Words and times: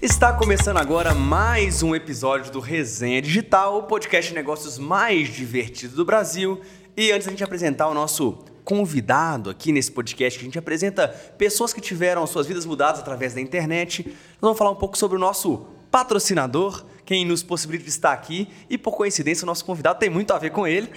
Está 0.00 0.32
começando 0.32 0.76
agora 0.76 1.14
mais 1.14 1.82
um 1.82 1.94
episódio 1.94 2.52
do 2.52 2.60
Resenha 2.60 3.20
Digital, 3.20 3.78
o 3.78 3.82
podcast 3.82 4.30
de 4.30 4.34
negócios 4.34 4.78
mais 4.78 5.28
divertido 5.28 5.96
do 5.96 6.04
Brasil. 6.04 6.60
E 6.96 7.12
antes 7.12 7.26
da 7.26 7.30
gente 7.30 7.44
apresentar 7.44 7.88
o 7.88 7.94
nosso 7.94 8.44
convidado 8.64 9.50
aqui 9.50 9.72
nesse 9.72 9.90
podcast, 9.90 10.38
que 10.38 10.44
a 10.44 10.48
gente 10.48 10.58
apresenta 10.58 11.08
pessoas 11.08 11.72
que 11.72 11.80
tiveram 11.80 12.26
suas 12.26 12.46
vidas 12.46 12.66
mudadas 12.66 13.00
através 13.00 13.34
da 13.34 13.40
internet, 13.40 14.04
nós 14.06 14.16
vamos 14.40 14.58
falar 14.58 14.70
um 14.70 14.76
pouco 14.76 14.96
sobre 14.96 15.16
o 15.16 15.20
nosso 15.20 15.66
patrocinador, 15.90 16.84
quem 17.04 17.24
nos 17.24 17.42
possibilita 17.42 17.88
estar 17.88 18.12
aqui. 18.12 18.48
E 18.68 18.76
por 18.76 18.96
coincidência, 18.96 19.44
o 19.44 19.46
nosso 19.46 19.64
convidado 19.64 19.98
tem 19.98 20.10
muito 20.10 20.32
a 20.32 20.38
ver 20.38 20.50
com 20.50 20.66
ele. 20.66 20.90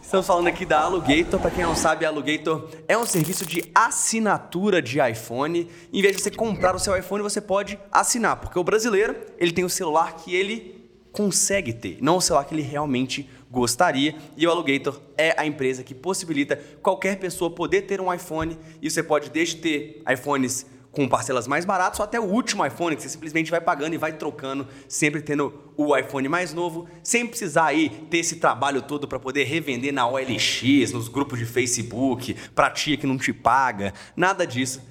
Estamos 0.00 0.26
falando 0.26 0.46
aqui 0.46 0.64
da 0.64 0.80
Alugator. 0.80 1.38
Para 1.38 1.50
quem 1.50 1.64
não 1.64 1.76
sabe, 1.76 2.06
a 2.06 2.08
Alugator 2.08 2.70
é 2.86 2.96
um 2.96 3.04
serviço 3.04 3.44
de 3.44 3.62
assinatura 3.74 4.80
de 4.80 4.98
iPhone. 5.00 5.68
Em 5.92 6.02
vez 6.02 6.16
de 6.16 6.22
você 6.22 6.30
comprar 6.30 6.74
o 6.74 6.78
seu 6.78 6.96
iPhone, 6.96 7.22
você 7.22 7.40
pode 7.40 7.78
assinar, 7.92 8.36
porque 8.36 8.58
o 8.58 8.64
brasileiro 8.64 9.14
ele 9.38 9.52
tem 9.52 9.64
o 9.64 9.68
celular 9.68 10.16
que 10.16 10.34
ele 10.34 10.78
consegue 11.12 11.72
ter, 11.72 11.98
não 12.00 12.18
o 12.18 12.20
celular 12.20 12.44
que 12.44 12.54
ele 12.54 12.62
realmente 12.62 13.28
gostaria. 13.50 14.14
E 14.36 14.46
o 14.46 14.50
Alugator 14.50 15.00
é 15.16 15.34
a 15.36 15.44
empresa 15.44 15.82
que 15.82 15.94
possibilita 15.94 16.56
qualquer 16.80 17.18
pessoa 17.18 17.50
poder 17.50 17.82
ter 17.82 18.00
um 18.00 18.12
iPhone. 18.12 18.56
E 18.80 18.90
você 18.90 19.02
pode 19.02 19.30
desde 19.30 19.56
ter 19.56 20.02
iPhones 20.10 20.64
com 20.98 21.08
parcelas 21.08 21.46
mais 21.46 21.64
baratas 21.64 22.00
ou 22.00 22.04
até 22.04 22.18
o 22.18 22.24
último 22.24 22.66
iPhone, 22.66 22.96
que 22.96 23.02
você 23.02 23.08
simplesmente 23.08 23.52
vai 23.52 23.60
pagando 23.60 23.94
e 23.94 23.96
vai 23.96 24.14
trocando, 24.14 24.66
sempre 24.88 25.22
tendo 25.22 25.54
o 25.76 25.96
iPhone 25.96 26.28
mais 26.28 26.52
novo, 26.52 26.88
sem 27.04 27.24
precisar 27.24 27.66
aí 27.66 27.88
ter 28.10 28.18
esse 28.18 28.40
trabalho 28.40 28.82
todo 28.82 29.06
para 29.06 29.20
poder 29.20 29.44
revender 29.44 29.92
na 29.94 30.08
OLX, 30.08 30.90
nos 30.92 31.06
grupos 31.06 31.38
de 31.38 31.46
Facebook, 31.46 32.34
para 32.52 32.68
tia 32.68 32.96
que 32.96 33.06
não 33.06 33.16
te 33.16 33.32
paga, 33.32 33.94
nada 34.16 34.44
disso. 34.44 34.82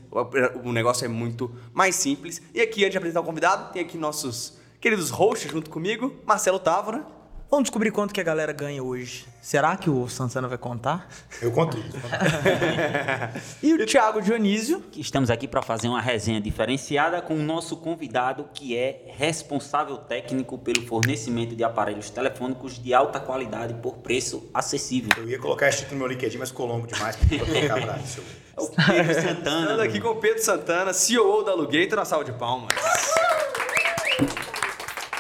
O 0.63 0.71
negócio 0.71 1.03
é 1.03 1.09
muito 1.09 1.53
mais 1.73 1.93
simples. 1.93 2.41
E 2.53 2.61
aqui, 2.61 2.83
antes 2.83 2.94
de 2.94 2.97
apresentar 2.99 3.19
o 3.19 3.25
convidado, 3.25 3.73
tem 3.73 3.81
aqui 3.81 3.97
nossos 3.97 4.58
queridos 4.80 5.09
hosts 5.09 5.52
junto 5.52 5.69
comigo, 5.69 6.16
Marcelo 6.25 6.58
Távora. 6.58 7.16
Vamos 7.50 7.64
descobrir 7.64 7.92
quanto 7.92 8.14
que 8.14 8.20
a 8.20 8.23
galera 8.23 8.52
ganha 8.52 8.84
hoje. 8.84 9.26
Será 9.42 9.78
que 9.78 9.90
o 9.90 10.09
Santana 10.09 10.50
vai 10.50 10.58
contar? 10.58 11.08
Eu 11.42 11.50
conto. 11.50 11.78
e 13.64 13.73
o 13.73 13.86
Thiago 13.86 14.22
Dionísio. 14.22 14.84
Estamos 14.98 15.30
aqui 15.30 15.48
para 15.48 15.62
fazer 15.62 15.88
uma 15.88 16.02
resenha 16.02 16.42
diferenciada 16.42 17.22
com 17.22 17.36
o 17.36 17.42
nosso 17.42 17.78
convidado, 17.78 18.50
que 18.53 18.75
é 18.75 19.14
responsável 19.16 19.95
técnico 19.98 20.58
pelo 20.58 20.86
fornecimento 20.86 21.56
de 21.56 21.64
aparelhos 21.64 22.09
telefônicos 22.09 22.84
de 22.84 22.94
alta 22.94 23.18
qualidade 23.18 23.75
por 23.75 23.95
preço 24.00 24.50
acessível. 24.53 25.12
Eu 25.16 25.30
ia 25.30 25.40
colocar 25.40 25.70
esse 25.70 25.80
título 25.80 26.00
no 26.00 26.06
meu 26.06 26.14
LinkedIn, 26.14 26.38
mas 26.38 26.50
ficou 26.50 26.68
longo 26.68 26.86
demais 26.86 27.16
para 27.16 27.40
colocar 27.40 27.81
pra 27.81 27.98
isso. 28.00 28.22
É 28.58 28.62
o 28.62 28.68
Pedro 28.68 29.14
Santana. 29.14 29.62
Estamos 29.62 29.80
aqui 29.80 30.02
com 30.02 30.09
o 30.09 30.16
Pedro 30.18 30.44
Santana, 30.44 30.92
CEO 30.92 31.45
da 31.45 31.53
Alugator, 31.53 31.98
na 31.98 32.03
sala 32.03 32.25
de 32.25 32.34
palmas. 32.34 32.75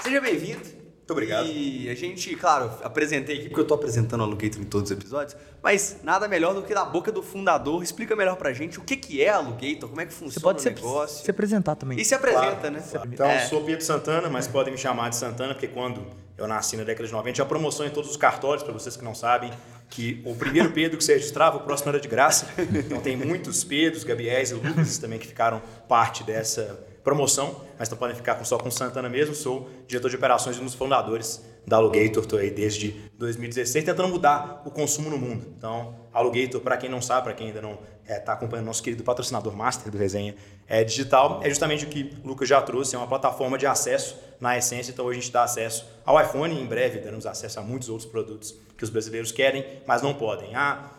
Seja 0.03 0.19
bem-vindo. 0.19 0.76
Muito 1.07 1.13
obrigado. 1.13 1.47
E 1.47 1.89
a 1.89 1.95
gente, 1.95 2.35
claro, 2.35 2.69
apresentei 2.83 3.35
aqui, 3.37 3.45
porque 3.47 3.61
eu 3.61 3.63
estou 3.63 3.75
apresentando 3.75 4.19
o 4.19 4.23
Alugator 4.23 4.59
em 4.61 4.65
todos 4.65 4.91
os 4.91 4.97
episódios, 4.97 5.37
mas 5.63 6.01
nada 6.03 6.27
melhor 6.27 6.53
do 6.53 6.61
que 6.63 6.73
da 6.73 6.83
boca 6.83 7.13
do 7.13 7.23
fundador. 7.23 7.81
Explica 7.81 8.13
melhor 8.13 8.35
pra 8.35 8.51
gente 8.51 8.77
o 8.77 8.81
que, 8.81 8.97
que 8.97 9.23
é 9.23 9.29
Alugator, 9.29 9.87
como 9.87 10.01
é 10.01 10.05
que 10.05 10.11
funciona 10.11 10.33
Você 10.33 10.39
pode 10.41 10.59
o 10.59 10.61
se, 10.61 10.69
negócio. 10.69 11.23
se 11.23 11.31
apresentar 11.31 11.75
também. 11.75 11.97
E 11.97 12.03
se 12.03 12.13
apresenta, 12.13 12.57
Claro, 12.57 12.71
né? 12.75 12.83
claro. 12.91 13.09
Então, 13.13 13.25
É. 13.25 13.39
sou 13.47 13.63
Pedro 13.63 13.85
Santana, 13.85 14.29
mas 14.29 14.47
podem 14.49 14.73
me 14.73 14.77
chamar 14.77 15.07
de 15.09 15.15
Santana, 15.15 15.53
porque 15.53 15.69
quando 15.69 16.05
eu 16.37 16.45
nasci 16.45 16.75
na 16.75 16.83
década 16.83 17.07
de 17.07 17.13
90, 17.13 17.33
tinha 17.35 17.45
promoção 17.45 17.85
em 17.85 17.89
todos 17.89 18.11
os 18.11 18.17
cartórios, 18.17 18.61
para 18.61 18.73
vocês 18.73 18.97
que 18.97 19.03
não 19.05 19.15
sabem, 19.15 19.49
que 19.89 20.21
o 20.25 20.35
primeiro 20.35 20.71
Pedro 20.71 20.97
que 20.97 21.03
você 21.05 21.13
registrava, 21.13 21.55
o 21.55 21.61
próximo 21.61 21.87
era 21.87 22.01
de 22.01 22.09
graça. 22.09 22.47
Então, 22.57 22.99
tem 22.99 23.15
muitos 23.15 23.63
Pedros, 23.63 24.03
Gabriéis 24.03 24.51
e 24.51 24.55
Lucas 24.55 24.97
também 24.97 25.17
que 25.19 25.27
ficaram 25.27 25.61
parte 25.87 26.25
dessa 26.25 26.77
promoção, 27.07 27.61
mas 27.79 27.89
não 27.89 27.97
podem 27.97 28.13
ficar 28.13 28.43
só 28.43 28.57
com 28.57 28.69
Santana 28.69 29.07
mesmo. 29.07 29.33
Sou 29.33 29.69
diretor 29.87 30.09
de 30.09 30.17
operações 30.17 30.57
e 30.57 30.59
um 30.59 30.65
dos 30.65 30.73
fundadores 30.73 31.41
da 31.65 31.77
Alugator, 31.77 32.21
estou 32.21 32.37
aí 32.37 32.51
desde 32.51 32.91
2016, 33.17 33.85
tentando 33.85 34.09
mudar 34.09 34.61
o 34.65 34.71
consumo 34.71 35.09
no 35.09 35.17
mundo. 35.17 35.45
Então, 35.57 35.95
Alugator, 36.13 36.59
para 36.59 36.75
quem 36.75 36.89
não 36.89 37.01
sabe, 37.01 37.23
para 37.23 37.33
quem 37.33 37.47
ainda 37.47 37.61
não 37.61 37.79
está 38.05 38.33
acompanhando 38.33 38.65
nosso 38.65 38.83
querido 38.83 39.05
patrocinador 39.05 39.55
master 39.55 39.89
do 39.89 39.97
Resenha 39.97 40.35
é, 40.67 40.83
Digital, 40.83 41.39
é 41.41 41.47
justamente 41.47 41.85
o 41.85 41.87
que 41.87 42.13
o 42.21 42.27
Lucas 42.27 42.49
já 42.49 42.61
trouxe, 42.61 42.93
é 42.93 42.97
uma 42.97 43.07
plataforma 43.07 43.57
de 43.57 43.65
acesso 43.65 44.17
na 44.37 44.57
essência, 44.57 44.91
então 44.91 45.05
hoje 45.05 45.19
a 45.19 45.21
gente 45.21 45.31
dá 45.31 45.43
acesso 45.43 45.85
ao 46.05 46.21
iPhone 46.21 46.53
e 46.53 46.61
em 46.61 46.65
breve 46.65 46.99
daremos 46.99 47.25
acesso 47.25 47.57
a 47.57 47.63
muitos 47.63 47.87
outros 47.87 48.09
produtos 48.09 48.53
que 48.77 48.83
os 48.83 48.89
brasileiros 48.89 49.31
querem, 49.31 49.65
mas 49.85 50.01
não 50.01 50.13
podem. 50.13 50.53
A 50.55 50.91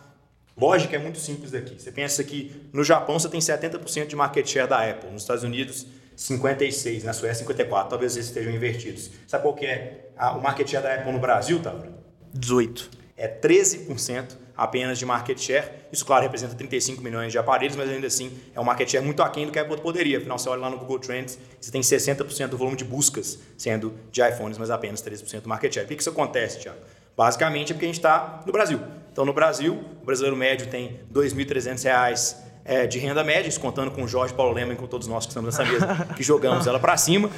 lógica 0.56 0.96
é 0.96 0.98
muito 0.98 1.18
simples 1.18 1.50
daqui. 1.50 1.78
Você 1.78 1.92
pensa 1.92 2.24
que 2.24 2.68
no 2.72 2.82
Japão 2.82 3.18
você 3.18 3.28
tem 3.28 3.40
70% 3.40 4.06
de 4.06 4.16
market 4.16 4.46
share 4.46 4.68
da 4.68 4.90
Apple, 4.90 5.10
nos 5.10 5.22
Estados 5.22 5.44
Unidos 5.44 5.86
56, 6.22 7.04
na 7.04 7.12
Suécia 7.12 7.36
54, 7.46 7.90
talvez 7.90 8.16
eles 8.16 8.26
estejam 8.26 8.52
invertidos. 8.52 9.08
Sabe 9.26 9.44
qual 9.44 9.54
que 9.54 9.64
é 9.64 10.10
a- 10.16 10.32
o 10.36 10.42
market 10.42 10.68
share 10.68 10.82
da 10.82 10.92
Apple 10.96 11.12
no 11.12 11.20
Brasil, 11.20 11.60
Tavra? 11.62 11.90
18. 12.34 12.90
é 13.16 13.26
13% 13.26 14.36
apenas 14.56 14.96
de 14.98 15.04
market 15.06 15.38
share. 15.40 15.66
Isso, 15.92 16.04
claro, 16.04 16.22
representa 16.24 16.54
35 16.54 17.02
milhões 17.02 17.32
de 17.32 17.38
aparelhos, 17.38 17.74
mas 17.76 17.88
ainda 17.88 18.06
assim 18.06 18.30
é 18.54 18.60
um 18.60 18.64
market 18.64 18.88
share 18.88 19.04
muito 19.04 19.22
aquém 19.22 19.46
do 19.46 19.50
que 19.52 19.58
a 19.58 19.62
Apple 19.62 19.80
poderia. 19.80 20.18
Afinal, 20.18 20.38
você 20.38 20.48
olha 20.48 20.60
lá 20.60 20.70
no 20.70 20.78
Google 20.78 20.98
Trends, 21.00 21.36
você 21.60 21.70
tem 21.72 21.82
60% 21.82 22.50
do 22.50 22.56
volume 22.58 22.76
de 22.76 22.84
buscas 22.84 23.38
sendo 23.56 23.92
de 24.12 24.20
iPhones, 24.22 24.56
mas 24.58 24.70
apenas 24.70 25.00
13% 25.00 25.42
do 25.44 25.48
market 25.48 25.72
share. 25.74 25.86
Por 25.86 25.94
que 25.96 26.00
isso 26.00 26.10
acontece, 26.10 26.58
Thiago? 26.60 26.78
Basicamente 27.16 27.72
é 27.72 27.74
porque 27.74 27.86
a 27.86 27.88
gente 27.88 27.98
está 27.98 28.42
no 28.46 28.52
Brasil. 28.52 28.80
Então, 29.12 29.24
no 29.24 29.32
Brasil, 29.32 29.74
o 30.00 30.04
brasileiro 30.04 30.36
médio 30.36 30.68
tem 30.68 30.86
R$ 30.88 31.00
2.300 31.12 32.36
é, 32.68 32.86
de 32.86 32.98
renda 32.98 33.24
média, 33.24 33.48
isso 33.48 33.58
contando 33.58 33.90
com 33.90 34.02
o 34.02 34.06
Jorge 34.06 34.34
Paulo 34.34 34.52
Lema 34.52 34.74
e 34.74 34.76
com 34.76 34.86
todos 34.86 35.08
nós 35.08 35.24
que 35.24 35.30
estamos 35.30 35.56
nessa 35.56 35.64
mesa, 35.64 36.06
que 36.14 36.22
jogamos 36.22 36.66
ela 36.66 36.78
para 36.78 36.98
cima. 36.98 37.30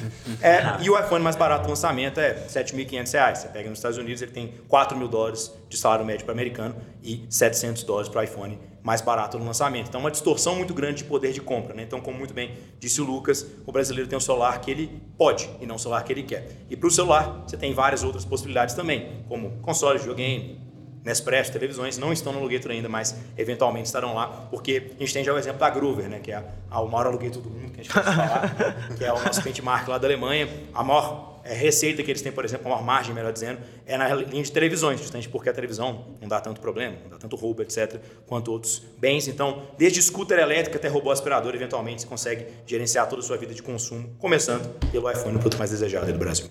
É, 0.43 0.83
e 0.83 0.91
o 0.91 0.99
iPhone 0.99 1.23
mais 1.23 1.37
barato 1.37 1.65
do 1.65 1.69
lançamento 1.69 2.19
é 2.19 2.35
7.500 2.49 3.13
reais. 3.13 3.39
Você 3.39 3.49
pega 3.49 3.69
nos 3.71 3.79
Estados 3.79 3.97
Unidos, 3.97 4.21
ele 4.21 4.33
tem 4.33 4.55
4 4.67 4.99
mil 4.99 5.07
dólares 5.07 5.55
de 5.69 5.77
salário 5.77 6.05
médio 6.05 6.25
para 6.25 6.35
americano 6.35 6.75
e 7.01 7.25
700 7.31 7.85
dólares 7.85 8.09
para 8.09 8.25
iPhone 8.25 8.59
mais 8.83 9.01
barato 9.01 9.39
no 9.39 9.45
lançamento. 9.45 9.87
Então, 9.89 10.01
uma 10.01 10.11
distorção 10.11 10.57
muito 10.57 10.75
grande 10.75 10.99
de 10.99 11.05
poder 11.05 11.33
de 11.33 11.41
compra. 11.41 11.75
Né? 11.75 11.85
Então, 11.85 12.01
como 12.01 12.19
muito 12.19 12.35
bem 12.35 12.57
disse 12.81 13.01
o 13.01 13.05
Lucas, 13.05 13.47
o 13.65 13.71
brasileiro 13.71 14.09
tem 14.09 14.17
um 14.17 14.21
celular 14.21 14.61
que 14.61 14.69
ele 14.69 15.01
pode 15.17 15.49
e 15.61 15.67
não 15.67 15.77
o 15.77 15.79
celular 15.79 16.03
que 16.03 16.12
ele 16.12 16.25
quer. 16.25 16.49
E 16.69 16.77
para 16.77 16.89
o 16.89 16.91
celular, 16.91 17.45
você 17.47 17.57
tem 17.57 17.73
várias 17.73 18.03
outras 18.03 18.25
possibilidades 18.25 18.75
também, 18.75 19.23
como 19.29 19.59
console, 19.61 19.99
videogame, 19.99 20.69
Nespresso, 21.05 21.50
televisões 21.53 21.97
não 21.97 22.12
estão 22.12 22.33
no 22.33 22.41
Alugator 22.41 22.71
ainda, 22.72 22.88
mas 22.88 23.16
eventualmente 23.38 23.87
estarão 23.87 24.15
lá, 24.15 24.27
porque 24.50 24.93
a 24.97 24.99
gente 25.00 25.12
tem 25.15 25.25
já 25.25 25.33
o 25.33 25.38
exemplo 25.38 25.59
da 25.59 25.71
Groover, 25.71 26.09
né, 26.09 26.19
que 26.21 26.31
é 26.31 26.37
a, 26.37 26.44
a- 26.71 26.81
o 26.83 26.88
maior 26.91 27.06
Alugator 27.06 27.41
do 27.41 27.49
mundo, 27.49 27.72
que 27.72 27.81
a 27.81 27.83
gente 27.83 27.93
pode 27.93 28.05
falar, 28.05 28.55
que 28.99 29.05
é 29.05 29.12
o 29.12 29.22
nosso 29.25 29.41
benchmark 29.43 29.88
lá 29.88 29.97
da 29.97 30.06
Alemanha. 30.06 30.47
A 30.75 30.84
maior 30.84 31.41
é, 31.43 31.55
receita 31.55 32.03
que 32.03 32.11
eles 32.11 32.21
têm, 32.21 32.31
por 32.31 32.44
exemplo, 32.44 32.66
a 32.66 32.71
maior 32.75 32.84
margem, 32.84 33.15
melhor 33.15 33.33
dizendo, 33.33 33.59
é 33.87 33.97
na 33.97 34.15
linha 34.15 34.43
de 34.43 34.53
televisões, 34.53 35.00
justamente 35.00 35.27
porque 35.31 35.49
a 35.49 35.55
televisão 35.55 36.05
não 36.21 36.28
dá 36.28 36.38
tanto 36.38 36.61
problema, 36.61 36.97
não 37.05 37.09
dá 37.12 37.17
tanto 37.19 37.34
roubo, 37.34 37.62
etc., 37.62 37.99
quanto 38.27 38.53
outros 38.53 38.82
bens. 38.99 39.27
Então, 39.27 39.62
desde 39.78 40.03
scooter 40.03 40.38
elétrico 40.38 40.77
até 40.77 40.88
robô 40.88 41.11
aspirador, 41.11 41.55
eventualmente 41.55 42.03
você 42.03 42.06
consegue 42.09 42.47
gerenciar 42.67 43.09
toda 43.09 43.22
a 43.22 43.25
sua 43.25 43.38
vida 43.38 43.55
de 43.55 43.62
consumo, 43.62 44.15
começando 44.19 44.69
pelo 44.93 45.11
iPhone, 45.11 45.37
o 45.37 45.38
produto 45.41 45.56
mais 45.59 45.71
desejado 45.71 46.05
aí 46.05 46.12
do 46.12 46.19
Brasil. 46.19 46.47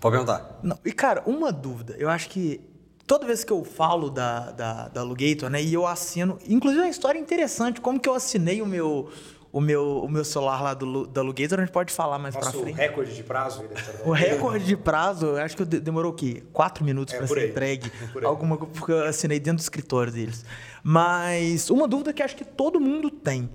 Pode 0.00 0.12
perguntar. 0.16 0.60
Não, 0.62 0.78
e 0.84 0.92
cara, 0.92 1.22
uma 1.26 1.50
dúvida. 1.50 1.96
Eu 1.98 2.08
acho 2.08 2.28
que 2.28 2.60
toda 3.06 3.26
vez 3.26 3.44
que 3.44 3.52
eu 3.52 3.64
falo 3.64 4.10
da, 4.10 4.50
da, 4.52 4.88
da 4.88 5.00
Alugator, 5.00 5.50
né, 5.50 5.62
e 5.62 5.74
eu 5.74 5.86
assino. 5.86 6.38
Inclusive, 6.48 6.80
é 6.82 6.84
uma 6.86 6.90
história 6.90 7.18
interessante, 7.18 7.80
como 7.80 7.98
que 8.00 8.08
eu 8.08 8.14
assinei 8.14 8.60
o 8.62 8.66
meu, 8.66 9.10
o 9.52 9.60
meu, 9.60 10.02
o 10.04 10.08
meu 10.08 10.24
celular 10.24 10.62
lá 10.62 10.74
do, 10.74 11.06
da 11.06 11.20
Alugator, 11.20 11.58
a 11.58 11.62
gente 11.64 11.72
pode 11.72 11.92
falar 11.92 12.18
mais 12.18 12.34
pra 12.34 12.46
Nosso 12.46 12.60
frente. 12.62 12.76
recorde 12.76 13.14
de 13.14 13.22
prazo 13.22 13.62
da 13.62 14.04
O 14.08 14.12
recorde 14.12 14.64
de 14.64 14.76
prazo, 14.76 15.26
eu 15.26 15.36
acho 15.38 15.56
que 15.56 15.64
demorou 15.64 16.12
o 16.12 16.14
quê? 16.14 16.42
Quatro 16.52 16.84
minutos 16.84 17.14
É, 17.14 17.18
pra 17.18 17.26
por 17.26 17.36
ser 17.36 17.44
aí. 17.44 17.50
entregue. 17.50 17.92
Alguma 18.24 18.56
coisa, 18.56 18.72
porque 18.74 18.92
eu 18.92 19.04
assinei 19.04 19.38
dentro 19.38 19.58
do 19.58 19.62
escritório 19.62 20.12
deles. 20.12 20.44
Mas 20.82 21.70
uma 21.70 21.86
dúvida 21.88 22.12
que 22.12 22.22
acho 22.22 22.36
que 22.36 22.44
todo 22.44 22.80
mundo 22.80 23.10
tem. 23.10 23.48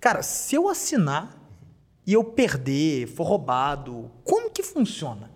Cara, 0.00 0.22
se 0.22 0.54
eu 0.54 0.68
assinar 0.68 1.36
e 2.06 2.12
eu 2.14 2.24
perder, 2.24 3.06
for 3.06 3.24
roubado, 3.24 4.10
como 4.24 4.50
que 4.50 4.62
funciona? 4.62 5.29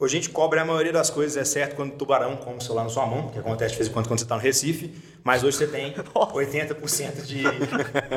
Hoje 0.00 0.16
a 0.16 0.20
gente 0.20 0.30
cobre 0.30 0.60
a 0.60 0.64
maioria 0.64 0.92
das 0.92 1.10
coisas, 1.10 1.36
exceto 1.36 1.74
quando 1.74 1.92
o 1.92 1.96
tubarão 1.96 2.36
come 2.36 2.58
o 2.58 2.60
celular 2.60 2.84
na 2.84 2.88
sua 2.88 3.04
mão, 3.04 3.30
que 3.30 3.38
acontece 3.40 3.72
de 3.72 3.78
vez 3.78 3.90
em 3.90 3.92
quando 3.92 4.06
quando 4.06 4.20
você 4.20 4.24
está 4.24 4.36
no 4.36 4.40
Recife, 4.40 4.94
mas 5.24 5.44
hoje 5.44 5.56
você 5.56 5.66
tem 5.66 5.92
80% 5.94 7.22
de, 7.22 7.42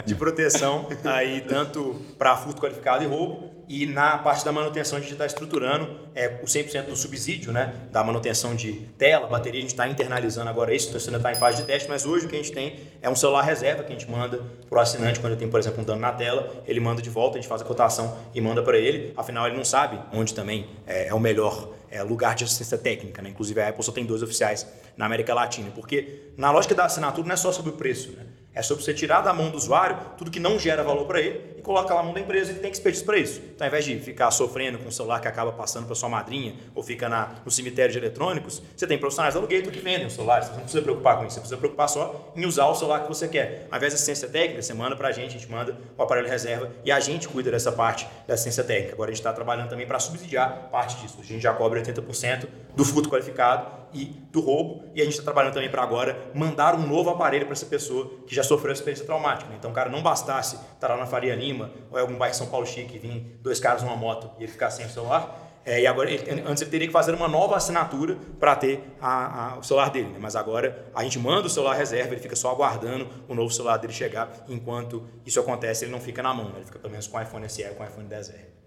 de 0.05 0.15
proteção 0.15 0.87
aí, 1.03 1.41
tanto 1.41 2.01
para 2.17 2.35
furto 2.37 2.61
qualificado 2.61 3.03
e 3.03 3.07
roubo, 3.07 3.51
e 3.67 3.85
na 3.85 4.17
parte 4.17 4.43
da 4.43 4.51
manutenção 4.51 4.97
a 4.97 5.01
gente 5.01 5.13
está 5.13 5.25
estruturando 5.25 5.89
é, 6.13 6.39
o 6.43 6.45
100% 6.45 6.87
do 6.87 6.95
subsídio, 6.95 7.53
né, 7.53 7.73
da 7.89 8.03
manutenção 8.03 8.53
de 8.53 8.73
tela, 8.97 9.27
bateria, 9.27 9.59
a 9.59 9.61
gente 9.61 9.71
está 9.71 9.87
internalizando 9.87 10.49
agora 10.49 10.75
isso, 10.75 10.89
então 10.89 10.97
isso 10.97 11.07
ainda 11.09 11.19
está 11.19 11.31
em 11.31 11.35
fase 11.35 11.61
de 11.61 11.63
teste, 11.63 11.87
mas 11.87 12.05
hoje 12.05 12.25
o 12.25 12.29
que 12.29 12.35
a 12.35 12.39
gente 12.39 12.51
tem 12.51 12.79
é 13.01 13.09
um 13.09 13.15
celular 13.15 13.43
reserva 13.43 13.83
que 13.83 13.93
a 13.93 13.97
gente 13.97 14.11
manda 14.11 14.41
para 14.69 14.77
o 14.77 14.81
assinante 14.81 15.21
quando 15.21 15.37
tem, 15.37 15.49
por 15.49 15.57
exemplo, 15.57 15.81
um 15.81 15.85
dano 15.85 16.01
na 16.01 16.11
tela, 16.11 16.51
ele 16.67 16.81
manda 16.81 17.01
de 17.01 17.09
volta, 17.09 17.37
a 17.37 17.41
gente 17.41 17.47
faz 17.47 17.61
a 17.61 17.65
cotação 17.65 18.17
e 18.35 18.41
manda 18.41 18.61
para 18.61 18.77
ele, 18.77 19.13
afinal 19.15 19.47
ele 19.47 19.55
não 19.55 19.63
sabe 19.63 19.97
onde 20.13 20.33
também 20.33 20.67
é, 20.85 21.07
é 21.07 21.13
o 21.13 21.19
melhor 21.19 21.69
é, 21.91 22.01
lugar 22.01 22.33
de 22.33 22.45
assistência 22.45 22.77
técnica, 22.77 23.21
né? 23.21 23.29
Inclusive 23.29 23.61
a 23.61 23.69
Apple 23.69 23.83
só 23.83 23.91
tem 23.91 24.05
dois 24.05 24.23
oficiais 24.23 24.65
na 24.95 25.05
América 25.05 25.33
Latina, 25.33 25.69
porque 25.75 26.31
na 26.37 26.49
lógica 26.49 26.73
da 26.73 26.85
assinatura 26.85 27.27
não 27.27 27.33
é 27.33 27.37
só 27.37 27.51
sobre 27.51 27.71
o 27.71 27.73
preço, 27.73 28.11
né? 28.13 28.25
É 28.53 28.61
sobre 28.61 28.83
você 28.83 28.93
tirar 28.93 29.21
da 29.21 29.31
mão 29.33 29.49
do 29.49 29.57
usuário 29.57 29.97
tudo 30.17 30.29
que 30.29 30.39
não 30.39 30.59
gera 30.59 30.83
valor 30.83 31.05
para 31.05 31.21
ele 31.21 31.55
e 31.57 31.61
coloca 31.61 31.93
lá 31.93 32.01
na 32.01 32.05
mão 32.05 32.13
da 32.13 32.19
empresa 32.19 32.53
que 32.53 32.59
tem 32.59 32.69
expertise 32.69 33.03
para 33.03 33.17
isso. 33.17 33.41
Então, 33.55 33.65
ao 33.65 33.69
invés 33.69 33.85
de 33.85 33.97
ficar 33.99 34.29
sofrendo 34.29 34.77
com 34.77 34.89
o 34.89 34.91
celular 34.91 35.21
que 35.21 35.27
acaba 35.27 35.53
passando 35.53 35.85
para 35.85 35.95
sua 35.95 36.09
madrinha 36.09 36.55
ou 36.75 36.83
fica 36.83 37.07
na, 37.07 37.35
no 37.45 37.51
cemitério 37.51 37.93
de 37.93 37.97
eletrônicos, 37.97 38.61
você 38.75 38.85
tem 38.85 38.97
profissionais 38.97 39.35
da 39.35 39.41
que 39.47 39.79
vendem 39.79 40.05
os 40.05 40.13
celulares. 40.13 40.47
Você 40.47 40.53
não 40.53 40.61
precisa 40.61 40.81
preocupar 40.83 41.17
com 41.17 41.25
isso, 41.25 41.35
você 41.35 41.39
precisa 41.39 41.57
preocupar 41.57 41.87
só 41.87 42.33
em 42.35 42.45
usar 42.45 42.65
o 42.65 42.75
celular 42.75 43.03
que 43.03 43.07
você 43.07 43.27
quer. 43.27 43.67
Ao 43.71 43.77
invés 43.77 43.93
da 43.93 43.95
assistência 43.95 44.27
técnica, 44.27 44.61
você 44.61 44.73
manda 44.73 44.97
para 44.97 45.07
a 45.07 45.11
gente, 45.13 45.29
a 45.29 45.39
gente 45.39 45.49
manda 45.49 45.77
o 45.97 46.03
aparelho 46.03 46.27
reserva 46.27 46.71
e 46.83 46.91
a 46.91 46.99
gente 46.99 47.29
cuida 47.29 47.49
dessa 47.51 47.71
parte 47.71 48.05
da 48.27 48.33
assistência 48.33 48.65
técnica. 48.65 48.93
Agora 48.93 49.11
a 49.11 49.13
gente 49.13 49.21
está 49.21 49.31
trabalhando 49.31 49.69
também 49.69 49.87
para 49.87 49.99
subsidiar 49.99 50.67
parte 50.69 51.01
disso. 51.01 51.17
A 51.21 51.23
gente 51.23 51.41
já 51.41 51.53
cobre 51.53 51.81
80% 51.81 52.47
do 52.75 52.83
furto 52.83 53.09
qualificado 53.09 53.80
e 53.93 54.05
do 54.31 54.41
roubo. 54.41 54.83
E 54.93 55.01
a 55.01 55.03
gente 55.03 55.13
está 55.13 55.23
trabalhando 55.23 55.53
também 55.53 55.69
para 55.69 55.81
agora 55.81 56.31
mandar 56.33 56.75
um 56.75 56.85
novo 56.85 57.09
aparelho 57.09 57.45
para 57.45 57.53
essa 57.53 57.65
pessoa 57.65 58.11
que 58.25 58.33
já 58.33 58.43
sofreu 58.43 58.73
experiência 58.73 59.05
traumática. 59.05 59.49
Né? 59.49 59.55
Então, 59.57 59.71
cara 59.71 59.89
não 59.89 60.01
bastasse 60.01 60.57
estar 60.73 60.89
lá 60.89 60.97
na 60.97 61.05
Faria 61.05 61.35
Lima 61.35 61.71
ou 61.91 61.97
em 61.97 62.01
algum 62.01 62.17
bairro 62.17 62.35
São 62.35 62.47
Paulo 62.47 62.65
chique 62.65 62.95
e 62.95 62.99
vir 62.99 63.39
dois 63.41 63.59
caras 63.59 63.83
numa 63.83 63.95
moto 63.95 64.31
e 64.39 64.43
ele 64.43 64.51
ficar 64.51 64.69
sem 64.69 64.85
o 64.85 64.89
celular. 64.89 65.49
É, 65.63 65.79
e 65.79 65.85
agora, 65.85 66.09
ele, 66.09 66.41
antes 66.41 66.61
ele 66.61 66.71
teria 66.71 66.87
que 66.87 66.93
fazer 66.93 67.13
uma 67.13 67.27
nova 67.27 67.55
assinatura 67.55 68.17
para 68.39 68.55
ter 68.55 68.83
a, 68.99 69.53
a, 69.53 69.57
o 69.59 69.63
celular 69.63 69.91
dele. 69.91 70.09
Né? 70.09 70.17
Mas 70.19 70.35
agora 70.35 70.87
a 70.93 71.03
gente 71.03 71.19
manda 71.19 71.45
o 71.45 71.49
celular 71.49 71.75
reserva, 71.75 72.13
ele 72.13 72.21
fica 72.21 72.35
só 72.35 72.49
aguardando 72.49 73.07
o 73.27 73.35
novo 73.35 73.51
celular 73.51 73.77
dele 73.77 73.93
chegar. 73.93 74.31
Enquanto 74.49 75.07
isso 75.25 75.39
acontece, 75.39 75.85
ele 75.85 75.91
não 75.91 75.99
fica 75.99 76.23
na 76.23 76.33
mão, 76.33 76.45
né? 76.45 76.55
ele 76.57 76.65
fica 76.65 76.79
pelo 76.79 76.91
menos 76.91 77.07
com 77.07 77.17
o 77.17 77.21
iPhone 77.21 77.47
SE 77.47 77.63
com 77.75 77.83
o 77.83 77.85
iPhone 77.85 78.07
10R. 78.07 78.60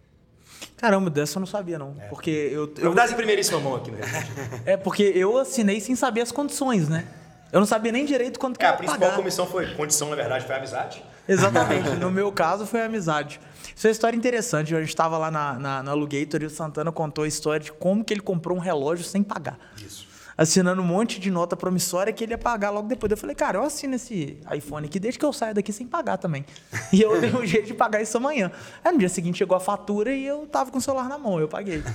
Caramba, 0.77 1.09
dessa 1.11 1.37
eu 1.37 1.41
não 1.41 1.47
sabia, 1.47 1.79
não. 1.79 1.95
É. 1.99 2.07
Porque 2.09 2.31
eu. 2.31 2.73
eu... 2.77 2.85
Novidades 2.85 3.13
em 3.13 3.17
primeiríssima 3.17 3.61
mão 3.61 3.77
aqui, 3.77 3.91
né? 3.91 4.01
é, 4.67 4.77
porque 4.77 5.03
eu 5.15 5.39
assinei 5.39 5.81
sem 5.81 5.97
saber 5.97 6.21
as 6.21 6.33
condições, 6.33 6.89
né? 6.89 7.07
Eu 7.53 7.61
não 7.61 7.67
sabia 7.67 7.93
nem 7.93 8.05
direito 8.05 8.39
quanto 8.39 8.59
que 8.59 8.65
é, 8.65 8.69
ia 8.69 8.75
A 8.75 8.77
principal 8.77 9.01
pagar. 9.01 9.17
comissão 9.17 9.47
foi, 9.47 9.75
condição, 9.75 10.11
na 10.11 10.17
verdade, 10.17 10.45
foi 10.45 10.55
a 10.55 10.59
amizade. 10.59 11.05
Exatamente. 11.29 11.91
no 11.97 12.11
meu 12.11 12.33
caso, 12.33 12.67
foi 12.67 12.83
a 12.83 12.87
amizade. 12.87 13.41
Isso 13.75 13.87
é 13.87 13.89
uma 13.89 13.93
história 13.93 14.17
interessante. 14.17 14.75
A 14.75 14.81
gente 14.81 14.89
estava 14.89 15.17
lá 15.17 15.31
na, 15.31 15.55
na, 15.55 15.83
na 15.83 15.91
Alugator 15.93 16.43
e 16.43 16.47
o 16.47 16.51
Santana 16.51 16.91
contou 16.91 17.25
a 17.25 17.29
história 17.29 17.61
de 17.61 17.73
como 17.73 18.05
que 18.05 18.13
ele 18.13 18.21
comprou 18.21 18.57
um 18.57 18.61
relógio 18.61 19.05
sem 19.05 19.23
pagar. 19.23 19.57
Isso 19.79 20.14
assinando 20.37 20.83
um 20.83 20.85
monte 20.85 21.21
de 21.21 21.31
nota 21.31 21.57
promissória 21.57 22.13
que 22.13 22.25
ele 22.25 22.33
ia 22.33 22.39
pagar 22.39 22.71
logo 22.71 22.89
depois. 22.89 23.11
Eu 23.11 23.17
falei, 23.17 23.35
cara, 23.35 23.59
eu 23.59 23.63
assino 23.63 23.95
esse 23.95 24.39
iPhone 24.55 24.87
aqui 24.87 24.99
desde 24.99 25.19
que 25.19 25.25
eu 25.25 25.33
saia 25.33 25.55
daqui 25.55 25.73
sem 25.73 25.87
pagar 25.87 26.19
também. 26.19 26.45
E 26.93 27.01
eu 27.01 27.21
dei 27.21 27.33
um 27.33 27.45
jeito 27.47 27.67
de 27.67 27.75
pagar 27.75 28.03
isso 28.03 28.17
amanhã. 28.17 28.51
Aí 28.85 28.93
no 28.93 28.99
dia 28.99 29.09
seguinte 29.09 29.39
chegou 29.39 29.57
a 29.57 29.61
fatura 29.61 30.13
e 30.13 30.27
eu 30.27 30.47
tava 30.47 30.71
com 30.71 30.79
o 30.79 30.81
celular 30.81 31.09
na 31.09 31.19
mão, 31.19 31.41
eu 31.41 31.49
paguei. 31.49 31.83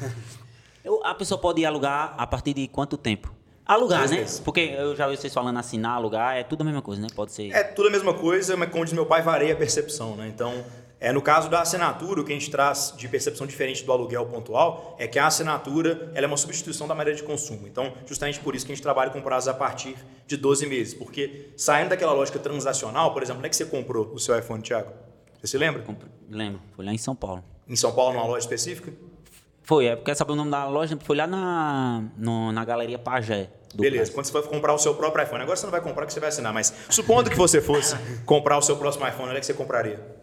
Eu, 0.81 1.05
a 1.05 1.13
pessoa 1.13 1.37
pode 1.37 1.63
alugar 1.65 2.15
a 2.17 2.25
partir 2.25 2.53
de 2.53 2.65
quanto 2.67 2.97
tempo? 2.97 3.33
Alugar, 3.65 4.09
né? 4.09 4.25
Porque 4.43 4.61
eu 4.61 4.95
já 4.95 5.07
vi 5.07 5.15
vocês 5.15 5.31
falando 5.31 5.59
assinar, 5.59 5.91
alugar, 5.91 6.37
é 6.37 6.43
tudo 6.43 6.61
a 6.61 6.63
mesma 6.63 6.81
coisa, 6.81 6.99
né? 7.01 7.07
Pode 7.13 7.33
ser. 7.33 7.51
É 7.51 7.63
tudo 7.63 7.89
a 7.89 7.91
mesma 7.91 8.13
coisa, 8.15 8.57
mas 8.57 8.71
como 8.71 8.83
diz 8.83 8.93
meu 8.93 9.05
pai, 9.05 9.21
varia 9.21 9.53
a 9.53 9.55
percepção, 9.55 10.15
né? 10.15 10.27
Então, 10.27 10.65
é, 10.99 11.13
no 11.13 11.21
caso 11.21 11.49
da 11.49 11.61
assinatura, 11.61 12.19
o 12.19 12.25
que 12.25 12.33
a 12.33 12.35
gente 12.35 12.51
traz 12.51 12.93
de 12.97 13.07
percepção 13.07 13.47
diferente 13.47 13.85
do 13.85 13.91
aluguel 13.91 14.25
pontual 14.25 14.97
é 14.99 15.07
que 15.07 15.17
a 15.17 15.27
assinatura 15.27 16.11
ela 16.13 16.25
é 16.25 16.27
uma 16.27 16.35
substituição 16.35 16.87
da 16.87 16.93
maneira 16.93 17.17
de 17.17 17.23
consumo. 17.23 17.67
Então, 17.67 17.93
justamente 18.05 18.39
por 18.39 18.53
isso 18.53 18.65
que 18.65 18.73
a 18.73 18.75
gente 18.75 18.83
trabalha 18.83 19.09
com 19.09 19.21
prazos 19.21 19.47
a 19.47 19.53
partir 19.53 19.95
de 20.27 20.35
12 20.35 20.65
meses. 20.65 20.93
Porque 20.93 21.51
saindo 21.55 21.89
daquela 21.89 22.11
lógica 22.11 22.37
transacional, 22.37 23.13
por 23.13 23.23
exemplo, 23.23 23.39
onde 23.39 23.47
é 23.47 23.49
que 23.49 23.55
você 23.55 23.65
comprou 23.65 24.11
o 24.13 24.19
seu 24.19 24.37
iPhone, 24.37 24.61
Thiago? 24.61 24.91
Você 25.39 25.47
se 25.47 25.57
lembra? 25.57 25.83
Lembro, 26.29 26.59
foi 26.75 26.83
lá 26.83 26.93
em 26.93 26.97
São 26.97 27.15
Paulo. 27.15 27.43
Em 27.65 27.77
São 27.77 27.93
Paulo, 27.93 28.13
numa 28.15 28.25
loja 28.25 28.39
específica? 28.39 28.91
Foi, 29.63 29.85
é 29.85 29.95
porque 29.95 30.13
saber 30.13 30.33
o 30.33 30.35
nome 30.35 30.51
da 30.51 30.67
loja, 30.67 30.97
foi 31.01 31.15
lá 31.15 31.27
na, 31.27 32.03
no, 32.17 32.51
na 32.51 32.65
Galeria 32.65 32.99
Pajé. 32.99 33.49
Beleza, 33.73 34.11
quando 34.11 34.25
você 34.25 34.31
for 34.31 34.47
comprar 34.47 34.73
o 34.73 34.79
seu 34.79 34.95
próprio 34.95 35.23
iPhone, 35.23 35.43
agora 35.43 35.55
você 35.55 35.65
não 35.65 35.71
vai 35.71 35.79
comprar 35.79 36.05
que 36.07 36.11
você 36.11 36.19
vai 36.19 36.29
assinar, 36.29 36.51
mas 36.51 36.73
supondo 36.89 37.29
que 37.29 37.37
você 37.37 37.61
fosse 37.61 37.95
comprar 38.25 38.57
o 38.57 38.61
seu 38.61 38.75
próximo 38.75 39.07
iPhone, 39.07 39.29
onde 39.29 39.37
é 39.37 39.39
que 39.39 39.45
você 39.45 39.53
compraria? 39.53 40.18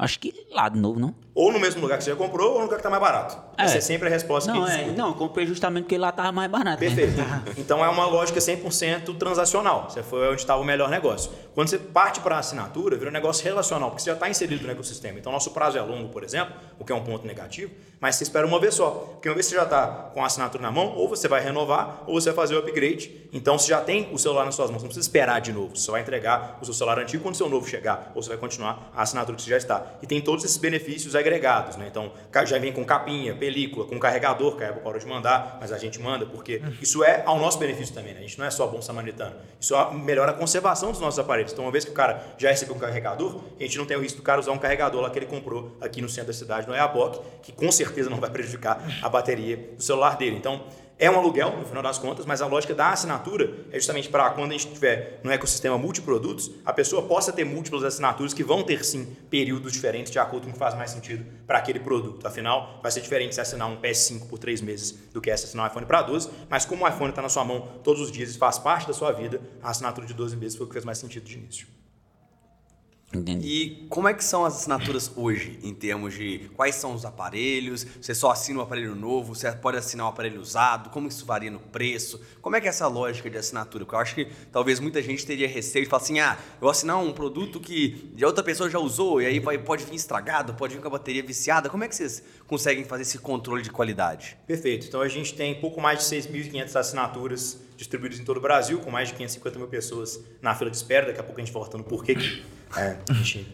Acho 0.00 0.18
que 0.18 0.32
lá 0.50 0.66
de 0.70 0.78
novo, 0.78 0.98
não? 0.98 1.14
Ou 1.34 1.52
no 1.52 1.60
mesmo 1.60 1.82
lugar 1.82 1.98
que 1.98 2.04
você 2.04 2.10
já 2.10 2.16
comprou, 2.16 2.52
ou 2.52 2.58
no 2.60 2.64
lugar 2.64 2.76
que 2.76 2.80
está 2.80 2.88
mais 2.88 3.02
barato. 3.02 3.36
É. 3.58 3.64
Essa 3.64 3.76
é 3.76 3.80
sempre 3.82 4.08
a 4.08 4.10
resposta 4.10 4.50
não, 4.50 4.64
que 4.64 4.70
é, 4.70 4.86
Não, 4.92 5.12
comprei 5.12 5.46
justamente 5.46 5.84
porque 5.84 5.98
lá 5.98 6.08
estava 6.08 6.32
mais 6.32 6.50
barato. 6.50 6.82
Né? 6.82 6.88
Perfeito. 6.88 7.18
Né? 7.18 7.42
então 7.58 7.84
é 7.84 7.88
uma 7.90 8.06
lógica 8.06 8.40
100% 8.40 9.18
transacional. 9.18 9.90
Você 9.90 10.02
foi 10.02 10.26
onde 10.28 10.40
estava 10.40 10.58
o 10.58 10.64
melhor 10.64 10.88
negócio. 10.88 11.30
Quando 11.60 11.68
você 11.68 11.76
parte 11.76 12.20
para 12.20 12.36
a 12.36 12.38
assinatura, 12.38 12.96
vira 12.96 13.10
um 13.10 13.12
negócio 13.12 13.44
relacional, 13.44 13.90
porque 13.90 14.02
você 14.02 14.08
já 14.08 14.14
está 14.14 14.30
inserido 14.30 14.64
no 14.64 14.72
ecossistema. 14.72 15.18
Então 15.18 15.30
nosso 15.30 15.50
prazo 15.50 15.76
é 15.76 15.82
longo, 15.82 16.08
por 16.08 16.24
exemplo, 16.24 16.54
o 16.78 16.86
que 16.86 16.90
é 16.90 16.94
um 16.94 17.04
ponto 17.04 17.26
negativo, 17.26 17.70
mas 18.00 18.16
você 18.16 18.24
espera 18.24 18.46
uma 18.46 18.58
vez 18.58 18.76
só. 18.76 18.88
Porque 18.90 19.28
uma 19.28 19.34
vez 19.34 19.44
que 19.44 19.50
você 19.50 19.56
já 19.58 19.64
está 19.64 20.10
com 20.14 20.22
a 20.22 20.26
assinatura 20.26 20.62
na 20.62 20.72
mão, 20.72 20.94
ou 20.96 21.06
você 21.06 21.28
vai 21.28 21.42
renovar, 21.42 22.02
ou 22.06 22.18
você 22.18 22.30
vai 22.30 22.36
fazer 22.36 22.54
o 22.54 22.60
upgrade. 22.60 23.28
Então 23.30 23.58
você 23.58 23.68
já 23.68 23.82
tem 23.82 24.08
o 24.10 24.18
celular 24.18 24.46
nas 24.46 24.54
suas 24.54 24.70
mãos, 24.70 24.80
não 24.80 24.88
precisa 24.88 25.06
esperar 25.06 25.38
de 25.42 25.52
novo. 25.52 25.76
Você 25.76 25.82
só 25.82 25.92
vai 25.92 26.00
entregar 26.00 26.58
o 26.62 26.64
seu 26.64 26.72
celular 26.72 26.98
antigo 26.98 27.22
quando 27.22 27.34
o 27.34 27.36
seu 27.36 27.46
novo 27.46 27.68
chegar, 27.68 28.10
ou 28.14 28.22
você 28.22 28.30
vai 28.30 28.38
continuar 28.38 28.90
a 28.96 29.02
assinatura 29.02 29.36
que 29.36 29.42
você 29.42 29.50
já 29.50 29.58
está. 29.58 29.84
E 30.00 30.06
tem 30.06 30.18
todos 30.18 30.42
esses 30.46 30.56
benefícios 30.56 31.14
agregados. 31.14 31.76
Né? 31.76 31.88
Então 31.90 32.10
já 32.46 32.58
vem 32.58 32.72
com 32.72 32.82
capinha, 32.86 33.34
película, 33.34 33.84
com 33.84 33.98
carregador, 33.98 34.56
que 34.56 34.64
a 34.64 34.70
Apple 34.70 34.82
parou 34.82 34.98
de 34.98 35.06
mandar, 35.06 35.58
mas 35.60 35.72
a 35.72 35.76
gente 35.76 36.00
manda, 36.00 36.24
porque 36.24 36.62
isso 36.80 37.04
é 37.04 37.22
ao 37.26 37.38
nosso 37.38 37.58
benefício 37.58 37.94
também. 37.94 38.14
Né? 38.14 38.20
A 38.20 38.22
gente 38.22 38.38
não 38.38 38.46
é 38.46 38.50
só 38.50 38.66
bom 38.66 38.80
samaritano. 38.80 39.36
Isso 39.60 39.74
melhora 39.90 40.30
a 40.30 40.34
conservação 40.34 40.90
dos 40.90 41.00
nossos 41.00 41.18
aparelhos. 41.18 41.49
Então, 41.52 41.64
uma 41.64 41.72
vez 41.72 41.84
que 41.84 41.90
o 41.90 41.94
cara 41.94 42.22
já 42.38 42.50
recebeu 42.50 42.74
um 42.74 42.78
carregador, 42.78 43.40
a 43.58 43.62
gente 43.62 43.78
não 43.78 43.86
tem 43.86 43.96
o 43.96 44.00
risco 44.00 44.18
do 44.18 44.22
cara 44.22 44.40
usar 44.40 44.52
um 44.52 44.58
carregador 44.58 45.00
lá 45.00 45.10
que 45.10 45.18
ele 45.18 45.26
comprou 45.26 45.76
aqui 45.80 46.00
no 46.00 46.08
centro 46.08 46.28
da 46.28 46.32
cidade, 46.32 46.66
no 46.66 46.74
EABOC, 46.74 47.20
que 47.42 47.52
com 47.52 47.70
certeza 47.70 48.08
não 48.08 48.18
vai 48.18 48.30
prejudicar 48.30 48.82
a 49.02 49.08
bateria 49.08 49.56
do 49.56 49.82
celular 49.82 50.16
dele. 50.16 50.36
Então, 50.36 50.62
é 51.00 51.10
um 51.10 51.16
aluguel, 51.18 51.56
no 51.56 51.64
final 51.64 51.82
das 51.82 51.98
contas, 51.98 52.26
mas 52.26 52.42
a 52.42 52.46
lógica 52.46 52.74
da 52.74 52.90
assinatura 52.90 53.54
é 53.72 53.76
justamente 53.76 54.10
para 54.10 54.28
quando 54.30 54.50
a 54.50 54.52
gente 54.52 54.66
estiver 54.66 55.18
no 55.24 55.30
ecossistema 55.32 55.78
multiprodutos, 55.78 56.50
a 56.62 56.74
pessoa 56.74 57.02
possa 57.02 57.32
ter 57.32 57.42
múltiplas 57.42 57.82
assinaturas 57.82 58.34
que 58.34 58.44
vão 58.44 58.62
ter 58.62 58.84
sim 58.84 59.16
períodos 59.30 59.72
diferentes 59.72 60.12
de 60.12 60.18
acordo 60.18 60.44
com 60.44 60.50
o 60.50 60.52
que 60.52 60.58
faz 60.58 60.74
mais 60.74 60.90
sentido 60.90 61.24
para 61.46 61.56
aquele 61.56 61.80
produto. 61.80 62.26
Afinal, 62.26 62.78
vai 62.82 62.92
ser 62.92 63.00
diferente 63.00 63.34
se 63.34 63.40
assinar 63.40 63.66
um 63.66 63.80
PS5 63.80 64.28
por 64.28 64.38
três 64.38 64.60
meses 64.60 64.92
do 65.10 65.22
que 65.22 65.34
se 65.38 65.46
assinar 65.46 65.64
um 65.64 65.68
iPhone 65.70 65.86
para 65.86 66.02
12, 66.02 66.28
mas 66.50 66.66
como 66.66 66.84
o 66.84 66.88
iPhone 66.88 67.08
está 67.08 67.22
na 67.22 67.30
sua 67.30 67.46
mão 67.46 67.66
todos 67.82 68.02
os 68.02 68.12
dias 68.12 68.34
e 68.34 68.38
faz 68.38 68.58
parte 68.58 68.86
da 68.86 68.92
sua 68.92 69.10
vida, 69.10 69.40
a 69.62 69.70
assinatura 69.70 70.06
de 70.06 70.12
12 70.12 70.36
meses 70.36 70.54
foi 70.54 70.66
o 70.66 70.68
que 70.68 70.74
fez 70.74 70.84
mais 70.84 70.98
sentido 70.98 71.24
de 71.24 71.34
início. 71.34 71.79
Entendi. 73.12 73.46
E 73.46 73.86
como 73.88 74.06
é 74.06 74.14
que 74.14 74.22
são 74.22 74.44
as 74.44 74.56
assinaturas 74.56 75.10
hoje, 75.16 75.58
em 75.64 75.74
termos 75.74 76.14
de 76.14 76.48
quais 76.54 76.76
são 76.76 76.94
os 76.94 77.04
aparelhos? 77.04 77.84
Você 78.00 78.14
só 78.14 78.30
assina 78.30 78.60
um 78.60 78.62
aparelho 78.62 78.94
novo? 78.94 79.34
Você 79.34 79.50
pode 79.50 79.76
assinar 79.76 80.06
um 80.06 80.10
aparelho 80.10 80.40
usado? 80.40 80.90
Como 80.90 81.08
isso 81.08 81.26
varia 81.26 81.50
no 81.50 81.58
preço? 81.58 82.20
Como 82.40 82.54
é 82.54 82.60
que 82.60 82.68
é 82.68 82.70
essa 82.70 82.86
lógica 82.86 83.28
de 83.28 83.36
assinatura? 83.36 83.84
Porque 83.84 83.96
eu 83.96 84.00
acho 84.00 84.14
que 84.14 84.28
talvez 84.52 84.78
muita 84.78 85.02
gente 85.02 85.26
teria 85.26 85.48
receio 85.48 85.84
de 85.84 85.90
falar 85.90 86.02
assim, 86.02 86.20
ah, 86.20 86.38
eu 86.54 86.60
vou 86.60 86.70
assinar 86.70 86.98
um 86.98 87.12
produto 87.12 87.58
que 87.58 88.14
outra 88.22 88.44
pessoa 88.44 88.70
já 88.70 88.78
usou 88.78 89.20
e 89.20 89.26
aí 89.26 89.40
vai, 89.40 89.58
pode 89.58 89.84
vir 89.84 89.96
estragado, 89.96 90.54
pode 90.54 90.74
vir 90.74 90.80
com 90.80 90.86
a 90.86 90.92
bateria 90.92 91.22
viciada. 91.22 91.68
Como 91.68 91.82
é 91.82 91.88
que 91.88 91.96
vocês 91.96 92.22
conseguem 92.46 92.84
fazer 92.84 93.02
esse 93.02 93.18
controle 93.18 93.62
de 93.62 93.70
qualidade? 93.70 94.38
Perfeito. 94.46 94.86
Então 94.86 95.00
a 95.00 95.08
gente 95.08 95.34
tem 95.34 95.60
pouco 95.60 95.80
mais 95.80 95.98
de 95.98 96.04
6.500 96.16 96.76
assinaturas 96.76 97.60
distribuídos 97.76 98.20
em 98.20 98.24
todo 98.24 98.36
o 98.36 98.40
Brasil, 98.40 98.78
com 98.78 98.90
mais 98.90 99.08
de 99.08 99.14
550 99.14 99.58
mil 99.58 99.66
pessoas 99.66 100.20
na 100.40 100.54
fila 100.54 100.70
de 100.70 100.76
espera. 100.76 101.06
Daqui 101.06 101.18
a 101.18 101.24
pouco 101.24 101.40
a 101.40 101.44
gente 101.44 101.52
voltando 101.52 101.82
por 101.82 102.04
que 102.04 102.14
é, 102.76 102.96
a 103.08 103.12
gente 103.14 103.46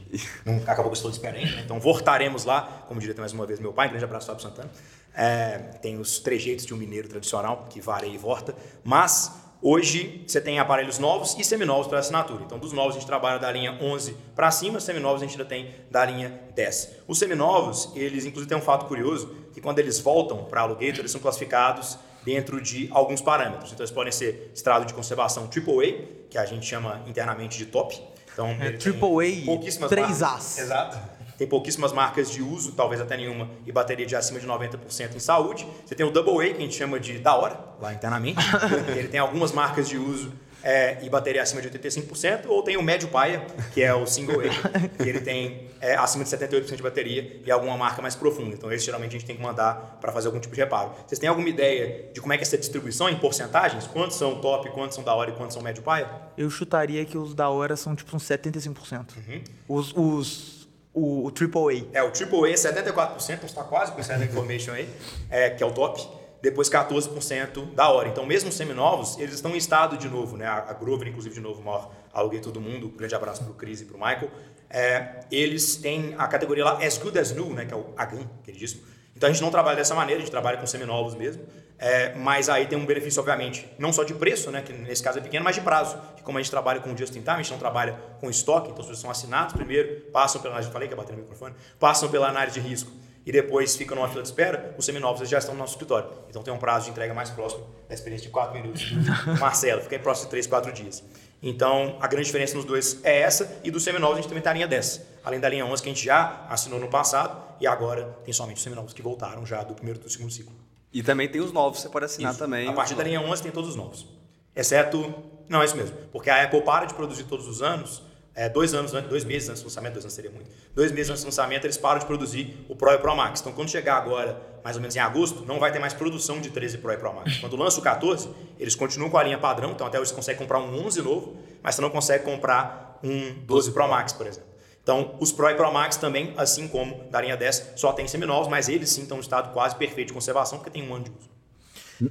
não 0.45 0.57
acabou 0.59 0.87
com 0.87 0.93
esse 0.93 1.03
todo 1.03 1.13
de 1.13 1.19
espera 1.19 1.37
ainda. 1.37 1.57
Né? 1.57 1.63
Então 1.65 1.81
voltaremos 1.81 2.45
lá, 2.45 2.85
como 2.87 3.01
diria 3.01 3.15
mais 3.19 3.33
uma 3.33 3.47
vez 3.47 3.61
meu 3.61 3.73
pai, 3.73 3.89
grande 3.89 4.05
abraço 4.05 4.27
Fábio 4.27 4.43
Santana. 4.43 4.71
É, 5.15 5.59
tem 5.81 5.99
os 5.99 6.19
trejeitos 6.19 6.67
de 6.67 6.75
um 6.75 6.77
mineiro 6.77 7.09
tradicional, 7.09 7.67
que 7.71 7.81
varia 7.81 8.13
e 8.13 8.19
volta, 8.19 8.55
mas 8.85 9.33
Hoje 9.63 10.23
você 10.27 10.39
tem 10.39 10.59
aparelhos 10.59 10.99
novos 10.99 11.35
e 11.39 11.43
seminovos 11.43 11.87
para 11.87 11.99
assinatura. 11.99 12.45
Então, 12.45 12.59
dos 12.59 12.73
novos 12.73 12.95
a 12.95 12.99
gente 12.99 13.07
trabalha 13.07 13.39
da 13.39 13.51
linha 13.51 13.77
11 13.81 14.15
para 14.35 14.51
cima, 14.51 14.79
seminovos 14.79 15.23
a 15.23 15.25
gente 15.25 15.33
ainda 15.33 15.47
tem 15.47 15.75
da 15.91 16.05
linha 16.05 16.41
10. 16.55 16.91
Os 17.09 17.19
seminovos, 17.19 17.91
eles 17.97 18.27
inclusive 18.27 18.49
têm 18.49 18.59
um 18.59 18.63
fato 18.63 18.85
curioso, 18.85 19.35
que 19.55 19.61
quando 19.61 19.79
eles 19.79 19.99
voltam 19.99 20.45
para 20.45 20.61
aluguel, 20.61 20.91
eles 20.91 21.11
são 21.11 21.21
classificados 21.21 21.99
dentro 22.23 22.61
de 22.61 22.89
alguns 22.93 23.23
parâmetros. 23.23 23.73
Então, 23.73 23.83
eles 23.83 23.91
podem 23.91 24.13
ser 24.13 24.53
estrado 24.55 24.85
de 24.85 24.93
conservação 24.93 25.45
AAA, 25.45 26.05
que 26.29 26.37
a 26.37 26.45
gente 26.45 26.67
chama 26.67 27.03
internamente 27.07 27.57
de 27.57 27.65
top. 27.65 27.99
Então, 28.37 28.49
é, 28.61 28.69
AAA 28.69 29.47
3As. 29.89 30.59
Exato. 30.59 30.99
Tem 31.39 31.47
pouquíssimas 31.47 31.91
marcas 31.91 32.31
de 32.31 32.43
uso, 32.43 32.73
talvez 32.73 33.01
até 33.01 33.17
nenhuma, 33.17 33.49
e 33.67 33.73
bateria 33.73 34.05
de 34.05 34.15
acima 34.15 34.39
de 34.39 34.47
90% 34.47 35.17
em 35.17 35.19
saúde. 35.19 35.67
Você 35.87 35.95
tem 35.95 36.05
o 36.05 36.11
Double 36.11 36.47
A, 36.47 36.53
que 36.53 36.59
a 36.59 36.61
gente 36.61 36.75
chama 36.75 37.01
de 37.01 37.19
da 37.19 37.35
hora, 37.35 37.59
lá 37.81 37.95
internamente. 37.95 38.39
Ele 38.95 39.09
tem 39.09 39.21
algumas 39.21 39.53
marcas 39.53 39.89
de 39.89 39.97
uso 39.97 40.33
é, 40.67 40.99
e 41.01 41.09
bateria 41.09 41.41
acima 41.43 41.63
de 41.63 41.71
85%, 41.71 42.47
ou 42.49 42.61
tem 42.61 42.77
o 42.77 42.83
médio 42.83 43.07
paia, 43.07 43.41
que 43.73 43.81
é 43.81 43.95
o 43.95 44.05
single 44.05 44.41
A, 44.41 44.89
que 45.01 45.09
ele 45.09 45.21
tem 45.21 45.69
é, 45.81 45.95
acima 45.95 46.25
de 46.25 46.31
78% 46.31 46.75
de 46.75 46.83
bateria 46.83 47.41
e 47.47 47.51
alguma 47.53 47.77
marca 47.77 48.03
mais 48.03 48.17
profunda. 48.17 48.53
Então, 48.53 48.73
esse 48.73 48.85
geralmente 48.85 49.11
a 49.11 49.19
gente 49.19 49.27
tem 49.27 49.37
que 49.37 49.43
mandar 49.43 49.97
para 50.01 50.11
fazer 50.11 50.27
algum 50.27 50.41
tipo 50.41 50.53
de 50.53 50.61
reparo. 50.61 50.91
Vocês 51.07 51.21
têm 51.21 51.29
alguma 51.29 51.49
ideia 51.49 52.11
de 52.13 52.21
como 52.21 52.33
é 52.33 52.37
que 52.37 52.43
é 52.43 52.47
essa 52.47 52.59
distribuição 52.59 53.09
em 53.09 53.15
porcentagens? 53.15 53.87
Quantos 53.87 54.17
são 54.17 54.41
top, 54.41 54.69
quantos 54.71 54.97
são 54.97 55.05
da 55.05 55.15
hora 55.15 55.31
e 55.31 55.35
quantos 55.35 55.55
são 55.55 55.63
médio 55.63 55.85
paia? 55.85 56.11
Eu 56.37 56.51
chutaria 56.51 57.05
que 57.05 57.17
os 57.17 57.33
da 57.33 57.49
hora 57.49 57.77
são 57.77 57.95
tipo 57.95 58.17
uns 58.17 58.25
75%. 58.25 59.07
Uhum. 59.17 59.43
Os, 59.69 59.93
os 59.97 60.69
o, 60.93 61.29
o 61.29 61.29
AAA. 61.29 61.87
É, 61.93 62.03
o 62.03 62.07
AAA 62.07 62.51
é 62.51 62.55
74%, 62.55 63.35
então 63.35 63.47
está 63.47 63.63
quase 63.63 63.93
com 63.93 64.01
essa 64.01 64.17
information 64.17 64.73
aí, 64.73 64.89
é, 65.31 65.51
que 65.51 65.63
é 65.63 65.67
o 65.67 65.71
top 65.71 66.26
depois 66.47 66.71
14% 66.71 67.75
da 67.75 67.89
hora. 67.89 68.09
Então, 68.09 68.25
mesmo 68.25 68.53
seminovos, 68.53 69.19
eles 69.19 69.35
estão 69.35 69.51
em 69.51 69.57
estado 69.57 69.97
de 69.97 70.09
novo, 70.09 70.37
né? 70.37 70.47
A 70.47 70.73
Grover, 70.73 71.09
inclusive, 71.09 71.35
de 71.35 71.41
novo, 71.41 71.61
maior 71.61 71.91
aluguei 72.13 72.41
todo 72.41 72.61
mundo, 72.61 72.89
grande 72.89 73.15
abraço 73.17 73.43
para 73.43 73.51
o 73.51 73.55
Cris 73.55 73.81
e 73.81 73.85
para 73.85 73.97
o 73.97 73.99
Michael, 73.99 74.31
é, 74.71 75.21
eles 75.31 75.77
têm 75.77 76.15
a 76.17 76.27
categoria 76.29 76.65
lá 76.65 76.79
As 76.85 76.99
Good 76.99 77.19
As 77.19 77.33
New, 77.33 77.51
né, 77.51 77.65
que 77.65 77.75
é 77.75 77.77
o 77.77 77.93
AGAN, 77.97 78.25
queridíssimo. 78.45 78.83
Então 79.15 79.29
a 79.29 79.33
gente 79.33 79.43
não 79.43 79.51
trabalha 79.51 79.77
dessa 79.77 79.95
maneira, 79.95 80.21
a 80.21 80.25
gente 80.25 80.31
trabalha 80.31 80.57
com 80.57 80.67
seminovos 80.67 81.15
mesmo, 81.15 81.43
é, 81.79 82.15
mas 82.15 82.49
aí 82.49 82.67
tem 82.67 82.79
um 82.79 82.87
benefício, 82.87 83.21
obviamente, 83.21 83.69
não 83.77 83.93
só 83.93 84.05
de 84.05 84.15
preço, 84.15 84.51
né, 84.51 84.63
que 84.63 84.73
nesse 84.73 85.03
caso 85.03 85.19
é 85.19 85.23
pequeno, 85.23 85.45
mas 85.45 85.57
de 85.57 85.63
prazo. 85.63 85.99
Que 86.17 86.23
como 86.23 86.39
a 86.39 86.41
gente 86.41 86.51
trabalha 86.51 86.81
com 86.81 86.97
just 86.97 87.15
in 87.17 87.23
time, 87.23 87.35
a 87.35 87.37
gente 87.39 87.51
não 87.51 87.59
trabalha 87.59 87.99
com 88.21 88.31
estoque, 88.31 88.71
então 88.71 88.85
vocês 88.85 88.99
são 88.99 89.11
assinados 89.11 89.53
primeiro, 89.53 90.03
passam 90.13 90.41
pela 90.41 90.55
análise, 90.55 90.73
falei 90.73 90.87
que 90.87 90.95
ia 90.95 90.97
bater 90.97 91.13
no 91.13 91.23
microfone, 91.23 91.55
passam 91.79 92.09
pela 92.09 92.29
análise 92.29 92.61
de 92.61 92.67
risco 92.67 92.91
e 93.27 93.33
depois 93.33 93.75
ficam 93.75 93.97
numa 93.97 94.09
fila 94.09 94.23
de 94.23 94.29
espera, 94.29 94.73
os 94.79 94.85
seminovos 94.85 95.29
já 95.29 95.39
estão 95.39 95.53
no 95.53 95.59
nosso 95.59 95.73
escritório. 95.73 96.09
Então 96.31 96.45
tem 96.45 96.55
um 96.55 96.59
prazo 96.59 96.85
de 96.85 96.93
entrega 96.93 97.13
mais 97.13 97.29
próximo 97.29 97.67
da 97.89 97.95
experiência 97.95 98.29
de 98.29 98.33
4 98.33 98.55
minutos. 98.55 98.93
Marcelo, 99.41 99.83
fica 99.83 99.97
em 99.97 99.99
próximo 99.99 100.27
de 100.27 100.31
3, 100.31 100.47
4 100.47 100.73
dias. 100.73 101.03
Então, 101.43 101.99
a 102.01 102.07
grande 102.07 102.27
diferença 102.27 102.55
nos 102.55 102.65
dois 102.65 103.05
é 103.05 103.21
essa, 103.21 103.61
e 103.63 103.71
dos 103.71 103.83
seminovos 103.83 104.15
a 104.15 104.21
gente 104.21 104.29
também 104.29 104.43
tem 104.43 104.51
a 104.51 104.55
linha 104.55 104.69
10. 104.69 105.03
Além 105.25 105.41
da 105.41 105.49
linha 105.49 105.67
11 105.67 105.83
que 105.83 105.89
a 105.89 105.93
gente 105.93 106.05
já 106.05 106.47
assinou 106.49 106.81
no 106.81 106.89
passado, 106.89 107.55
e 107.61 107.67
agora 107.67 108.17
tem 108.25 108.33
somente 108.33 108.57
os 108.57 108.63
seminovos 108.63 108.93
que 108.93 109.03
voltaram 109.03 109.45
já 109.45 109.63
do 109.63 109.75
primeiro 109.75 109.99
e 110.01 110.03
do 110.03 110.09
segundo 110.09 110.33
ciclo. 110.33 110.55
E 110.93 111.03
também 111.03 111.29
tem 111.29 111.41
os 111.41 111.53
novos, 111.53 111.81
você 111.81 111.89
pode 111.89 112.07
assinar 112.07 112.31
Isso. 112.31 112.39
também. 112.39 112.69
A 112.69 112.73
partir 112.73 112.95
da 112.95 113.03
linha 113.03 113.21
11 113.21 113.43
tem 113.43 113.53
todos 113.53 113.71
os 113.71 113.77
novos. 113.77 114.07
Exceto. 114.55 115.15
Não, 115.49 115.61
é 115.61 115.65
isso 115.65 115.77
mesmo. 115.77 115.95
Porque 116.11 116.31
a 116.31 116.43
Apple 116.43 116.63
para 116.63 116.87
de 116.87 116.95
produzir 116.95 117.25
todos 117.25 117.47
os 117.47 117.61
anos, 117.61 118.03
é, 118.37 118.51
dois 118.51 118.75
anos 118.75 118.93
dois 118.93 119.25
meses 119.25 119.49
antes 119.49 119.63
do 119.63 119.67
lançamento, 119.67 119.95
dois 119.95 120.05
anos 120.05 120.13
seria 120.13 120.31
muito. 120.31 120.51
Dois 120.75 120.93
meses 120.93 121.11
antes 121.11 121.23
do 121.23 121.27
lançamento, 121.27 121.65
eles 121.65 121.79
param 121.79 121.99
de 121.99 122.05
produzir 122.05 122.67
o 122.69 122.77
Pro 122.77 122.93
e 122.93 122.97
o 122.97 122.99
Pro 122.99 123.17
Max. 123.17 123.41
Então, 123.41 123.51
quando 123.51 123.71
chegar 123.71 123.97
agora, 123.97 124.39
mais 124.63 124.77
ou 124.77 124.83
menos 124.83 124.95
em 124.95 124.99
agosto, 124.99 125.47
não 125.47 125.59
vai 125.59 125.73
ter 125.73 125.79
mais 125.79 125.95
produção 125.95 126.39
de 126.39 126.51
13 126.51 126.77
Pro 126.79 126.93
e 126.93 126.99
Pro 126.99 127.15
Max. 127.15 127.39
Quando 127.39 127.57
lança 127.57 127.81
o 127.81 127.83
14, 127.83 128.29
eles 128.59 128.75
continuam 128.75 129.09
com 129.09 129.17
a 129.17 129.23
linha 129.23 129.39
padrão, 129.39 129.71
então 129.71 129.87
até 129.87 129.99
hoje 129.99 130.11
você 130.11 130.15
consegue 130.15 130.39
comprar 130.39 130.59
um 130.59 130.87
11 130.87 131.01
novo, 131.01 131.35
mas 131.63 131.75
você 131.75 131.81
não 131.81 131.89
consegue 131.89 132.25
comprar 132.25 133.01
um 133.03 133.33
12 133.47 133.73
Pro 133.73 133.89
Max, 133.89 134.13
por 134.13 134.27
exemplo. 134.27 134.51
Então, 134.83 135.17
os 135.19 135.33
Pro 135.33 135.49
e 135.49 135.55
Pro 135.55 135.73
Max 135.73 135.97
também, 135.97 136.35
assim 136.37 136.69
como 136.69 137.09
da 137.11 137.23
linha 137.23 137.39
10, 137.39 137.73
só 137.77 137.91
tem 137.95 138.07
seminovos, 138.07 138.49
mas 138.49 138.69
eles 138.69 138.91
sim 138.91 139.03
estão 139.03 139.17
em 139.17 139.21
estado 139.21 139.51
quase 139.55 139.75
perfeito 139.77 140.09
de 140.09 140.13
conservação, 140.13 140.59
porque 140.59 140.71
tem 140.71 140.87
um 140.87 140.95
ano 140.95 141.05
de 141.05 141.11
uso. 141.11 141.31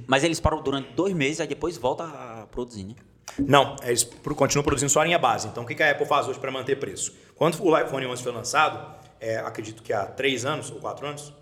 Mas 0.08 0.24
eles 0.24 0.40
param 0.40 0.60
durante 0.60 0.92
dois 0.92 1.14
meses, 1.14 1.40
aí 1.40 1.46
depois 1.46 1.76
volta 1.78 2.02
a 2.02 2.48
produzir, 2.50 2.84
né? 2.84 2.94
Não, 3.38 3.76
eles 3.82 4.04
pro- 4.04 4.34
continuam 4.34 4.64
produzindo 4.64 4.90
só 4.90 5.00
a 5.00 5.04
linha 5.04 5.18
base. 5.18 5.48
Então, 5.48 5.62
o 5.64 5.66
que 5.66 5.82
a 5.82 5.90
Apple 5.90 6.06
faz 6.06 6.26
hoje 6.28 6.38
para 6.38 6.50
manter 6.50 6.76
preço? 6.78 7.12
Quando 7.34 7.62
o 7.62 7.78
iPhone 7.78 8.06
11 8.06 8.22
foi 8.22 8.32
lançado, 8.32 8.94
é, 9.20 9.38
acredito 9.38 9.82
que 9.82 9.92
há 9.92 10.06
três 10.06 10.44
anos 10.44 10.70
ou 10.70 10.78
quatro 10.78 11.06
anos, 11.06 11.32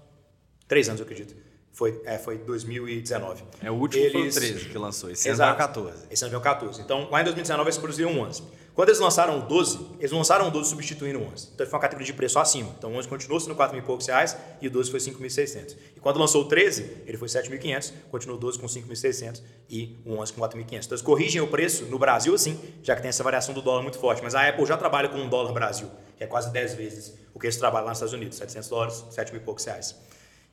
três 0.66 0.88
anos 0.88 1.00
eu 1.00 1.04
acredito, 1.04 1.34
foi, 1.72 2.00
é, 2.04 2.18
foi 2.18 2.38
2019. 2.38 3.44
É, 3.62 3.70
o 3.70 3.74
último 3.74 4.10
foi 4.10 4.28
o 4.28 4.32
13 4.32 4.68
que 4.68 4.78
lançou, 4.78 5.10
esse 5.10 5.28
ano 5.28 5.36
Exato. 5.36 5.50
é 5.50 5.54
o 5.54 5.58
14. 5.58 6.06
Esse 6.10 6.24
ano 6.24 6.30
veio 6.30 6.40
o 6.40 6.44
14. 6.44 6.80
Então, 6.80 7.08
lá 7.10 7.20
em 7.20 7.24
2019 7.24 7.68
eles 7.68 7.78
produziram 7.78 8.10
um 8.12 8.20
11. 8.20 8.42
Quando 8.74 8.88
eles 8.88 8.98
lançaram 8.98 9.38
o 9.38 9.42
12, 9.42 9.78
eles 10.00 10.10
lançaram 10.10 10.48
o 10.48 10.50
12 10.50 10.70
substituindo 10.70 11.20
o 11.20 11.32
11. 11.32 11.50
Então, 11.54 11.64
foi 11.64 11.74
uma 11.74 11.80
categoria 11.80 12.06
de 12.06 12.12
preço 12.12 12.40
acima. 12.40 12.74
Então, 12.76 12.92
o 12.92 12.96
11 12.96 13.06
continuou 13.06 13.38
sendo 13.38 13.54
4 13.54 13.72
mil 13.72 13.84
e 13.84 13.86
poucos 13.86 14.06
reais 14.06 14.36
e 14.60 14.66
o 14.66 14.70
12 14.70 14.90
foi 14.90 14.98
5.600. 14.98 15.76
E 15.96 16.00
quando 16.00 16.18
lançou 16.18 16.42
o 16.42 16.48
13, 16.48 17.02
ele 17.06 17.16
foi 17.16 17.28
7.500, 17.28 17.92
continuou 18.10 18.36
o 18.36 18.40
12 18.40 18.58
com 18.58 18.66
5.600 18.66 19.42
e 19.70 19.96
o 20.04 20.14
11 20.14 20.32
com 20.32 20.40
4.500. 20.40 20.64
Então, 20.64 20.78
eles 20.90 21.02
corrigem 21.02 21.40
o 21.40 21.46
preço 21.46 21.84
no 21.84 22.00
Brasil, 22.00 22.34
assim, 22.34 22.58
já 22.82 22.96
que 22.96 23.02
tem 23.02 23.10
essa 23.10 23.22
variação 23.22 23.54
do 23.54 23.62
dólar 23.62 23.82
muito 23.82 23.98
forte. 23.98 24.20
Mas 24.24 24.34
a 24.34 24.48
Apple 24.48 24.66
já 24.66 24.76
trabalha 24.76 25.08
com 25.08 25.18
um 25.18 25.28
dólar 25.28 25.52
Brasil, 25.52 25.88
que 26.16 26.24
é 26.24 26.26
quase 26.26 26.52
10 26.52 26.74
vezes 26.74 27.14
o 27.32 27.38
que 27.38 27.46
eles 27.46 27.56
trabalham 27.56 27.84
lá 27.84 27.90
nos 27.92 27.98
Estados 27.98 28.12
Unidos, 28.12 28.38
700 28.38 28.68
dólares, 28.68 29.04
7 29.10 29.32
mil 29.32 29.40
e 29.40 29.44
poucos 29.44 29.64
reais. 29.64 29.96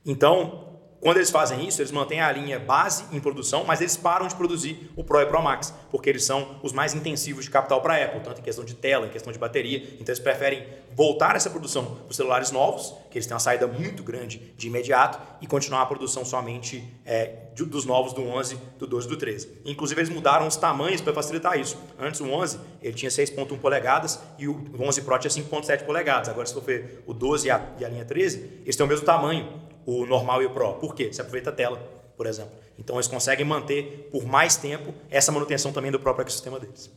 Então, 0.05 0.80
quando 1.01 1.17
eles 1.17 1.31
fazem 1.31 1.67
isso, 1.67 1.81
eles 1.81 1.91
mantêm 1.91 2.21
a 2.21 2.31
linha 2.31 2.59
base 2.59 3.05
em 3.11 3.19
produção, 3.19 3.63
mas 3.65 3.81
eles 3.81 3.97
param 3.97 4.27
de 4.27 4.35
produzir 4.35 4.91
o 4.95 5.03
Pro 5.03 5.19
e 5.19 5.25
Pro 5.25 5.41
Max, 5.41 5.73
porque 5.89 6.07
eles 6.07 6.23
são 6.23 6.59
os 6.61 6.71
mais 6.71 6.93
intensivos 6.93 7.45
de 7.45 7.49
capital 7.49 7.81
para 7.81 7.95
a 7.95 8.05
Apple, 8.05 8.19
tanto 8.19 8.39
em 8.39 8.43
questão 8.43 8.63
de 8.63 8.75
tela, 8.75 9.07
em 9.07 9.09
questão 9.09 9.33
de 9.33 9.39
bateria. 9.39 9.79
Então, 9.95 10.13
eles 10.13 10.19
preferem 10.19 10.63
voltar 10.95 11.35
essa 11.35 11.49
produção 11.49 11.85
para 11.85 12.11
os 12.11 12.15
celulares 12.15 12.51
novos, 12.51 12.93
que 13.09 13.17
eles 13.17 13.25
têm 13.25 13.33
uma 13.33 13.39
saída 13.39 13.65
muito 13.65 14.03
grande 14.03 14.53
de 14.55 14.67
imediato, 14.67 15.19
e 15.41 15.47
continuar 15.47 15.81
a 15.81 15.85
produção 15.87 16.23
somente 16.23 16.87
é, 17.03 17.47
dos 17.55 17.83
novos 17.83 18.13
do 18.13 18.21
11, 18.21 18.59
do 18.77 18.85
12 18.85 19.07
e 19.07 19.09
do 19.09 19.17
13. 19.17 19.61
Inclusive, 19.65 20.01
eles 20.01 20.13
mudaram 20.13 20.45
os 20.45 20.55
tamanhos 20.55 21.01
para 21.01 21.13
facilitar 21.15 21.59
isso. 21.59 21.79
Antes, 21.97 22.21
o 22.21 22.29
11 22.29 22.59
ele 22.79 22.93
tinha 22.93 23.09
6,1 23.09 23.57
polegadas 23.57 24.19
e 24.37 24.47
o 24.47 24.63
11 24.79 25.01
Pro 25.01 25.17
tinha 25.17 25.31
5,7 25.31 25.83
polegadas. 25.83 26.29
Agora, 26.29 26.45
se 26.45 26.53
for 26.53 26.61
ver 26.61 27.03
o 27.07 27.13
12 27.13 27.47
e 27.47 27.49
a, 27.49 27.59
e 27.79 27.85
a 27.85 27.89
linha 27.89 28.05
13, 28.05 28.61
eles 28.63 28.75
têm 28.75 28.85
o 28.85 28.89
mesmo 28.89 29.03
tamanho 29.03 29.70
o 29.85 30.05
normal 30.05 30.41
e 30.41 30.45
o 30.45 30.49
Pro. 30.49 30.73
Por 30.73 30.95
quê? 30.95 31.11
Você 31.11 31.21
aproveita 31.21 31.49
a 31.49 31.53
tela, 31.53 31.77
por 32.17 32.25
exemplo. 32.25 32.51
Então 32.77 32.95
eles 32.95 33.07
conseguem 33.07 33.45
manter 33.45 34.09
por 34.11 34.25
mais 34.25 34.55
tempo 34.55 34.93
essa 35.09 35.31
manutenção 35.31 35.71
também 35.71 35.91
do 35.91 35.99
próprio 35.99 36.23
ecossistema 36.23 36.59
deles. 36.59 36.91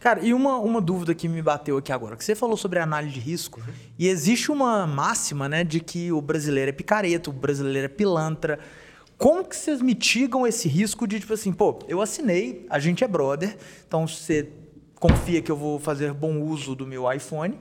Cara, 0.00 0.20
e 0.20 0.32
uma, 0.32 0.58
uma 0.58 0.80
dúvida 0.80 1.14
que 1.14 1.28
me 1.28 1.42
bateu 1.42 1.76
aqui 1.76 1.92
agora, 1.92 2.16
que 2.16 2.24
você 2.24 2.34
falou 2.34 2.56
sobre 2.56 2.78
análise 2.78 3.14
de 3.14 3.20
risco, 3.20 3.60
e 3.98 4.08
existe 4.08 4.50
uma 4.50 4.86
máxima, 4.86 5.48
né, 5.48 5.62
de 5.62 5.80
que 5.80 6.10
o 6.10 6.20
brasileiro 6.20 6.70
é 6.70 6.72
picareta, 6.72 7.30
o 7.30 7.32
brasileiro 7.32 7.86
é 7.86 7.88
pilantra. 7.88 8.58
Como 9.16 9.44
que 9.44 9.56
vocês 9.56 9.82
mitigam 9.82 10.46
esse 10.46 10.68
risco 10.68 11.06
de, 11.06 11.20
tipo 11.20 11.32
assim, 11.32 11.52
pô, 11.52 11.78
eu 11.88 12.00
assinei, 12.00 12.66
a 12.70 12.78
gente 12.78 13.04
é 13.04 13.08
brother, 13.08 13.56
então 13.86 14.06
você 14.06 14.48
confia 14.98 15.40
que 15.42 15.50
eu 15.50 15.56
vou 15.56 15.78
fazer 15.78 16.12
bom 16.12 16.40
uso 16.42 16.74
do 16.74 16.86
meu 16.86 17.10
iPhone 17.12 17.58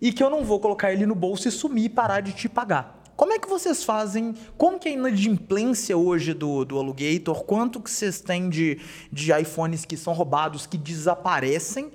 e 0.00 0.12
que 0.12 0.22
eu 0.22 0.30
não 0.30 0.44
vou 0.44 0.58
colocar 0.58 0.92
ele 0.92 1.06
no 1.06 1.14
bolso 1.14 1.46
e 1.48 1.50
sumir 1.50 1.84
e 1.84 1.88
parar 1.88 2.20
de 2.20 2.32
te 2.32 2.48
pagar. 2.48 3.01
Como 3.16 3.32
é 3.32 3.38
que 3.38 3.48
vocês 3.48 3.84
fazem? 3.84 4.34
Como 4.56 4.78
que 4.78 4.88
é 4.88 4.92
a 4.92 4.94
inadimplência 4.94 5.96
hoje 5.96 6.34
do, 6.34 6.64
do 6.64 6.78
Alugator? 6.78 7.44
Quanto 7.44 7.80
que 7.80 7.90
vocês 7.90 8.20
têm 8.20 8.48
de, 8.48 8.80
de 9.12 9.32
iPhones 9.32 9.84
que 9.84 9.96
são 9.96 10.12
roubados, 10.12 10.66
que 10.66 10.76
desaparecem? 10.76 11.92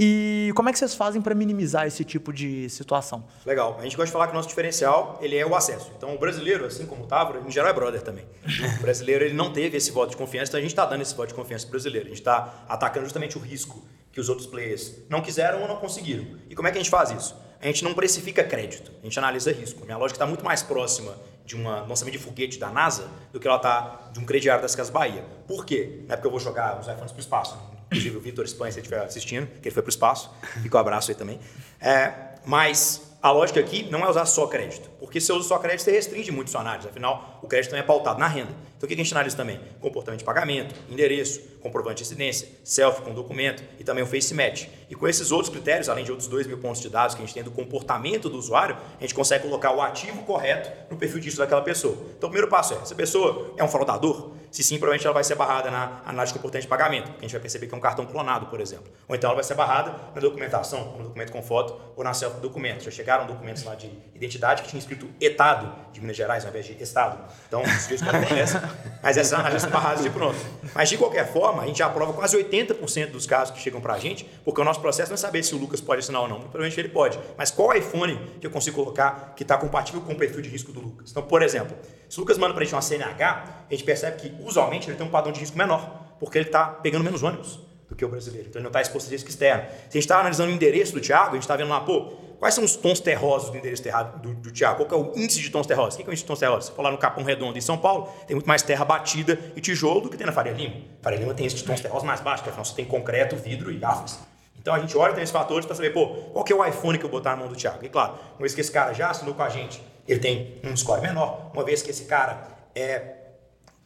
E 0.00 0.52
como 0.54 0.68
é 0.68 0.72
que 0.72 0.78
vocês 0.78 0.94
fazem 0.94 1.20
para 1.20 1.34
minimizar 1.34 1.84
esse 1.84 2.04
tipo 2.04 2.32
de 2.32 2.70
situação? 2.70 3.24
Legal. 3.44 3.76
A 3.80 3.82
gente 3.82 3.96
gosta 3.96 4.06
de 4.06 4.12
falar 4.12 4.28
que 4.28 4.32
o 4.32 4.36
nosso 4.36 4.48
diferencial 4.48 5.18
ele 5.20 5.36
é 5.36 5.44
o 5.44 5.56
acesso. 5.56 5.90
Então, 5.96 6.14
o 6.14 6.18
brasileiro, 6.18 6.64
assim 6.64 6.86
como 6.86 7.02
o 7.02 7.06
Távora, 7.08 7.40
em 7.44 7.50
geral 7.50 7.70
é 7.70 7.74
brother 7.74 8.00
também. 8.00 8.24
O 8.78 8.80
brasileiro 8.80 9.24
ele 9.24 9.34
não 9.34 9.52
teve 9.52 9.76
esse 9.76 9.90
voto 9.90 10.10
de 10.10 10.16
confiança, 10.16 10.50
então 10.50 10.58
a 10.58 10.60
gente 10.60 10.70
está 10.70 10.86
dando 10.86 11.02
esse 11.02 11.14
voto 11.16 11.30
de 11.30 11.34
confiança 11.34 11.64
para 11.64 11.70
o 11.70 11.72
brasileiro. 11.72 12.06
A 12.06 12.08
gente 12.10 12.20
está 12.20 12.64
atacando 12.68 13.06
justamente 13.06 13.36
o 13.36 13.40
risco 13.40 13.82
que 14.12 14.20
os 14.20 14.28
outros 14.28 14.46
players 14.46 14.94
não 15.08 15.20
quiseram 15.20 15.62
ou 15.62 15.68
não 15.68 15.76
conseguiram. 15.78 16.24
E 16.48 16.54
como 16.54 16.68
é 16.68 16.70
que 16.70 16.78
a 16.78 16.80
gente 16.80 16.90
faz 16.90 17.10
isso? 17.10 17.34
A 17.60 17.66
gente 17.66 17.82
não 17.82 17.92
precifica 17.92 18.44
crédito, 18.44 18.92
a 19.02 19.04
gente 19.04 19.18
analisa 19.18 19.50
risco. 19.50 19.84
Minha 19.84 19.96
lógica 19.96 20.16
está 20.16 20.26
muito 20.26 20.44
mais 20.44 20.62
próxima 20.62 21.16
de 21.44 21.56
um 21.56 21.68
lançamento 21.86 22.12
de 22.12 22.18
foguete 22.18 22.58
da 22.58 22.70
NASA 22.70 23.08
do 23.32 23.40
que 23.40 23.48
ela 23.48 23.56
está 23.56 24.10
de 24.12 24.20
um 24.20 24.24
crediário 24.24 24.62
das 24.62 24.74
Casas 24.76 24.92
Bahia. 24.92 25.24
Por 25.46 25.64
quê? 25.64 26.02
Não 26.06 26.12
é 26.12 26.16
porque 26.16 26.26
eu 26.26 26.30
vou 26.30 26.38
jogar 26.38 26.78
os 26.78 26.86
iPhones 26.86 27.10
para 27.10 27.18
o 27.18 27.20
espaço. 27.20 27.58
Inclusive 27.86 28.16
o 28.16 28.20
Vitor 28.20 28.44
Espanha, 28.44 28.70
se 28.70 28.78
ele 28.78 28.86
estiver 28.86 29.02
assistindo, 29.02 29.46
que 29.60 29.68
ele 29.68 29.74
foi 29.74 29.82
para 29.82 29.88
o 29.88 29.90
espaço, 29.90 30.30
fica 30.62 30.76
um 30.76 30.80
abraço 30.80 31.10
aí 31.10 31.16
também. 31.16 31.40
É, 31.80 32.12
mas 32.44 33.16
a 33.20 33.32
lógica 33.32 33.58
aqui 33.58 33.90
não 33.90 34.04
é 34.04 34.10
usar 34.10 34.26
só 34.26 34.46
crédito, 34.46 34.88
porque 34.98 35.20
se 35.20 35.30
eu 35.30 35.36
uso 35.36 35.48
só 35.48 35.58
crédito, 35.58 35.82
você 35.82 35.92
restringe 35.92 36.30
muito 36.30 36.50
sua 36.50 36.60
análise, 36.60 36.88
afinal, 36.88 37.38
o 37.42 37.46
crédito 37.46 37.70
também 37.70 37.82
é 37.82 37.86
pautado 37.86 38.18
na 38.18 38.26
renda. 38.26 38.52
Então, 38.78 38.86
o 38.86 38.88
que 38.88 38.94
a 38.94 38.96
gente 38.96 39.12
analisa 39.12 39.36
também? 39.36 39.60
Comportamento 39.80 40.20
de 40.20 40.24
pagamento, 40.24 40.72
endereço, 40.88 41.40
comprovante 41.60 41.96
de 41.96 42.02
incidência, 42.04 42.48
selfie 42.62 43.02
com 43.02 43.12
documento 43.12 43.62
e 43.78 43.82
também 43.82 44.04
o 44.04 44.06
face 44.06 44.32
match. 44.32 44.66
E 44.88 44.94
com 44.94 45.08
esses 45.08 45.32
outros 45.32 45.50
critérios, 45.50 45.88
além 45.88 46.04
de 46.04 46.12
outros 46.12 46.28
2 46.28 46.46
mil 46.46 46.58
pontos 46.58 46.80
de 46.80 46.88
dados 46.88 47.16
que 47.16 47.22
a 47.22 47.24
gente 47.24 47.34
tem 47.34 47.42
do 47.42 47.50
comportamento 47.50 48.28
do 48.28 48.38
usuário, 48.38 48.76
a 48.98 49.00
gente 49.00 49.14
consegue 49.14 49.44
colocar 49.44 49.72
o 49.72 49.82
ativo 49.82 50.22
correto 50.22 50.70
no 50.90 50.96
perfil 50.96 51.18
de 51.18 51.26
risco 51.26 51.40
daquela 51.40 51.62
pessoa. 51.62 51.94
Então, 52.16 52.28
o 52.28 52.30
primeiro 52.30 52.48
passo 52.48 52.74
é, 52.74 52.76
essa 52.76 52.94
pessoa 52.94 53.52
é 53.56 53.64
um 53.64 53.68
fraudador? 53.68 54.32
Se 54.50 54.62
sim, 54.62 54.76
provavelmente 54.78 55.06
ela 55.06 55.14
vai 55.14 55.24
ser 55.24 55.34
barrada 55.34 55.70
na 55.70 56.00
análise 56.06 56.32
de 56.32 56.38
comportamento 56.38 56.62
de 56.62 56.68
pagamento, 56.68 57.10
porque 57.10 57.18
a 57.18 57.22
gente 57.22 57.32
vai 57.32 57.40
perceber 57.40 57.66
que 57.66 57.74
é 57.74 57.76
um 57.76 57.80
cartão 57.80 58.06
clonado, 58.06 58.46
por 58.46 58.60
exemplo. 58.60 58.90
Ou 59.06 59.14
então 59.14 59.28
ela 59.28 59.34
vai 59.34 59.44
ser 59.44 59.54
barrada 59.54 59.94
na 60.14 60.20
documentação, 60.20 60.96
no 60.96 61.04
documento 61.04 61.32
com 61.32 61.42
foto 61.42 61.76
ou 61.96 62.04
na 62.04 62.14
selfie 62.14 62.36
do 62.36 62.42
documento. 62.42 62.84
Já 62.84 62.90
chegaram 62.90 63.26
documentos 63.26 63.64
lá 63.64 63.74
de 63.74 63.90
identidade 64.14 64.62
que 64.62 64.68
tinha 64.68 64.78
escrito 64.88 65.08
Etado 65.20 65.70
de 65.92 66.00
Minas 66.00 66.16
Gerais 66.16 66.44
ao 66.44 66.50
invés 66.50 66.64
de 66.64 66.82
Estado. 66.82 67.18
Então, 67.46 67.62
isso 67.62 67.88
que 67.88 68.08
acontece. 68.08 68.58
Mas 69.02 69.16
essas 69.16 69.32
análises 69.32 69.62
são 69.62 69.70
barradas 69.70 70.02
de 70.02 70.10
pronto. 70.10 70.38
Mas, 70.74 70.88
de 70.88 70.96
qualquer 70.96 71.30
forma, 71.30 71.62
a 71.62 71.66
gente 71.66 71.78
já 71.78 71.86
aprova 71.86 72.12
quase 72.14 72.36
80% 72.36 73.10
dos 73.10 73.26
casos 73.26 73.54
que 73.54 73.60
chegam 73.60 73.80
para 73.80 73.94
a 73.94 73.98
gente, 73.98 74.24
porque 74.44 74.60
o 74.60 74.64
nosso 74.64 74.80
processo 74.80 75.10
não 75.10 75.14
é 75.14 75.18
saber 75.18 75.42
se 75.42 75.54
o 75.54 75.58
Lucas 75.58 75.80
pode 75.80 76.00
assinar 76.00 76.22
ou 76.22 76.28
não. 76.28 76.40
Provavelmente 76.40 76.80
ele 76.80 76.88
pode. 76.88 77.18
Mas 77.36 77.50
qual 77.50 77.76
iPhone 77.76 78.18
que 78.40 78.46
eu 78.46 78.50
consigo 78.50 78.76
colocar 78.76 79.34
que 79.36 79.42
está 79.42 79.56
compatível 79.58 80.00
com 80.00 80.12
o 80.12 80.16
perfil 80.16 80.40
de 80.40 80.48
risco 80.48 80.72
do 80.72 80.80
Lucas? 80.80 81.10
Então, 81.10 81.22
por 81.22 81.42
exemplo, 81.42 81.76
se 82.08 82.18
o 82.18 82.20
Lucas 82.20 82.38
manda 82.38 82.54
para 82.54 82.62
a 82.62 82.64
gente 82.64 82.74
uma 82.74 82.82
CNH, 82.82 83.44
a 83.68 83.72
gente 83.72 83.84
percebe 83.84 84.16
que, 84.16 84.34
usualmente, 84.42 84.88
ele 84.88 84.96
tem 84.96 85.06
um 85.06 85.10
padrão 85.10 85.32
de 85.32 85.40
risco 85.40 85.58
menor, 85.58 86.16
porque 86.18 86.38
ele 86.38 86.46
está 86.46 86.66
pegando 86.66 87.04
menos 87.04 87.22
ônibus 87.22 87.60
do 87.88 87.94
que 87.94 88.04
o 88.04 88.08
brasileiro. 88.08 88.48
Então, 88.48 88.60
ele 88.60 88.64
não 88.64 88.70
está 88.70 88.80
exposto 88.80 89.08
a 89.08 89.10
risco 89.10 89.28
externo. 89.28 89.62
Se 89.62 89.76
a 89.76 89.92
gente 89.92 89.98
está 89.98 90.20
analisando 90.20 90.50
o 90.50 90.54
endereço 90.54 90.92
do 90.92 91.00
Thiago, 91.00 91.30
a 91.30 91.34
gente 91.34 91.42
está 91.42 91.56
vendo 91.56 91.70
lá, 91.70 91.80
pô, 91.80 92.12
quais 92.38 92.54
são 92.54 92.64
os 92.64 92.76
tons 92.76 93.00
terrosos 93.00 93.50
do 93.50 93.56
endereço 93.56 93.82
terrado 93.82 94.18
do, 94.20 94.34
do 94.34 94.52
Thiago? 94.52 94.84
Qual 94.84 95.00
é 95.00 95.04
o 95.04 95.18
índice 95.18 95.40
de 95.40 95.50
tons 95.50 95.66
terrosos? 95.66 95.94
O 95.94 95.96
que 95.98 96.04
é 96.04 96.06
o 96.06 96.10
índice 96.10 96.22
de 96.22 96.28
tons 96.28 96.38
terrosos? 96.38 96.66
Se 96.66 96.72
for 96.72 96.82
lá 96.82 96.90
no 96.90 96.98
Capão 96.98 97.24
Redondo, 97.24 97.58
em 97.58 97.60
São 97.60 97.76
Paulo, 97.76 98.08
tem 98.26 98.34
muito 98.34 98.46
mais 98.46 98.62
terra 98.62 98.84
batida 98.84 99.38
e 99.56 99.60
tijolo 99.60 100.00
do 100.00 100.08
que 100.08 100.16
tem 100.16 100.26
na 100.26 100.32
Faria 100.32 100.52
Lima. 100.52 100.76
Faria 101.02 101.18
Lima 101.18 101.34
tem 101.34 101.46
de 101.46 101.62
tons 101.64 101.80
terrosos 101.80 102.04
mais 102.04 102.20
baixo, 102.20 102.42
porque 102.42 102.50
afinal 102.50 102.64
você 102.64 102.74
tem 102.74 102.84
concreto, 102.84 103.36
vidro 103.36 103.72
e 103.72 103.84
árvores. 103.84 104.18
Então 104.58 104.74
a 104.74 104.78
gente 104.78 104.96
olha 104.96 105.14
tem 105.14 105.22
esses 105.22 105.32
fatores 105.32 105.64
para 105.64 105.74
saber, 105.74 105.92
pô, 105.92 106.08
qual 106.32 106.44
que 106.44 106.52
é 106.52 106.56
o 106.56 106.64
iPhone 106.64 106.98
que 106.98 107.04
eu 107.04 107.08
botar 107.08 107.30
na 107.30 107.36
mão 107.36 107.48
do 107.48 107.56
Thiago? 107.56 107.84
E 107.84 107.88
claro, 107.88 108.14
uma 108.32 108.40
vez 108.40 108.54
que 108.54 108.60
esse 108.60 108.70
cara 108.70 108.92
já 108.92 109.10
assinou 109.10 109.34
com 109.34 109.42
a 109.42 109.48
gente, 109.48 109.82
ele 110.06 110.20
tem 110.20 110.60
um 110.64 110.76
score 110.76 111.00
menor. 111.00 111.50
Uma 111.54 111.64
vez 111.64 111.82
que 111.82 111.90
esse 111.90 112.04
cara 112.04 112.42
é 112.74 113.17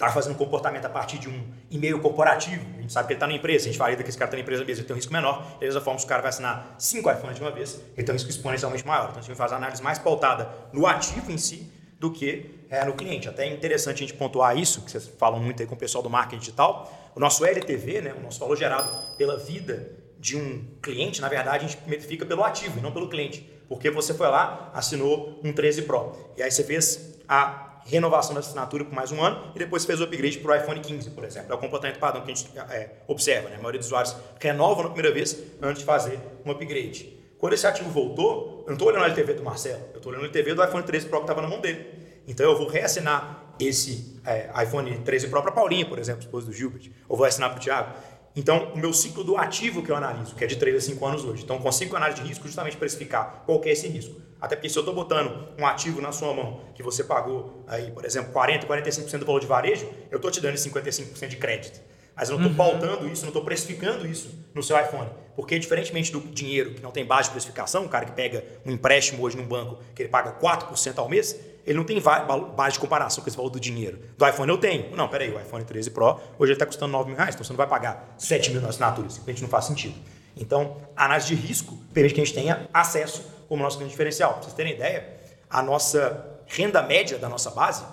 está 0.02 0.10
fazendo 0.10 0.36
comportamento 0.36 0.84
a 0.84 0.88
partir 0.88 1.18
de 1.18 1.28
um 1.28 1.44
e-mail 1.70 2.00
corporativo, 2.00 2.66
a 2.76 2.80
gente 2.80 2.92
sabe 2.92 3.06
que 3.06 3.12
ele 3.12 3.18
está 3.18 3.26
na 3.28 3.34
empresa, 3.34 3.64
a 3.64 3.66
gente 3.70 3.78
valida 3.78 4.02
que 4.02 4.08
esse 4.08 4.18
cara 4.18 4.28
está 4.28 4.36
na 4.36 4.42
empresa 4.42 4.64
mesmo, 4.64 4.80
ele 4.80 4.86
tem 4.86 4.94
um 4.94 4.96
risco 4.96 5.12
menor, 5.12 5.42
da 5.60 5.60
mesma 5.60 5.80
forma, 5.80 5.98
se 6.00 6.04
o 6.04 6.08
cara 6.08 6.20
vai 6.20 6.30
assinar 6.30 6.74
cinco 6.76 7.08
iPhones 7.08 7.36
de 7.36 7.40
uma 7.40 7.52
vez, 7.52 7.80
ele 7.96 8.04
tem 8.04 8.12
um 8.12 8.16
risco 8.16 8.28
exponencialmente 8.28 8.84
maior. 8.84 9.10
Então 9.10 9.20
a 9.20 9.22
gente 9.22 9.36
faz 9.36 9.52
a 9.52 9.56
análise 9.56 9.80
mais 9.80 10.00
pautada 10.00 10.50
no 10.72 10.86
ativo 10.88 11.30
em 11.30 11.38
si 11.38 11.70
do 12.00 12.10
que 12.10 12.64
é, 12.68 12.84
no 12.84 12.94
cliente. 12.94 13.28
Até 13.28 13.46
é 13.46 13.54
interessante 13.54 13.98
a 13.98 14.06
gente 14.06 14.14
pontuar 14.14 14.58
isso, 14.58 14.82
que 14.82 14.90
vocês 14.90 15.06
falam 15.18 15.38
muito 15.38 15.62
aí 15.62 15.68
com 15.68 15.76
o 15.76 15.78
pessoal 15.78 16.02
do 16.02 16.10
marketing 16.10 16.40
digital. 16.40 17.12
O 17.14 17.20
nosso 17.20 17.44
LTV, 17.44 18.00
né, 18.00 18.14
o 18.18 18.20
nosso 18.20 18.40
valor 18.40 18.56
gerado 18.56 19.16
pela 19.16 19.36
vida 19.36 19.88
de 20.18 20.36
um 20.36 20.64
cliente, 20.82 21.20
na 21.20 21.28
verdade, 21.28 21.64
a 21.64 21.68
gente 21.68 22.00
fica 22.00 22.26
pelo 22.26 22.42
ativo 22.42 22.78
e 22.78 22.82
não 22.82 22.90
pelo 22.90 23.08
cliente. 23.08 23.48
Porque 23.68 23.88
você 23.88 24.12
foi 24.12 24.26
lá, 24.26 24.70
assinou 24.74 25.38
um 25.44 25.52
13 25.52 25.82
Pro. 25.82 26.12
E 26.36 26.42
aí 26.42 26.50
você 26.50 26.64
fez 26.64 27.18
a 27.28 27.71
renovação 27.86 28.34
da 28.34 28.40
assinatura 28.40 28.84
por 28.84 28.94
mais 28.94 29.10
um 29.12 29.22
ano 29.22 29.52
e 29.54 29.58
depois 29.58 29.84
fez 29.84 30.00
o 30.00 30.04
upgrade 30.04 30.38
para 30.38 30.52
o 30.52 30.56
iPhone 30.56 30.80
15, 30.80 31.10
por 31.10 31.24
exemplo. 31.24 31.52
É 31.52 31.54
o 31.54 31.58
comportamento 31.58 31.98
padrão 31.98 32.22
que 32.24 32.30
a 32.30 32.34
gente 32.34 32.50
é, 32.70 32.90
observa. 33.06 33.48
Né? 33.48 33.56
A 33.56 33.58
maioria 33.58 33.78
dos 33.78 33.88
usuários 33.88 34.16
renovam 34.40 34.84
na 34.84 34.90
primeira 34.90 35.14
vez 35.14 35.36
antes 35.60 35.80
de 35.80 35.84
fazer 35.84 36.18
um 36.44 36.50
upgrade. 36.50 37.20
Quando 37.38 37.54
esse 37.54 37.66
ativo 37.66 37.90
voltou, 37.90 38.60
eu 38.60 38.66
não 38.66 38.74
estou 38.74 38.88
olhando 38.88 39.02
a 39.02 39.06
LTV 39.06 39.34
do 39.34 39.42
Marcelo, 39.42 39.82
eu 39.92 39.96
estou 39.96 40.12
olhando 40.12 40.22
a 40.22 40.26
LTV 40.26 40.54
do 40.54 40.64
iPhone 40.64 40.84
13 40.84 41.06
Pro 41.06 41.18
que 41.18 41.24
estava 41.24 41.42
na 41.42 41.48
mão 41.48 41.60
dele. 41.60 41.86
Então 42.26 42.48
eu 42.48 42.56
vou 42.56 42.68
reassinar 42.68 43.54
esse 43.58 44.20
é, 44.24 44.50
iPhone 44.62 44.96
13 44.98 45.28
Pro 45.28 45.42
para 45.42 45.52
Paulinha, 45.52 45.86
por 45.86 45.98
exemplo, 45.98 46.22
esposa 46.22 46.46
do 46.46 46.52
Gilbert, 46.52 46.90
ou 47.08 47.16
vou 47.16 47.26
assinar 47.26 47.50
para 47.50 47.58
o 47.58 47.60
Thiago. 47.60 47.94
Então, 48.34 48.72
o 48.74 48.78
meu 48.78 48.94
ciclo 48.94 49.22
do 49.22 49.36
ativo 49.36 49.82
que 49.82 49.90
eu 49.90 49.96
analiso, 49.96 50.34
que 50.34 50.42
é 50.42 50.46
de 50.46 50.56
3 50.56 50.76
a 50.76 50.80
5 50.80 51.06
anos 51.06 51.24
hoje. 51.24 51.42
Então, 51.42 51.58
consigo 51.58 51.94
análise 51.96 52.22
de 52.22 52.28
risco 52.28 52.46
justamente 52.46 52.76
para 52.78 52.86
explicar 52.86 53.42
qual 53.44 53.60
que 53.60 53.68
é 53.68 53.72
esse 53.72 53.86
risco. 53.88 54.18
Até 54.42 54.56
porque 54.56 54.68
se 54.68 54.76
eu 54.76 54.80
estou 54.80 54.92
botando 54.92 55.50
um 55.56 55.64
ativo 55.64 56.00
na 56.00 56.10
sua 56.10 56.34
mão 56.34 56.62
que 56.74 56.82
você 56.82 57.04
pagou 57.04 57.62
aí, 57.64 57.92
por 57.92 58.04
exemplo, 58.04 58.32
40, 58.32 58.66
45% 58.66 59.18
do 59.18 59.24
valor 59.24 59.38
de 59.38 59.46
varejo, 59.46 59.88
eu 60.10 60.16
estou 60.16 60.32
te 60.32 60.40
dando 60.40 60.56
55% 60.56 61.28
de 61.28 61.36
crédito. 61.36 61.80
Mas 62.16 62.28
eu 62.28 62.36
não 62.36 62.48
estou 62.48 62.66
uhum. 62.66 62.72
pautando 62.72 63.08
isso, 63.08 63.22
não 63.22 63.28
estou 63.28 63.44
precificando 63.44 64.04
isso 64.04 64.34
no 64.52 64.60
seu 64.60 64.76
iPhone. 64.78 65.08
Porque, 65.36 65.56
diferentemente 65.60 66.10
do 66.10 66.18
dinheiro 66.20 66.74
que 66.74 66.82
não 66.82 66.90
tem 66.90 67.06
base 67.06 67.28
de 67.28 67.34
precificação, 67.34 67.84
o 67.84 67.88
cara 67.88 68.04
que 68.04 68.12
pega 68.12 68.44
um 68.66 68.72
empréstimo 68.72 69.22
hoje 69.22 69.36
num 69.36 69.46
banco 69.46 69.78
que 69.94 70.02
ele 70.02 70.08
paga 70.08 70.32
4% 70.32 70.98
ao 70.98 71.08
mês, 71.08 71.38
ele 71.64 71.78
não 71.78 71.84
tem 71.84 72.00
base 72.00 72.74
de 72.74 72.80
comparação 72.80 73.22
com 73.22 73.28
esse 73.30 73.36
valor 73.36 73.48
do 73.48 73.60
dinheiro. 73.60 74.00
Do 74.18 74.26
iPhone 74.26 74.50
eu 74.50 74.58
tenho. 74.58 74.94
Não, 74.96 75.08
peraí, 75.08 75.30
o 75.30 75.40
iPhone 75.40 75.64
13 75.64 75.92
Pro 75.92 76.18
hoje 76.36 76.50
ele 76.50 76.52
está 76.54 76.66
custando 76.66 76.90
9 76.90 77.06
mil 77.06 77.16
reais, 77.16 77.36
então 77.36 77.44
você 77.44 77.52
não 77.52 77.56
vai 77.56 77.68
pagar 77.68 78.16
7 78.18 78.50
mil 78.50 78.60
na 78.60 78.70
assinatura. 78.70 79.08
Simplesmente 79.08 79.40
não 79.40 79.48
faz 79.48 79.66
sentido. 79.66 79.94
Então, 80.36 80.78
a 80.96 81.04
análise 81.04 81.28
de 81.28 81.34
risco 81.34 81.78
permite 81.94 82.14
que 82.14 82.20
a 82.20 82.24
gente 82.24 82.34
tenha 82.34 82.68
acesso 82.74 83.22
como 83.52 83.62
nosso 83.62 83.76
grande 83.76 83.90
diferencial. 83.90 84.32
Para 84.32 84.44
vocês 84.44 84.54
terem 84.54 84.72
ideia, 84.72 85.06
a 85.50 85.60
nossa 85.60 86.26
renda 86.46 86.82
média 86.82 87.18
da 87.18 87.28
nossa 87.28 87.50
base 87.50 87.84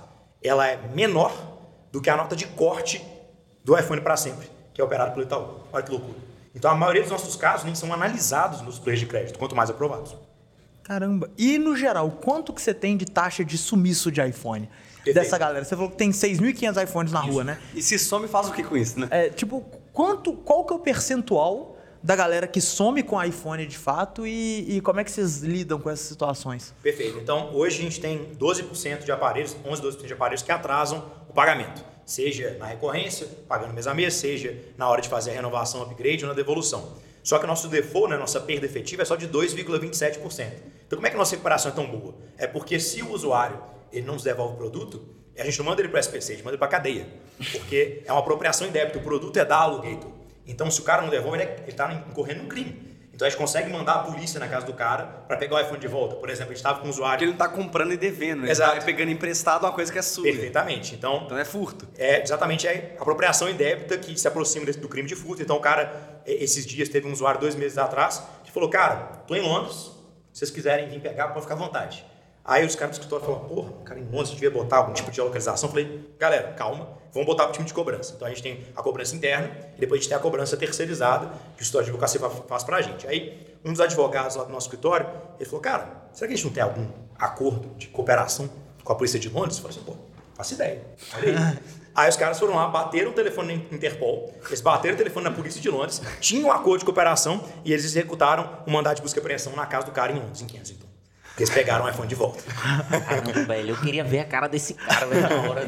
ela 0.42 0.66
é 0.66 0.78
menor 0.96 1.34
do 1.92 2.00
que 2.00 2.10
a 2.10 2.16
nota 2.16 2.34
de 2.34 2.48
corte 2.48 3.06
do 3.62 3.78
iPhone 3.78 4.00
para 4.00 4.16
sempre, 4.16 4.50
que 4.74 4.80
é 4.80 4.84
operado 4.86 5.12
pelo 5.12 5.24
Itaú. 5.24 5.60
Olha 5.74 5.84
que 5.84 5.92
loucura. 5.92 6.18
Então, 6.56 6.72
a 6.72 6.76
maioria 6.76 7.02
dos 7.02 7.12
nossos 7.12 7.36
casos 7.36 7.66
nem 7.66 7.76
são 7.76 7.94
analisados 7.94 8.62
nos 8.62 8.80
players 8.80 9.02
de 9.02 9.06
crédito, 9.06 9.38
quanto 9.38 9.54
mais 9.54 9.70
aprovados. 9.70 10.16
Caramba. 10.82 11.30
E 11.38 11.58
no 11.58 11.76
geral, 11.76 12.10
quanto 12.10 12.54
que 12.54 12.62
você 12.62 12.74
tem 12.74 12.96
de 12.96 13.04
taxa 13.04 13.44
de 13.44 13.58
sumiço 13.58 14.10
de 14.10 14.26
iPhone? 14.26 14.70
Perfeito. 14.96 15.14
Dessa 15.14 15.38
galera. 15.38 15.66
Você 15.66 15.76
falou 15.76 15.92
que 15.92 15.98
tem 15.98 16.12
6.500 16.12 16.84
iPhones 16.86 17.12
na 17.12 17.20
isso. 17.20 17.32
rua, 17.32 17.44
né? 17.44 17.60
E 17.76 17.82
se 17.82 18.00
some, 18.00 18.30
faz 18.30 18.48
o 18.48 18.54
que 18.54 18.64
com 18.64 18.78
isso, 18.78 18.98
né? 18.98 19.10
É, 19.12 19.30
tipo, 19.30 19.60
quanto, 19.92 20.32
qual 20.32 20.64
que 20.64 20.72
é 20.72 20.76
o 20.78 20.80
percentual 20.80 21.76
da 22.02 22.16
galera 22.16 22.48
que 22.48 22.62
some 22.62 23.04
com 23.04 23.22
iPhone 23.22 23.66
de 23.66 23.78
fato 23.78 24.26
e, 24.26 24.78
e, 24.78 24.82
como 24.82 25.00
é 25.00 25.04
que 25.04 25.12
vocês 25.12 25.42
lidam 25.42 25.80
com 25.80 25.90
essas 25.90 26.08
situações? 26.08 26.74
Perfeito. 26.82 27.20
Então, 27.20 27.54
hoje 27.54 27.80
a 27.80 27.84
gente 27.84 28.00
tem 28.00 28.34
12% 28.36 29.04
de 29.04 29.12
aparelhos, 29.12 29.56
11, 29.66 29.82
12% 29.82 30.06
de 30.06 30.14
aparelhos 30.14 30.42
que 30.42 30.52
atrasam 30.52 31.06
o 31.30 31.34
pagamento. 31.34 31.84
Seja 32.06 32.56
na 32.58 32.66
recorrência, 32.66 33.28
pagando 33.48 33.74
mês 33.74 33.86
a 33.86 33.94
mês, 33.94 34.14
seja 34.14 34.58
na 34.78 34.90
hora 34.90 35.02
de 35.02 35.10
fazer 35.10 35.32
a 35.32 35.34
renovação, 35.34 35.82
upgrade 35.84 36.24
ou 36.24 36.30
na 36.30 36.36
devolução. 36.36 36.98
Só 37.22 37.38
que 37.38 37.44
o 37.44 37.48
nosso 37.48 37.68
default, 37.68 38.10
né, 38.10 38.18
nossa 38.18 38.40
perda 38.40 38.66
efetiva 38.66 39.02
é 39.02 39.06
só 39.06 39.16
de 39.16 39.28
2,27%. 39.28 40.52
Então, 40.88 40.98
como 40.98 41.06
é 41.06 41.10
que 41.10 41.16
a 41.16 41.20
nossa 41.20 41.32
recuperação 41.32 41.72
é 41.72 41.76
tão 41.76 41.86
boa? 41.86 42.16
É 42.38 42.48
porque 42.48 42.80
se 42.80 43.04
o 43.04 43.12
usuário 43.12 43.62
ele 43.92 44.06
não 44.06 44.14
nos 44.14 44.24
devolve 44.24 44.54
o 44.54 44.58
produto, 44.58 45.06
a 45.38 45.44
gente 45.44 45.58
não 45.60 45.66
manda 45.66 45.82
ele 45.82 45.90
para 45.90 45.98
o 45.98 46.00
SPC, 46.00 46.34
a 46.34 46.36
gente 46.36 46.44
manda 46.44 46.56
ele 46.56 46.58
para 46.58 46.68
a 46.68 46.72
cadeia. 46.72 47.08
Porque 47.52 48.04
é 48.06 48.12
uma 48.12 48.22
apropriação 48.22 48.68
em 48.68 48.72
débito, 48.72 49.00
o 49.00 49.04
produto 49.04 49.38
é 49.38 49.46
da 49.46 49.58
Alugator. 49.58 50.19
Então, 50.50 50.70
se 50.70 50.82
o 50.82 50.84
cara 50.84 51.02
não 51.02 51.10
devolve, 51.10 51.38
ele 51.38 51.44
é, 51.44 51.66
está 51.68 51.94
incorrendo 51.94 52.44
um 52.44 52.48
crime. 52.48 52.90
Então 53.20 53.28
a 53.28 53.30
gente 53.30 53.38
consegue 53.38 53.70
mandar 53.70 53.96
a 53.96 54.00
polícia 54.00 54.40
na 54.40 54.48
casa 54.48 54.66
do 54.66 54.72
cara 54.72 55.04
para 55.28 55.36
pegar 55.36 55.58
o 55.58 55.60
iPhone 55.60 55.78
de 55.78 55.90
volta. 55.90 56.16
Por 56.16 56.30
exemplo, 56.30 56.54
a 56.54 56.56
gente 56.56 56.60
estava 56.60 56.80
com 56.80 56.88
um 56.88 56.90
usuário. 56.90 57.18
Porque 57.18 57.26
ele 57.26 57.38
não 57.38 57.46
está 57.46 57.50
comprando 57.50 57.92
e 57.92 57.98
devendo, 57.98 58.44
ele 58.44 58.52
está 58.54 58.72
pegando 58.78 59.12
emprestado 59.12 59.64
uma 59.64 59.74
coisa 59.74 59.92
que 59.92 60.00
é 60.00 60.02
sua. 60.02 60.24
Perfeitamente. 60.24 60.96
Então, 60.96 61.24
então 61.26 61.38
é 61.38 61.44
furto. 61.44 61.86
É 61.98 62.24
exatamente 62.24 62.66
é 62.66 62.96
apropriação 62.98 63.50
indébita 63.50 63.98
que 63.98 64.18
se 64.18 64.26
aproxima 64.26 64.66
do 64.72 64.88
crime 64.88 65.06
de 65.06 65.18
furto. 65.18 65.44
Então 65.44 65.58
o 65.58 65.60
cara, 65.60 66.22
esses 66.26 66.66
dias, 66.66 66.88
teve 66.88 67.10
um 67.10 67.12
usuário 67.12 67.42
dois 67.42 67.56
meses 67.56 67.78
atrás 67.78 68.24
que 68.46 68.54
falou: 68.54 68.70
Cara, 68.70 68.96
tô 69.28 69.36
em 69.36 69.42
Londres, 69.42 69.92
se 70.32 70.40
vocês 70.40 70.52
quiserem 70.52 70.88
vir 70.88 71.02
pegar, 71.02 71.28
pode 71.28 71.42
ficar 71.42 71.56
à 71.56 71.58
vontade. 71.58 72.06
Aí 72.50 72.66
os 72.66 72.74
caras 72.74 72.98
do 72.98 73.02
escritório 73.02 73.24
falaram, 73.24 73.46
porra, 73.46 73.72
cara, 73.86 74.00
em 74.00 74.06
Londres 74.06 74.32
devia 74.32 74.50
botar 74.50 74.78
algum 74.78 74.92
tipo 74.92 75.12
de 75.12 75.22
localização. 75.22 75.70
Eu 75.70 75.72
falei, 75.72 76.10
galera, 76.18 76.52
calma, 76.54 76.90
vamos 77.14 77.28
botar 77.28 77.44
para 77.44 77.52
o 77.52 77.54
time 77.54 77.68
de 77.68 77.74
cobrança. 77.76 78.14
Então 78.16 78.28
a 78.28 78.32
gente 78.32 78.42
tem 78.42 78.66
a 78.76 78.82
cobrança 78.82 79.16
interna 79.16 79.52
e 79.78 79.80
depois 79.80 80.00
a 80.00 80.02
gente 80.02 80.10
tem 80.10 80.18
a 80.18 80.20
cobrança 80.20 80.58
terceirizada 80.58 81.28
que 81.56 81.62
o 81.62 81.64
escritório 81.64 81.86
de 81.86 81.92
advocacia 81.92 82.20
faz 82.48 82.64
para 82.64 82.78
a 82.78 82.82
gente. 82.82 83.06
Aí 83.06 83.56
um 83.64 83.72
dos 83.72 83.80
advogados 83.80 84.36
lá 84.36 84.46
do 84.46 84.52
nosso 84.52 84.66
escritório, 84.66 85.08
ele 85.40 85.46
falou, 85.46 85.62
cara, 85.62 85.90
será 86.12 86.28
que 86.28 86.34
a 86.34 86.36
gente 86.36 86.46
não 86.46 86.52
tem 86.52 86.64
algum 86.64 86.88
acordo 87.20 87.70
de 87.78 87.88
cooperação 87.90 88.50
com 88.84 88.94
a 88.94 88.96
polícia 88.96 89.20
de 89.20 89.30
Londres? 89.30 89.58
Eu 89.58 89.70
falei 89.70 89.78
assim, 89.78 89.86
pô, 89.86 89.96
faço 90.34 90.56
ideia. 90.56 90.82
Olha 91.18 91.38
aí. 91.38 92.10
Os 92.10 92.16
caras 92.16 92.40
foram 92.40 92.56
lá, 92.56 92.68
bateram 92.68 93.12
o 93.12 93.14
telefone 93.14 93.68
na 93.70 93.76
Interpol, 93.76 94.34
eles 94.48 94.62
bateram 94.62 94.96
o 94.96 94.98
telefone 94.98 95.26
na 95.26 95.32
polícia 95.32 95.60
de 95.62 95.70
Londres, 95.70 96.02
tinham 96.22 96.48
um 96.48 96.52
acordo 96.52 96.80
de 96.80 96.86
cooperação 96.86 97.44
e 97.64 97.74
eles 97.74 97.84
executaram 97.84 98.64
o 98.66 98.72
mandato 98.72 98.98
de 98.98 99.02
busca 99.02 99.20
e 99.20 99.22
apreensão 99.22 99.54
na 99.54 99.66
casa 99.66 99.86
do 99.86 99.92
cara 99.92 100.14
em 100.14 100.16
Londres, 100.16 100.42
em 100.42 100.48
Kensington. 100.48 100.89
Eles 101.40 101.50
pegaram 101.50 101.86
o 101.86 101.90
iPhone 101.90 102.08
de 102.08 102.16
volta. 102.16 102.44
Caramba, 102.44 103.32
velho, 103.48 103.70
eu 103.70 103.78
queria 103.78 104.04
ver 104.04 104.20
a 104.20 104.26
cara 104.26 104.48
desse 104.48 104.74
cara 104.74 105.06
velho, 105.06 105.22
na 105.22 105.50
hora. 105.50 105.68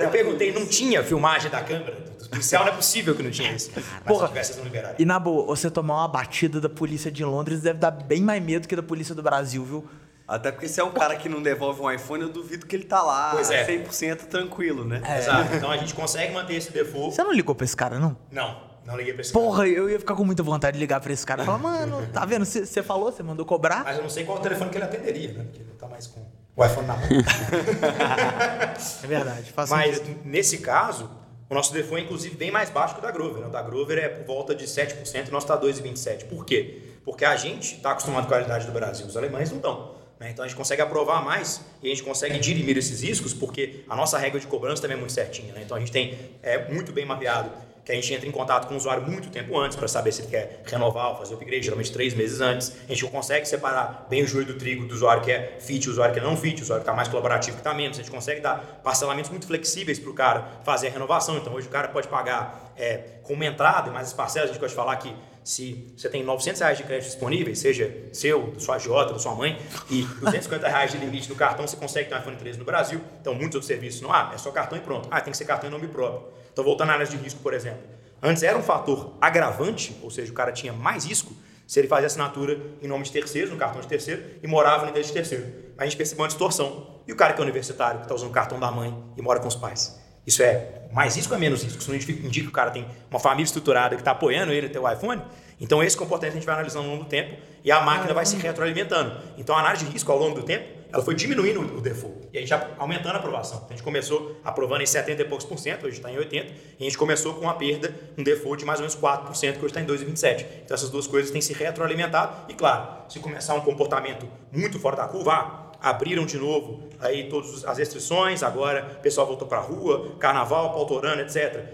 Eu 0.00 0.10
perguntei, 0.10 0.52
não 0.52 0.66
tinha 0.66 1.02
filmagem 1.02 1.50
da 1.50 1.60
câmera? 1.60 1.96
Do 2.20 2.28
policial 2.28 2.64
não 2.64 2.72
é 2.72 2.76
possível 2.76 3.14
que 3.14 3.22
não 3.22 3.30
tinha 3.30 3.52
isso. 3.52 3.70
Mas 3.74 3.84
Porra, 4.06 4.26
se 4.26 4.32
tivesse, 4.32 4.60
não. 4.60 4.94
E 4.98 5.04
na 5.04 5.18
boa, 5.18 5.44
você 5.46 5.70
tomar 5.70 5.96
uma 5.96 6.08
batida 6.08 6.60
da 6.60 6.68
polícia 6.68 7.10
de 7.10 7.24
Londres 7.24 7.60
deve 7.60 7.78
dar 7.78 7.90
bem 7.90 8.22
mais 8.22 8.42
medo 8.42 8.68
que 8.68 8.76
da 8.76 8.82
polícia 8.82 9.14
do 9.14 9.22
Brasil, 9.22 9.64
viu? 9.64 9.84
Até 10.26 10.52
porque 10.52 10.68
se 10.68 10.80
é 10.80 10.84
um 10.84 10.92
cara 10.92 11.16
que 11.16 11.28
não 11.28 11.42
devolve 11.42 11.82
um 11.82 11.90
iPhone, 11.90 12.22
eu 12.22 12.28
duvido 12.28 12.64
que 12.64 12.74
ele 12.74 12.84
tá 12.84 13.02
lá 13.02 13.32
pois 13.32 13.50
é. 13.50 13.66
100% 13.66 14.16
tranquilo, 14.28 14.84
né? 14.84 15.02
É. 15.04 15.18
Exato. 15.18 15.54
Então 15.54 15.70
a 15.70 15.76
gente 15.76 15.94
consegue 15.94 16.32
manter 16.32 16.54
esse 16.54 16.72
default. 16.72 17.14
Você 17.14 17.22
não 17.22 17.32
ligou 17.32 17.54
pra 17.54 17.64
esse 17.64 17.76
cara, 17.76 17.98
não? 17.98 18.16
Não. 18.30 18.71
Não 18.84 18.96
liguei 18.96 19.12
pra 19.12 19.22
esse 19.22 19.32
Porra, 19.32 19.58
cara. 19.58 19.68
eu 19.68 19.88
ia 19.88 19.98
ficar 19.98 20.14
com 20.14 20.24
muita 20.24 20.42
vontade 20.42 20.74
de 20.74 20.80
ligar 20.80 21.00
pra 21.00 21.12
esse 21.12 21.24
cara. 21.24 21.44
Falar, 21.44 21.58
mano, 21.58 22.06
tá 22.12 22.24
vendo? 22.24 22.44
Você 22.44 22.82
falou, 22.82 23.12
você 23.12 23.22
mandou 23.22 23.46
cobrar. 23.46 23.84
Mas 23.84 23.96
eu 23.96 24.02
não 24.02 24.10
sei 24.10 24.24
qual 24.24 24.38
o 24.38 24.40
telefone 24.40 24.70
que 24.70 24.76
ele 24.76 24.84
atenderia, 24.84 25.32
né? 25.32 25.44
Porque 25.44 25.60
ele 25.60 25.68
não 25.70 25.76
tá 25.76 25.88
mais 25.88 26.06
com 26.06 26.20
o 26.56 26.64
iPhone 26.64 26.86
na 26.86 26.96
mão. 26.96 27.06
é 29.02 29.06
verdade. 29.06 29.54
Mas 29.68 29.98
sentido. 29.98 30.20
nesse 30.24 30.58
caso, 30.58 31.10
o 31.48 31.54
nosso 31.54 31.72
default 31.72 32.02
é 32.02 32.04
inclusive 32.04 32.34
bem 32.36 32.50
mais 32.50 32.70
baixo 32.70 32.94
que 32.94 33.00
o 33.00 33.02
da 33.02 33.10
Grover. 33.10 33.40
Né? 33.40 33.46
O 33.46 33.50
da 33.50 33.62
Grover 33.62 33.98
é 33.98 34.08
por 34.08 34.26
volta 34.26 34.54
de 34.54 34.64
7% 34.64 35.26
e 35.26 35.28
o 35.28 35.32
nosso 35.32 35.46
tá 35.46 35.58
2,27%. 35.58 36.24
Por 36.24 36.44
quê? 36.44 36.82
Porque 37.04 37.24
a 37.24 37.36
gente 37.36 37.76
está 37.76 37.92
acostumado 37.92 38.26
com 38.26 38.34
a 38.34 38.36
realidade 38.36 38.66
do 38.66 38.72
Brasil, 38.72 39.06
os 39.06 39.16
alemães 39.16 39.50
não 39.50 39.58
estão. 39.58 39.94
Né? 40.18 40.30
Então 40.30 40.44
a 40.44 40.48
gente 40.48 40.56
consegue 40.56 40.80
aprovar 40.80 41.24
mais 41.24 41.60
e 41.82 41.86
a 41.86 41.90
gente 41.90 42.02
consegue 42.02 42.38
dirimir 42.38 42.78
esses 42.78 43.02
riscos 43.02 43.34
porque 43.34 43.84
a 43.88 43.96
nossa 43.96 44.18
regra 44.18 44.38
de 44.38 44.46
cobrança 44.46 44.80
também 44.82 44.96
é 44.96 45.00
muito 45.00 45.12
certinha. 45.12 45.52
Né? 45.52 45.62
Então 45.64 45.76
a 45.76 45.80
gente 45.80 45.92
tem 45.92 46.16
é, 46.42 46.72
muito 46.72 46.92
bem 46.92 47.04
mapeado 47.04 47.50
que 47.84 47.90
a 47.90 47.94
gente 47.94 48.14
entra 48.14 48.28
em 48.28 48.30
contato 48.30 48.68
com 48.68 48.74
o 48.74 48.76
usuário 48.76 49.02
muito 49.02 49.28
tempo 49.28 49.58
antes 49.58 49.76
para 49.76 49.88
saber 49.88 50.12
se 50.12 50.22
ele 50.22 50.30
quer 50.30 50.62
renovar 50.64 51.10
ou 51.10 51.16
fazer 51.16 51.34
o 51.34 51.36
upgrade, 51.36 51.64
geralmente 51.64 51.92
três 51.92 52.14
meses 52.14 52.40
antes. 52.40 52.72
A 52.88 52.92
gente 52.92 53.04
consegue 53.06 53.46
separar 53.46 54.06
bem 54.08 54.22
o 54.22 54.26
joio 54.26 54.46
do 54.46 54.54
trigo 54.54 54.86
do 54.86 54.94
usuário 54.94 55.22
que 55.22 55.32
é 55.32 55.56
fit, 55.60 55.88
o 55.88 55.92
usuário 55.92 56.14
que 56.14 56.20
é 56.20 56.22
não 56.22 56.36
fit, 56.36 56.60
o 56.60 56.62
usuário 56.62 56.82
que 56.82 56.88
está 56.88 56.96
mais 56.96 57.08
colaborativo 57.08 57.56
que 57.56 57.60
está 57.60 57.74
menos. 57.74 57.98
A 57.98 58.02
gente 58.02 58.10
consegue 58.10 58.40
dar 58.40 58.80
parcelamentos 58.84 59.30
muito 59.30 59.46
flexíveis 59.46 59.98
para 59.98 60.10
o 60.10 60.14
cara 60.14 60.46
fazer 60.64 60.88
a 60.88 60.90
renovação. 60.90 61.36
Então 61.36 61.52
hoje 61.54 61.66
o 61.66 61.70
cara 61.70 61.88
pode 61.88 62.08
pagar 62.08 62.72
é, 62.76 62.98
com 63.22 63.34
uma 63.34 63.46
entrada 63.46 63.88
e 63.88 63.92
mais 63.92 64.08
as 64.08 64.12
parcelas. 64.12 64.50
A 64.50 64.52
gente 64.52 64.60
pode 64.60 64.74
falar 64.74 64.96
que 64.96 65.12
se 65.44 65.92
você 65.96 66.08
tem 66.08 66.22
900 66.22 66.60
reais 66.60 66.78
de 66.78 66.84
crédito 66.84 67.06
disponíveis, 67.06 67.58
seja 67.58 67.92
seu, 68.12 68.52
da 68.52 68.60
sua 68.60 68.76
agiota, 68.76 69.12
da 69.12 69.18
sua 69.18 69.34
mãe, 69.34 69.58
e 69.90 70.02
250 70.02 70.68
reais 70.68 70.92
de 70.92 70.98
limite 70.98 71.28
no 71.28 71.34
cartão, 71.34 71.66
você 71.66 71.76
consegue 71.76 72.08
ter 72.08 72.14
um 72.14 72.18
iPhone 72.18 72.36
13 72.36 72.58
no 72.58 72.64
Brasil. 72.64 73.00
Então, 73.20 73.34
muitos 73.34 73.56
outros 73.56 73.66
serviços 73.66 74.00
não 74.00 74.12
há, 74.12 74.30
é 74.32 74.38
só 74.38 74.50
cartão 74.52 74.78
e 74.78 74.80
pronto. 74.80 75.08
Ah, 75.10 75.20
tem 75.20 75.32
que 75.32 75.36
ser 75.36 75.44
cartão 75.44 75.68
em 75.68 75.72
nome 75.72 75.88
próprio. 75.88 76.41
Então, 76.52 76.64
voltando 76.64 76.90
à 76.90 76.94
análise 76.94 77.16
de 77.16 77.22
risco, 77.22 77.40
por 77.40 77.54
exemplo. 77.54 77.80
Antes 78.22 78.42
era 78.42 78.56
um 78.56 78.62
fator 78.62 79.14
agravante, 79.20 79.96
ou 80.02 80.10
seja, 80.10 80.30
o 80.30 80.34
cara 80.34 80.52
tinha 80.52 80.72
mais 80.72 81.04
risco 81.04 81.34
se 81.66 81.80
ele 81.80 81.88
fazia 81.88 82.06
assinatura 82.06 82.60
em 82.82 82.86
nome 82.86 83.04
de 83.04 83.10
terceiros, 83.10 83.50
no 83.50 83.56
cartão 83.56 83.80
de 83.80 83.86
terceiro, 83.86 84.22
e 84.42 84.46
morava 84.46 84.84
no 84.84 84.90
endereço 84.90 85.08
de 85.08 85.14
terceiro. 85.14 85.46
A 85.78 85.84
gente 85.84 85.96
percebeu 85.96 86.22
uma 86.22 86.28
distorção. 86.28 87.00
E 87.06 87.12
o 87.12 87.16
cara 87.16 87.32
que 87.32 87.40
é 87.40 87.42
universitário, 87.42 88.00
que 88.00 88.04
está 88.04 88.14
usando 88.14 88.28
o 88.28 88.32
cartão 88.32 88.60
da 88.60 88.70
mãe 88.70 88.96
e 89.16 89.22
mora 89.22 89.40
com 89.40 89.48
os 89.48 89.56
pais? 89.56 89.98
Isso 90.26 90.42
é 90.42 90.82
mais 90.92 91.16
risco 91.16 91.32
ou 91.32 91.38
é 91.38 91.40
menos 91.40 91.62
risco? 91.64 91.78
Isso 91.78 91.90
não 91.90 91.96
indica 91.96 92.42
que 92.42 92.48
o 92.48 92.52
cara 92.52 92.70
tem 92.70 92.86
uma 93.10 93.18
família 93.18 93.44
estruturada 93.44 93.96
que 93.96 94.02
está 94.02 94.12
apoiando 94.12 94.52
ele 94.52 94.66
a 94.66 94.70
ter 94.70 94.78
o 94.78 94.88
iPhone? 94.88 95.20
Então 95.58 95.82
esse 95.82 95.96
comportamento 95.96 96.34
a 96.34 96.36
gente 96.36 96.46
vai 96.46 96.54
analisando 96.54 96.84
ao 96.84 96.90
longo 96.92 97.04
do 97.04 97.08
tempo 97.08 97.36
e 97.64 97.72
a 97.72 97.80
máquina 97.80 98.12
vai 98.14 98.26
se 98.26 98.36
retroalimentando. 98.36 99.16
Então 99.36 99.56
a 99.56 99.60
análise 99.60 99.84
de 99.84 99.90
risco 99.90 100.12
ao 100.12 100.18
longo 100.18 100.36
do 100.36 100.42
tempo 100.44 100.64
ela 100.92 101.02
foi 101.02 101.14
diminuindo 101.14 101.60
o 101.60 101.80
default. 101.80 102.28
E 102.32 102.36
a 102.36 102.40
gente 102.40 102.52
aumentando 102.76 103.14
a 103.14 103.18
aprovação. 103.18 103.64
A 103.66 103.72
gente 103.72 103.82
começou 103.82 104.36
aprovando 104.44 104.82
em 104.82 104.86
70 104.86 105.22
e 105.22 105.24
poucos 105.24 105.46
por 105.46 105.58
cento, 105.58 105.86
hoje 105.86 105.96
está 105.96 106.12
em 106.12 106.18
80, 106.18 106.52
e 106.52 106.52
a 106.80 106.84
gente 106.84 106.98
começou 106.98 107.32
com 107.34 107.40
uma 107.42 107.54
perda, 107.54 107.94
um 108.16 108.22
default 108.22 108.58
de 108.58 108.66
mais 108.66 108.78
ou 108.78 108.86
menos 108.86 109.00
4%, 109.00 109.52
que 109.54 109.58
hoje 109.58 109.66
está 109.66 109.80
em 109.80 109.86
2,27. 109.86 110.44
Então 110.64 110.74
essas 110.74 110.90
duas 110.90 111.06
coisas 111.06 111.30
têm 111.30 111.40
se 111.40 111.54
retroalimentado. 111.54 112.50
E 112.50 112.54
claro, 112.54 113.10
se 113.10 113.18
começar 113.20 113.54
um 113.54 113.62
comportamento 113.62 114.28
muito 114.52 114.78
fora 114.78 114.96
da 114.96 115.08
curva, 115.08 115.32
ah, 115.32 115.72
abriram 115.80 116.26
de 116.26 116.36
novo 116.36 116.90
aí 117.00 117.28
todas 117.30 117.64
as 117.64 117.78
restrições, 117.78 118.42
agora 118.42 118.96
o 118.98 119.02
pessoal 119.02 119.26
voltou 119.26 119.48
para 119.48 119.58
a 119.58 119.62
rua, 119.62 120.14
carnaval, 120.18 120.74
pautorano, 120.74 121.22
etc. 121.22 121.64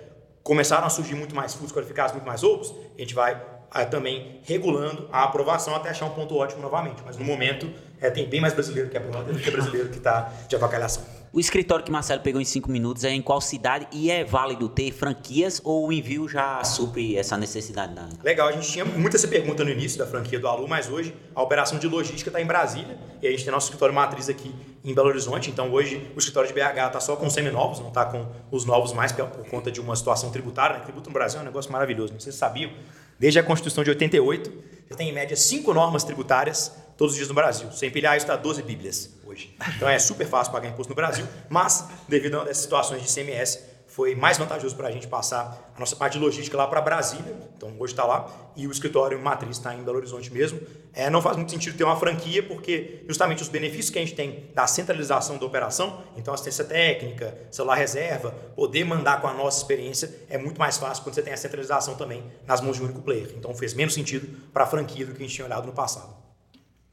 Começaram 0.45 0.87
a 0.87 0.91
surgir 0.91 1.17
muito 1.17 1.35
mais 1.35 1.55
fundos 1.55 1.73
qualificados, 1.73 2.13
muito 2.13 2.25
mais 2.25 2.45
outros, 2.45 2.73
a 2.97 3.01
gente 3.01 3.15
vai 3.15 3.43
ah, 3.71 3.85
também 3.85 4.41
regulando 4.45 5.09
a 5.13 5.25
aprovação 5.25 5.75
até 5.75 5.91
achar 5.91 6.07
um 6.07 6.11
ponto 6.11 6.37
ótimo 6.37 6.63
novamente. 6.63 7.03
Mas 7.05 7.17
no 7.17 7.25
momento 7.25 7.69
é, 8.01 8.11
tem 8.11 8.29
bem 8.29 8.41
mais 8.41 8.53
brasileiro 8.53 8.89
que 8.89 8.97
é 8.97 9.01
aprovado 9.01 9.33
do 9.33 9.39
que 9.39 9.51
brasileiro 9.51 9.89
que 9.89 9.99
está 9.99 10.33
de 10.49 10.57
avacalhação. 10.57 11.19
O 11.31 11.39
escritório 11.39 11.85
que 11.85 11.91
Marcelo 11.91 12.23
pegou 12.23 12.41
em 12.41 12.45
cinco 12.45 12.71
minutos 12.71 13.05
é 13.05 13.11
em 13.11 13.21
qual 13.21 13.39
cidade 13.39 13.87
e 13.93 14.11
é 14.11 14.25
válido 14.25 14.67
ter 14.67 14.91
franquias 14.93 15.61
ou 15.63 15.87
o 15.87 15.93
envio 15.93 16.27
já 16.27 16.65
supre 16.65 17.17
essa 17.19 17.37
necessidade? 17.37 17.95
Da... 17.95 18.09
Legal, 18.25 18.49
a 18.49 18.53
gente 18.53 18.67
tinha 18.73 18.85
muita 18.85 19.19
essa 19.19 19.29
pergunta 19.29 19.63
no 19.63 19.71
início 19.71 19.99
da 19.99 20.07
franquia 20.07 20.41
do 20.41 20.49
Alu, 20.49 20.67
mas 20.67 20.89
hoje 20.89 21.15
a 21.35 21.43
operação 21.43 21.79
de 21.79 21.87
logística 21.87 22.31
está 22.31 22.41
em 22.41 22.47
Brasília 22.47 22.99
e 23.21 23.27
a 23.27 23.31
gente 23.31 23.45
tem 23.45 23.53
nosso 23.53 23.67
escritório 23.67 23.95
matriz 23.95 24.31
aqui 24.31 24.55
em 24.83 24.95
Belo 24.95 25.09
Horizonte. 25.09 25.51
Então 25.51 25.71
hoje 25.71 26.11
o 26.17 26.19
escritório 26.19 26.49
de 26.49 26.55
BH 26.55 26.87
está 26.87 27.01
só 27.01 27.15
com 27.15 27.29
seminovos, 27.29 27.79
não 27.79 27.89
está 27.89 28.07
com 28.07 28.27
os 28.51 28.65
novos 28.65 28.95
mais 28.95 29.13
por 29.13 29.29
conta 29.51 29.71
de 29.71 29.83
uma 29.83 29.95
situação 29.97 30.31
tributária. 30.31 30.79
Né? 30.79 30.85
Tributo 30.85 31.11
no 31.11 31.15
Brasil 31.15 31.41
é 31.41 31.43
um 31.43 31.47
negócio 31.47 31.71
maravilhoso, 31.71 32.15
não 32.15 32.21
sei 32.21 32.33
se 32.33 32.39
sabiam. 32.39 32.71
Desde 33.19 33.39
a 33.39 33.43
Constituição 33.43 33.85
de 33.85 33.91
88, 33.91 34.51
já 34.89 34.97
tem 34.97 35.11
em 35.11 35.13
média 35.13 35.37
cinco 35.37 35.75
normas 35.75 36.05
tributárias 36.05 36.73
todos 36.99 37.13
os 37.13 37.17
dias 37.17 37.29
no 37.29 37.35
Brasil. 37.35 37.71
Sem 37.73 37.89
empilhar 37.89 38.17
isso 38.17 38.27
dá 38.27 38.37
12 38.37 38.63
bíblias 38.63 39.11
hoje. 39.25 39.55
Então 39.77 39.89
é 39.89 39.99
super 39.99 40.27
fácil 40.27 40.53
pagar 40.53 40.69
imposto 40.69 40.91
no 40.91 40.97
Brasil, 40.97 41.25
mas 41.49 41.89
devido 42.09 42.41
a 42.41 42.43
essas 42.43 42.59
situações 42.59 43.01
de 43.01 43.09
CMS, 43.09 43.61
foi 43.87 44.15
mais 44.15 44.37
vantajoso 44.37 44.77
para 44.77 44.89
a 44.89 44.91
gente 44.91 45.09
passar 45.09 45.73
a 45.75 45.81
nossa 45.81 45.97
parte 45.97 46.13
de 46.13 46.19
logística 46.19 46.57
lá 46.57 46.67
para 46.67 46.81
Brasília, 46.81 47.35
então 47.57 47.75
hoje 47.79 47.95
está 47.95 48.05
lá, 48.05 48.31
e 48.55 48.67
o 48.67 48.71
escritório 48.71 49.19
matriz 49.19 49.57
está 49.57 49.75
em 49.75 49.83
Belo 49.83 49.97
Horizonte 49.97 50.33
mesmo. 50.33 50.61
É, 50.93 51.09
não 51.09 51.23
faz 51.23 51.37
muito 51.37 51.51
sentido 51.51 51.77
ter 51.77 51.85
uma 51.85 51.97
franquia, 51.97 52.43
porque 52.43 53.03
justamente 53.09 53.43
os 53.43 53.49
benefícios 53.49 53.91
que 53.91 53.99
a 53.99 54.03
gente 54.03 54.15
tem 54.15 54.51
da 54.55 54.67
centralização 54.67 55.39
da 55.39 55.47
operação, 55.47 56.03
então 56.17 56.35
assistência 56.35 56.65
técnica, 56.65 57.37
celular 57.51 57.77
reserva, 57.77 58.31
poder 58.55 58.85
mandar 58.85 59.21
com 59.21 59.27
a 59.27 59.33
nossa 59.33 59.59
experiência, 59.59 60.15
é 60.29 60.37
muito 60.37 60.59
mais 60.59 60.77
fácil 60.77 61.03
quando 61.03 61.15
você 61.15 61.23
tem 61.23 61.33
a 61.33 61.37
centralização 61.37 61.95
também 61.95 62.23
nas 62.47 62.61
mãos 62.61 62.77
de 62.77 62.83
um 62.83 62.85
único 62.85 63.01
player. 63.01 63.33
Então 63.37 63.55
fez 63.55 63.73
menos 63.73 63.95
sentido 63.95 64.29
para 64.53 64.65
a 64.65 64.67
franquia 64.67 65.07
do 65.07 65.13
que 65.13 65.19
a 65.19 65.27
gente 65.27 65.35
tinha 65.35 65.47
olhado 65.47 65.67
no 65.67 65.73
passado. 65.73 66.28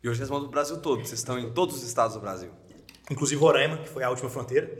E 0.05 0.07
hoje 0.07 0.23
vão 0.25 0.39
do 0.39 0.47
Brasil 0.47 0.77
todo, 0.77 0.99
vocês 1.03 1.17
estão 1.17 1.39
em 1.39 1.49
todos 1.49 1.77
os 1.77 1.81
estados 1.81 2.13
do 2.13 2.21
Brasil. 2.21 2.51
Inclusive 3.09 3.41
Roraima, 3.41 3.77
que 3.77 3.89
foi 3.89 4.03
a 4.03 4.09
última 4.11 4.29
fronteira. 4.29 4.77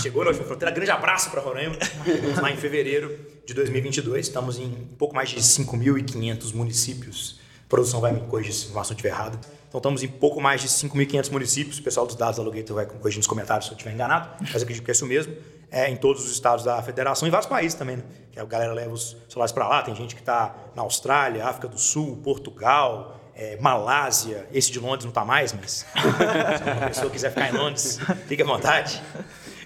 Chegou 0.00 0.22
na 0.22 0.30
última 0.30 0.46
fronteira. 0.46 0.72
Grande 0.72 0.92
abraço 0.92 1.32
para 1.32 1.40
Roraima. 1.40 1.76
Estamos 2.06 2.38
lá 2.38 2.48
em 2.48 2.56
fevereiro 2.56 3.18
de 3.44 3.54
2022. 3.54 4.24
Estamos 4.24 4.60
em 4.60 4.66
um 4.66 4.96
pouco 4.96 5.16
mais 5.16 5.30
de 5.30 5.40
5.500 5.40 6.54
municípios. 6.54 7.40
A 7.66 7.68
produção 7.68 8.00
vai 8.00 8.12
me 8.12 8.20
corrigir 8.20 8.52
se 8.52 8.66
a 8.66 8.68
informação 8.68 8.94
estiver 8.94 9.08
errada. 9.08 9.36
Então 9.68 9.78
estamos 9.78 10.04
em 10.04 10.08
pouco 10.08 10.40
mais 10.40 10.60
de 10.60 10.68
5.500 10.68 11.32
municípios. 11.32 11.78
O 11.78 11.82
pessoal 11.82 12.06
dos 12.06 12.14
dados 12.14 12.36
da 12.36 12.44
Alugator 12.44 12.76
vai 12.76 12.86
corrigir 12.86 13.18
nos 13.18 13.26
comentários 13.26 13.66
se 13.66 13.72
eu 13.72 13.76
estiver 13.76 13.92
enganado. 13.92 14.30
Mas 14.40 14.62
acredito 14.62 14.84
que 14.84 14.92
é 14.92 14.94
isso 14.94 15.06
mesmo. 15.06 15.34
É, 15.72 15.90
em 15.90 15.96
todos 15.96 16.24
os 16.24 16.30
estados 16.30 16.64
da 16.64 16.80
federação, 16.84 17.26
em 17.26 17.32
vários 17.32 17.48
países 17.48 17.76
também. 17.76 17.96
Né? 17.96 18.04
Que 18.30 18.38
a 18.38 18.44
galera 18.44 18.72
leva 18.72 18.92
os 18.92 19.16
celulares 19.28 19.50
para 19.50 19.66
lá. 19.66 19.82
Tem 19.82 19.96
gente 19.96 20.14
que 20.14 20.20
está 20.20 20.54
na 20.76 20.82
Austrália, 20.82 21.48
África 21.48 21.66
do 21.66 21.80
Sul, 21.80 22.20
Portugal, 22.22 23.18
é, 23.34 23.56
Malásia, 23.60 24.46
esse 24.52 24.70
de 24.70 24.78
Londres 24.78 25.04
não 25.04 25.10
está 25.10 25.24
mais, 25.24 25.52
mas 25.52 25.86
se 25.94 26.70
uma 26.70 26.86
pessoa 26.88 27.10
quiser 27.10 27.30
ficar 27.30 27.48
em 27.48 27.56
Londres, 27.56 27.98
fique 28.26 28.42
à 28.42 28.46
vontade. 28.46 29.02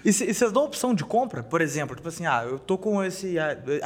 E, 0.05 0.13
vocês 0.13 0.51
dão 0.51 0.63
opção 0.63 0.93
de 0.93 1.03
compra? 1.03 1.43
Por 1.43 1.59
exemplo, 1.59 1.95
tipo 1.95 2.07
assim, 2.07 2.25
ah, 2.25 2.45
eu 2.47 2.57
tô 2.57 2.77
com 2.77 3.03
esse 3.03 3.35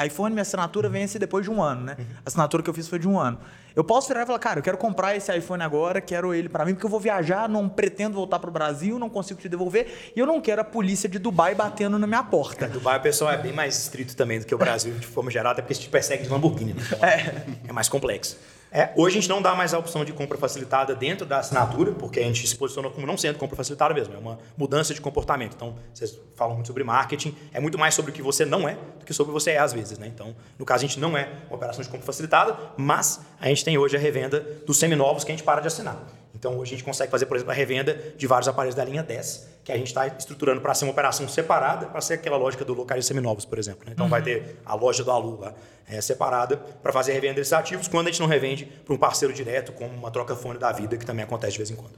iPhone, 0.05 0.31
minha 0.31 0.43
assinatura 0.43 0.87
vence 0.87 1.17
depois 1.17 1.43
de 1.43 1.49
um 1.49 1.61
ano, 1.63 1.81
né? 1.81 1.97
A 2.17 2.27
assinatura 2.27 2.61
que 2.61 2.69
eu 2.69 2.73
fiz 2.73 2.87
foi 2.87 2.99
de 2.99 3.07
um 3.07 3.17
ano. 3.19 3.39
Eu 3.75 3.83
posso 3.83 4.07
virar 4.09 4.23
e 4.23 4.25
falar, 4.25 4.37
cara, 4.37 4.59
eu 4.59 4.63
quero 4.63 4.77
comprar 4.77 5.15
esse 5.15 5.35
iPhone 5.35 5.63
agora, 5.63 6.01
quero 6.01 6.33
ele 6.33 6.49
para 6.49 6.65
mim, 6.65 6.73
porque 6.73 6.85
eu 6.85 6.89
vou 6.89 6.99
viajar, 6.99 7.47
não 7.47 7.69
pretendo 7.69 8.15
voltar 8.15 8.37
para 8.37 8.49
o 8.49 8.53
Brasil, 8.53 8.99
não 8.99 9.09
consigo 9.09 9.39
te 9.39 9.47
devolver, 9.47 10.11
e 10.15 10.19
eu 10.19 10.27
não 10.27 10.41
quero 10.41 10.61
a 10.61 10.63
polícia 10.63 11.07
de 11.07 11.17
Dubai 11.17 11.55
batendo 11.55 11.97
na 11.97 12.05
minha 12.05 12.21
porta. 12.21 12.65
É, 12.65 12.67
Dubai 12.67 12.99
o 12.99 13.01
pessoal 13.01 13.31
é 13.31 13.37
bem 13.37 13.53
mais 13.53 13.77
estrito 13.79 14.15
também 14.15 14.39
do 14.39 14.45
que 14.45 14.53
o 14.53 14.57
Brasil, 14.57 14.93
de 14.93 15.07
forma 15.07 15.31
geral, 15.31 15.53
até 15.53 15.61
porque 15.61 15.73
a 15.73 15.75
gente 15.77 15.89
persegue 15.89 16.23
de 16.23 16.29
Lamborghini, 16.29 16.73
né? 16.73 16.83
Então, 16.85 17.07
é. 17.07 17.45
é 17.69 17.71
mais 17.71 17.87
complexo. 17.87 18.37
É, 18.73 18.89
hoje 18.95 19.17
a 19.17 19.21
gente 19.21 19.29
não 19.29 19.41
dá 19.41 19.53
mais 19.53 19.73
a 19.73 19.79
opção 19.79 20.05
de 20.05 20.13
compra 20.13 20.37
facilitada 20.37 20.95
dentro 20.95 21.25
da 21.25 21.39
assinatura, 21.39 21.91
porque 21.91 22.21
a 22.21 22.23
gente 22.23 22.47
se 22.47 22.55
posicionou 22.55 22.89
como 22.89 23.05
não 23.05 23.17
sendo 23.17 23.37
compra 23.37 23.57
facilitada 23.57 23.93
mesmo, 23.93 24.13
é 24.13 24.17
uma 24.17 24.39
mudança 24.57 24.93
de 24.93 25.01
comportamento. 25.01 25.55
Então, 25.55 25.75
vocês 25.93 26.17
falam 26.37 26.55
muito 26.55 26.67
sobre 26.67 26.81
marketing, 26.81 27.35
é 27.51 27.59
muito 27.59 27.77
mais 27.77 27.93
sobre 27.93 28.11
o 28.11 28.13
que 28.13 28.21
você 28.21 28.45
não 28.45 28.69
é 28.69 28.77
do 28.97 29.05
que 29.05 29.13
sobre 29.13 29.31
o 29.31 29.35
que 29.35 29.41
você 29.43 29.51
é 29.51 29.57
às 29.57 29.73
vezes. 29.73 29.97
Né? 29.97 30.07
Então, 30.07 30.33
no 30.57 30.63
caso, 30.63 30.85
a 30.85 30.87
gente 30.87 31.01
não 31.01 31.17
é 31.17 31.29
uma 31.49 31.57
operação 31.57 31.83
de 31.83 31.89
compra 31.89 32.05
facilitada, 32.05 32.57
mas 32.77 33.19
a 33.41 33.49
gente 33.49 33.65
tem 33.65 33.77
hoje 33.77 33.97
a 33.97 33.99
revenda 33.99 34.39
dos 34.65 34.77
seminovos 34.77 35.25
que 35.25 35.33
a 35.33 35.35
gente 35.35 35.43
para 35.43 35.59
de 35.59 35.67
assinar. 35.67 36.20
Então, 36.35 36.61
a 36.61 36.65
gente 36.65 36.83
consegue 36.83 37.11
fazer, 37.11 37.25
por 37.25 37.35
exemplo, 37.35 37.51
a 37.51 37.55
revenda 37.55 38.13
de 38.17 38.27
vários 38.27 38.47
aparelhos 38.47 38.75
da 38.75 38.83
linha 38.83 39.03
10, 39.03 39.47
que 39.63 39.71
a 39.71 39.77
gente 39.77 39.87
está 39.87 40.07
estruturando 40.07 40.61
para 40.61 40.73
ser 40.73 40.85
uma 40.85 40.91
operação 40.91 41.27
separada, 41.27 41.87
para 41.87 42.01
ser 42.01 42.15
aquela 42.15 42.37
lógica 42.37 42.63
do 42.63 42.73
local 42.73 42.97
de 42.97 43.05
seminovos, 43.05 43.45
por 43.45 43.59
exemplo. 43.59 43.85
Né? 43.85 43.91
Então, 43.93 44.05
uhum. 44.05 44.09
vai 44.09 44.21
ter 44.21 44.57
a 44.65 44.75
loja 44.75 45.03
do 45.03 45.11
Alu 45.11 45.39
lá 45.39 45.53
é, 45.87 45.99
separada 46.01 46.57
para 46.57 46.93
fazer 46.93 47.11
a 47.11 47.15
revenda 47.15 47.35
desses 47.35 47.53
ativos, 47.53 47.87
quando 47.87 48.07
a 48.07 48.11
gente 48.11 48.21
não 48.21 48.27
revende 48.27 48.65
para 48.65 48.93
um 48.93 48.97
parceiro 48.97 49.33
direto, 49.33 49.71
como 49.73 49.93
uma 49.93 50.09
troca-fone 50.09 50.57
da 50.57 50.71
vida, 50.71 50.97
que 50.97 51.05
também 51.05 51.23
acontece 51.23 51.53
de 51.53 51.57
vez 51.57 51.71
em 51.71 51.75
quando. 51.75 51.93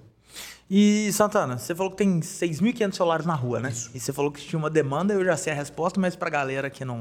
E, 0.70 1.12
Santana, 1.12 1.58
você 1.58 1.76
falou 1.76 1.92
que 1.92 1.98
tem 1.98 2.20
6.500 2.20 2.94
celulares 2.94 3.26
na 3.26 3.36
rua, 3.36 3.60
né? 3.60 3.70
Isso. 3.70 3.92
E 3.94 4.00
você 4.00 4.12
falou 4.12 4.32
que 4.32 4.42
tinha 4.42 4.58
uma 4.58 4.70
demanda, 4.70 5.14
eu 5.14 5.24
já 5.24 5.38
sei 5.38 5.54
a 5.54 5.56
resposta, 5.56 6.00
mas 6.00 6.16
para 6.16 6.30
a 6.30 6.32
galera 6.32 6.70
que 6.70 6.84
não, 6.84 7.00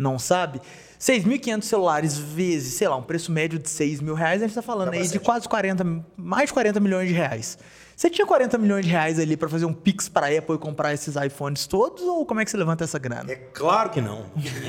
não 0.00 0.18
sabe, 0.18 0.60
6.500 0.98 1.62
celulares 1.62 2.18
vezes, 2.18 2.74
sei 2.74 2.88
lá, 2.88 2.96
um 2.96 3.02
preço 3.02 3.32
médio 3.32 3.58
de 3.58 3.70
6 3.70 4.00
mil 4.00 4.14
reais, 4.14 4.42
a 4.42 4.46
gente 4.46 4.50
está 4.50 4.62
falando 4.62 4.92
aí 4.92 5.06
de 5.06 5.18
quase 5.18 5.48
40, 5.48 6.04
mais 6.16 6.48
de 6.48 6.52
40 6.52 6.80
milhões 6.80 7.08
de 7.08 7.14
reais. 7.14 7.58
Você 7.96 8.08
tinha 8.08 8.26
40 8.26 8.56
milhões 8.56 8.86
de 8.86 8.90
reais 8.90 9.18
ali 9.18 9.36
para 9.36 9.46
fazer 9.46 9.66
um 9.66 9.74
Pix 9.74 10.08
para 10.08 10.26
a 10.26 10.38
Apple 10.38 10.54
e 10.54 10.58
comprar 10.58 10.94
esses 10.94 11.16
iPhones 11.16 11.66
todos? 11.66 12.02
Ou 12.02 12.24
como 12.24 12.40
é 12.40 12.46
que 12.46 12.50
você 12.50 12.56
levanta 12.56 12.82
essa 12.82 12.98
grana? 12.98 13.30
É 13.30 13.36
claro 13.36 13.90
que 13.90 14.00
não. 14.00 14.24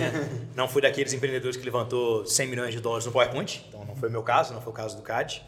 não 0.53 0.67
fui 0.67 0.81
daqueles 0.81 1.13
empreendedores 1.13 1.55
que 1.55 1.63
levantou 1.63 2.25
100 2.25 2.47
milhões 2.49 2.73
de 2.73 2.81
dólares 2.81 3.05
no 3.05 3.11
PowerPoint. 3.13 3.65
Então 3.69 3.85
não 3.85 3.95
foi 3.95 4.09
o 4.09 4.11
meu 4.11 4.21
caso, 4.21 4.53
não 4.53 4.59
foi 4.59 4.73
o 4.73 4.75
caso 4.75 4.97
do 4.97 5.01
CAD. 5.01 5.41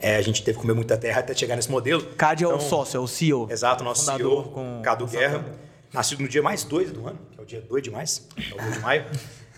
É, 0.00 0.16
a 0.16 0.22
gente 0.22 0.42
teve 0.42 0.56
que 0.56 0.62
comer 0.62 0.74
muita 0.74 0.96
terra 0.96 1.20
até 1.20 1.32
chegar 1.32 1.54
nesse 1.54 1.70
modelo. 1.70 2.02
CAD 2.16 2.42
então, 2.42 2.50
é 2.50 2.54
o 2.54 2.58
então, 2.58 2.68
sócio, 2.68 2.96
é 2.96 3.00
o 3.00 3.06
CEO. 3.06 3.48
Exato, 3.48 3.84
nosso 3.84 4.04
CEO, 4.04 4.42
com 4.44 4.80
Cadu 4.82 5.06
Guerra. 5.06 5.44
Nascido 5.92 6.22
no 6.22 6.28
dia 6.28 6.42
mais 6.42 6.64
doido 6.64 6.92
do 6.92 7.06
ano, 7.06 7.18
que 7.32 7.40
é 7.40 7.42
o 7.42 7.46
dia 7.46 7.60
2 7.60 7.82
de 7.82 7.90
maio, 7.90 8.06
é 8.36 8.54
o 8.54 8.58
2 8.58 8.72
de 8.74 8.80
maio. 8.80 9.06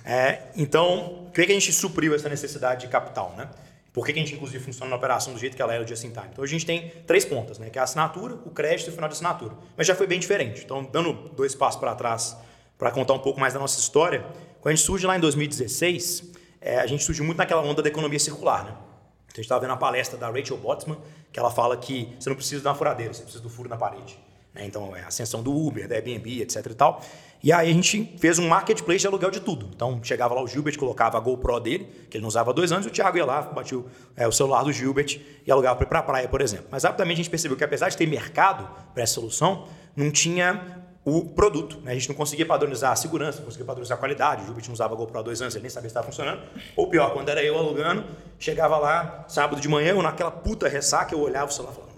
É, 0.05 0.51
então, 0.57 1.27
o 1.27 1.31
que, 1.31 1.43
a 1.43 1.47
gente 1.47 1.73
supriu 1.73 2.15
essa 2.15 2.29
necessidade 2.29 2.83
de 2.83 2.89
capital, 2.89 3.35
né? 3.37 3.51
Por 3.93 4.07
que, 4.07 4.13
que 4.13 4.21
a 4.21 4.23
gente, 4.23 4.35
inclusive, 4.35 4.63
funciona 4.63 4.89
na 4.89 4.97
operação 4.97 5.33
do 5.33 5.39
jeito 5.39 5.57
que 5.57 5.63
ela 5.63 5.75
era 5.75 5.83
o 5.83 5.87
just 5.87 6.05
in 6.05 6.11
time? 6.11 6.29
Então, 6.33 6.45
a 6.45 6.47
gente 6.47 6.65
tem 6.65 6.91
três 7.07 7.25
pontas, 7.25 7.59
né? 7.59 7.71
Que 7.71 7.79
é 7.79 7.81
a 7.81 7.85
assinatura, 7.85 8.35
o 8.45 8.51
crédito 8.51 8.87
e 8.87 8.91
o 8.91 8.93
final 8.93 9.09
de 9.09 9.15
assinatura. 9.15 9.55
Mas 9.77 9.87
já 9.87 9.95
foi 9.95 10.07
bem 10.07 10.21
diferente. 10.21 10.63
Então, 10.65 10.85
dando 10.85 11.13
dois 11.31 11.55
passos 11.55 11.81
para 11.81 11.95
trás 11.95 12.37
para 12.79 12.91
contar 12.91 13.13
um 13.15 13.19
pouco 13.19 13.39
mais 13.39 13.53
da 13.53 13.61
nossa 13.61 13.79
história, 13.79 14.25
quando 14.61 14.73
a 14.73 14.77
gente 14.77 14.85
surge 14.85 15.07
lá 15.07 15.17
em 15.17 15.21
2016, 15.21 16.33
é, 16.61 16.79
a 16.79 16.87
gente 16.87 17.03
surgiu 17.03 17.25
muito 17.25 17.39
naquela 17.39 17.63
onda 17.63 17.83
da 17.83 17.89
economia 17.89 18.19
circular, 18.19 18.65
né? 18.65 18.71
Então, 18.71 19.35
a 19.35 19.37
gente 19.37 19.41
estava 19.41 19.61
vendo 19.61 19.73
a 19.73 19.77
palestra 19.77 20.17
da 20.17 20.31
Rachel 20.31 20.57
Botsman, 20.57 20.99
que 21.33 21.39
ela 21.39 21.51
fala 21.51 21.77
que 21.77 22.15
você 22.19 22.29
não 22.29 22.37
precisa 22.37 22.63
de 22.63 22.67
uma 22.67 22.75
furadeira, 22.75 23.13
você 23.13 23.23
precisa 23.23 23.43
do 23.43 23.51
furo 23.51 23.69
na 23.69 23.77
parede. 23.77 24.19
Né? 24.55 24.67
Então, 24.67 24.95
é 24.97 25.03
a 25.03 25.09
ascensão 25.09 25.43
do 25.43 25.55
Uber, 25.55 25.89
da 25.89 25.95
Airbnb, 25.95 26.43
etc 26.43 26.67
e 26.67 26.75
tal. 26.75 27.03
E 27.43 27.53
aí 27.53 27.71
a 27.71 27.73
gente 27.73 28.15
fez 28.19 28.39
um 28.39 28.47
marketplace 28.47 29.01
de 29.01 29.07
aluguel 29.07 29.31
de 29.31 29.41
tudo. 29.41 29.71
Então 29.75 29.99
chegava 30.03 30.35
lá 30.35 30.43
o 30.43 30.47
Gilbert, 30.47 30.79
colocava 30.79 31.17
a 31.17 31.21
GoPro 31.21 31.59
dele, 31.59 31.89
que 32.11 32.19
ele 32.19 32.23
não 32.23 32.29
usava 32.29 32.51
há 32.51 32.53
dois 32.53 32.71
anos, 32.71 32.85
e 32.85 32.89
o 32.91 32.93
Thiago 32.93 33.17
ia 33.17 33.25
lá, 33.25 33.41
batia 33.41 33.83
é, 34.15 34.29
o 34.29 34.33
celular 34.33 34.63
do 34.63 34.71
Gilbert 34.71 35.19
e 35.47 35.51
alugava 35.51 35.77
para 35.77 35.87
ir 35.87 35.89
para 35.89 35.99
a 36.01 36.03
praia, 36.03 36.29
por 36.29 36.43
exemplo. 36.43 36.67
Mas 36.71 36.85
rapidamente 36.85 37.15
a 37.15 37.23
gente 37.23 37.31
percebeu 37.31 37.57
que 37.57 37.65
apesar 37.65 37.89
de 37.89 37.97
ter 37.97 38.07
mercado 38.07 38.69
para 38.93 39.03
essa 39.03 39.15
solução, 39.15 39.67
não 39.97 40.11
tinha 40.11 40.85
o 41.03 41.25
produto. 41.25 41.81
Né? 41.81 41.93
A 41.93 41.95
gente 41.95 42.11
não 42.11 42.15
conseguia 42.15 42.45
padronizar 42.45 42.93
a 42.93 42.97
segurança, 42.97 43.39
não 43.39 43.47
conseguia 43.47 43.65
padronizar 43.67 43.97
a 43.97 43.99
qualidade. 43.99 44.43
O 44.43 44.45
Gilbert 44.45 44.67
não 44.67 44.75
usava 44.75 44.93
a 44.93 44.97
GoPro 44.97 45.19
há 45.19 45.23
dois 45.23 45.41
anos, 45.41 45.55
ele 45.55 45.63
nem 45.63 45.71
sabia 45.71 45.89
se 45.89 45.93
estava 45.93 46.07
funcionando. 46.07 46.43
Ou 46.77 46.89
pior, 46.89 47.15
quando 47.15 47.31
era 47.31 47.43
eu 47.43 47.57
alugando, 47.57 48.05
chegava 48.39 48.77
lá 48.77 49.25
sábado 49.29 49.61
de 49.63 49.69
manhã, 49.69 49.93
eu 49.93 50.03
naquela 50.03 50.31
puta 50.31 50.69
ressaca, 50.69 51.15
eu 51.15 51.21
olhava 51.21 51.51
o 51.51 51.55
celular 51.55 51.73
e 51.73 51.75
falava, 51.75 51.90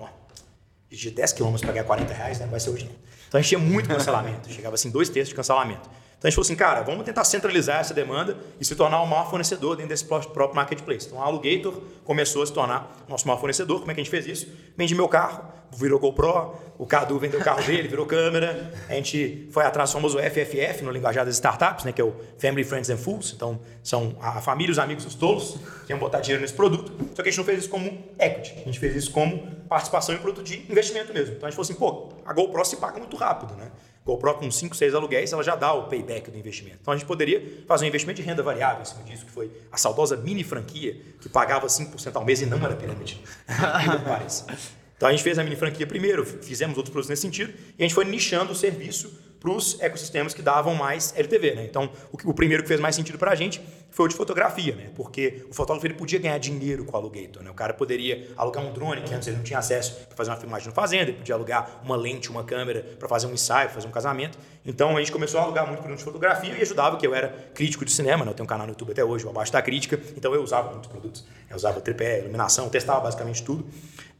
de 0.96 1.10
10 1.10 1.32
quilômetros 1.32 1.62
para 1.62 1.72
ganhar 1.72 1.84
40 1.84 2.12
reais, 2.12 2.38
né? 2.38 2.44
não 2.44 2.50
vai 2.50 2.60
ser 2.60 2.70
hoje 2.70 2.84
não. 2.84 2.94
Então 3.28 3.38
a 3.38 3.42
gente 3.42 3.48
tinha 3.48 3.58
muito 3.58 3.88
cancelamento, 3.88 4.52
chegava 4.52 4.74
assim, 4.74 4.90
dois 4.90 5.08
terços 5.08 5.30
de 5.30 5.34
cancelamento. 5.34 5.88
Então 6.22 6.28
a 6.28 6.30
gente 6.30 6.36
falou 6.36 6.44
assim, 6.44 6.54
cara, 6.54 6.82
vamos 6.82 7.04
tentar 7.04 7.24
centralizar 7.24 7.80
essa 7.80 7.92
demanda 7.92 8.36
e 8.60 8.64
se 8.64 8.76
tornar 8.76 9.02
o 9.02 9.06
maior 9.08 9.28
fornecedor 9.28 9.74
dentro 9.74 9.88
desse 9.88 10.04
próprio 10.04 10.54
marketplace. 10.54 11.08
Então 11.08 11.20
a 11.20 11.26
Alugator 11.26 11.74
começou 12.04 12.44
a 12.44 12.46
se 12.46 12.52
tornar 12.52 13.04
nosso 13.08 13.26
maior 13.26 13.40
fornecedor. 13.40 13.80
Como 13.80 13.90
é 13.90 13.94
que 13.94 14.00
a 14.00 14.04
gente 14.04 14.10
fez 14.10 14.24
isso? 14.28 14.46
Vendi 14.76 14.94
meu 14.94 15.08
carro, 15.08 15.42
virou 15.76 15.98
GoPro, 15.98 16.54
o 16.78 16.86
Cadu 16.86 17.18
vendeu 17.18 17.40
o 17.40 17.42
carro 17.42 17.64
dele, 17.64 17.88
virou 17.88 18.06
câmera. 18.06 18.72
A 18.88 18.94
gente 18.94 19.48
foi 19.50 19.64
atrás 19.64 19.90
do 19.90 19.94
famoso 19.94 20.16
FFF, 20.16 20.84
no 20.84 20.92
linguajar 20.92 21.24
das 21.24 21.34
startups, 21.34 21.84
né, 21.84 21.90
que 21.90 22.00
é 22.00 22.04
o 22.04 22.14
Family, 22.38 22.62
Friends 22.62 22.88
and 22.88 22.98
Fools. 22.98 23.32
Então 23.34 23.58
são 23.82 24.16
a 24.20 24.40
família, 24.40 24.70
os 24.70 24.78
amigos, 24.78 25.04
os 25.04 25.16
tolos 25.16 25.56
que 25.86 25.92
iam 25.92 25.98
botar 25.98 26.20
dinheiro 26.20 26.40
nesse 26.40 26.54
produto. 26.54 26.92
Só 27.16 27.22
que 27.24 27.30
a 27.30 27.32
gente 27.32 27.38
não 27.38 27.44
fez 27.44 27.58
isso 27.58 27.68
como 27.68 27.86
equity, 28.16 28.60
a 28.60 28.64
gente 28.66 28.78
fez 28.78 28.94
isso 28.94 29.10
como 29.10 29.44
participação 29.68 30.14
em 30.14 30.18
produto 30.18 30.44
de 30.44 30.58
investimento 30.70 31.12
mesmo. 31.12 31.34
Então 31.34 31.48
a 31.48 31.50
gente 31.50 31.56
falou 31.56 31.64
assim, 31.64 31.74
pô, 31.74 32.12
a 32.24 32.32
GoPro 32.32 32.64
se 32.64 32.76
paga 32.76 33.00
muito 33.00 33.16
rápido, 33.16 33.56
né? 33.56 33.72
GoPro 34.04 34.34
com 34.34 34.50
5, 34.50 34.74
6 34.74 34.94
aluguéis, 34.94 35.32
ela 35.32 35.42
já 35.42 35.54
dá 35.54 35.72
o 35.72 35.84
payback 35.84 36.30
do 36.30 36.36
investimento. 36.36 36.78
Então 36.82 36.92
a 36.92 36.96
gente 36.96 37.06
poderia 37.06 37.64
fazer 37.66 37.84
um 37.84 37.88
investimento 37.88 38.20
de 38.20 38.26
renda 38.26 38.42
variável 38.42 38.82
em 38.82 38.84
cima 38.84 39.02
disso, 39.04 39.24
que 39.24 39.30
foi 39.30 39.50
a 39.70 39.76
saudosa 39.76 40.16
mini 40.16 40.42
franquia, 40.42 41.00
que 41.20 41.28
pagava 41.28 41.66
5% 41.66 42.16
ao 42.16 42.24
mês 42.24 42.42
e 42.42 42.46
não 42.46 42.58
era 42.58 42.74
pirâmide. 42.74 43.20
então 44.96 45.08
a 45.08 45.12
gente 45.12 45.22
fez 45.22 45.38
a 45.38 45.44
mini 45.44 45.56
franquia 45.56 45.86
primeiro, 45.86 46.24
fizemos 46.24 46.76
outros 46.76 46.92
produtos 46.92 47.10
nesse 47.10 47.22
sentido, 47.22 47.52
e 47.78 47.82
a 47.82 47.86
gente 47.86 47.94
foi 47.94 48.04
nichando 48.04 48.52
o 48.52 48.54
serviço 48.56 49.32
para 49.42 49.50
os 49.50 49.80
ecossistemas 49.80 50.32
que 50.32 50.40
davam 50.40 50.74
mais 50.74 51.12
LTV. 51.16 51.54
Né? 51.56 51.64
Então, 51.64 51.90
o, 52.12 52.30
o, 52.30 52.34
primeiro 52.34 52.62
que 52.62 52.68
fez 52.68 52.78
mais 52.78 52.94
sentido 52.94 53.18
para 53.18 53.32
a 53.32 53.34
gente 53.34 53.60
foi 53.92 54.06
o 54.06 54.08
de 54.08 54.14
fotografia, 54.14 54.74
né? 54.74 54.90
porque 54.94 55.44
o 55.50 55.54
fotógrafo 55.54 55.86
ele 55.86 55.94
podia 55.94 56.18
ganhar 56.18 56.38
dinheiro 56.38 56.84
com 56.84 56.96
o 56.96 56.96
alugator. 56.98 57.42
Né? 57.42 57.50
O 57.50 57.54
cara 57.54 57.74
poderia 57.74 58.26
alugar 58.38 58.64
um 58.64 58.72
drone, 58.72 59.02
que 59.02 59.14
antes 59.14 59.28
ele 59.28 59.36
não 59.36 59.44
tinha 59.44 59.58
acesso 59.58 60.06
para 60.06 60.16
fazer 60.16 60.30
uma 60.30 60.38
filmagem 60.38 60.68
no 60.68 60.74
fazenda, 60.74 61.10
ele 61.10 61.18
podia 61.18 61.34
alugar 61.34 61.82
uma 61.84 61.94
lente, 61.94 62.30
uma 62.30 62.42
câmera 62.42 62.82
para 62.98 63.06
fazer 63.06 63.26
um 63.26 63.32
ensaio, 63.32 63.68
fazer 63.68 63.86
um 63.86 63.90
casamento. 63.90 64.38
Então, 64.64 64.96
a 64.96 65.00
gente 65.00 65.12
começou 65.12 65.38
a 65.40 65.42
alugar 65.42 65.66
muito 65.66 65.80
produto 65.80 65.98
de 65.98 66.04
fotografia 66.04 66.56
e 66.56 66.62
ajudava, 66.62 66.96
que 66.96 67.06
eu 67.06 67.14
era 67.14 67.28
crítico 67.54 67.84
de 67.84 67.92
cinema, 67.92 68.24
né? 68.24 68.30
eu 68.30 68.34
tenho 68.34 68.44
um 68.44 68.48
canal 68.48 68.66
no 68.66 68.72
YouTube 68.72 68.92
até 68.92 69.04
hoje, 69.04 69.26
o 69.26 69.28
Abaixo 69.28 69.52
da 69.52 69.60
Crítica, 69.60 70.00
então 70.16 70.34
eu 70.34 70.42
usava 70.42 70.70
muitos 70.70 70.88
produtos. 70.88 71.24
Eu 71.50 71.56
usava 71.56 71.78
tripé, 71.80 72.20
iluminação, 72.20 72.70
testava 72.70 73.00
basicamente 73.00 73.42
tudo. 73.42 73.66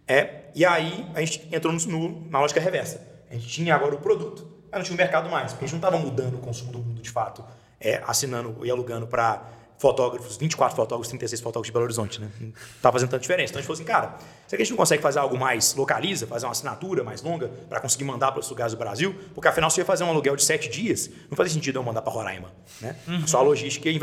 É, 0.06 0.50
e 0.54 0.66
aí, 0.66 1.06
a 1.14 1.20
gente 1.20 1.48
entrou 1.50 1.72
no, 1.72 2.28
na 2.28 2.40
lógica 2.40 2.60
reversa. 2.60 3.00
A 3.30 3.34
gente 3.34 3.48
tinha 3.48 3.74
agora 3.74 3.94
o 3.94 3.98
produto, 3.98 4.46
mas 4.70 4.80
não 4.80 4.84
tinha 4.84 4.94
um 4.94 4.98
mercado 4.98 5.30
mais, 5.30 5.52
porque 5.52 5.64
a 5.64 5.68
gente 5.68 5.80
não 5.80 5.88
estava 5.88 6.04
mudando 6.04 6.34
o 6.34 6.38
consumo 6.38 6.70
do 6.70 6.78
mundo 6.78 7.00
de 7.00 7.08
fato, 7.08 7.42
é, 7.80 8.02
assinando 8.06 8.64
e 8.64 8.70
alugando 8.70 9.06
para 9.06 9.42
fotógrafos, 9.82 10.36
24 10.36 10.76
fotógrafos, 10.76 11.08
36 11.08 11.40
fotógrafos 11.40 11.66
de 11.66 11.72
Belo 11.72 11.84
Horizonte, 11.84 12.20
né? 12.20 12.30
Não 12.40 12.52
estava 12.76 12.94
fazendo 12.94 13.10
tanta 13.10 13.20
diferença. 13.20 13.50
Então 13.50 13.58
a 13.58 13.62
gente 13.62 13.66
falou 13.66 13.74
assim, 13.74 13.84
cara, 13.84 14.18
será 14.46 14.48
que 14.48 14.54
a 14.54 14.58
gente 14.58 14.70
não 14.70 14.76
consegue 14.76 15.02
fazer 15.02 15.18
algo 15.18 15.36
mais 15.36 15.74
localiza, 15.74 16.26
fazer 16.26 16.46
uma 16.46 16.52
assinatura 16.52 17.02
mais 17.04 17.20
longa 17.20 17.48
para 17.68 17.80
conseguir 17.80 18.04
mandar 18.04 18.32
para 18.32 18.40
os 18.40 18.48
lugares 18.48 18.72
do 18.72 18.78
Brasil? 18.78 19.14
Porque 19.34 19.48
afinal, 19.48 19.68
se 19.68 19.80
eu 19.80 19.82
ia 19.82 19.86
fazer 19.86 20.04
um 20.04 20.08
aluguel 20.08 20.36
de 20.36 20.44
7 20.44 20.70
dias, 20.70 21.10
não 21.28 21.36
fazia 21.36 21.52
sentido 21.52 21.78
eu 21.78 21.82
mandar 21.82 22.00
para 22.00 22.12
Roraima, 22.12 22.52
né? 22.80 22.96
Uhum. 23.06 23.26
Só 23.26 23.40
a 23.40 23.42
logística 23.42 23.90
ia 23.90 24.00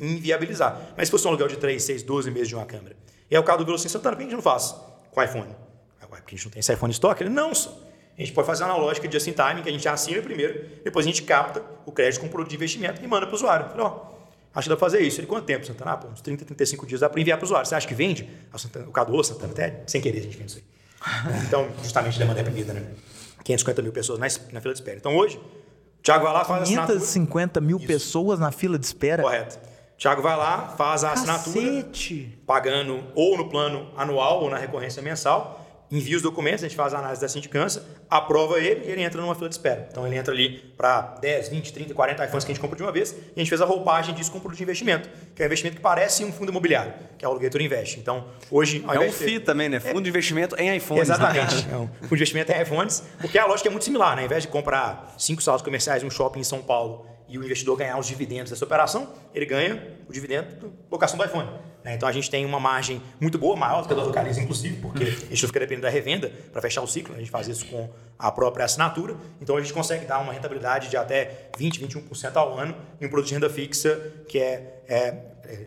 inviabilizar. 0.00 0.80
Mas 0.96 1.08
se 1.08 1.10
fosse 1.10 1.26
um 1.26 1.30
aluguel 1.30 1.48
de 1.48 1.56
3, 1.56 1.82
6, 1.82 2.02
12 2.04 2.30
meses 2.30 2.48
de 2.48 2.54
uma 2.54 2.64
câmera. 2.64 2.96
E 3.30 3.34
aí 3.36 3.40
o 3.40 3.44
cara 3.44 3.62
do 3.62 3.74
assim, 3.74 3.88
Santana, 3.88 4.14
por 4.14 4.20
que 4.20 4.24
a 4.24 4.30
gente 4.30 4.36
não 4.36 4.42
faz 4.42 4.74
com 5.10 5.22
iPhone? 5.22 5.54
Porque 6.28 6.34
a 6.34 6.36
gente 6.36 6.44
não 6.44 6.52
tem 6.52 6.60
esse 6.60 6.72
iPhone 6.72 6.90
em 6.90 6.92
estoque? 6.92 7.22
Ele, 7.22 7.30
não, 7.30 7.54
só. 7.54 7.70
A 8.16 8.20
gente 8.20 8.32
pode 8.32 8.46
fazer 8.46 8.64
uma 8.64 8.76
lógica 8.76 9.06
de 9.06 9.14
just 9.14 9.28
in 9.28 9.32
time, 9.32 9.62
que 9.62 9.68
a 9.68 9.72
gente 9.72 9.88
assina 9.88 10.20
primeiro, 10.20 10.66
depois 10.82 11.06
a 11.06 11.08
gente 11.08 11.22
capta 11.22 11.62
o 11.86 11.92
crédito 11.92 12.20
com 12.20 12.26
o 12.26 12.28
produto 12.28 12.50
de 12.50 12.56
investimento 12.56 13.02
e 13.02 13.06
manda 13.06 13.26
para 13.26 13.32
o 13.32 13.36
usuário. 13.36 13.70
Falei, 13.70 13.84
ó, 13.86 14.17
acho 14.54 14.64
que 14.64 14.68
dá 14.70 14.76
para 14.76 14.86
fazer 14.86 15.00
isso. 15.00 15.20
Ele, 15.20 15.26
quanto 15.26 15.44
tempo, 15.44 15.64
Santana? 15.66 15.92
Ah, 15.92 15.96
pô, 15.96 16.08
uns 16.08 16.20
30, 16.20 16.44
35 16.44 16.86
dias 16.86 17.00
dá 17.00 17.08
para 17.08 17.20
enviar 17.20 17.38
para 17.38 17.44
o 17.44 17.46
usuário. 17.46 17.66
Você 17.66 17.74
acha 17.74 17.86
que 17.86 17.94
vende? 17.94 18.28
O 18.86 18.90
Cadu, 18.92 19.22
Santana, 19.24 19.52
até 19.52 19.82
sem 19.86 20.00
querer 20.00 20.18
a 20.18 20.22
gente 20.22 20.36
vende 20.36 20.50
isso 20.50 20.58
aí. 20.58 20.78
Então, 21.46 21.68
justamente 21.82 22.18
demanda 22.18 22.38
reprimida, 22.38 22.72
né? 22.72 22.86
550 23.44 23.82
mil 23.82 23.92
pessoas 23.92 24.18
na, 24.18 24.26
na 24.52 24.60
fila 24.60 24.74
de 24.74 24.80
espera. 24.80 24.96
Então, 24.98 25.16
hoje, 25.16 25.36
o 25.36 26.02
Thiago 26.02 26.24
vai 26.24 26.32
lá, 26.32 26.44
faz 26.44 26.68
550 26.68 27.60
mil 27.60 27.78
isso. 27.78 27.86
pessoas 27.86 28.38
na 28.38 28.50
fila 28.50 28.78
de 28.78 28.84
espera? 28.86 29.22
Correto. 29.22 29.58
O 29.94 29.98
Thiago 29.98 30.22
vai 30.22 30.36
lá, 30.36 30.74
faz 30.76 31.02
a 31.02 31.10
Cacete. 31.10 31.30
assinatura, 31.30 32.38
pagando 32.46 33.04
ou 33.14 33.36
no 33.36 33.48
plano 33.48 33.90
anual 33.96 34.42
ou 34.42 34.50
na 34.50 34.56
recorrência 34.56 35.02
mensal 35.02 35.67
envia 35.90 36.16
os 36.16 36.22
documentos, 36.22 36.62
a 36.62 36.68
gente 36.68 36.76
faz 36.76 36.92
a 36.92 36.98
análise 36.98 37.20
da 37.20 37.28
sindicância, 37.28 37.82
aprova 38.10 38.58
ele 38.58 38.86
e 38.86 38.90
ele 38.90 39.02
entra 39.02 39.20
numa 39.20 39.34
fila 39.34 39.48
de 39.48 39.54
espera. 39.54 39.88
Então 39.90 40.06
ele 40.06 40.16
entra 40.16 40.32
ali 40.32 40.58
para 40.76 41.16
10, 41.20 41.48
20, 41.48 41.72
30, 41.72 41.94
40 41.94 42.24
iPhones 42.24 42.44
que 42.44 42.52
a 42.52 42.54
gente 42.54 42.60
compra 42.60 42.76
de 42.76 42.82
uma 42.82 42.92
vez 42.92 43.12
e 43.12 43.32
a 43.36 43.38
gente 43.38 43.48
fez 43.48 43.60
a 43.60 43.64
roupagem 43.64 44.14
disso 44.14 44.30
com 44.30 44.38
um 44.38 44.40
produto 44.40 44.58
de 44.58 44.62
investimento, 44.62 45.08
que 45.34 45.42
é 45.42 45.44
um 45.44 45.46
investimento 45.46 45.76
que 45.76 45.82
parece 45.82 46.24
um 46.24 46.32
fundo 46.32 46.50
imobiliário, 46.50 46.92
que 47.16 47.24
é 47.24 47.28
o 47.28 47.30
Alugator 47.30 47.60
Invest. 47.60 47.98
Então 47.98 48.26
hoje... 48.50 48.84
É 48.86 49.00
um 49.00 49.12
FII 49.12 49.40
também, 49.40 49.68
né? 49.68 49.80
Fundo 49.80 50.00
é... 50.00 50.02
de 50.02 50.08
investimento 50.10 50.56
em 50.56 50.76
iPhones. 50.76 51.08
Né? 51.08 51.14
Exatamente. 51.14 51.66
Né? 51.66 51.72
É 51.72 51.76
um 51.76 51.88
fundo 52.02 52.08
de 52.08 52.14
investimento 52.14 52.52
em 52.52 52.62
iPhones, 52.62 53.02
porque 53.20 53.38
a 53.38 53.46
lógica 53.46 53.68
é 53.68 53.70
muito 53.70 53.84
similar. 53.84 54.16
Né? 54.16 54.22
Ao 54.22 54.26
invés 54.26 54.42
de 54.42 54.48
comprar 54.48 55.14
cinco 55.16 55.42
salas 55.42 55.62
comerciais 55.62 56.02
em 56.02 56.06
um 56.06 56.10
shopping 56.10 56.40
em 56.40 56.44
São 56.44 56.60
Paulo 56.60 57.06
e 57.28 57.38
o 57.38 57.44
investidor 57.44 57.76
ganhar 57.76 57.98
os 57.98 58.06
dividendos 58.06 58.50
dessa 58.50 58.64
operação, 58.64 59.12
ele 59.34 59.44
ganha 59.44 59.98
o 60.08 60.12
dividendo 60.12 60.54
da 60.56 60.68
locação 60.90 61.18
do 61.18 61.24
iPhone. 61.24 61.48
Né? 61.84 61.94
Então 61.94 62.08
a 62.08 62.12
gente 62.12 62.30
tem 62.30 62.44
uma 62.44 62.58
margem 62.58 63.02
muito 63.20 63.38
boa, 63.38 63.54
maior 63.56 63.82
do 63.82 63.86
que 63.86 63.92
a 63.92 63.96
da 63.96 64.02
Localiza, 64.02 64.40
inclusive, 64.40 64.80
porque 64.80 65.04
a 65.04 65.06
gente 65.06 65.42
não 65.42 65.48
fica 65.48 65.60
dependendo 65.60 65.82
da 65.82 65.90
revenda 65.90 66.32
para 66.52 66.62
fechar 66.62 66.82
o 66.82 66.86
ciclo, 66.86 67.14
a 67.14 67.18
gente 67.18 67.30
faz 67.30 67.48
isso 67.48 67.66
com 67.66 67.88
a 68.18 68.32
própria 68.32 68.64
assinatura. 68.64 69.16
Então 69.40 69.56
a 69.56 69.60
gente 69.60 69.72
consegue 69.72 70.06
dar 70.06 70.18
uma 70.20 70.32
rentabilidade 70.32 70.88
de 70.88 70.96
até 70.96 71.50
20, 71.56 71.86
21% 71.86 72.36
ao 72.36 72.58
ano 72.58 72.74
em 73.00 73.06
um 73.06 73.08
produto 73.08 73.28
de 73.28 73.34
renda 73.34 73.50
fixa 73.50 73.96
que 74.28 74.38
é, 74.38 74.82
é, 74.88 74.96
é 75.44 75.66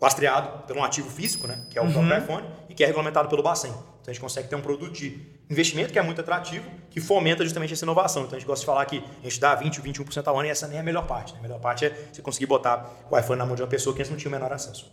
lastreado 0.00 0.66
por 0.66 0.76
um 0.76 0.82
ativo 0.82 1.10
físico, 1.10 1.46
né? 1.46 1.64
que 1.70 1.78
é 1.78 1.82
o 1.82 1.84
uhum. 1.84 1.92
próprio 1.92 2.18
iPhone, 2.18 2.48
e 2.68 2.74
que 2.74 2.82
é 2.82 2.86
regulamentado 2.86 3.28
pelo 3.28 3.42
Bacen. 3.42 3.72
Então 4.02 4.10
a 4.10 4.12
gente 4.12 4.20
consegue 4.20 4.48
ter 4.48 4.56
um 4.56 4.60
produto 4.60 4.92
de 4.92 5.16
investimento 5.48 5.92
que 5.92 5.98
é 5.98 6.02
muito 6.02 6.20
atrativo, 6.20 6.68
que 6.90 7.00
fomenta 7.00 7.44
justamente 7.44 7.72
essa 7.72 7.84
inovação. 7.84 8.24
Então 8.24 8.36
a 8.36 8.38
gente 8.40 8.48
gosta 8.48 8.60
de 8.60 8.66
falar 8.66 8.84
que 8.84 8.98
a 8.98 9.22
gente 9.22 9.40
dá 9.40 9.54
20, 9.54 9.80
21% 9.80 10.26
ao 10.26 10.36
ano 10.36 10.48
e 10.48 10.50
essa 10.50 10.66
nem 10.66 10.76
é 10.76 10.80
a 10.80 10.82
melhor 10.82 11.06
parte. 11.06 11.32
Né? 11.32 11.38
A 11.38 11.42
melhor 11.42 11.60
parte 11.60 11.84
é 11.84 12.08
você 12.12 12.20
conseguir 12.20 12.46
botar 12.46 12.90
o 13.08 13.16
iPhone 13.16 13.38
na 13.38 13.46
mão 13.46 13.54
de 13.54 13.62
uma 13.62 13.68
pessoa 13.68 13.94
que 13.94 14.02
antes 14.02 14.10
não 14.10 14.18
tinha 14.18 14.28
o 14.28 14.32
menor 14.32 14.52
acesso. 14.52 14.90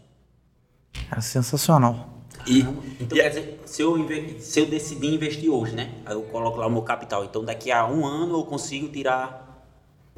É 1.11 1.19
sensacional. 1.19 2.19
E, 2.45 2.59
então, 2.99 3.17
quer 3.17 3.29
dizer, 3.29 3.61
se 3.65 3.81
eu, 3.81 3.97
se 4.39 4.59
eu 4.59 4.65
decidir 4.67 5.13
investir 5.13 5.49
hoje, 5.49 5.75
né? 5.75 5.91
Aí 6.05 6.13
eu 6.13 6.21
coloco 6.23 6.57
lá 6.57 6.67
o 6.67 6.71
meu 6.71 6.83
capital. 6.83 7.25
Então, 7.25 7.43
daqui 7.43 7.71
a 7.71 7.85
um 7.87 8.05
ano 8.05 8.37
eu 8.37 8.43
consigo 8.43 8.87
tirar 8.89 9.48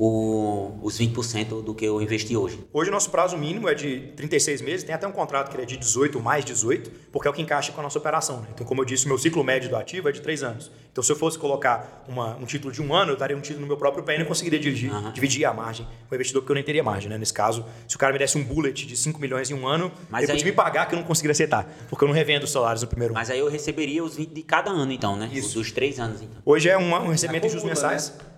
o, 0.03 0.79
os 0.81 0.99
20% 0.99 1.63
do 1.63 1.75
que 1.75 1.85
eu 1.85 2.01
investi 2.01 2.35
hoje. 2.35 2.59
Hoje 2.73 2.89
o 2.89 2.91
nosso 2.91 3.11
prazo 3.11 3.37
mínimo 3.37 3.69
é 3.69 3.75
de 3.75 4.11
36 4.15 4.59
meses, 4.63 4.83
tem 4.83 4.95
até 4.95 5.07
um 5.07 5.11
contrato 5.11 5.55
que 5.55 5.61
é 5.61 5.63
de 5.63 5.77
18 5.77 6.19
mais 6.19 6.43
18, 6.43 6.89
porque 7.11 7.27
é 7.27 7.31
o 7.31 7.33
que 7.35 7.39
encaixa 7.39 7.71
com 7.71 7.81
a 7.81 7.83
nossa 7.83 7.99
operação. 7.99 8.41
Né? 8.41 8.47
Então, 8.51 8.65
como 8.65 8.81
eu 8.81 8.85
disse, 8.85 9.05
o 9.05 9.09
meu 9.09 9.19
ciclo 9.19 9.43
médio 9.43 9.69
do 9.69 9.75
ativo 9.75 10.09
é 10.09 10.11
de 10.11 10.19
3 10.19 10.41
anos. 10.41 10.71
Então, 10.91 11.03
se 11.03 11.11
eu 11.11 11.15
fosse 11.15 11.37
colocar 11.37 12.03
uma, 12.07 12.35
um 12.37 12.45
título 12.45 12.73
de 12.73 12.81
um 12.81 12.95
ano, 12.95 13.11
eu 13.11 13.15
daria 13.15 13.37
um 13.37 13.41
título 13.41 13.61
no 13.61 13.67
meu 13.67 13.77
próprio 13.77 14.03
pé 14.03 14.15
e 14.15 14.17
não 14.17 14.25
conseguiria 14.25 14.59
dirigir, 14.59 14.91
uhum. 14.91 15.11
dividir 15.11 15.45
a 15.45 15.53
margem 15.53 15.85
com 15.85 16.13
o 16.13 16.15
investidor, 16.15 16.41
porque 16.41 16.51
eu 16.51 16.55
nem 16.55 16.63
teria 16.63 16.83
margem. 16.83 17.07
Né? 17.07 17.19
Nesse 17.19 17.33
caso, 17.33 17.63
se 17.87 17.95
o 17.95 17.99
cara 17.99 18.11
me 18.11 18.17
desse 18.17 18.39
um 18.39 18.43
bullet 18.43 18.87
de 18.87 18.97
5 18.97 19.21
milhões 19.21 19.51
em 19.51 19.53
um 19.53 19.67
ano, 19.67 19.91
Mas 20.09 20.23
ele 20.23 20.31
aí... 20.31 20.37
podia 20.39 20.51
me 20.51 20.57
pagar 20.57 20.87
que 20.87 20.95
eu 20.95 20.97
não 20.97 21.05
conseguiria 21.05 21.33
aceitar, 21.33 21.71
porque 21.87 22.03
eu 22.03 22.07
não 22.07 22.15
revendo 22.15 22.45
os 22.45 22.51
salários 22.51 22.81
no 22.81 22.87
primeiro 22.87 23.13
Mas 23.13 23.29
ano. 23.29 23.35
aí 23.35 23.39
eu 23.39 23.51
receberia 23.51 24.03
os 24.03 24.15
20 24.15 24.29
de 24.29 24.41
cada 24.41 24.71
ano, 24.71 24.91
então, 24.91 25.15
né? 25.15 25.29
Isso. 25.31 25.59
Dos 25.59 25.71
3 25.71 25.99
anos, 25.99 26.23
então. 26.23 26.41
Hoje 26.43 26.69
é 26.69 26.75
uma, 26.75 26.99
um 27.01 27.09
recebimento 27.09 27.43
de 27.43 27.49
juros 27.49 27.65
mensais. 27.65 28.09
Né? 28.09 28.30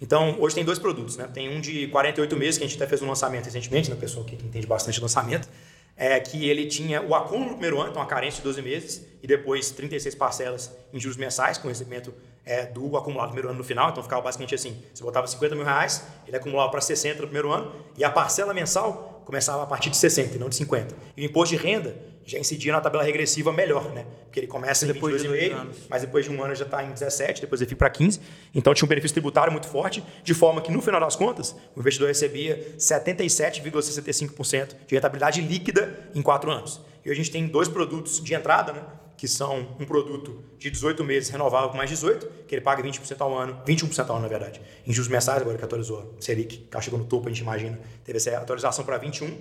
Então, 0.00 0.36
hoje 0.38 0.54
tem 0.54 0.64
dois 0.64 0.78
produtos, 0.78 1.16
né? 1.16 1.28
Tem 1.32 1.54
um 1.54 1.60
de 1.60 1.88
48 1.88 2.36
meses, 2.36 2.58
que 2.58 2.64
a 2.64 2.66
gente 2.66 2.76
até 2.76 2.86
fez 2.86 3.02
um 3.02 3.08
lançamento 3.08 3.46
recentemente, 3.46 3.90
né? 3.90 3.96
Pessoa 3.96 4.24
que 4.24 4.36
entende 4.36 4.66
bastante 4.66 5.00
lançamento, 5.00 5.48
é 5.96 6.20
que 6.20 6.48
ele 6.48 6.66
tinha 6.66 7.02
o 7.02 7.14
acúmulo 7.14 7.46
no 7.46 7.52
primeiro 7.54 7.80
ano, 7.80 7.90
então 7.90 8.00
a 8.00 8.06
carência 8.06 8.38
de 8.38 8.44
12 8.44 8.62
meses, 8.62 9.04
e 9.20 9.26
depois 9.26 9.72
36 9.72 10.14
parcelas 10.14 10.70
em 10.92 11.00
juros 11.00 11.16
mensais, 11.16 11.58
com 11.58 11.66
recebimento 11.66 12.14
é, 12.46 12.66
do 12.66 12.96
acumulado 12.96 13.26
no 13.26 13.32
primeiro 13.32 13.48
ano 13.48 13.58
no 13.58 13.64
final. 13.64 13.90
Então, 13.90 14.02
ficava 14.02 14.22
basicamente 14.22 14.54
assim: 14.54 14.80
você 14.94 15.02
botava 15.02 15.26
50 15.26 15.56
mil 15.56 15.64
reais, 15.64 16.04
ele 16.26 16.36
acumulava 16.36 16.70
para 16.70 16.80
60 16.80 17.16
no 17.16 17.26
primeiro 17.26 17.50
ano, 17.50 17.74
e 17.96 18.04
a 18.04 18.10
parcela 18.10 18.54
mensal 18.54 19.22
começava 19.24 19.64
a 19.64 19.66
partir 19.66 19.90
de 19.90 19.96
60 19.96 20.36
e 20.36 20.38
não 20.38 20.48
de 20.48 20.54
50. 20.54 20.94
E 21.16 21.22
o 21.22 21.24
imposto 21.24 21.56
de 21.56 21.62
renda 21.62 21.96
já 22.28 22.38
incidia 22.38 22.72
na 22.72 22.80
tabela 22.80 23.02
regressiva 23.02 23.50
melhor, 23.52 23.90
né? 23.94 24.04
Porque 24.24 24.38
ele 24.40 24.46
começa 24.46 24.84
em 24.84 24.88
depois 24.92 25.22
22 25.22 25.50
de 25.50 25.56
mas 25.88 26.02
depois 26.02 26.26
de 26.26 26.30
um 26.30 26.42
ano 26.42 26.54
já 26.54 26.66
está 26.66 26.84
em 26.84 26.92
17, 26.92 27.40
depois 27.40 27.60
ele 27.60 27.68
fica 27.68 27.78
para 27.78 27.90
15. 27.90 28.20
Então 28.54 28.74
tinha 28.74 28.84
um 28.84 28.88
benefício 28.88 29.14
tributário 29.14 29.50
muito 29.50 29.66
forte, 29.66 30.04
de 30.22 30.34
forma 30.34 30.60
que 30.60 30.70
no 30.70 30.82
final 30.82 31.00
das 31.00 31.16
contas 31.16 31.56
o 31.74 31.80
investidor 31.80 32.08
recebia 32.08 32.74
77,65% 32.76 34.74
de 34.86 34.94
rentabilidade 34.94 35.40
líquida 35.40 36.10
em 36.14 36.20
quatro 36.20 36.50
anos. 36.50 36.80
E 37.04 37.10
a 37.10 37.14
gente 37.14 37.30
tem 37.30 37.46
dois 37.46 37.68
produtos 37.68 38.22
de 38.22 38.34
entrada, 38.34 38.74
né? 38.74 38.82
que 39.18 39.26
são 39.26 39.76
um 39.80 39.84
produto 39.84 40.44
de 40.58 40.70
18 40.70 41.02
meses 41.02 41.28
renovável 41.28 41.70
com 41.70 41.76
mais 41.76 41.90
18, 41.90 42.44
que 42.46 42.54
ele 42.54 42.62
paga 42.62 42.80
20% 42.84 43.20
ao 43.20 43.36
ano, 43.36 43.60
21% 43.66 44.08
ao 44.08 44.14
ano, 44.14 44.22
na 44.22 44.28
verdade, 44.28 44.60
em 44.86 44.92
juros 44.92 45.10
mensais, 45.10 45.42
agora 45.42 45.58
que 45.58 45.64
atualizou 45.64 46.14
a 46.16 46.22
Selic, 46.22 46.58
que 46.58 46.80
chegou 46.80 47.00
no 47.00 47.04
topo, 47.04 47.26
a 47.26 47.30
gente 47.30 47.40
imagina, 47.40 47.80
teve 48.04 48.18
essa 48.18 48.36
atualização 48.38 48.84
para 48.84 48.98
21%. 49.00 49.32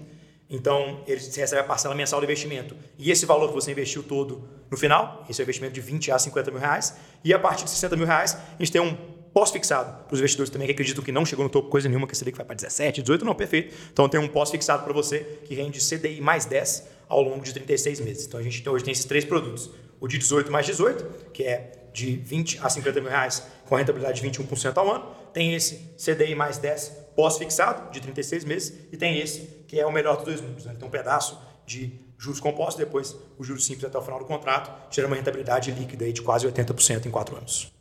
Então, 0.50 1.04
ele 1.06 1.20
recebe 1.20 1.60
a 1.60 1.64
parcela 1.64 1.94
mensal 1.94 2.20
do 2.20 2.24
investimento. 2.24 2.76
E 2.98 3.12
esse 3.12 3.26
valor 3.26 3.50
que 3.50 3.54
você 3.54 3.72
investiu 3.72 4.02
todo 4.02 4.48
no 4.72 4.78
final, 4.78 5.26
esse 5.30 5.42
é 5.42 5.44
o 5.44 5.46
investimento 5.46 5.74
de 5.74 5.82
20 5.82 6.12
a 6.12 6.20
50 6.20 6.52
mil 6.52 6.60
reais. 6.60 6.96
E 7.24 7.34
a 7.34 7.40
partir 7.40 7.66
de 7.66 7.70
60 7.70 7.96
mil 7.98 8.06
reais, 8.06 8.36
a 8.36 8.64
gente 8.64 8.72
tem 8.72 8.82
um 8.82 8.96
pós-fixado 9.34 10.06
para 10.06 10.14
os 10.14 10.20
investidores 10.20 10.50
também 10.50 10.68
que 10.68 10.72
acreditam 10.72 11.04
que 11.04 11.12
não 11.12 11.26
chegou 11.26 11.44
no 11.44 11.50
topo 11.50 11.70
coisa 11.70 11.88
nenhuma, 11.90 12.08
que 12.08 12.14
a 12.14 12.16
Selic 12.16 12.38
vai 12.38 12.46
para 12.46 12.56
17, 12.56 13.02
18, 13.02 13.26
não, 13.26 13.36
perfeito. 13.36 13.76
Então, 13.92 14.08
tem 14.08 14.20
um 14.20 14.28
pós-fixado 14.28 14.84
para 14.84 14.94
você 14.94 15.20
que 15.46 15.54
rende 15.54 15.80
CDI 15.80 16.22
mais 16.22 16.46
10 16.46 16.88
ao 17.10 17.22
longo 17.22 17.44
de 17.44 17.54
36 17.54 18.00
meses. 18.00 18.26
Então, 18.26 18.40
a 18.40 18.44
gente 18.44 18.68
hoje 18.68 18.84
tem 18.84 18.92
esses 18.94 19.06
três 19.06 19.26
produtos. 19.26 19.70
O 20.00 20.08
de 20.08 20.18
18 20.18 20.52
mais 20.52 20.66
18, 20.66 21.32
que 21.34 21.44
é 21.44 21.72
de 21.94 22.16
20 22.16 22.60
a 22.64 22.70
50 22.70 23.02
mil 23.02 23.10
reais 23.10 23.44
com 23.66 23.76
rentabilidade 23.76 24.22
de 24.22 24.28
21% 24.28 24.78
ao 24.78 24.92
ano. 24.92 25.06
Tem 25.34 25.56
esse 25.56 25.76
CDI 25.98 26.36
mais 26.36 26.58
10 26.58 27.08
pós-fixado, 27.16 27.92
de 27.92 28.00
36 28.00 28.46
meses, 28.46 28.74
e 28.92 28.98
tem 28.98 29.20
esse, 29.20 29.57
que 29.68 29.80
é 29.80 29.86
o 29.86 29.92
melhor 29.92 30.16
dos 30.16 30.26
dois 30.26 30.42
mundos. 30.42 30.66
Né? 30.66 30.74
Tem 30.78 30.88
um 30.88 30.92
pedaço 30.92 31.40
de 31.66 32.00
juros 32.18 32.40
compostos, 32.40 32.78
depois 32.78 33.16
os 33.38 33.46
juros 33.46 33.66
simples 33.66 33.86
até 33.86 33.98
o 33.98 34.02
final 34.02 34.20
do 34.20 34.26
contrato, 34.26 34.72
gera 34.90 35.08
uma 35.08 35.16
rentabilidade 35.16 35.72
líquida 35.72 36.06
aí 36.06 36.14
de 36.14 36.22
quase 36.22 36.48
80% 36.48 37.06
em 37.06 37.12
4 37.12 37.36
anos. 37.36 37.72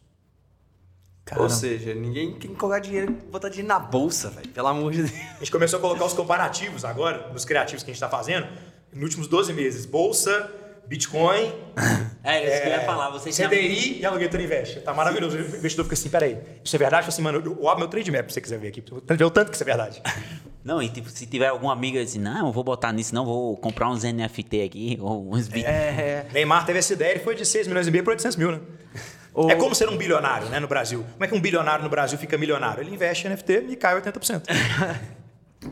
Caramba. 1.25 1.45
Ou 1.45 1.51
seja, 1.51 1.93
ninguém 1.95 2.39
tem 2.39 2.51
que 2.51 2.57
colocar 2.57 2.79
dinheiro, 2.79 3.13
botar 3.31 3.49
dinheiro 3.49 3.69
na 3.69 3.81
bolsa, 3.81 4.31
velho. 4.31 4.49
Pelo 4.51 4.69
amor 4.69 4.93
de 4.93 5.03
Deus. 5.03 5.13
A 5.13 5.39
gente 5.39 5.51
começou 5.51 5.79
a 5.79 5.83
colocar 5.83 6.05
os 6.05 6.13
comparativos 6.13 6.85
agora, 6.85 7.33
nos 7.33 7.45
criativos 7.45 7.83
que 7.83 7.91
a 7.91 7.93
gente 7.93 8.03
está 8.03 8.09
fazendo, 8.09 8.47
nos 8.93 9.03
últimos 9.03 9.27
12 9.27 9.53
meses. 9.53 9.87
Bolsa, 9.87 10.49
Bitcoin. 10.87 11.53
É, 12.23 12.45
isso 12.45 12.53
é, 12.55 12.61
que 12.61 12.69
eu 12.69 12.73
ia 12.73 12.81
falar. 12.81 13.11
Você 13.11 13.31
CDI 13.31 14.01
e 14.01 14.07
Aluguetor 14.07 14.41
Invest. 14.41 14.81
Tá 14.81 14.93
maravilhoso. 14.95 15.37
O 15.37 15.41
investidor 15.41 15.85
fica 15.85 15.95
assim, 15.95 16.09
peraí, 16.09 16.39
isso 16.65 16.75
é 16.75 16.79
verdade? 16.79 17.07
Eu 17.07 17.09
assim, 17.09 17.23
mano, 17.23 17.41
eu 17.45 17.69
abro 17.69 17.81
meu 17.81 17.89
trade 17.89 18.11
map 18.11 18.29
se 18.29 18.35
você 18.35 18.41
quiser 18.41 18.59
ver 18.59 18.69
aqui. 18.69 18.81
Ver 18.81 19.25
o 19.25 19.31
tanto 19.31 19.51
que 19.51 19.57
isso 19.57 19.63
é 19.63 19.67
verdade. 19.67 20.03
Não, 20.67 20.83
e 20.83 20.89
tipo, 20.89 21.09
se 21.09 21.25
tiver 21.27 21.47
alguma 21.47 21.73
amiga 21.73 22.03
assim, 22.03 22.19
não, 22.19 22.49
eu 22.49 22.53
vou 22.53 22.65
botar 22.65 22.93
nisso, 22.93 23.15
não, 23.15 23.25
vou 23.25 23.57
comprar 23.57 23.89
uns 23.89 24.03
NFT 24.03 24.63
aqui, 24.63 24.99
ou 25.01 25.33
uns 25.33 25.47
Bitcoin. 25.47 25.73
É, 25.73 26.27
Neymar 26.33 26.67
teve 26.67 26.81
essa 26.81 26.93
ideia, 26.93 27.13
ele 27.13 27.21
foi 27.21 27.37
de 27.37 27.47
6 27.47 27.69
milhões 27.69 27.87
e 27.87 27.91
meio 27.93 28.03
para 28.03 28.11
800 28.15 28.37
mil, 28.37 28.51
né? 28.51 28.61
É 29.49 29.55
como 29.55 29.77
ser 29.77 29.89
um 29.89 29.97
bilionário 29.97 30.49
né, 30.49 30.59
no 30.59 30.67
Brasil. 30.67 31.05
Como 31.13 31.25
é 31.25 31.29
que 31.29 31.35
um 31.35 31.41
bilionário 31.41 31.85
no 31.85 31.91
Brasil 31.91 32.19
fica 32.19 32.37
milionário? 32.37 32.83
Ele 32.83 32.91
investe 32.91 33.29
em 33.29 33.31
NFT 33.31 33.67
e 33.69 33.77
cai 33.77 34.01
80%. 34.01 34.43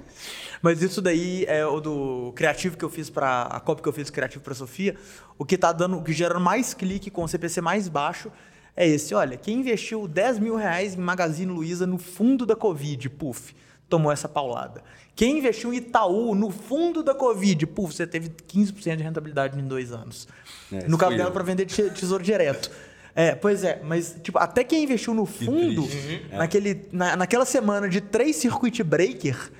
Mas 0.62 0.80
isso 0.80 1.02
daí 1.02 1.44
é 1.48 1.66
o 1.66 1.80
do 1.80 2.32
criativo 2.36 2.76
que 2.76 2.84
eu 2.84 2.90
fiz 2.90 3.10
para 3.10 3.42
a 3.42 3.58
cópia 3.58 3.82
que 3.82 3.88
eu 3.88 3.92
fiz 3.92 4.10
criativo 4.10 4.44
para 4.44 4.54
Sofia, 4.54 4.94
o 5.36 5.44
que 5.44 5.58
tá 5.58 5.72
dando, 5.72 5.96
o 5.96 6.04
que 6.04 6.12
gerando 6.12 6.40
mais 6.40 6.72
clique 6.72 7.10
com 7.10 7.24
o 7.24 7.28
CPC 7.28 7.60
mais 7.60 7.88
baixo 7.88 8.30
é 8.76 8.86
esse. 8.86 9.12
Olha, 9.12 9.36
quem 9.36 9.58
investiu 9.58 10.06
10 10.06 10.38
mil 10.38 10.54
reais 10.54 10.94
em 10.94 10.98
Magazine 10.98 11.50
Luiza 11.50 11.84
no 11.84 11.98
fundo 11.98 12.46
da 12.46 12.54
Covid, 12.54 13.08
puf, 13.10 13.54
tomou 13.88 14.10
essa 14.10 14.28
paulada. 14.28 14.82
Quem 15.14 15.38
investiu 15.38 15.72
em 15.72 15.76
Itaú 15.76 16.34
no 16.34 16.50
fundo 16.50 17.02
da 17.02 17.14
Covid, 17.14 17.66
puf, 17.68 17.94
você 17.94 18.06
teve 18.06 18.30
15% 18.30 18.96
de 18.96 19.02
rentabilidade 19.02 19.58
em 19.58 19.66
dois 19.66 19.92
anos. 19.92 20.26
É, 20.72 20.88
no 20.88 20.98
caso 20.98 21.16
dela, 21.16 21.30
para 21.30 21.44
vender 21.44 21.66
tesouro 21.66 22.22
direto. 22.22 22.70
É, 23.14 23.32
pois 23.34 23.62
é, 23.62 23.80
mas 23.84 24.16
tipo, 24.20 24.38
até 24.38 24.64
quem 24.64 24.82
investiu 24.82 25.14
no 25.14 25.24
fundo, 25.24 25.82
uhum. 25.82 26.20
naquele, 26.32 26.88
na, 26.90 27.14
naquela 27.14 27.44
semana 27.44 27.88
de 27.88 28.00
três 28.00 28.34
circuit 28.34 28.82
breaker, 28.82 29.52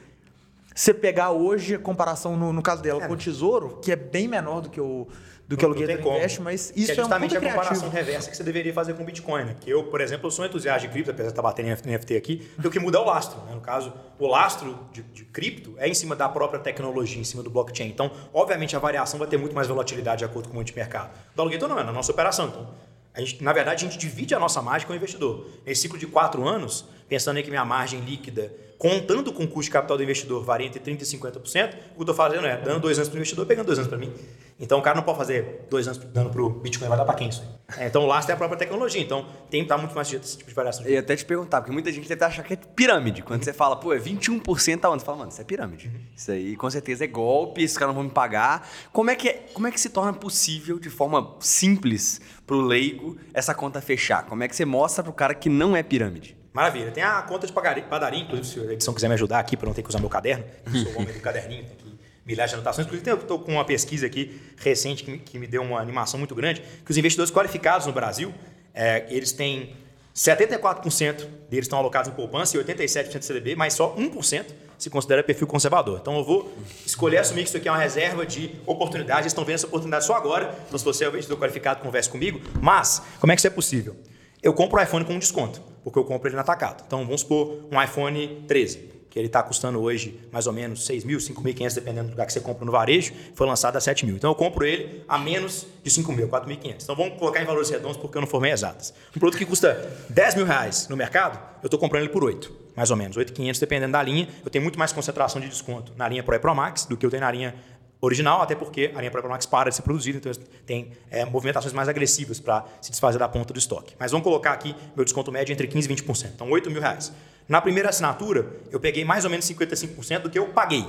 você 0.75 0.93
pegar 0.93 1.31
hoje 1.31 1.77
a 1.77 1.79
comparação 1.79 2.37
no, 2.37 2.53
no 2.53 2.61
caso 2.61 2.83
dela 2.83 3.05
é. 3.05 3.07
com 3.07 3.15
o 3.15 3.17
tesouro, 3.17 3.79
que 3.81 3.93
é 3.93 3.97
bem 3.97 4.27
menor 4.27 4.63
do 4.63 4.71
que 4.71 4.81
o 4.81 5.07
do 5.47 5.57
que 5.57 5.65
o 5.65 5.69
aluguel 5.69 5.91
investe, 5.91 6.41
mas 6.41 6.73
isso 6.75 6.93
é, 6.93 6.95
justamente 6.95 7.37
é 7.37 7.41
um 7.41 7.43
a 7.43 7.51
comparação 7.51 7.89
reversa 7.91 8.31
que 8.31 8.37
você 8.37 8.43
deveria 8.43 8.73
fazer 8.73 8.95
com 8.95 9.03
o 9.03 9.07
Bitcoin. 9.07 9.45
Né? 9.45 9.57
Que 9.61 9.71
eu, 9.71 9.85
por 9.85 10.01
exemplo, 10.01 10.27
eu 10.27 10.31
sou 10.31 10.45
entusiasta 10.45 10.81
de 10.81 10.89
cripto, 10.89 11.11
apesar 11.11 11.29
de 11.29 11.33
estar 11.33 11.43
batendo 11.43 11.69
em 11.69 11.93
NFT 11.93 12.17
aqui, 12.17 12.51
o 12.63 12.71
que 12.71 12.79
muda 12.79 12.99
é 12.99 13.01
o 13.01 13.05
lastro. 13.05 13.41
Né? 13.45 13.55
No 13.55 13.61
caso, 13.61 13.93
o 14.19 14.27
lastro 14.27 14.79
de, 14.93 15.03
de, 15.03 15.25
cripto 15.27 15.75
é 15.79 15.89
em 15.89 15.95
cima 15.95 16.17
da 16.17 16.29
própria 16.29 16.61
tecnologia, 16.61 17.21
em 17.21 17.25
cima 17.25 17.43
do 17.43 17.51
blockchain. 17.51 17.89
Então, 17.89 18.11
obviamente, 18.33 18.75
a 18.75 18.79
variação 18.79 19.19
vai 19.19 19.29
ter 19.29 19.37
muito 19.37 19.55
mais 19.55 19.69
volatilidade 19.69 20.21
de 20.21 20.25
acordo 20.25 20.49
com 20.49 20.53
o 20.53 20.57
multimercado. 20.57 21.11
Do 21.35 21.43
aluguel 21.43 21.69
não 21.69 21.79
é 21.79 21.85
na 21.85 21.93
nossa 21.93 22.11
operação. 22.11 22.47
Então, 22.49 22.75
gente, 23.21 23.43
na 23.43 23.53
verdade, 23.53 23.85
a 23.85 23.89
gente 23.89 23.99
divide 23.99 24.35
a 24.35 24.39
nossa 24.39 24.61
margem 24.61 24.87
com 24.87 24.93
o 24.93 24.97
investidor. 24.97 25.47
Nesse 25.65 25.83
ciclo 25.83 25.99
de 25.99 26.07
quatro 26.07 26.47
anos, 26.47 26.85
pensando 27.09 27.39
em 27.39 27.43
que 27.43 27.51
minha 27.51 27.65
margem 27.65 28.01
líquida, 28.01 28.53
contando 28.79 29.33
com 29.33 29.45
o 29.45 29.49
custo 29.49 29.65
de 29.65 29.71
capital 29.71 29.97
do 29.97 30.03
investidor, 30.03 30.45
varia 30.45 30.67
entre 30.67 30.81
30% 30.81 31.01
e 31.01 31.19
50%, 31.19 31.39
o 31.39 31.41
que 31.41 31.49
eu 31.49 32.01
estou 32.01 32.15
fazendo 32.15 32.47
é 32.47 32.57
dando 32.57 32.81
dois 32.81 32.99
anos 32.99 33.09
para 33.09 33.17
o 33.17 33.19
investidor, 33.19 33.47
pegando 33.47 33.67
dois 33.67 33.79
anos 33.79 33.89
para 33.89 33.99
mim. 33.99 34.13
Então 34.59 34.79
o 34.79 34.83
cara 34.83 34.97
não 34.97 35.03
pode 35.03 35.19
fazer 35.19 35.67
dois 35.69 35.87
anos 35.89 35.99
dando 35.99 36.31
para 36.31 36.43
o 36.43 36.49
Bitcoin, 36.49 36.89
vai 36.89 36.97
dar 36.97 37.05
para 37.05 37.15
quem 37.15 37.29
isso? 37.29 37.43
É, 37.77 37.87
então 37.87 38.03
o 38.03 38.07
lastro 38.07 38.33
é 38.33 38.35
a 38.35 38.37
própria 38.37 38.59
tecnologia, 38.59 39.01
então 39.01 39.27
tem 39.51 39.61
que 39.61 39.65
estar 39.65 39.79
muito 39.79 39.95
mais 39.95 40.07
sujeito 40.07 40.23
a 40.23 40.27
esse 40.27 40.39
tipo 40.39 40.51
de 40.51 40.55
variação. 40.55 40.87
Ia 40.87 41.01
até 41.01 41.17
te 41.17 41.25
perguntar, 41.25 41.61
porque 41.61 41.73
muita 41.73 41.91
gente 41.91 42.09
deve 42.09 42.25
achar 42.25 42.43
que 42.43 42.53
é 42.53 42.57
pirâmide. 42.57 43.23
Quando 43.23 43.43
você 43.43 43.53
fala, 43.53 43.77
pô, 43.77 43.93
é 43.93 43.99
21% 43.99 44.85
aonde? 44.85 45.03
Você 45.03 45.07
fala, 45.07 45.19
mano, 45.19 45.31
isso 45.31 45.41
é 45.41 45.45
pirâmide. 45.45 45.89
Uhum. 45.89 46.01
Isso 46.15 46.31
aí 46.31 46.57
com 46.57 46.71
certeza 46.71 47.05
é 47.05 47.07
golpe, 47.07 47.63
esses 47.63 47.77
caras 47.77 47.95
não 47.95 48.03
vão 48.03 48.09
me 48.09 48.15
pagar. 48.15 48.69
Como 48.93 49.11
é 49.11 49.17
que, 49.17 49.29
é, 49.29 49.33
como 49.53 49.67
é 49.67 49.71
que 49.71 49.81
se 49.81 49.89
torna 49.89 50.13
possível, 50.13 50.79
de 50.79 50.91
forma 50.91 51.37
simples, 51.41 52.21
para 52.47 52.57
o 52.57 52.61
leigo, 52.61 53.17
essa 53.33 53.55
conta 53.55 53.81
fechar? 53.81 54.27
Como 54.27 54.43
é 54.43 54.49
que 54.49 54.55
você 54.55 54.65
mostra 54.65 55.03
para 55.03 55.11
o 55.11 55.15
cara 55.15 55.35
que 55.35 55.49
não 55.49 55.77
é 55.77 55.83
pirâmide? 55.83 56.37
Maravilha. 56.53 56.91
Tem 56.91 57.03
a 57.03 57.21
conta 57.23 57.47
de 57.47 57.53
padaria, 57.53 58.21
inclusive, 58.21 58.47
se 58.47 58.61
a 58.61 58.73
edição 58.73 58.95
quiser 58.95 59.09
me 59.09 59.15
ajudar 59.15 59.41
aqui 59.41 59.57
para 59.57 59.67
não 59.67 59.75
ter 59.75 59.83
que 59.83 59.89
usar 59.89 59.99
meu 59.99 60.09
caderno, 60.09 60.45
eu 60.67 60.73
sou 60.85 60.93
o 60.93 60.99
homem 61.01 61.13
do 61.13 61.21
caderninho, 61.21 61.65
tem 61.65 61.73
aqui 61.73 61.99
milhares 62.25 62.51
de 62.51 62.55
anotações. 62.55 62.87
Inclusive, 62.87 63.11
eu 63.11 63.17
estou 63.17 63.39
com 63.41 63.53
uma 63.53 63.65
pesquisa 63.65 64.07
aqui 64.07 64.41
recente 64.57 65.03
que 65.03 65.11
me, 65.11 65.19
que 65.19 65.39
me, 65.39 65.47
deu 65.47 65.63
uma 65.63 65.81
animação 65.81 66.19
muito 66.19 66.35
grande, 66.35 66.63
que 66.85 66.91
os 66.91 66.97
investidores 66.97 67.33
qualificados 67.33 67.87
no 67.87 67.93
Brasil, 67.93 68.33
é, 68.73 69.05
eles 69.09 69.33
têm 69.33 69.75
74% 70.15 71.27
deles 71.51 71.65
estão 71.67 71.79
alocados 71.79 72.09
em 72.09 72.15
poupança 72.15 72.57
e 72.57 72.61
87% 72.63 73.23
CDB, 73.23 73.57
mas 73.57 73.75
só 73.75 73.97
1% 73.97 74.45
se 74.79 74.91
considera 74.91 75.23
perfil 75.23 75.47
conservador. 75.47 75.99
Então 76.01 76.19
eu 76.19 76.25
vou 76.25 76.53
escolher 76.85 77.19
assumir 77.19 77.43
que 77.43 77.49
isso 77.49 77.57
aqui 77.57 77.69
é 77.69 77.71
uma 77.71 77.79
reserva 77.79 78.27
de 78.27 78.55
oportunidade. 78.67 79.21
Eles 79.21 79.33
estão 79.33 79.45
vendo 79.45 79.57
essa 79.57 79.67
oportunidade 79.67 80.05
só 80.05 80.15
agora. 80.15 80.55
Então, 80.67 80.79
se 80.79 80.85
você 80.85 81.05
é 81.05 81.09
o 81.09 81.11
investidor 81.11 81.39
qualificado, 81.39 81.81
converse 81.81 82.09
comigo. 82.09 82.41
Mas, 82.61 83.03
como 83.21 83.33
é 83.33 83.37
que 83.37 83.41
isso 83.41 83.47
é 83.47 83.51
possível? 83.51 83.97
Eu 84.43 84.53
compro 84.53 84.79
o 84.79 84.83
iPhone 84.83 85.05
com 85.05 85.15
um 85.15 85.19
desconto 85.19 85.75
porque 85.85 85.99
eu 85.99 86.05
compro 86.05 86.29
ele 86.29 86.35
no 86.35 86.41
atacado. 86.41 86.83
Então, 86.87 87.05
vamos 87.05 87.21
supor 87.21 87.59
um 87.71 87.81
iPhone 87.81 88.45
13, 88.49 88.79
que 89.11 89.19
ele 89.19 89.27
está 89.27 89.43
custando 89.43 89.81
hoje 89.81 90.19
mais 90.33 90.47
ou 90.47 90.53
menos 90.53 90.87
6 90.87 91.05
mil, 91.05 91.19
5.500, 91.19 91.75
dependendo 91.75 92.07
do 92.09 92.11
lugar 92.13 92.27
que 92.27 92.33
você 92.33 92.41
compra 92.41 92.65
no 92.65 92.73
varejo, 92.73 93.13
foi 93.35 93.47
lançado 93.47 93.77
a 93.77 93.81
7 93.81 94.07
mil. 94.07 94.17
Então, 94.17 94.31
eu 94.31 94.35
compro 94.35 94.65
ele 94.65 95.05
a 95.07 95.19
menos 95.19 95.67
de 95.83 95.91
5 95.91 96.11
mil, 96.11 96.27
4.500. 96.29 96.83
Então, 96.83 96.97
vamos 96.97 97.19
colocar 97.19 97.43
em 97.43 97.45
valores 97.45 97.69
redondos 97.69 97.99
porque 97.99 98.17
eu 98.17 98.23
não 98.23 98.27
formei 98.27 98.51
exatas. 98.51 98.95
Um 99.15 99.21
produto 99.21 99.39
que 99.39 99.45
custa 99.45 99.93
10 100.09 100.37
mil 100.37 100.47
reais 100.47 100.89
no 100.89 100.97
mercado, 100.97 101.39
eu 101.63 101.67
estou 101.67 101.79
comprando 101.79 102.03
ele 102.03 102.13
por 102.13 102.25
8 102.25 102.64
mais 102.77 102.91
ou 102.91 102.97
menos, 102.97 103.17
8.500 103.17 103.61
dependendo 103.61 103.93
da 103.93 104.03
linha. 104.03 104.29
Eu 104.45 104.51
tenho 104.51 104.63
muito 104.63 104.79
mais 104.79 104.93
concentração 104.93 105.41
de 105.41 105.49
desconto 105.49 105.93
na 105.97 106.09
linha 106.09 106.23
Pro 106.23 106.35
e 106.35 106.39
Pro 106.39 106.55
Max 106.55 106.85
do 106.85 106.97
que 106.97 107.05
eu 107.05 107.11
tenho 107.11 107.23
na 107.23 107.31
linha 107.31 107.55
original, 108.01 108.43
até 108.43 108.55
porque 108.55 108.93
a 108.95 108.99
linha 108.99 109.11
Pro 109.11 109.29
Max 109.29 109.47
para 109.47 109.71
de 109.71 109.77
ser 109.77 109.83
produzida, 109.83 110.19
então 110.19 110.33
tem 110.67 110.93
é, 111.11 111.25
movimentações 111.25 111.73
mais 111.73 111.89
agressivas 111.89 112.39
para 112.39 112.65
se 112.81 112.91
desfazer 112.91 113.19
da 113.19 113.29
ponta 113.29 113.53
do 113.53 113.59
estoque. 113.59 113.95
Mas 113.99 114.11
vamos 114.11 114.25
colocar 114.25 114.53
aqui 114.53 114.75
meu 114.95 115.05
desconto 115.05 115.33
médio 115.33 115.53
entre 115.53 115.67
15% 115.67 115.85
e 115.85 116.03
20%, 116.03 116.31
então 116.35 116.51
8 116.51 116.71
mil 116.71 116.81
reais. 116.81 117.13
Na 117.49 117.61
primeira 117.61 117.91
assinatura, 117.91 118.47
eu 118.71 118.81
peguei 118.81 119.05
mais 119.05 119.25
ou 119.25 119.31
menos 119.31 119.47
55% 119.47 120.23
do 120.23 120.31
que 120.31 120.39
eu 120.39 120.49
paguei. 120.49 120.85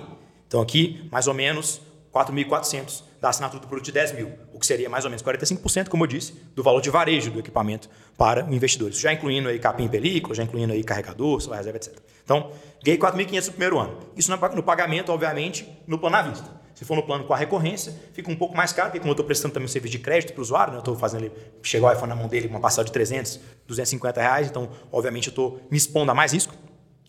Então 0.47 0.61
aqui, 0.61 1.07
mais 1.11 1.27
ou 1.27 1.33
menos 1.33 1.81
4.400 2.15 3.03
da 3.19 3.27
assinatura 3.27 3.61
do 3.61 3.67
produto 3.67 3.85
de 3.85 3.91
10 3.91 4.13
mil, 4.13 4.31
o 4.53 4.59
que 4.59 4.65
seria 4.65 4.89
mais 4.89 5.03
ou 5.03 5.11
menos 5.11 5.21
45%, 5.21 5.89
como 5.89 6.05
eu 6.05 6.07
disse, 6.07 6.31
do 6.55 6.63
valor 6.63 6.79
de 6.79 6.89
varejo 6.89 7.29
do 7.29 7.39
equipamento 7.39 7.89
para 8.17 8.45
o 8.45 8.53
investidor. 8.53 8.91
Isso 8.91 9.01
já 9.01 9.11
incluindo 9.11 9.49
aí 9.49 9.59
capim 9.59 9.89
película, 9.89 10.33
já 10.33 10.43
incluindo 10.43 10.71
aí 10.71 10.81
carregador, 10.81 11.41
celular 11.41 11.57
reserva, 11.57 11.77
etc. 11.77 11.99
Então, 12.23 12.51
ganhei 12.81 12.97
4.500 12.97 13.45
no 13.47 13.51
primeiro 13.51 13.79
ano. 13.79 13.99
Isso 14.15 14.31
no 14.31 14.63
pagamento, 14.63 15.11
obviamente, 15.11 15.67
no 15.85 15.99
plano 15.99 16.15
à 16.15 16.21
vista. 16.21 16.49
Se 16.73 16.85
for 16.85 16.95
no 16.95 17.03
plano 17.03 17.25
com 17.25 17.33
a 17.33 17.37
recorrência, 17.37 17.93
fica 18.13 18.31
um 18.31 18.35
pouco 18.35 18.55
mais 18.55 18.71
caro, 18.71 18.89
porque 18.89 18.99
como 18.99 19.11
eu 19.11 19.13
estou 19.13 19.25
prestando 19.25 19.53
também 19.53 19.65
um 19.65 19.69
serviço 19.69 19.91
de 19.91 19.99
crédito 19.99 20.31
para 20.31 20.39
o 20.39 20.43
usuário, 20.43 20.71
né? 20.71 20.77
eu 20.77 20.79
estou 20.79 20.95
fazendo 20.95 21.25
ele, 21.25 21.33
chegou 21.63 21.89
o 21.89 21.91
iPhone 21.91 22.09
na 22.09 22.15
mão 22.15 22.27
dele 22.27 22.47
uma 22.47 22.59
parcela 22.59 22.85
de 22.85 22.91
300, 22.91 23.39
250 23.67 24.21
reais, 24.21 24.47
então, 24.47 24.69
obviamente, 24.91 25.27
eu 25.27 25.31
estou 25.31 25.61
me 25.69 25.77
expondo 25.77 26.11
a 26.11 26.15
mais 26.15 26.33
risco. 26.33 26.53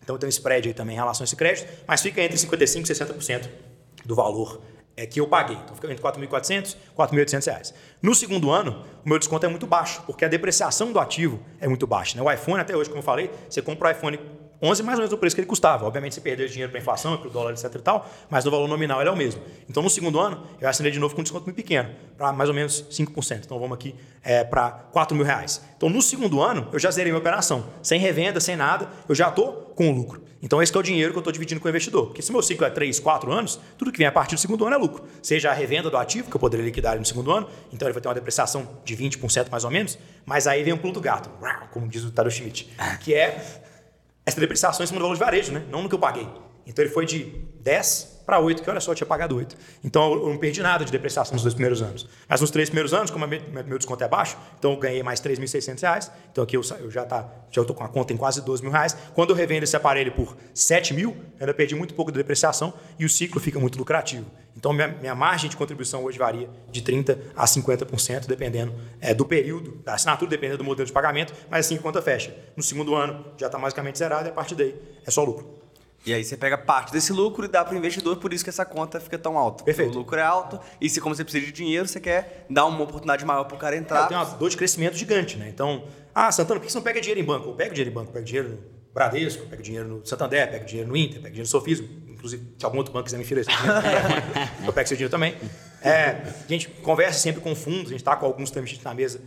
Então, 0.02 0.16
tenho 0.18 0.28
um 0.28 0.30
spread 0.30 0.68
aí 0.68 0.74
também 0.74 0.94
em 0.94 0.98
relação 0.98 1.24
a 1.24 1.26
esse 1.26 1.34
crédito, 1.34 1.68
mas 1.86 2.00
fica 2.00 2.22
entre 2.22 2.36
55% 2.36 2.88
e 2.88 2.94
60% 2.94 3.48
do 4.04 4.14
valor 4.14 4.60
é, 4.96 5.06
que 5.06 5.20
eu 5.20 5.28
paguei. 5.28 5.56
Então, 5.56 5.74
fica 5.74 5.90
entre 5.90 6.02
4.400 6.02 6.74
e 6.74 6.96
4.800 6.96 7.46
reais. 7.46 7.74
No 8.00 8.14
segundo 8.14 8.50
ano, 8.50 8.84
o 9.04 9.08
meu 9.08 9.18
desconto 9.18 9.44
é 9.44 9.48
muito 9.48 9.66
baixo, 9.66 10.02
porque 10.06 10.24
a 10.24 10.28
depreciação 10.28 10.92
do 10.92 10.98
ativo 10.98 11.40
é 11.60 11.68
muito 11.68 11.86
baixa. 11.86 12.16
Né? 12.16 12.22
O 12.22 12.32
iPhone, 12.32 12.60
até 12.60 12.76
hoje, 12.76 12.88
como 12.88 13.00
eu 13.00 13.04
falei, 13.04 13.30
você 13.48 13.60
compra 13.60 13.88
o 13.88 13.90
iPhone 13.90 14.18
11 14.62 14.82
mais 14.82 14.98
ou 14.98 15.02
menos 15.02 15.12
o 15.12 15.18
preço 15.18 15.36
que 15.36 15.40
ele 15.40 15.48
custava. 15.48 15.86
Obviamente 15.86 16.14
você 16.14 16.20
perdeu 16.20 16.46
dinheiro 16.48 16.70
para 16.70 16.80
inflação, 16.80 17.16
para 17.16 17.28
o 17.28 17.30
dólar, 17.30 17.52
etc 17.52 17.74
e 17.74 17.78
tal, 17.78 18.08
mas 18.30 18.44
no 18.44 18.50
valor 18.50 18.68
nominal 18.68 19.00
ele 19.00 19.08
é 19.08 19.12
o 19.12 19.16
mesmo. 19.16 19.40
Então 19.68 19.82
no 19.82 19.90
segundo 19.90 20.18
ano 20.18 20.42
eu 20.60 20.68
assinei 20.68 20.90
de 20.90 20.98
novo 20.98 21.14
com 21.14 21.20
um 21.20 21.24
desconto 21.24 21.44
muito 21.44 21.56
pequeno, 21.56 21.90
para 22.16 22.32
mais 22.32 22.48
ou 22.48 22.54
menos 22.54 22.84
5%. 22.90 23.44
Então 23.44 23.58
vamos 23.58 23.74
aqui 23.74 23.94
é, 24.22 24.44
para 24.44 24.70
4 24.70 25.16
mil 25.16 25.24
reais. 25.24 25.62
Então 25.76 25.88
no 25.88 26.00
segundo 26.00 26.40
ano 26.40 26.68
eu 26.72 26.78
já 26.78 26.90
zerei 26.90 27.12
minha 27.12 27.20
operação, 27.20 27.66
sem 27.82 28.00
revenda, 28.00 28.40
sem 28.40 28.56
nada, 28.56 28.88
eu 29.08 29.14
já 29.14 29.28
estou 29.28 29.72
com 29.74 29.90
o 29.90 29.94
lucro. 29.94 30.26
Então 30.42 30.62
esse 30.62 30.74
é 30.74 30.78
o 30.78 30.82
dinheiro 30.82 31.12
que 31.12 31.18
eu 31.18 31.20
estou 31.20 31.32
dividindo 31.32 31.60
com 31.60 31.66
o 31.66 31.70
investidor. 31.70 32.06
Porque 32.06 32.22
se 32.22 32.30
meu 32.30 32.42
ciclo 32.42 32.66
é 32.66 32.70
3, 32.70 33.00
4 33.00 33.32
anos, 33.32 33.58
tudo 33.76 33.90
que 33.90 33.98
vem 33.98 34.06
a 34.06 34.12
partir 34.12 34.34
do 34.34 34.40
segundo 34.40 34.64
ano 34.64 34.76
é 34.76 34.78
lucro. 34.78 35.04
Seja 35.22 35.50
a 35.50 35.54
revenda 35.54 35.90
do 35.90 35.96
ativo, 35.96 36.30
que 36.30 36.36
eu 36.36 36.40
poderia 36.40 36.64
liquidar 36.64 36.98
no 36.98 37.04
segundo 37.04 37.30
ano, 37.30 37.48
então 37.72 37.88
ele 37.88 37.92
vai 37.92 38.00
ter 38.00 38.08
uma 38.08 38.14
depreciação 38.14 38.68
de 38.84 38.96
20% 38.96 39.50
mais 39.50 39.64
ou 39.64 39.70
menos, 39.70 39.98
mas 40.24 40.46
aí 40.46 40.62
vem 40.62 40.72
um 40.72 40.78
pulo 40.78 40.94
do 40.94 41.00
gato, 41.00 41.30
como 41.72 41.88
diz 41.88 42.04
o 42.04 42.10
Taro 42.10 42.30
Schmidt, 42.30 42.70
que 43.00 43.14
é 43.14 43.64
essa 44.26 44.40
depreciação 44.40 44.82
em 44.82 44.86
cima 44.88 44.98
do 44.98 45.04
valor 45.04 45.14
de 45.14 45.20
varejo, 45.20 45.52
né? 45.52 45.62
não 45.70 45.82
no 45.82 45.88
que 45.88 45.94
eu 45.94 45.98
paguei. 45.98 46.28
Então 46.66 46.84
ele 46.84 46.92
foi 46.92 47.06
de 47.06 47.24
10 47.60 48.16
para 48.26 48.40
8, 48.40 48.60
que 48.60 48.68
olha 48.68 48.80
só, 48.80 48.90
eu 48.90 48.96
tinha 48.96 49.06
pagado 49.06 49.36
8. 49.36 49.56
Então 49.84 50.12
eu 50.12 50.28
não 50.28 50.36
perdi 50.36 50.60
nada 50.60 50.84
de 50.84 50.90
depreciação 50.90 51.32
nos 51.32 51.42
dois 51.42 51.54
primeiros 51.54 51.80
anos. 51.80 52.08
Mas 52.28 52.40
nos 52.40 52.50
três 52.50 52.68
primeiros 52.68 52.92
anos, 52.92 53.08
como 53.08 53.24
meu 53.24 53.78
desconto 53.78 54.02
é 54.02 54.08
baixo, 54.08 54.36
então 54.58 54.72
eu 54.72 54.76
ganhei 54.76 55.00
mais 55.00 55.20
3.600 55.20 55.80
reais. 55.80 56.12
Então 56.32 56.42
aqui 56.42 56.56
eu, 56.56 56.62
eu 56.80 56.90
já 56.90 57.04
tá, 57.04 57.28
já 57.52 57.62
estou 57.62 57.74
com 57.74 57.84
a 57.84 57.88
conta 57.88 58.12
em 58.12 58.16
quase 58.16 58.42
12 58.44 58.62
mil 58.62 58.72
reais. 58.72 58.96
Quando 59.14 59.30
eu 59.30 59.36
revendo 59.36 59.62
esse 59.62 59.76
aparelho 59.76 60.10
por 60.10 60.36
7 60.52 60.92
mil, 60.92 61.16
ainda 61.38 61.54
perdi 61.54 61.76
muito 61.76 61.94
pouco 61.94 62.10
de 62.10 62.18
depreciação 62.18 62.74
e 62.98 63.04
o 63.04 63.08
ciclo 63.08 63.40
fica 63.40 63.60
muito 63.60 63.78
lucrativo. 63.78 64.26
Então 64.56 64.72
minha, 64.72 64.88
minha 64.88 65.14
margem 65.14 65.48
de 65.48 65.56
contribuição 65.56 66.02
hoje 66.02 66.18
varia 66.18 66.50
de 66.72 66.82
30% 66.82 67.18
a 67.36 67.44
50%, 67.44 68.26
dependendo 68.26 68.74
é, 69.00 69.14
do 69.14 69.24
período, 69.24 69.76
da 69.84 69.94
assinatura, 69.94 70.28
dependendo 70.28 70.58
do 70.58 70.64
modelo 70.64 70.86
de 70.86 70.92
pagamento, 70.92 71.32
mas 71.48 71.66
assim 71.66 71.76
que 71.76 71.82
conta 71.82 72.02
fecha. 72.02 72.34
No 72.56 72.62
segundo 72.62 72.94
ano 72.96 73.24
já 73.38 73.46
está 73.46 73.58
basicamente 73.58 73.98
zerado 73.98 74.26
e 74.26 74.30
a 74.30 74.32
partir 74.32 74.56
daí 74.56 74.74
é 75.06 75.10
só 75.12 75.22
lucro. 75.22 75.55
E 76.06 76.14
aí 76.14 76.22
você 76.22 76.36
pega 76.36 76.56
parte 76.56 76.92
desse 76.92 77.12
lucro 77.12 77.44
e 77.44 77.48
dá 77.48 77.64
para 77.64 77.74
o 77.74 77.76
investidor, 77.76 78.16
por 78.18 78.32
isso 78.32 78.44
que 78.44 78.50
essa 78.50 78.64
conta 78.64 79.00
fica 79.00 79.18
tão 79.18 79.36
alta. 79.36 79.64
Perfeito. 79.64 79.92
O 79.92 79.98
lucro 79.98 80.16
é 80.16 80.22
alto 80.22 80.60
e 80.80 80.88
se 80.88 81.00
como 81.00 81.12
você 81.12 81.24
precisa 81.24 81.44
de 81.44 81.50
dinheiro, 81.50 81.88
você 81.88 81.98
quer 81.98 82.46
dar 82.48 82.64
uma 82.66 82.80
oportunidade 82.80 83.24
maior 83.24 83.42
para 83.42 83.56
o 83.56 83.58
cara 83.58 83.76
entrar. 83.76 83.98
Ela 83.98 84.06
tem 84.06 84.16
uma 84.16 84.24
dor 84.24 84.48
de 84.48 84.56
crescimento 84.56 84.96
gigante, 84.96 85.36
né? 85.36 85.48
Então, 85.48 85.82
ah, 86.14 86.30
Santana, 86.30 86.60
por 86.60 86.66
que 86.66 86.72
você 86.72 86.78
não 86.78 86.84
pega 86.84 87.00
dinheiro 87.00 87.20
em 87.20 87.24
banco? 87.24 87.48
Eu 87.48 87.54
pego 87.54 87.74
dinheiro 87.74 87.90
em 87.90 87.94
banco, 87.94 88.12
pego 88.12 88.24
dinheiro 88.24 88.50
no 88.50 88.58
Bradesco, 88.94 89.46
pego 89.48 89.62
dinheiro 89.62 89.88
no 89.88 90.06
Santander, 90.06 90.48
pego 90.48 90.64
dinheiro 90.64 90.88
no 90.88 90.96
Inter, 90.96 91.14
pego 91.14 91.34
dinheiro 91.34 91.42
no 91.42 91.46
Sofismo. 91.46 91.88
Inclusive, 92.08 92.54
se 92.56 92.64
algum 92.64 92.78
outro 92.78 92.92
banco 92.92 93.04
quiser 93.04 93.18
me 93.18 93.24
esse 93.24 93.32
dinheiro, 93.34 93.50
eu 94.64 94.72
pego 94.72 94.88
seu 94.88 94.96
dinheiro 94.96 95.10
também. 95.10 95.34
É, 95.82 96.22
a 96.44 96.48
gente 96.48 96.68
conversa 96.68 97.18
sempre 97.18 97.40
com 97.40 97.52
fundos, 97.56 97.88
a 97.88 97.90
gente 97.90 97.96
está 97.96 98.14
com 98.14 98.26
alguns 98.26 98.52
também 98.52 98.78
na 98.84 98.94
mesa 98.94 99.20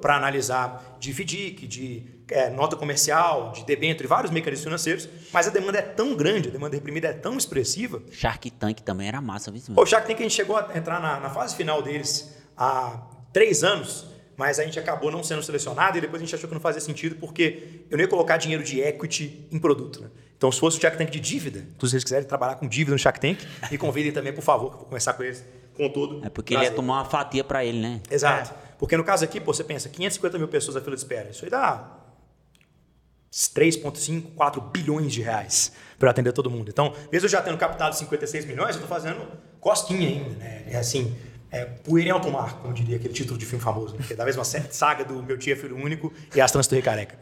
para 0.00 0.16
analisar 0.16 0.96
de 0.98 1.12
FDIC, 1.12 1.66
de 1.66 2.13
é, 2.30 2.48
nota 2.50 2.76
comercial, 2.76 3.52
de 3.52 3.64
debênture, 3.64 4.06
vários 4.06 4.30
mecanismos 4.30 4.64
financeiros, 4.64 5.08
mas 5.32 5.46
a 5.46 5.50
demanda 5.50 5.78
é 5.78 5.82
tão 5.82 6.14
grande, 6.14 6.48
a 6.48 6.52
demanda 6.52 6.74
reprimida 6.74 7.08
é 7.08 7.12
tão 7.12 7.36
expressiva 7.36 8.02
Shark 8.10 8.50
Tank 8.52 8.80
também 8.80 9.08
era 9.08 9.20
massa, 9.20 9.50
viu? 9.50 9.62
o 9.76 9.86
Shark 9.86 10.06
Tank 10.06 10.20
a 10.20 10.22
gente 10.22 10.34
chegou 10.34 10.56
a 10.56 10.70
entrar 10.74 11.00
na, 11.00 11.20
na 11.20 11.30
fase 11.30 11.54
final 11.54 11.82
deles 11.82 12.34
há 12.56 13.02
três 13.32 13.62
anos, 13.62 14.06
mas 14.36 14.58
a 14.58 14.64
gente 14.64 14.78
acabou 14.78 15.10
não 15.10 15.22
sendo 15.22 15.42
selecionado 15.42 15.98
e 15.98 16.00
depois 16.00 16.22
a 16.22 16.24
gente 16.24 16.34
achou 16.34 16.48
que 16.48 16.54
não 16.54 16.60
fazia 16.60 16.80
sentido 16.80 17.16
porque 17.16 17.84
eu 17.90 17.96
não 17.96 18.02
ia 18.02 18.08
colocar 18.08 18.36
dinheiro 18.36 18.64
de 18.64 18.80
equity 18.80 19.46
em 19.52 19.58
produto. 19.58 20.00
Né? 20.00 20.08
Então, 20.36 20.50
se 20.50 20.58
fosse 20.58 20.78
o 20.78 20.80
Shark 20.80 20.98
Tank 20.98 21.10
de 21.10 21.20
dívida, 21.20 21.60
se 21.60 21.80
vocês 21.80 22.02
quiserem 22.02 22.26
trabalhar 22.26 22.56
com 22.56 22.66
dívida 22.66 22.92
no 22.92 22.98
Shark 22.98 23.20
Tank, 23.20 23.38
me 23.70 23.78
convidem 23.78 24.12
também, 24.12 24.32
por 24.32 24.42
favor, 24.42 24.70
que 24.70 24.74
eu 24.74 24.78
vou 24.78 24.86
conversar 24.86 25.12
com 25.12 25.22
eles 25.22 25.44
com 25.74 25.88
todo. 25.88 26.24
É 26.24 26.30
porque 26.30 26.54
ele 26.54 26.60
ia 26.60 26.70
prazer. 26.70 26.76
tomar 26.76 26.94
uma 26.98 27.04
fatia 27.04 27.44
pra 27.44 27.64
ele, 27.64 27.80
né? 27.80 28.00
Exato. 28.10 28.54
Porque 28.78 28.96
no 28.96 29.04
caso 29.04 29.24
aqui, 29.24 29.40
pô, 29.40 29.52
você 29.52 29.64
pensa, 29.64 29.88
550 29.88 30.38
mil 30.38 30.48
pessoas 30.48 30.74
na 30.74 30.80
fila 30.80 30.96
de 30.96 31.02
espera. 31.02 31.30
Isso 31.30 31.44
aí 31.44 31.50
dá 31.50 32.03
3,5, 33.34 34.34
4 34.36 34.60
bilhões 34.60 35.12
de 35.12 35.20
reais 35.20 35.72
para 35.98 36.10
atender 36.10 36.32
todo 36.32 36.48
mundo. 36.48 36.68
Então, 36.68 36.94
mesmo 37.10 37.28
já 37.28 37.42
tendo 37.42 37.58
captado 37.58 37.96
56 37.96 38.44
milhões, 38.44 38.76
eu 38.76 38.82
estou 38.82 38.88
fazendo 38.88 39.26
cosquinha 39.60 40.08
ainda. 40.08 40.30
Né? 40.36 40.64
É 40.68 40.76
assim, 40.76 41.16
é, 41.50 41.64
poeira 41.64 42.10
em 42.10 42.12
alto 42.12 42.30
mar, 42.30 42.60
como 42.60 42.72
diria 42.72 42.96
aquele 42.96 43.12
título 43.12 43.36
de 43.36 43.44
filme 43.44 43.62
famoso, 43.62 43.96
né? 43.96 44.04
que 44.06 44.12
é 44.12 44.16
da 44.16 44.24
mesma 44.24 44.44
saga 44.70 45.04
do 45.04 45.20
Meu 45.22 45.36
Tia 45.36 45.56
Filho 45.56 45.76
Único 45.76 46.12
e 46.34 46.40
As 46.40 46.52
Tranças 46.52 46.70
do 46.70 46.82
Careca. 46.82 47.18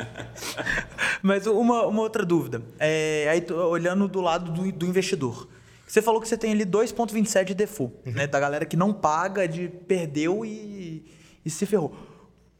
Mas 1.22 1.46
uma, 1.46 1.86
uma 1.86 2.02
outra 2.02 2.24
dúvida. 2.24 2.62
É, 2.78 3.26
aí, 3.30 3.46
olhando 3.52 4.06
do 4.06 4.20
lado 4.20 4.52
do, 4.52 4.70
do 4.70 4.86
investidor. 4.86 5.48
Você 5.86 6.02
falou 6.02 6.20
que 6.20 6.28
você 6.28 6.36
tem 6.36 6.52
ali 6.52 6.66
2,27 6.66 7.44
de 7.44 7.54
default, 7.54 7.94
né? 8.04 8.26
Da 8.26 8.40
galera 8.40 8.66
que 8.66 8.76
não 8.76 8.92
paga, 8.92 9.46
de 9.46 9.68
perdeu 9.68 10.44
e, 10.44 11.04
e 11.44 11.48
se 11.50 11.64
ferrou. 11.64 11.96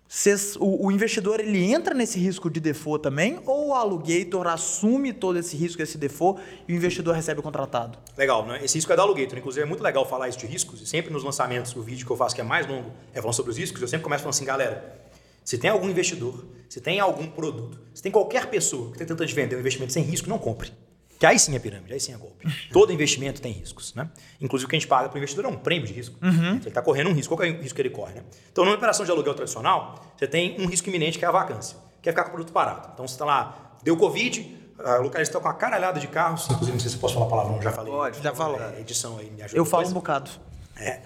Vocês- 0.08 0.56
o, 0.56 0.86
o 0.86 0.92
investidor 0.92 1.40
ele 1.40 1.64
entra 1.64 1.92
nesse 1.92 2.18
risco 2.18 2.48
de 2.48 2.60
default 2.60 3.02
também? 3.02 3.40
Ou 3.44 3.68
o 3.68 3.74
alugator 3.74 4.46
assume 4.46 5.12
todo 5.12 5.38
esse 5.38 5.56
risco, 5.56 5.82
esse 5.82 5.98
default, 5.98 6.40
e 6.68 6.72
o 6.72 6.76
investidor 6.76 7.14
recebe 7.14 7.40
o 7.40 7.42
contratado? 7.42 7.98
Legal, 8.16 8.46
né? 8.46 8.60
Esse 8.64 8.76
risco 8.78 8.92
é 8.92 8.96
da 8.96 9.02
Alugator. 9.02 9.36
Inclusive, 9.36 9.62
é 9.64 9.66
muito 9.66 9.82
legal 9.82 10.08
falar 10.08 10.28
isso 10.28 10.38
de 10.38 10.46
riscos. 10.46 10.80
E 10.80 10.86
sempre 10.86 11.12
nos 11.12 11.24
lançamentos, 11.24 11.74
o 11.74 11.82
vídeo 11.82 12.06
que 12.06 12.12
eu 12.12 12.16
faço, 12.16 12.34
que 12.34 12.40
é 12.40 12.44
mais 12.44 12.66
longo, 12.66 12.92
é 13.12 13.20
falando 13.20 13.34
sobre 13.34 13.50
os 13.50 13.58
riscos. 13.58 13.82
Eu 13.82 13.88
sempre 13.88 14.04
começo 14.04 14.22
falando 14.22 14.34
assim, 14.34 14.44
galera, 14.44 14.96
se 15.44 15.58
tem 15.58 15.70
algum 15.70 15.88
investidor, 15.88 16.44
se 16.68 16.80
tem 16.80 17.00
algum 17.00 17.26
produto, 17.26 17.80
se 17.92 18.02
tem 18.02 18.12
qualquer 18.12 18.46
pessoa 18.46 18.86
que 18.86 18.92
está 18.94 19.04
tentando 19.06 19.26
te 19.26 19.34
vender 19.34 19.56
um 19.56 19.60
investimento 19.60 19.92
sem 19.92 20.02
risco, 20.04 20.28
não 20.28 20.38
compre. 20.38 20.70
Que 21.18 21.26
aí 21.26 21.38
sim 21.38 21.54
é 21.54 21.58
pirâmide, 21.58 21.92
aí 21.92 22.00
sim 22.00 22.12
é 22.12 22.16
golpe. 22.16 22.46
Todo 22.72 22.92
investimento 22.92 23.40
tem 23.40 23.52
riscos, 23.52 23.94
né? 23.94 24.08
Inclusive 24.40 24.66
o 24.66 24.68
que 24.68 24.76
a 24.76 24.78
gente 24.78 24.88
paga 24.88 25.08
para 25.08 25.16
o 25.16 25.18
investidor 25.18 25.46
é 25.46 25.48
um 25.48 25.56
prêmio 25.56 25.86
de 25.86 25.92
risco. 25.92 26.16
Ele 26.22 26.68
está 26.68 26.82
correndo 26.82 27.10
um 27.10 27.12
risco. 27.12 27.34
Qual 27.34 27.46
é 27.46 27.50
o 27.50 27.60
risco 27.60 27.74
que 27.74 27.82
ele 27.82 27.90
corre, 27.90 28.14
né? 28.14 28.22
Então, 28.52 28.64
numa 28.64 28.76
operação 28.76 29.04
de 29.04 29.10
aluguel 29.10 29.34
tradicional, 29.34 30.12
você 30.16 30.26
tem 30.26 30.60
um 30.60 30.66
risco 30.66 30.88
iminente 30.88 31.18
que 31.18 31.24
é 31.24 31.28
a 31.28 31.32
vacância, 31.32 31.76
que 32.02 32.08
é 32.08 32.12
ficar 32.12 32.24
com 32.24 32.30
o 32.30 32.32
produto 32.32 32.52
parado. 32.52 32.90
Então, 32.92 33.06
você 33.06 33.14
está 33.14 33.24
lá, 33.24 33.76
deu 33.82 33.96
Covid, 33.96 34.56
a 34.78 34.96
localista 34.96 35.38
está 35.38 35.40
com 35.40 35.48
uma 35.48 35.54
caralhada 35.54 35.98
de 35.98 36.06
carros, 36.06 36.44
inclusive 36.50 36.72
não 36.72 36.80
sei 36.80 36.90
se 36.90 36.96
eu 36.96 37.00
posso 37.00 37.14
falar 37.14 37.26
palavrão, 37.26 37.62
já 37.62 37.72
falei. 37.72 37.92
Pode, 37.92 38.22
já 38.22 38.34
falou. 38.34 38.60
É, 38.60 38.80
edição 38.80 39.18
aí 39.18 39.30
me 39.30 39.42
ajuda 39.42 39.58
Eu 39.58 39.64
falo 39.64 39.88
um 39.88 39.92
bocado. 39.92 40.30
É. 40.78 41.00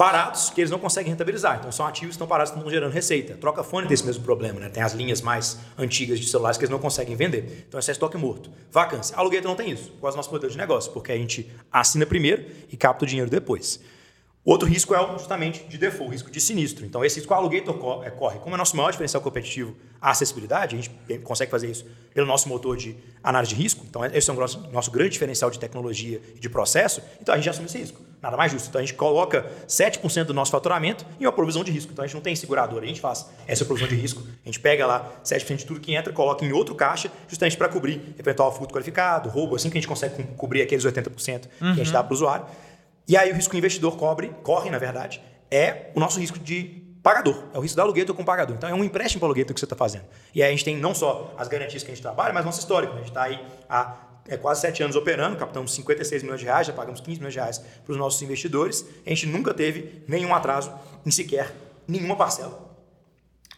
Parados, 0.00 0.48
que 0.48 0.62
eles 0.62 0.70
não 0.70 0.78
conseguem 0.78 1.12
rentabilizar. 1.12 1.58
Então, 1.58 1.70
são 1.70 1.84
ativos 1.84 2.12
que 2.12 2.14
estão 2.14 2.26
parados, 2.26 2.50
que 2.50 2.58
estão 2.58 2.70
gerando 2.70 2.90
receita. 2.90 3.34
Troca 3.34 3.62
fone 3.62 3.86
tem 3.86 3.92
esse 3.92 4.06
mesmo 4.06 4.24
problema, 4.24 4.58
né? 4.58 4.70
Tem 4.70 4.82
as 4.82 4.94
linhas 4.94 5.20
mais 5.20 5.58
antigas 5.76 6.18
de 6.18 6.26
celulares 6.26 6.56
que 6.56 6.64
eles 6.64 6.70
não 6.70 6.78
conseguem 6.78 7.14
vender. 7.14 7.66
Então, 7.68 7.78
esse 7.78 7.90
é 7.90 7.92
estoque 7.92 8.16
morto. 8.16 8.50
Vacância. 8.72 9.14
Aluguel 9.14 9.42
não 9.42 9.54
tem 9.54 9.70
isso, 9.70 9.90
por 9.90 10.00
causa 10.00 10.14
do 10.14 10.16
nosso 10.16 10.32
modelo 10.32 10.50
de 10.50 10.56
negócio, 10.56 10.90
porque 10.92 11.12
a 11.12 11.16
gente 11.18 11.52
assina 11.70 12.06
primeiro 12.06 12.46
e 12.70 12.78
capta 12.78 13.04
o 13.04 13.06
dinheiro 13.06 13.30
depois. 13.30 13.78
Outro 14.42 14.66
risco 14.66 14.94
é 14.94 15.18
justamente 15.18 15.64
de 15.64 15.76
default, 15.76 16.08
o 16.08 16.12
risco 16.12 16.30
de 16.30 16.40
sinistro. 16.40 16.86
Então, 16.86 17.04
esse 17.04 17.16
risco 17.16 17.34
o 17.34 17.36
alugator 17.36 18.02
é, 18.02 18.08
corre. 18.08 18.38
Como 18.38 18.54
é 18.54 18.58
nosso 18.58 18.74
maior 18.78 18.92
diferencial 18.92 19.22
competitivo 19.22 19.76
a 20.00 20.12
acessibilidade, 20.12 20.76
a 20.76 20.80
gente 20.80 21.18
consegue 21.24 21.50
fazer 21.50 21.70
isso 21.70 21.84
pelo 22.14 22.26
nosso 22.26 22.48
motor 22.48 22.74
de 22.74 22.96
análise 23.22 23.54
de 23.54 23.62
risco. 23.62 23.84
Então, 23.86 24.02
esse 24.06 24.30
é 24.30 24.32
o 24.32 24.36
nosso, 24.36 24.60
nosso 24.70 24.90
grande 24.90 25.10
diferencial 25.10 25.50
de 25.50 25.58
tecnologia 25.58 26.22
e 26.34 26.38
de 26.40 26.48
processo. 26.48 27.02
Então, 27.20 27.34
a 27.34 27.36
gente 27.36 27.50
assume 27.50 27.66
esse 27.66 27.76
risco. 27.76 28.09
Nada 28.22 28.36
mais 28.36 28.52
justo. 28.52 28.68
Então, 28.68 28.78
a 28.80 28.84
gente 28.84 28.94
coloca 28.94 29.46
7% 29.66 30.24
do 30.24 30.34
nosso 30.34 30.50
faturamento 30.50 31.06
em 31.18 31.24
uma 31.24 31.32
provisão 31.32 31.64
de 31.64 31.70
risco. 31.70 31.90
Então, 31.92 32.04
a 32.04 32.06
gente 32.06 32.14
não 32.14 32.20
tem 32.20 32.36
seguradora, 32.36 32.84
a 32.84 32.86
gente 32.88 33.00
faz 33.00 33.26
essa 33.46 33.64
provisão 33.64 33.88
de 33.88 33.94
risco. 33.94 34.22
A 34.44 34.46
gente 34.48 34.60
pega 34.60 34.86
lá 34.86 35.10
7% 35.24 35.56
de 35.56 35.64
tudo 35.66 35.80
que 35.80 35.94
entra, 35.94 36.12
coloca 36.12 36.44
em 36.44 36.52
outro 36.52 36.74
caixa, 36.74 37.10
justamente 37.28 37.56
para 37.56 37.68
cobrir 37.68 38.14
eventual 38.18 38.52
furto 38.54 38.74
qualificado, 38.74 39.28
roubo, 39.30 39.56
assim 39.56 39.70
que 39.70 39.78
a 39.78 39.80
gente 39.80 39.88
consegue 39.88 40.22
co- 40.22 40.34
cobrir 40.36 40.60
aqueles 40.62 40.84
80% 40.84 41.40
que 41.48 41.64
a 41.64 41.74
gente 41.74 41.92
dá 41.92 42.02
para 42.04 42.12
o 42.12 42.14
usuário. 42.14 42.44
E 43.08 43.16
aí 43.16 43.32
o 43.32 43.34
risco 43.34 43.50
que 43.50 43.56
o 43.56 43.58
investidor 43.58 43.96
cobre, 43.96 44.28
corre, 44.42 44.68
na 44.70 44.78
verdade, 44.78 45.20
é 45.50 45.90
o 45.94 46.00
nosso 46.00 46.20
risco 46.20 46.38
de 46.38 46.84
pagador. 47.02 47.44
É 47.54 47.58
o 47.58 47.62
risco 47.62 47.76
da 47.76 47.82
aluguetor 47.82 48.14
com 48.14 48.22
o 48.22 48.24
pagador. 48.26 48.54
Então 48.54 48.68
é 48.68 48.74
um 48.74 48.84
empréstimo 48.84 49.20
para 49.20 49.24
o 49.24 49.28
aluguetor 49.28 49.54
que 49.54 49.58
você 49.60 49.64
está 49.64 49.74
fazendo. 49.74 50.04
E 50.34 50.42
aí 50.42 50.48
a 50.48 50.50
gente 50.52 50.64
tem 50.64 50.76
não 50.76 50.94
só 50.94 51.34
as 51.38 51.48
garantias 51.48 51.82
que 51.82 51.90
a 51.90 51.94
gente 51.94 52.02
trabalha, 52.02 52.32
mas 52.34 52.44
nosso 52.44 52.60
histórico. 52.60 52.92
né? 52.92 52.98
A 53.00 53.02
gente 53.02 53.10
está 53.10 53.22
aí 53.22 53.42
há 53.68 53.94
é, 54.28 54.36
quase 54.36 54.60
sete 54.60 54.82
anos 54.82 54.96
operando, 54.96 55.36
captamos 55.36 55.74
56 55.74 56.22
milhões 56.22 56.40
de 56.40 56.46
reais, 56.46 56.66
já 56.66 56.72
pagamos 56.72 57.00
15 57.00 57.18
milhões 57.18 57.34
de 57.34 57.40
reais 57.40 57.58
para 57.58 57.92
os 57.92 57.98
nossos 57.98 58.20
investidores. 58.22 58.84
A 59.04 59.08
gente 59.10 59.26
nunca 59.26 59.52
teve 59.52 60.02
nenhum 60.06 60.34
atraso 60.34 60.72
em 61.04 61.10
sequer 61.10 61.54
nenhuma 61.86 62.16
parcela. 62.16 62.70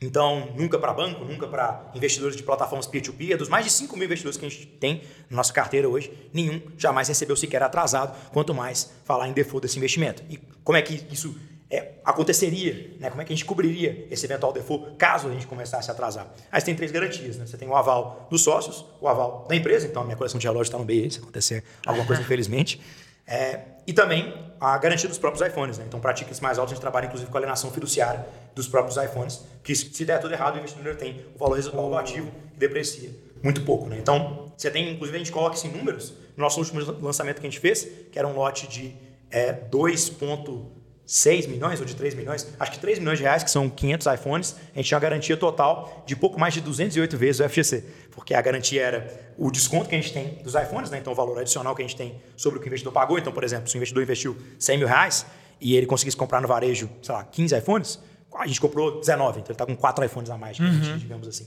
Então, 0.00 0.52
nunca 0.56 0.78
para 0.78 0.92
banco, 0.92 1.24
nunca 1.24 1.46
para 1.46 1.90
investidores 1.94 2.34
de 2.34 2.42
plataformas 2.42 2.86
peer-to-peer. 2.86 3.38
Dos 3.38 3.48
mais 3.48 3.64
de 3.64 3.70
5 3.70 3.96
mil 3.96 4.06
investidores 4.06 4.36
que 4.36 4.44
a 4.44 4.48
gente 4.48 4.66
tem 4.66 5.02
na 5.30 5.36
nossa 5.36 5.52
carteira 5.52 5.88
hoje, 5.88 6.12
nenhum 6.32 6.60
jamais 6.76 7.06
recebeu 7.06 7.36
sequer 7.36 7.62
atrasado, 7.62 8.16
quanto 8.32 8.52
mais 8.52 8.90
falar 9.04 9.28
em 9.28 9.32
default 9.32 9.62
desse 9.62 9.78
investimento. 9.78 10.24
E 10.28 10.38
como 10.64 10.76
é 10.76 10.82
que 10.82 11.06
isso 11.12 11.36
é, 11.72 11.94
aconteceria? 12.04 12.94
Né? 13.00 13.08
Como 13.08 13.22
é 13.22 13.24
que 13.24 13.32
a 13.32 13.36
gente 13.36 13.46
cobriria 13.46 14.06
esse 14.10 14.26
eventual 14.26 14.52
default 14.52 14.94
caso 14.98 15.28
a 15.28 15.32
gente 15.32 15.46
começasse 15.46 15.90
a 15.90 15.94
atrasar? 15.94 16.30
Aí 16.52 16.60
você 16.60 16.66
tem 16.66 16.74
três 16.74 16.92
garantias. 16.92 17.38
Né? 17.38 17.46
Você 17.46 17.56
tem 17.56 17.66
o 17.66 17.74
aval 17.74 18.26
dos 18.30 18.42
sócios, 18.42 18.84
o 19.00 19.08
aval 19.08 19.46
da 19.48 19.56
empresa, 19.56 19.86
então 19.86 20.02
a 20.02 20.04
minha 20.04 20.16
coleção 20.16 20.38
de 20.38 20.46
relógios 20.46 20.68
está 20.68 20.76
no 20.76 20.84
meio 20.84 21.10
se 21.10 21.18
acontecer 21.18 21.64
alguma 21.86 22.06
coisa, 22.06 22.20
infelizmente. 22.22 22.78
É, 23.26 23.60
e 23.86 23.92
também 23.94 24.34
a 24.60 24.76
garantia 24.76 25.08
dos 25.08 25.16
próprios 25.16 25.46
iPhones. 25.48 25.78
Né? 25.78 25.86
Então, 25.88 25.98
para 25.98 26.12
tickets 26.12 26.40
mais 26.40 26.58
altos, 26.58 26.72
a 26.72 26.74
gente 26.74 26.82
trabalha 26.82 27.06
inclusive 27.06 27.30
com 27.30 27.38
a 27.38 27.40
alienação 27.40 27.70
fiduciária 27.70 28.26
dos 28.54 28.68
próprios 28.68 29.02
iPhones, 29.02 29.40
que 29.64 29.74
se 29.74 30.04
der 30.04 30.20
tudo 30.20 30.34
errado, 30.34 30.56
o 30.56 30.58
investidor 30.58 30.94
tem 30.96 31.24
o 31.34 31.38
valor 31.38 31.54
residual 31.54 31.88
do 31.88 31.96
ativo 31.96 32.30
e 32.54 32.58
deprecia 32.58 33.10
muito 33.42 33.62
pouco. 33.62 33.88
Né? 33.88 33.96
Então, 33.98 34.52
você 34.54 34.70
tem, 34.70 34.92
inclusive, 34.92 35.16
a 35.16 35.18
gente 35.18 35.32
coloca 35.32 35.56
isso 35.56 35.66
em 35.66 35.70
números. 35.70 36.12
No 36.36 36.44
nosso 36.44 36.60
último 36.60 36.80
lançamento 37.00 37.40
que 37.40 37.46
a 37.46 37.50
gente 37.50 37.60
fez, 37.60 37.88
que 38.12 38.18
era 38.18 38.28
um 38.28 38.34
lote 38.34 38.68
de 38.68 38.94
é, 39.30 39.52
2,6 41.06 41.48
milhões 41.48 41.80
ou 41.80 41.86
de 41.86 41.94
3 41.94 42.14
milhões, 42.14 42.48
acho 42.58 42.72
que 42.72 42.78
3 42.78 42.98
milhões 42.98 43.18
de 43.18 43.24
reais, 43.24 43.42
que 43.42 43.50
são 43.50 43.68
500 43.68 44.06
iPhones, 44.06 44.56
a 44.72 44.76
gente 44.76 44.86
tinha 44.86 44.96
uma 44.96 45.02
garantia 45.02 45.36
total 45.36 46.02
de 46.06 46.16
pouco 46.16 46.38
mais 46.38 46.54
de 46.54 46.60
208 46.60 47.16
vezes 47.16 47.40
o 47.40 47.48
FGC, 47.48 47.84
porque 48.10 48.34
a 48.34 48.40
garantia 48.40 48.82
era 48.82 49.32
o 49.36 49.50
desconto 49.50 49.88
que 49.88 49.94
a 49.94 50.00
gente 50.00 50.12
tem 50.12 50.38
dos 50.42 50.54
iPhones, 50.54 50.90
né? 50.90 50.98
então 50.98 51.12
o 51.12 51.16
valor 51.16 51.38
adicional 51.38 51.74
que 51.74 51.82
a 51.82 51.86
gente 51.86 51.96
tem 51.96 52.20
sobre 52.36 52.58
o 52.58 52.62
que 52.62 52.66
o 52.66 52.70
investidor 52.70 52.92
pagou. 52.92 53.18
Então, 53.18 53.32
por 53.32 53.44
exemplo, 53.44 53.68
se 53.68 53.76
o 53.76 53.78
investidor 53.78 54.02
investiu 54.02 54.36
100 54.58 54.78
mil 54.78 54.86
reais 54.86 55.26
e 55.60 55.76
ele 55.76 55.86
conseguisse 55.86 56.16
comprar 56.16 56.40
no 56.40 56.48
varejo, 56.48 56.88
sei 57.02 57.14
lá, 57.14 57.24
15 57.24 57.58
iPhones, 57.58 57.98
a 58.34 58.46
gente 58.46 58.60
comprou 58.60 58.98
19, 59.00 59.40
então 59.40 59.48
ele 59.48 59.54
está 59.54 59.66
com 59.66 59.76
4 59.76 60.04
iPhones 60.04 60.30
a 60.30 60.38
mais, 60.38 60.58
a 60.60 60.64
gente, 60.64 60.98
digamos 60.98 61.28
assim. 61.28 61.46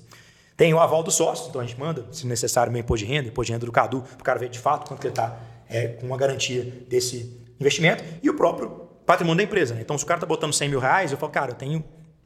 Tem 0.56 0.74
o 0.74 0.80
aval 0.80 1.03
dos 1.03 1.16
sócios, 1.16 1.49
então 1.49 1.60
a 1.60 1.66
gente 1.66 1.78
manda, 1.78 2.06
se 2.12 2.26
necessário, 2.26 2.72
meu 2.72 2.80
imposto 2.80 3.06
de 3.06 3.12
renda, 3.12 3.28
imposto 3.28 3.47
de 3.47 3.53
renda 3.53 3.66
do 3.66 3.72
Cadu, 3.72 4.01
para 4.01 4.22
o 4.22 4.24
cara 4.24 4.39
ver 4.39 4.49
de 4.49 4.60
fato 4.60 4.88
quanto 4.88 5.01
que 5.01 5.08
ele 5.08 5.12
está 5.12 5.38
é, 5.68 5.88
com 5.88 6.06
uma 6.06 6.16
garantia 6.16 6.64
desse 6.88 7.38
investimento, 7.60 8.03
e 8.24 8.30
o 8.30 8.36
próprio 8.36 8.85
patrimônio 9.06 9.38
da 9.38 9.43
empresa. 9.43 9.78
Então, 9.80 9.97
se 9.97 10.03
o 10.03 10.08
cara 10.08 10.18
está 10.18 10.28
botando 10.28 10.53
100 10.53 10.70
mil 10.70 10.80
reais, 10.80 11.12
eu 11.12 11.18
falo, 11.18 11.32
cara, 11.32 11.51
eu 11.51 11.56
tenho 11.56 11.84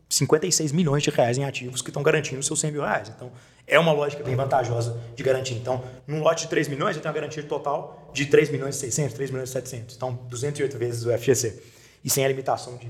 56 0.09 0.71
milhões 0.71 1.03
de 1.03 1.09
reais 1.09 1.37
em 1.37 1.45
ativos 1.45 1.81
que 1.81 1.89
estão 1.89 2.01
garantindo 2.01 2.39
os 2.39 2.45
seus 2.45 2.59
100 2.59 2.71
mil 2.71 2.81
reais. 2.81 3.09
Então, 3.09 3.31
é 3.67 3.77
uma 3.77 3.91
lógica 3.91 4.23
bem 4.23 4.35
vantajosa 4.35 4.99
de 5.15 5.21
garantir. 5.21 5.53
Então, 5.53 5.83
num 6.07 6.21
lote 6.21 6.43
de 6.43 6.49
3 6.49 6.67
milhões, 6.67 6.95
eu 6.95 7.01
tenho 7.01 7.13
uma 7.13 7.19
garantia 7.19 7.43
total 7.43 8.09
de 8.13 8.25
3 8.25 8.49
milhões 8.49 8.75
e 8.75 8.79
600, 8.79 9.13
3 9.13 9.31
milhões 9.31 9.49
e 9.49 9.53
700. 9.53 9.95
Então, 9.95 10.13
208 10.29 10.77
vezes 10.77 11.05
o 11.05 11.15
FGC. 11.15 11.61
E 12.03 12.09
sem 12.09 12.25
a 12.25 12.27
limitação 12.27 12.77
de 12.77 12.89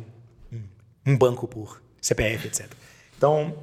um 1.05 1.17
banco 1.17 1.47
por 1.47 1.81
CPF, 2.01 2.47
etc. 2.47 2.71
Então, 3.17 3.53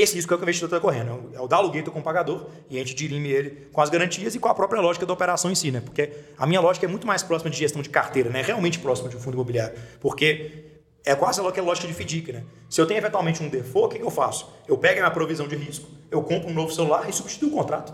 esse 0.00 0.14
risco 0.14 0.32
é 0.32 0.36
o 0.36 0.38
que 0.38 0.44
o 0.44 0.46
investidor 0.46 0.68
está 0.68 0.80
correndo. 0.80 1.30
É 1.34 1.40
o 1.40 1.48
da 1.48 1.56
aluguel 1.56 1.84
com 1.84 1.98
o 1.98 2.02
pagador 2.02 2.46
e 2.70 2.76
a 2.76 2.78
gente 2.78 2.94
dirime 2.94 3.30
ele 3.30 3.68
com 3.72 3.80
as 3.80 3.90
garantias 3.90 4.34
e 4.34 4.38
com 4.38 4.48
a 4.48 4.54
própria 4.54 4.80
lógica 4.80 5.04
da 5.04 5.12
operação 5.12 5.50
em 5.50 5.56
si, 5.56 5.72
né? 5.72 5.80
Porque 5.80 6.12
a 6.38 6.46
minha 6.46 6.60
lógica 6.60 6.86
é 6.86 6.88
muito 6.88 7.06
mais 7.06 7.22
próxima 7.22 7.50
de 7.50 7.58
gestão 7.58 7.82
de 7.82 7.88
carteira, 7.88 8.30
né? 8.30 8.40
Realmente 8.40 8.78
próxima 8.78 9.08
de 9.08 9.16
um 9.16 9.20
fundo 9.20 9.34
imobiliário. 9.34 9.76
Porque 10.00 10.64
é 11.04 11.16
quase 11.16 11.40
aquela 11.40 11.66
lógica 11.66 11.88
de 11.88 11.94
FDIC, 11.94 12.32
né? 12.32 12.44
Se 12.70 12.80
eu 12.80 12.86
tenho 12.86 12.98
eventualmente 12.98 13.42
um 13.42 13.48
default, 13.48 13.86
o 13.86 13.88
que, 13.88 13.98
que 13.98 14.04
eu 14.04 14.10
faço? 14.10 14.48
Eu 14.68 14.78
pego 14.78 15.00
a 15.00 15.02
minha 15.02 15.10
provisão 15.10 15.48
de 15.48 15.56
risco, 15.56 15.88
eu 16.10 16.22
compro 16.22 16.48
um 16.48 16.54
novo 16.54 16.72
celular 16.72 17.08
e 17.08 17.12
substituo 17.12 17.48
o 17.48 17.52
contrato. 17.52 17.92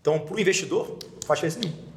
Então, 0.00 0.18
para 0.18 0.34
o 0.34 0.40
investidor, 0.40 0.98
não 1.00 1.22
faz 1.24 1.40
diferença 1.40 1.60
nenhuma. 1.60 1.94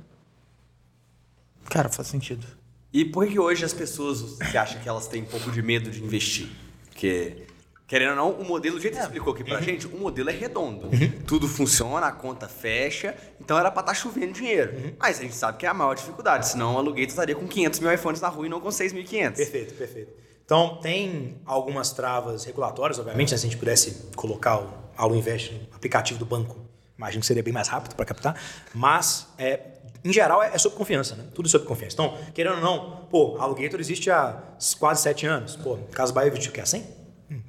Cara, 1.70 1.90
faz 1.90 2.08
sentido. 2.08 2.46
E 2.94 3.04
por 3.04 3.28
que 3.28 3.40
hoje 3.40 3.66
as 3.66 3.74
pessoas, 3.74 4.22
você 4.22 4.58
acha 4.58 4.80
que 4.80 4.88
elas 4.88 5.08
têm 5.08 5.24
um 5.24 5.26
pouco 5.26 5.52
de 5.52 5.62
medo 5.62 5.90
de 5.90 6.04
investir? 6.04 6.48
Porque, 6.86 7.44
querendo 7.88 8.10
ou 8.10 8.16
não, 8.16 8.32
o 8.32 8.44
modelo, 8.44 8.76
o 8.76 8.80
jeito 8.80 8.96
que 8.96 9.00
você 9.00 9.06
explicou 9.06 9.34
aqui 9.34 9.44
pra 9.46 9.62
gente, 9.62 9.88
o 9.88 9.98
modelo 9.98 10.30
é 10.30 10.34
redondo. 10.34 10.90
Tudo 11.26 11.48
funciona, 11.48 12.08
a 12.08 12.12
conta 12.12 12.48
fecha, 12.48 13.16
então 13.40 13.58
era 13.58 13.72
pra 13.72 13.80
estar 13.80 13.94
chovendo 13.94 14.34
dinheiro. 14.34 14.94
Mas 15.00 15.20
a 15.20 15.22
gente 15.24 15.34
sabe 15.36 15.58
que 15.58 15.66
é 15.66 15.70
a 15.70 15.74
maior 15.74 15.96
dificuldade, 15.96 16.50
senão 16.50 16.76
o 16.76 16.78
aluguel 16.78 17.06
estaria 17.06 17.34
com 17.34 17.48
500 17.48 17.80
mil 17.80 17.94
iPhones 17.94 18.20
na 18.20 18.28
rua 18.28 18.46
e 18.46 18.50
não 18.50 18.60
com 18.60 18.68
6.500. 18.68 19.36
Perfeito, 19.38 19.74
perfeito. 19.74 20.12
Então, 20.44 20.80
tem 20.82 21.42
algumas 21.46 21.92
travas 21.92 22.44
regulatórias, 22.44 23.00
obviamente, 23.00 23.30
se 23.30 23.36
a 23.36 23.38
gente 23.38 23.58
pudesse 23.58 24.10
colocar 24.16 24.60
o 24.60 24.74
Alu 24.98 25.16
Invest 25.16 25.54
no 25.54 25.76
aplicativo 25.76 26.20
do 26.20 26.26
banco, 26.26 26.58
imagino 26.98 27.22
que 27.22 27.28
seria 27.28 27.44
bem 27.44 27.54
mais 27.54 27.68
rápido 27.68 27.96
para 27.96 28.06
captar, 28.06 28.42
mas, 28.74 29.28
é, 29.38 29.60
em 30.04 30.14
geral, 30.14 30.42
é, 30.42 30.54
é 30.54 30.58
sobre 30.58 30.78
confiança, 30.78 31.16
né? 31.16 31.26
Tudo 31.34 31.48
é 31.48 31.50
sobre 31.50 31.68
confiança. 31.68 31.96
Então, 31.96 32.18
querendo 32.34 32.56
ou 32.56 32.62
não, 32.62 33.08
pô, 33.10 33.38
a 33.40 33.44
Alugator 33.44 33.80
existe 33.80 34.10
há 34.10 34.42
quase 34.80 35.02
sete 35.02 35.26
anos. 35.26 35.58
Pô, 35.58 35.78
Casa 35.92 36.14
Bahia 36.14 36.30
existe 36.30 36.50
o 36.50 36.52
quê? 36.52 36.62
Há 36.62 36.66
100? 36.66 36.97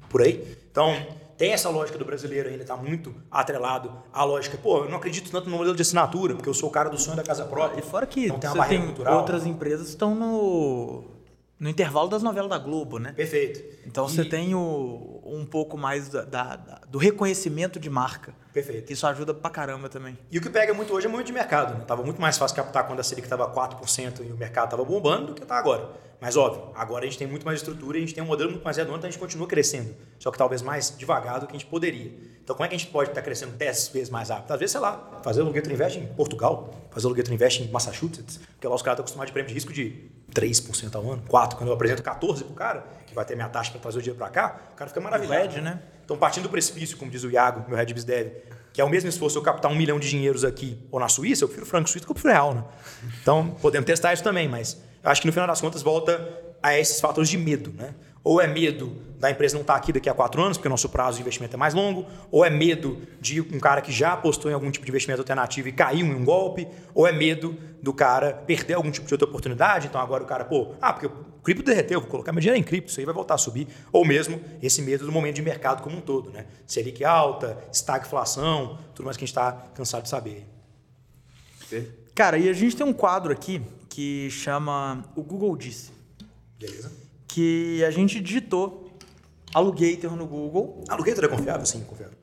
Por 0.08 0.22
aí. 0.22 0.56
Então, 0.70 0.94
tem 1.36 1.52
essa 1.52 1.68
lógica 1.68 1.96
do 1.96 2.04
brasileiro 2.04 2.48
ainda, 2.48 2.62
está 2.62 2.76
muito 2.76 3.14
atrelado 3.30 3.92
à 4.12 4.24
lógica, 4.24 4.58
pô, 4.58 4.84
eu 4.84 4.90
não 4.90 4.96
acredito 4.96 5.30
tanto 5.30 5.48
no 5.48 5.56
modelo 5.56 5.76
de 5.76 5.82
assinatura, 5.82 6.34
porque 6.34 6.48
eu 6.48 6.54
sou 6.54 6.68
o 6.68 6.72
cara 6.72 6.90
do 6.90 6.98
sonho 6.98 7.16
da 7.16 7.22
casa 7.22 7.44
própria. 7.44 7.78
E 7.80 7.82
fora 7.82 8.06
que 8.06 8.26
então, 8.26 8.38
tem 8.38 8.50
uma 8.50 8.56
barreira 8.56 8.84
tem 8.84 8.94
cultural. 8.94 9.18
outras 9.18 9.46
empresas 9.46 9.88
estão 9.88 10.14
no, 10.14 11.04
no 11.58 11.68
intervalo 11.68 12.08
das 12.08 12.22
novelas 12.22 12.48
da 12.48 12.58
Globo, 12.58 12.98
né? 12.98 13.12
Perfeito. 13.12 13.62
Então 13.86 14.06
E- 14.06 14.10
você 14.10 14.24
tem 14.24 14.54
o, 14.54 15.20
um 15.24 15.44
pouco 15.44 15.76
mais 15.76 16.08
da, 16.08 16.24
da- 16.24 16.80
do 16.88 16.98
reconhecimento 16.98 17.80
de 17.80 17.90
marca. 17.90 18.32
Perfeito. 18.52 18.92
Isso 18.92 19.06
ajuda 19.06 19.34
pra 19.34 19.50
caramba 19.50 19.88
também. 19.88 20.16
E 20.30 20.38
o 20.38 20.40
que 20.40 20.48
pega 20.50 20.72
muito 20.74 20.92
hoje 20.92 21.06
é 21.06 21.08
muito 21.08 21.26
de 21.26 21.32
mercado. 21.32 21.76
Né? 21.78 21.84
Tava 21.86 22.02
muito 22.02 22.20
mais 22.20 22.38
fácil 22.38 22.56
captar 22.56 22.86
quando 22.86 23.00
a 23.00 23.02
Selic 23.02 23.26
estava 23.26 23.48
4% 23.52 24.20
e 24.26 24.32
o 24.32 24.36
mercado 24.36 24.64
estava 24.66 24.84
bombando 24.84 25.28
do 25.28 25.34
que 25.34 25.42
está 25.42 25.56
agora. 25.58 25.88
Mas 26.20 26.36
óbvio, 26.36 26.72
agora 26.74 27.04
a 27.04 27.06
gente 27.06 27.16
tem 27.18 27.28
muito 27.28 27.46
mais 27.46 27.60
estrutura 27.60 27.96
e 27.96 28.02
a 28.02 28.04
gente 28.04 28.12
tem 28.14 28.24
um 28.24 28.26
modelo 28.26 28.50
muito 28.50 28.64
mais 28.64 28.76
redondo, 28.76 28.96
então 28.98 29.08
a 29.08 29.10
gente 29.10 29.20
continua 29.20 29.46
crescendo. 29.46 29.94
Só 30.18 30.32
que 30.32 30.38
talvez 30.38 30.62
mais 30.62 30.92
devagar 30.98 31.38
do 31.38 31.46
que 31.46 31.54
a 31.54 31.58
gente 31.58 31.68
poderia. 31.68 32.12
Então 32.42 32.56
como 32.56 32.64
é 32.64 32.68
que 32.68 32.74
a 32.74 32.78
gente 32.78 32.90
pode 32.90 33.10
estar 33.10 33.22
crescendo 33.22 33.52
10 33.52 33.88
vezes 33.88 34.10
mais 34.10 34.28
rápido? 34.30 34.50
Às 34.52 34.58
vezes, 34.58 34.72
sei 34.72 34.80
lá, 34.80 35.20
fazer 35.22 35.42
o 35.42 35.44
Lugueto 35.44 35.70
Invest 35.70 35.96
em 36.00 36.06
Portugal, 36.08 36.70
fazer 36.90 37.06
o 37.06 37.10
Lugueto 37.10 37.32
Invest 37.32 37.62
em 37.62 37.68
Massachusetts, 37.70 38.38
porque 38.54 38.66
lá 38.66 38.74
os 38.74 38.82
caras 38.82 38.96
estão 38.96 39.04
acostumados 39.04 39.28
de 39.28 39.32
prêmio 39.32 39.48
de 39.48 39.54
risco 39.54 39.72
de 39.72 40.10
3% 40.32 40.94
ao 40.94 41.10
ano, 41.10 41.22
4%. 41.28 41.54
Quando 41.54 41.68
eu 41.68 41.74
apresento 41.74 42.02
14% 42.02 42.44
pro 42.44 42.54
cara, 42.54 42.84
que 43.06 43.14
vai 43.14 43.24
ter 43.24 43.34
minha 43.34 43.48
taxa 43.48 43.70
para 43.70 43.80
trazer 43.80 43.98
o 43.98 44.02
dinheiro 44.02 44.18
para 44.18 44.28
cá, 44.30 44.60
o 44.72 44.76
cara 44.76 44.88
fica 44.88 45.00
maravilhado. 45.00 45.60
né? 45.60 45.80
Então, 46.04 46.16
partindo 46.16 46.44
do 46.44 46.48
precipício, 46.48 46.96
como 46.96 47.10
diz 47.10 47.24
o 47.24 47.30
Iago, 47.30 47.64
meu 47.68 47.76
head 47.76 47.92
Dev, 48.04 48.28
que 48.72 48.80
é 48.80 48.84
o 48.84 48.88
mesmo 48.88 49.08
esforço 49.08 49.38
eu 49.38 49.42
captar 49.42 49.70
um 49.70 49.74
milhão 49.74 49.98
de 49.98 50.08
dinheiros 50.08 50.44
aqui 50.44 50.78
ou 50.90 51.00
na 51.00 51.08
Suíça, 51.08 51.44
eu 51.44 51.48
prefiro 51.48 51.66
franco 51.66 51.88
suíço 51.88 52.06
que 52.06 52.10
eu 52.10 52.14
prefiro 52.14 52.32
real, 52.32 52.54
né? 52.54 52.64
Então, 53.20 53.56
podemos 53.60 53.86
testar 53.86 54.12
isso 54.12 54.22
também, 54.22 54.48
mas 54.48 54.80
eu 55.02 55.10
acho 55.10 55.20
que 55.20 55.26
no 55.26 55.32
final 55.32 55.46
das 55.46 55.60
contas 55.60 55.82
volta 55.82 56.16
a 56.62 56.78
esses 56.78 57.00
fatores 57.00 57.28
de 57.28 57.38
medo, 57.38 57.72
né? 57.76 57.94
Ou 58.22 58.40
é 58.40 58.46
medo 58.46 59.08
da 59.18 59.30
empresa 59.30 59.54
não 59.54 59.62
estar 59.62 59.74
aqui 59.74 59.92
daqui 59.92 60.08
a 60.08 60.14
quatro 60.14 60.40
anos, 60.42 60.56
porque 60.56 60.68
o 60.68 60.70
nosso 60.70 60.88
prazo 60.88 61.16
de 61.16 61.22
investimento 61.22 61.54
é 61.54 61.56
mais 61.56 61.74
longo, 61.74 62.06
ou 62.30 62.44
é 62.44 62.50
medo 62.50 62.98
de 63.20 63.40
um 63.40 63.58
cara 63.58 63.80
que 63.80 63.90
já 63.90 64.12
apostou 64.12 64.50
em 64.50 64.54
algum 64.54 64.70
tipo 64.70 64.84
de 64.84 64.92
investimento 64.92 65.20
alternativo 65.20 65.68
e 65.68 65.72
caiu 65.72 66.06
em 66.06 66.14
um 66.14 66.24
golpe, 66.24 66.68
ou 66.94 67.06
é 67.06 67.12
medo 67.12 67.56
do 67.82 67.92
cara 67.92 68.32
perder 68.32 68.74
algum 68.74 68.90
tipo 68.90 69.06
de 69.06 69.14
outra 69.14 69.26
oportunidade, 69.26 69.88
então 69.88 70.00
agora 70.00 70.22
o 70.22 70.26
cara, 70.26 70.44
pô, 70.44 70.74
ah, 70.80 70.92
porque 70.92 71.06
o 71.06 71.42
cripto 71.42 71.64
derreteu, 71.64 72.00
vou 72.00 72.08
colocar 72.08 72.32
meu 72.32 72.40
dinheiro 72.40 72.60
em 72.60 72.62
cripto, 72.62 72.90
isso 72.90 73.00
aí 73.00 73.06
vai 73.06 73.14
voltar 73.14 73.34
a 73.34 73.38
subir, 73.38 73.66
ou 73.92 74.04
mesmo 74.04 74.40
esse 74.62 74.82
medo 74.82 75.04
do 75.04 75.10
momento 75.10 75.36
de 75.36 75.42
mercado 75.42 75.82
como 75.82 75.96
um 75.96 76.00
todo, 76.00 76.30
né? 76.30 76.46
Selic 76.66 77.04
alta, 77.04 77.58
estagflação, 77.72 78.78
tudo 78.94 79.06
mais 79.06 79.16
que 79.16 79.24
a 79.24 79.26
gente 79.26 79.36
está 79.36 79.52
cansado 79.74 80.04
de 80.04 80.08
saber. 80.08 80.46
Cara, 82.14 82.38
e 82.38 82.48
a 82.48 82.52
gente 82.52 82.76
tem 82.76 82.86
um 82.86 82.92
quadro 82.92 83.32
aqui 83.32 83.62
que 83.88 84.28
chama 84.30 85.04
O 85.16 85.22
Google 85.22 85.56
Disse. 85.56 85.90
Beleza? 86.58 87.07
Que 87.28 87.84
a 87.84 87.90
gente 87.90 88.18
digitou 88.20 88.90
Alugator 89.54 90.16
no 90.16 90.26
Google. 90.26 90.82
Aluguetor 90.88 91.24
é 91.24 91.28
confiável? 91.28 91.64
Sim, 91.66 91.84
confiável. 91.84 92.16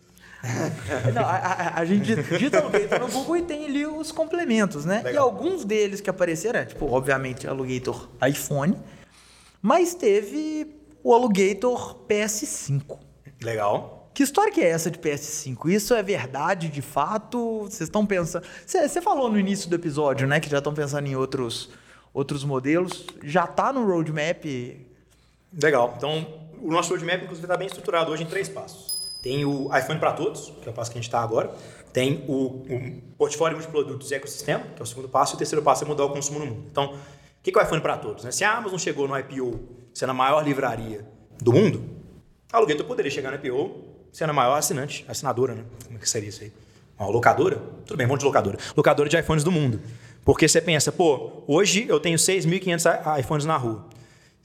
Não, 1.14 1.24
a, 1.24 1.36
a- 1.36 1.80
a 1.80 1.86
gente 1.86 2.16
digita 2.16 2.60
Alugator 2.60 3.00
no 3.00 3.08
Google 3.08 3.38
e 3.38 3.42
tem 3.44 3.66
ali 3.66 3.86
os 3.86 4.12
complementos, 4.12 4.86
né? 4.86 5.00
E 5.02 5.06
Legal. 5.06 5.24
alguns 5.28 5.64
deles 5.66 6.02
que 6.02 6.10
apareceram, 6.10 6.60
é, 6.60 6.66
tipo, 6.66 6.86
obviamente, 6.92 7.48
Alugator 7.48 8.10
iPhone, 8.28 8.76
mas 9.62 9.96
teve 9.96 10.76
o 11.04 11.14
Alugator 11.14 11.96
PS5. 12.08 12.98
Legal. 13.42 14.12
Que 14.14 14.24
história 14.24 14.52
que 14.52 14.62
é 14.62 14.70
essa 14.70 14.90
de 14.92 14.98
PS5? 15.00 15.70
Isso 15.72 15.94
é 15.94 16.02
verdade, 16.04 16.70
de 16.70 16.82
fato? 16.82 17.62
Vocês 17.64 17.82
estão 17.82 18.06
pensando... 18.06 18.46
Você 18.66 18.88
você 18.88 19.02
falou 19.02 19.30
no 19.32 19.38
início 19.40 19.68
do 19.70 19.76
episódio, 19.76 20.26
né? 20.28 20.40
Que 20.40 20.50
já 20.50 20.60
estão 20.60 20.74
pensando 20.74 21.06
em 21.08 21.16
outros, 21.16 21.70
outros 22.14 22.44
modelos. 22.44 23.06
Já 23.24 23.46
tá 23.48 23.74
no 23.74 23.86
roadmap... 23.86 24.46
Legal. 25.62 25.94
Então, 25.98 26.28
o 26.62 26.72
nosso 26.72 26.90
roadmap, 26.90 27.24
inclusive, 27.24 27.46
está 27.46 27.58
bem 27.58 27.68
estruturado 27.68 28.12
hoje 28.12 28.24
em 28.24 28.26
três 28.26 28.50
passos. 28.50 28.94
Tem 29.22 29.44
o 29.46 29.76
iPhone 29.76 30.00
para 30.00 30.14
todos, 30.14 30.54
que 30.62 30.68
é 30.68 30.72
o 30.72 30.74
passo 30.74 30.92
que 30.92 30.98
a 30.98 31.02
gente 31.02 31.08
está 31.08 31.20
agora. 31.20 31.52
Tem 31.92 32.24
o, 32.28 32.34
o 32.34 33.02
portfólio 33.18 33.58
multiprodutos 33.58 34.12
e 34.12 34.16
ecossistema, 34.16 34.64
que 34.76 34.82
é 34.82 34.84
o 34.84 34.86
segundo 34.86 35.10
passo. 35.10 35.34
E 35.34 35.36
o 35.36 35.38
terceiro 35.38 35.64
passo 35.64 35.84
é 35.84 35.88
mudar 35.88 36.06
o 36.06 36.10
consumo 36.10 36.40
no 36.40 36.46
mundo. 36.46 36.66
Então, 36.70 36.94
o 36.94 36.98
que 37.42 37.52
que 37.52 37.58
é 37.58 37.62
o 37.62 37.66
iPhone 37.66 37.82
para 37.82 37.98
todos? 37.98 38.24
né? 38.24 38.32
Se 38.32 38.44
a 38.44 38.56
Amazon 38.56 38.78
chegou 38.78 39.08
no 39.08 39.18
IPO 39.18 39.60
sendo 39.94 40.12
a 40.12 40.14
maior 40.14 40.44
livraria 40.44 41.08
do 41.42 41.52
mundo, 41.54 41.84
a 42.52 42.58
Alugueto 42.58 42.84
poderia 42.84 43.10
chegar 43.10 43.32
no 43.32 43.38
IPO 43.38 43.96
sendo 44.12 44.30
a 44.30 44.34
maior 44.34 44.56
assinante, 44.58 45.04
assinadora, 45.08 45.56
né? 45.56 45.64
Como 45.86 45.98
é 45.98 46.02
que 46.02 46.10
seria 46.10 46.30
isso 46.30 46.44
aí? 46.44 46.52
Uma 47.00 47.10
locadora? 47.10 47.62
Tudo 47.86 47.98
bem, 47.98 48.06
vamos 48.06 48.20
de 48.20 48.26
locadora. 48.26 48.58
Locadora 48.76 49.10
de 49.10 49.18
iPhones 49.18 49.44
do 49.44 49.52
mundo. 49.52 49.82
Porque 50.24 50.48
você 50.48 50.62
pensa, 50.62 50.92
pô, 50.92 51.44
hoje 51.48 51.86
eu 51.90 52.00
tenho 52.00 52.18
6.500 52.18 53.20
iPhones 53.20 53.46
na 53.46 53.58
rua. 53.58 53.86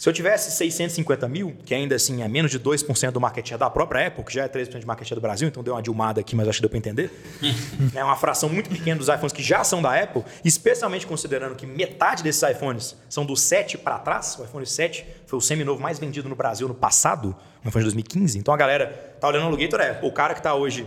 Se 0.00 0.08
eu 0.08 0.14
tivesse 0.14 0.50
650 0.52 1.28
mil, 1.28 1.54
que 1.62 1.74
ainda 1.74 1.94
assim 1.94 2.22
é 2.22 2.26
menos 2.26 2.50
de 2.50 2.58
2% 2.58 3.10
do 3.10 3.20
market 3.20 3.46
share 3.46 3.60
da 3.60 3.68
própria 3.68 4.06
Apple, 4.06 4.24
que 4.24 4.32
já 4.32 4.44
é 4.44 4.48
3% 4.48 4.78
de 4.78 4.86
market 4.86 5.06
share 5.06 5.20
do 5.20 5.20
Brasil, 5.20 5.46
então 5.46 5.62
deu 5.62 5.74
uma 5.74 5.82
dilmada 5.82 6.22
aqui, 6.22 6.34
mas 6.34 6.48
acho 6.48 6.56
que 6.56 6.62
deu 6.62 6.70
para 6.70 6.78
entender. 6.78 7.10
é 7.94 8.02
uma 8.02 8.16
fração 8.16 8.48
muito 8.48 8.70
pequena 8.70 8.96
dos 8.96 9.08
iPhones 9.08 9.30
que 9.30 9.42
já 9.42 9.62
são 9.62 9.82
da 9.82 9.94
Apple, 9.94 10.24
especialmente 10.42 11.06
considerando 11.06 11.54
que 11.54 11.66
metade 11.66 12.22
desses 12.22 12.42
iPhones 12.42 12.96
são 13.10 13.26
do 13.26 13.36
7 13.36 13.76
para 13.76 13.98
trás. 13.98 14.38
O 14.38 14.44
iPhone 14.44 14.64
7 14.64 15.04
foi 15.26 15.38
o 15.38 15.42
seminovo 15.42 15.82
mais 15.82 15.98
vendido 15.98 16.30
no 16.30 16.34
Brasil 16.34 16.66
no 16.66 16.74
passado, 16.74 17.36
no 17.62 17.68
iPhone 17.68 17.84
de 17.84 17.90
2015. 17.90 18.38
Então 18.38 18.54
a 18.54 18.56
galera 18.56 19.18
tá 19.20 19.28
olhando 19.28 19.42
o 19.42 19.46
Alugator, 19.48 19.80
é 19.82 20.00
o 20.02 20.10
cara 20.10 20.32
que 20.32 20.40
tá 20.40 20.54
hoje 20.54 20.86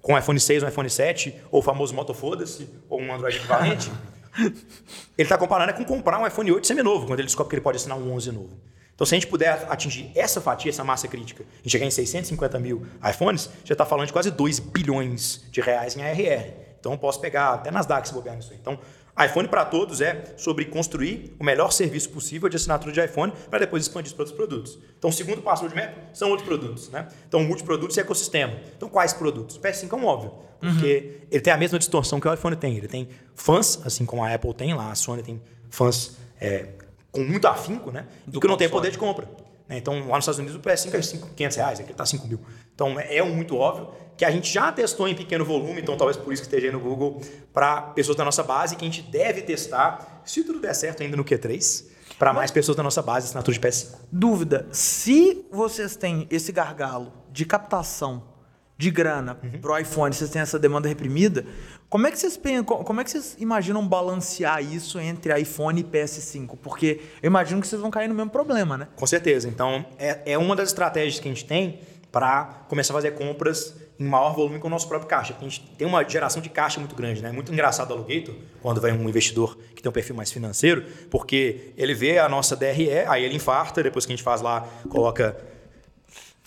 com 0.00 0.14
o 0.14 0.18
iPhone 0.18 0.40
6 0.40 0.62
ou 0.62 0.68
iPhone 0.70 0.88
7, 0.88 1.34
ou 1.50 1.60
o 1.60 1.62
famoso 1.62 1.94
Moto 1.94 2.14
Foda-se, 2.14 2.66
ou 2.88 2.98
um 2.98 3.12
Android 3.12 3.36
equivalente. 3.36 3.92
Ele 5.16 5.26
está 5.26 5.38
comparando 5.38 5.70
é 5.70 5.72
com 5.72 5.84
comprar 5.84 6.18
um 6.18 6.26
iPhone 6.26 6.50
8 6.50 6.66
seminovo, 6.66 7.06
quando 7.06 7.20
ele 7.20 7.26
descobre 7.26 7.50
que 7.50 7.56
ele 7.56 7.62
pode 7.62 7.76
assinar 7.76 7.96
um 7.96 8.12
11 8.12 8.32
novo. 8.32 8.56
Então, 8.94 9.06
se 9.06 9.14
a 9.14 9.18
gente 9.18 9.26
puder 9.26 9.66
atingir 9.68 10.10
essa 10.14 10.40
fatia, 10.40 10.70
essa 10.70 10.84
massa 10.84 11.08
crítica, 11.08 11.44
e 11.64 11.70
chegar 11.70 11.84
em 11.84 11.90
650 11.90 12.58
mil 12.60 12.86
iPhones, 13.08 13.50
já 13.64 13.72
está 13.74 13.84
falando 13.84 14.06
de 14.06 14.12
quase 14.12 14.30
2 14.30 14.60
bilhões 14.60 15.44
de 15.50 15.60
reais 15.60 15.96
em 15.96 16.02
ARR. 16.02 16.52
Então, 16.78 16.92
eu 16.92 16.98
posso 16.98 17.20
pegar 17.20 17.54
até 17.54 17.70
Nasdaq 17.70 18.06
se 18.06 18.14
bobear 18.14 18.36
nisso 18.36 18.52
aí. 18.52 18.58
Então, 18.60 18.78
iPhone 19.22 19.46
para 19.46 19.64
todos 19.64 20.00
é 20.00 20.34
sobre 20.36 20.64
construir 20.64 21.36
o 21.38 21.44
melhor 21.44 21.70
serviço 21.70 22.10
possível 22.10 22.48
de 22.48 22.56
assinatura 22.56 22.92
de 22.92 23.00
iPhone 23.00 23.32
para 23.48 23.60
depois 23.60 23.84
expandir 23.84 24.06
isso 24.06 24.16
para 24.16 24.24
outros 24.24 24.36
produtos. 24.36 24.78
Então, 24.98 25.10
o 25.10 25.12
segundo 25.12 25.40
passo 25.40 25.62
do 25.62 25.68
roadmap 25.68 25.94
são 26.12 26.30
outros 26.30 26.48
produtos. 26.48 26.90
Né? 26.90 27.06
Então, 27.28 27.42
multiprodutos 27.44 27.96
e 27.96 28.00
ecossistema. 28.00 28.58
Então, 28.76 28.88
quais 28.88 29.12
produtos? 29.12 29.56
O 29.56 29.60
PS5 29.60 29.92
é 29.92 29.96
um 29.96 30.04
óbvio, 30.06 30.32
porque 30.60 31.20
ele 31.30 31.40
tem 31.40 31.52
a 31.52 31.56
mesma 31.56 31.78
distorção 31.78 32.18
que 32.18 32.26
o 32.26 32.34
iPhone 32.34 32.56
tem. 32.56 32.76
Ele 32.76 32.88
tem 32.88 33.08
fãs, 33.34 33.80
assim 33.84 34.04
como 34.04 34.24
a 34.24 34.34
Apple 34.34 34.52
tem 34.52 34.74
lá, 34.74 34.90
a 34.90 34.94
Sony 34.96 35.22
tem 35.22 35.40
fãs 35.70 36.16
é, 36.40 36.70
com 37.12 37.22
muito 37.22 37.46
afinco, 37.46 37.92
né? 37.92 38.06
Do 38.26 38.40
que 38.40 38.48
não 38.48 38.56
tem 38.56 38.68
poder 38.68 38.90
de 38.90 38.98
compra. 38.98 39.28
Né? 39.68 39.78
Então, 39.78 39.94
lá 40.08 40.16
nos 40.16 40.24
Estados 40.24 40.38
Unidos, 40.38 40.56
o 40.56 40.60
PS5 40.60 40.94
é 40.94 41.02
5, 41.02 41.28
500 41.34 41.56
reais, 41.56 41.80
aqui 41.80 41.92
está 41.92 42.04
5 42.04 42.26
mil. 42.26 42.40
Então, 42.74 42.98
é, 42.98 43.16
é 43.16 43.22
muito 43.22 43.56
óbvio 43.56 43.90
que 44.16 44.24
a 44.24 44.30
gente 44.30 44.52
já 44.52 44.70
testou 44.70 45.08
em 45.08 45.14
pequeno 45.14 45.44
volume, 45.44 45.80
então 45.80 45.96
talvez 45.96 46.16
por 46.16 46.32
isso 46.32 46.42
que 46.42 46.46
esteja 46.46 46.68
aí 46.68 46.72
no 46.72 46.78
Google, 46.78 47.20
para 47.52 47.82
pessoas 47.82 48.16
da 48.16 48.24
nossa 48.24 48.42
base, 48.42 48.76
que 48.76 48.84
a 48.84 48.88
gente 48.88 49.02
deve 49.02 49.42
testar, 49.42 50.22
se 50.24 50.44
tudo 50.44 50.60
der 50.60 50.74
certo 50.74 51.02
ainda 51.02 51.16
no 51.16 51.24
Q3, 51.24 51.86
para 52.18 52.32
mais 52.32 52.50
pessoas 52.50 52.76
da 52.76 52.82
nossa 52.82 53.02
base, 53.02 53.26
assinatura 53.26 53.58
de 53.58 53.60
PS5. 53.60 53.98
Dúvida, 54.12 54.68
se 54.70 55.44
vocês 55.50 55.96
têm 55.96 56.28
esse 56.30 56.52
gargalo 56.52 57.12
de 57.32 57.44
captação 57.44 58.34
de 58.76 58.90
grana 58.90 59.36
pro 59.60 59.76
iPhone, 59.78 60.14
vocês 60.14 60.30
têm 60.30 60.42
essa 60.42 60.58
demanda 60.58 60.88
reprimida, 60.88 61.44
como 61.88 62.06
é 62.06 62.10
que 62.10 62.18
vocês 62.18 62.38
como 62.64 63.00
é 63.00 63.04
que 63.04 63.10
vocês 63.10 63.36
imaginam 63.38 63.86
balancear 63.86 64.62
isso 64.62 64.98
entre 64.98 65.38
iPhone 65.40 65.80
e 65.80 65.84
PS5? 65.84 66.58
Porque 66.62 67.00
eu 67.22 67.28
imagino 67.28 67.60
que 67.60 67.66
vocês 67.66 67.80
vão 67.80 67.90
cair 67.90 68.08
no 68.08 68.14
mesmo 68.14 68.30
problema, 68.30 68.76
né? 68.76 68.88
Com 68.96 69.06
certeza. 69.06 69.48
Então, 69.48 69.84
é, 69.98 70.32
é 70.32 70.38
uma 70.38 70.56
das 70.56 70.70
estratégias 70.70 71.20
que 71.20 71.28
a 71.28 71.32
gente 71.32 71.44
tem 71.44 71.80
para 72.10 72.64
começar 72.68 72.92
a 72.92 72.96
fazer 72.96 73.12
compras 73.12 73.74
em 73.98 74.04
maior 74.04 74.34
volume 74.34 74.58
com 74.58 74.66
o 74.66 74.70
nosso 74.70 74.88
próprio 74.88 75.08
caixa. 75.08 75.34
A 75.38 75.42
gente 75.42 75.60
tem 75.78 75.86
uma 75.86 76.08
geração 76.08 76.42
de 76.42 76.48
caixa 76.48 76.80
muito 76.80 76.94
grande, 76.94 77.22
né? 77.22 77.30
Muito 77.30 77.52
engraçado 77.52 77.90
o 77.90 77.94
Alugator, 77.94 78.34
quando 78.60 78.80
vai 78.80 78.92
um 78.92 79.08
investidor 79.08 79.56
que 79.74 79.82
tem 79.82 79.88
um 79.88 79.92
perfil 79.92 80.16
mais 80.16 80.32
financeiro, 80.32 80.84
porque 81.10 81.72
ele 81.76 81.94
vê 81.94 82.18
a 82.18 82.28
nossa 82.28 82.56
DRE, 82.56 82.90
aí 83.06 83.24
ele 83.24 83.36
infarta, 83.36 83.82
depois 83.82 84.04
que 84.04 84.12
a 84.12 84.16
gente 84.16 84.24
faz 84.24 84.40
lá, 84.40 84.68
coloca 84.88 85.36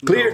Clear, 0.06 0.32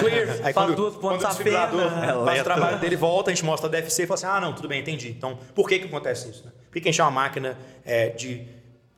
clear. 0.00 0.30
Aí 0.44 0.52
Faz 0.52 0.54
quando, 0.54 0.76
duas 0.76 0.94
pontas 0.96 1.24
o 1.24 1.28
desfibrilador 1.28 1.86
apenas. 1.86 2.24
faz 2.24 2.40
o 2.40 2.44
trabalho 2.44 2.78
dele, 2.78 2.96
volta, 2.96 3.30
a 3.30 3.34
gente 3.34 3.44
mostra 3.44 3.68
a 3.68 3.70
DFC 3.70 4.02
e 4.02 4.06
fala 4.06 4.14
assim, 4.16 4.26
ah, 4.26 4.40
não, 4.40 4.52
tudo 4.52 4.68
bem, 4.68 4.80
entendi. 4.80 5.08
Então, 5.08 5.38
por 5.54 5.68
que 5.68 5.78
que 5.78 5.86
acontece 5.86 6.28
isso? 6.28 6.44
Né? 6.44 6.52
Por 6.66 6.74
que, 6.74 6.80
que 6.82 6.88
a 6.88 6.92
gente 6.92 6.98
tem 6.98 7.04
uma 7.04 7.10
máquina 7.10 7.56
é, 7.86 8.10
de 8.10 8.42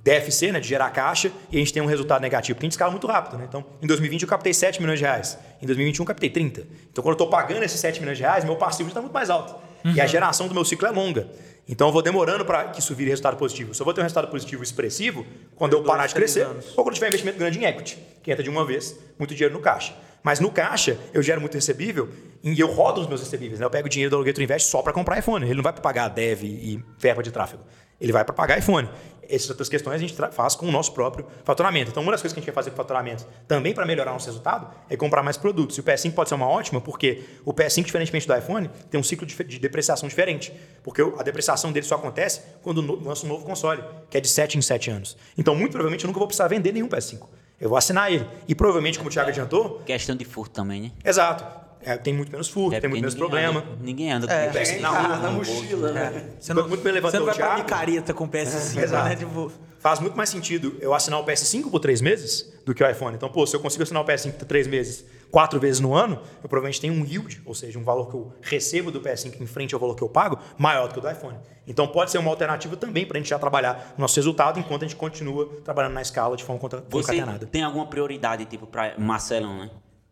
DFC, 0.03 0.51
né, 0.51 0.59
de 0.59 0.67
gerar 0.67 0.91
caixa, 0.91 1.31
e 1.53 1.57
a 1.57 1.59
gente 1.61 1.73
tem 1.73 1.81
um 1.81 1.87
resultado 1.87 2.21
negativo? 2.23 2.57
Porque 2.57 2.65
a 2.65 2.69
gente 2.69 2.73
escala 2.73 2.91
muito 2.91 3.07
rápido. 3.07 3.39
Né? 3.39 3.47
Então, 3.49 3.65
em 3.81 3.87
2020 3.87 4.23
eu 4.23 4.29
captei 4.29 4.53
7 4.53 4.81
milhões 4.81 4.99
de 4.99 5.05
reais. 5.05 5.39
Em 5.63 5.67
2021 5.67 6.03
eu 6.03 6.07
captei 6.07 6.29
30. 6.29 6.63
Então, 6.91 7.05
quando 7.05 7.11
eu 7.11 7.13
estou 7.13 7.29
pagando 7.29 7.63
esses 7.63 7.79
7 7.79 8.01
milhões 8.01 8.19
de 8.19 8.25
reais, 8.25 8.45
meu 8.45 8.57
passivo 8.57 8.89
já 8.89 8.93
está 8.93 9.01
muito 9.01 9.15
mais 9.15 9.31
alto. 9.31 9.55
E 9.85 10.01
a 10.01 10.07
geração 10.07 10.47
do 10.49 10.55
meu 10.55 10.65
ciclo 10.65 10.87
é 10.87 10.91
longa. 10.91 11.29
Então, 11.71 11.87
eu 11.87 11.93
vou 11.93 12.03
demorando 12.03 12.45
para 12.45 12.65
que 12.65 12.81
isso 12.81 12.93
vire 12.97 13.11
resultado 13.11 13.37
positivo. 13.37 13.71
Eu 13.71 13.75
só 13.75 13.85
vou 13.85 13.95
ter 13.95 14.01
um 14.01 14.03
resultado 14.03 14.27
positivo 14.27 14.61
expressivo 14.61 15.25
quando 15.55 15.75
eu 15.75 15.85
parar 15.85 16.09
de 16.09 16.15
crescer 16.15 16.41
anos. 16.41 16.77
ou 16.77 16.83
quando 16.83 16.95
tiver 16.95 17.07
investimento 17.07 17.39
grande 17.39 17.61
em 17.61 17.65
equity, 17.65 17.97
que 18.25 18.33
entra 18.33 18.43
de 18.43 18.51
uma 18.51 18.67
vez, 18.67 18.99
muito 19.17 19.37
dinheiro 19.37 19.55
no 19.55 19.61
caixa. 19.61 19.95
Mas 20.21 20.41
no 20.41 20.51
caixa, 20.51 20.99
eu 21.15 21.23
gero 21.23 21.41
muito 21.41 21.55
recebível 21.55 22.09
e 22.43 22.59
eu 22.59 22.67
rodo 22.67 23.01
os 23.01 23.07
meus 23.07 23.21
recebíveis. 23.21 23.61
Né? 23.61 23.65
Eu 23.65 23.71
pego 23.71 23.87
o 23.87 23.89
dinheiro 23.89 24.11
do 24.11 24.17
Alugator 24.17 24.43
Invest 24.43 24.69
só 24.69 24.83
para 24.83 24.93
comprar 24.93 25.17
iPhone. 25.21 25.47
Ele 25.47 25.55
não 25.55 25.63
vai 25.63 25.73
para 25.73 25.81
pagar 25.81 26.09
dev 26.09 26.43
e 26.43 26.85
verba 26.99 27.23
de 27.23 27.31
tráfego. 27.31 27.63
Ele 28.01 28.13
vai 28.13 28.25
para 28.25 28.35
pagar 28.35 28.59
iPhone. 28.59 28.89
Essas 29.31 29.51
outras 29.51 29.69
questões 29.69 29.95
a 29.95 29.99
gente 29.99 30.15
faz 30.33 30.55
com 30.55 30.67
o 30.67 30.73
nosso 30.73 30.93
próprio 30.93 31.27
faturamento. 31.45 31.91
Então, 31.91 32.03
uma 32.03 32.13
das 32.13 32.21
coisas 32.21 32.35
que 32.35 32.39
a 32.39 32.43
gente 32.43 32.47
quer 32.47 32.55
fazer 32.55 32.71
com 32.71 32.75
o 32.75 32.77
faturamento, 32.77 33.27
também 33.47 33.73
para 33.73 33.87
melhorar 33.87 34.13
nosso 34.13 34.27
resultado, 34.27 34.69
é 34.89 34.97
comprar 34.97 35.23
mais 35.23 35.37
produtos. 35.37 35.77
E 35.77 35.81
o 35.81 35.83
PS5 35.83 36.13
pode 36.13 36.29
ser 36.29 36.35
uma 36.35 36.49
ótima, 36.49 36.81
porque 36.81 37.25
o 37.45 37.53
PS5, 37.53 37.85
diferentemente 37.85 38.27
do 38.27 38.35
iPhone, 38.35 38.71
tem 38.91 38.99
um 38.99 39.03
ciclo 39.03 39.27
de 39.27 39.41
de 39.45 39.59
depreciação 39.59 40.09
diferente. 40.09 40.53
Porque 40.83 41.03
a 41.03 41.23
depreciação 41.23 41.73
dele 41.73 41.87
só 41.87 41.97
acontece 41.97 42.43
quando 42.63 42.81
lança 43.03 43.27
um 43.27 43.29
novo 43.29 43.45
console, 43.45 43.83
que 44.09 44.17
é 44.17 44.21
de 44.21 44.29
7 44.29 44.59
em 44.59 44.63
7 44.63 44.91
anos. 44.91 45.17
Então, 45.37 45.55
muito 45.55 45.73
provavelmente, 45.73 46.05
eu 46.05 46.09
nunca 46.09 46.19
vou 46.19 46.29
precisar 46.29 46.49
vender 46.49 46.73
nenhum 46.73 46.89
PS5. 46.89 47.27
Eu 47.61 47.69
vou 47.69 47.77
assinar 47.77 48.11
ele. 48.11 48.27
E 48.49 48.55
provavelmente, 48.55 48.99
como 48.99 49.11
o 49.11 49.13
Thiago 49.13 49.29
adiantou, 49.29 49.81
Questão 49.85 50.17
de 50.17 50.25
furto 50.25 50.55
também, 50.55 50.83
né? 50.83 50.93
exato. 51.05 51.70
É, 51.83 51.97
tem 51.97 52.13
muito 52.13 52.31
menos 52.31 52.49
furto, 52.49 52.77
É 52.77 52.81
tem 52.81 52.89
muito 52.91 53.03
menos 53.03 53.15
problema. 53.15 53.61
anda- 53.61 53.77
ninguém 53.81 54.13
anda 54.13 54.27
É. 54.33 54.47
com 54.47 54.53
Pega 54.53 54.65
PS5 54.65 54.79
em 54.79 54.81
na 54.81 54.89
rua, 54.91 55.17
na 55.17 55.31
mochila, 55.31 55.93
né? 55.93 56.25
Você 56.39 56.53
não, 56.55 56.69
Muito 56.69 56.83
bem 56.83 57.01
você 57.01 57.19
não 57.19 57.25
vai 57.27 57.35
o 57.35 57.39
pra 57.39 57.57
micareta 57.57 58.13
com 58.15 58.29
PS5, 58.29 58.83
Exato. 58.83 59.09
né? 59.09 59.17
Tipo, 59.17 59.51
Faz 59.81 59.99
muito 59.99 60.15
mais 60.15 60.29
sentido 60.29 60.77
eu 60.79 60.93
assinar 60.93 61.19
o 61.21 61.25
PS5 61.25 61.71
por 61.71 61.81
três 61.81 62.03
meses 62.03 62.53
do 62.67 62.75
que 62.75 62.85
o 62.85 62.91
iPhone. 62.91 63.17
Então, 63.17 63.31
pô, 63.31 63.47
se 63.47 63.57
eu 63.57 63.61
consigo 63.61 63.83
assinar 63.83 64.03
o 64.03 64.05
PS5 64.05 64.33
por 64.35 64.45
três 64.45 64.67
meses, 64.67 65.07
quatro 65.31 65.59
vezes 65.59 65.81
no 65.81 65.95
ano, 65.95 66.21
eu 66.43 66.51
provavelmente 66.51 66.79
tenho 66.83 66.93
um 66.93 67.03
yield, 67.03 67.41
ou 67.47 67.55
seja, 67.55 67.79
um 67.79 67.83
valor 67.83 68.11
que 68.11 68.15
eu 68.15 68.31
recebo 68.43 68.91
do 68.91 69.01
PS5 69.01 69.41
em 69.41 69.47
frente 69.47 69.73
ao 69.73 69.81
valor 69.81 69.95
que 69.95 70.03
eu 70.03 70.09
pago, 70.11 70.39
maior 70.59 70.87
do 70.89 70.93
que 70.93 70.99
o 70.99 71.03
do 71.03 71.11
iPhone. 71.11 71.39
Então, 71.67 71.89
pode 71.89 72.11
ser 72.11 72.19
uma 72.19 72.29
alternativa 72.31 72.77
também 72.77 73.07
para 73.07 73.17
a 73.17 73.21
gente 73.23 73.31
já 73.31 73.39
trabalhar 73.39 73.95
no 73.97 74.03
nosso 74.03 74.17
resultado 74.17 74.61
enquanto 74.61 74.83
a 74.85 74.87
gente 74.87 74.97
continua 74.97 75.47
trabalhando 75.65 75.95
na 75.95 76.03
escala 76.03 76.37
de 76.37 76.45
forma 76.45 76.61
contra- 76.61 76.85
Você 76.91 77.13
concatenada. 77.15 77.47
tem 77.47 77.63
alguma 77.63 77.87
prioridade, 77.87 78.45
tipo, 78.45 78.67
para 78.67 78.93
Marcelão, 78.99 79.61
né? 79.61 79.71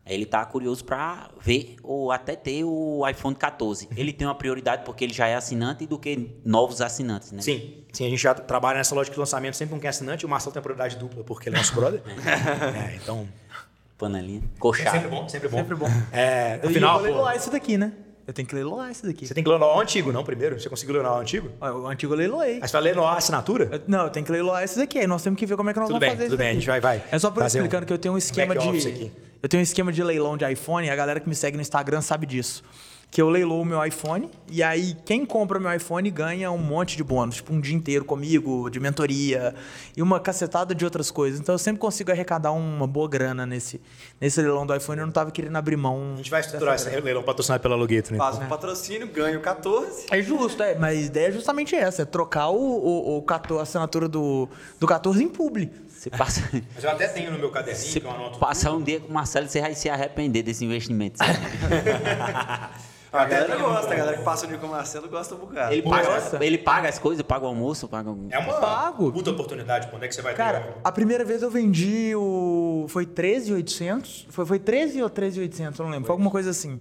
Ele 0.09 0.25
tá 0.25 0.43
curioso 0.45 0.83
para 0.83 1.29
ver 1.39 1.75
ou 1.83 2.11
até 2.11 2.35
ter 2.35 2.63
o 2.63 3.07
iPhone 3.07 3.35
14. 3.35 3.87
Ele 3.95 4.11
tem 4.11 4.27
uma 4.27 4.35
prioridade 4.35 4.83
porque 4.83 5.03
ele 5.03 5.13
já 5.13 5.27
é 5.27 5.35
assinante 5.35 5.85
do 5.85 5.99
que 5.99 6.31
novos 6.43 6.81
assinantes, 6.81 7.31
né? 7.31 7.41
Sim, 7.41 7.83
sim, 7.93 8.05
a 8.05 8.09
gente 8.09 8.21
já 8.21 8.33
trabalha 8.33 8.77
nessa 8.79 8.95
lógica 8.95 9.13
de 9.13 9.19
lançamento 9.19 9.53
sempre 9.55 9.75
com 9.75 9.79
quem 9.79 9.87
é 9.87 9.89
assinante. 9.91 10.25
O 10.25 10.29
Marcelo 10.29 10.51
tem 10.53 10.61
prioridade 10.61 10.95
dupla 10.97 11.23
porque 11.23 11.47
ele 11.49 11.55
é 11.55 11.59
nosso 11.59 11.75
brother. 11.75 12.01
É, 12.09 12.95
então, 12.95 13.27
Panelinha. 13.97 14.41
é 14.43 14.59
Coxado. 14.59 14.91
sempre 14.97 15.09
bom, 15.09 15.29
sempre 15.29 15.47
bom. 15.49 15.57
Sempre 15.57 15.75
bom. 15.75 15.87
É, 16.11 16.59
eu 16.63 16.69
afinal, 16.69 16.93
vou 16.93 17.01
pô, 17.01 17.05
leiloar 17.13 17.35
isso 17.35 17.51
daqui, 17.51 17.77
né? 17.77 17.91
Eu 18.25 18.33
tenho 18.33 18.47
que 18.47 18.53
leiloar 18.53 18.91
isso 18.91 19.05
daqui. 19.07 19.25
você 19.27 19.33
tem 19.33 19.43
que 19.43 19.49
leiloar 19.49 19.75
o 19.75 19.79
antigo, 19.81 20.11
não 20.11 20.23
primeiro? 20.23 20.59
Você 20.59 20.69
conseguiu 20.69 20.93
leiloar 20.93 21.17
o 21.17 21.21
antigo? 21.21 21.49
O 21.59 21.87
antigo 21.87 22.13
eu 22.13 22.17
leiloei. 22.17 22.59
Mas 22.59 22.69
você 22.69 22.77
vai 22.77 22.83
leiloar 22.83 23.15
a 23.15 23.17
assinatura? 23.17 23.67
Eu- 23.71 23.81
Não, 23.87 24.03
eu 24.03 24.09
tenho 24.11 24.23
que 24.25 24.31
leiloar 24.31 24.63
esse 24.63 24.77
daqui. 24.77 24.99
Aí 24.99 25.07
nós 25.07 25.23
temos 25.23 25.39
que 25.39 25.45
ver 25.47 25.55
como 25.57 25.69
é 25.69 25.73
que 25.73 25.79
nós 25.79 25.87
Tudo 25.89 25.95
vamos 25.99 26.07
bem, 26.07 26.11
fazer 26.11 26.23
tudo 26.25 26.33
isso 26.33 26.37
bem, 26.37 26.49
a 26.49 26.53
gente 26.53 26.67
vai- 26.67 26.79
vai 26.79 27.03
É 27.11 27.17
só 27.19 27.31
pra 27.31 27.43
fazer 27.43 27.59
um 27.59 27.61
explicando 27.63 27.85
que 27.87 27.93
eu 27.93 27.97
tenho 27.97 28.13
um 28.13 28.17
esquema 28.17 28.55
de. 28.55 28.87
aqui. 28.87 29.11
Eu 29.41 29.47
tenho 29.47 29.61
um 29.61 29.63
esquema 29.63 29.91
de 29.91 30.03
leilão 30.03 30.35
de 30.35 30.49
iPhone, 30.51 30.89
a 30.89 30.95
galera 30.95 31.19
que 31.19 31.29
me 31.29 31.35
segue 31.35 31.55
no 31.55 31.61
Instagram 31.61 32.01
sabe 32.01 32.25
disso. 32.25 32.61
Que 33.11 33.21
eu 33.21 33.29
leiloo 33.29 33.61
o 33.61 33.65
meu 33.65 33.83
iPhone, 33.83 34.29
e 34.47 34.61
aí 34.61 34.95
quem 35.03 35.25
compra 35.25 35.59
meu 35.59 35.73
iPhone 35.73 36.09
ganha 36.11 36.51
um 36.51 36.59
monte 36.59 36.95
de 36.95 37.03
bônus, 37.03 37.37
tipo 37.37 37.51
um 37.51 37.59
dia 37.59 37.75
inteiro 37.75 38.05
comigo, 38.05 38.69
de 38.69 38.79
mentoria, 38.79 39.55
e 39.97 40.01
uma 40.01 40.19
cacetada 40.19 40.75
de 40.75 40.85
outras 40.85 41.09
coisas. 41.09 41.39
Então 41.39 41.55
eu 41.55 41.59
sempre 41.59 41.79
consigo 41.79 42.11
arrecadar 42.11 42.51
uma 42.51 42.85
boa 42.85 43.09
grana 43.09 43.47
nesse, 43.47 43.81
nesse 44.21 44.39
leilão 44.39 44.65
do 44.65 44.75
iPhone. 44.75 44.99
Eu 44.99 45.05
não 45.07 45.13
tava 45.13 45.31
querendo 45.31 45.55
abrir 45.55 45.75
mão. 45.75 46.13
A 46.13 46.17
gente 46.17 46.29
vai 46.29 46.41
estruturar 46.41 46.75
esse 46.75 46.87
leilão 46.99 47.23
patrocinado 47.23 47.61
pela 47.61 47.73
Alugueto, 47.75 48.11
né? 48.11 48.19
Faz 48.19 48.37
um 48.37 48.47
patrocínio, 48.47 49.07
ganha 49.07 49.37
o 49.37 49.41
14. 49.41 50.05
É 50.11 50.21
justo, 50.21 50.61
é, 50.61 50.75
mas 50.75 50.97
a 50.97 51.01
ideia 51.01 51.27
é 51.29 51.31
justamente 51.31 51.75
essa: 51.75 52.03
é 52.03 52.05
trocar 52.05 52.49
o, 52.49 52.57
o, 52.57 53.17
o 53.17 53.21
14 53.23 53.59
a 53.59 53.63
assinatura 53.63 54.07
do, 54.07 54.47
do 54.79 54.85
14 54.87 55.23
em 55.23 55.29
publi. 55.29 55.71
Você 55.87 56.09
passa, 56.09 56.41
Mas 56.73 56.83
eu 56.83 56.89
até 56.89 57.07
tenho 57.09 57.31
no 57.31 57.37
meu 57.37 57.51
caderninho, 57.51 57.85
você 57.85 57.99
que 57.99 58.05
eu 58.07 58.11
anoto 58.11 58.39
passar 58.39 58.71
um 58.71 58.81
dia 58.81 59.01
com 59.01 59.09
o 59.09 59.13
Marcelo, 59.13 59.49
você 59.49 59.59
vai 59.59 59.75
se 59.75 59.89
arrepender 59.89 60.43
desse 60.43 60.63
investimento. 60.63 61.19
A 63.11 63.25
galera 63.25 63.57
gosta, 63.57 63.93
a 63.93 63.97
galera 63.97 64.17
que 64.17 64.23
passa 64.23 64.45
o 64.45 64.47
dia 64.47 64.57
com 64.59 64.67
o 64.67 64.69
Marcelo 64.69 65.09
gosta 65.09 65.33
um 65.33 65.39
bocado. 65.39 65.73
Ele 65.73 65.81
paga, 65.81 66.09
Nossa. 66.09 66.43
ele 66.45 66.57
paga 66.59 66.89
as 66.89 66.99
coisas, 66.99 67.23
paga 67.23 67.45
o 67.45 67.47
almoço, 67.47 67.87
paga 67.87 68.11
o... 68.11 68.27
É 68.29 68.37
uma 68.37 68.53
Pago. 68.53 69.11
puta 69.11 69.31
oportunidade. 69.31 69.87
Quando 69.87 70.03
é 70.03 70.07
que 70.07 70.13
você 70.13 70.21
vai 70.21 70.33
ter? 70.33 70.37
Cara, 70.37 70.75
a 70.83 70.91
primeira 70.91 71.25
vez 71.25 71.41
eu 71.41 71.49
vendi 71.49 72.13
o. 72.15 72.85
Foi 72.87 73.05
13,800? 73.05 74.27
Foi, 74.29 74.45
foi 74.45 74.59
13 74.59 75.01
ou 75.01 75.09
13,800? 75.09 75.79
Eu 75.79 75.85
não 75.85 75.91
lembro. 75.91 76.05
Foi 76.05 76.13
alguma 76.13 76.29
coisa 76.29 76.51
assim. 76.51 76.79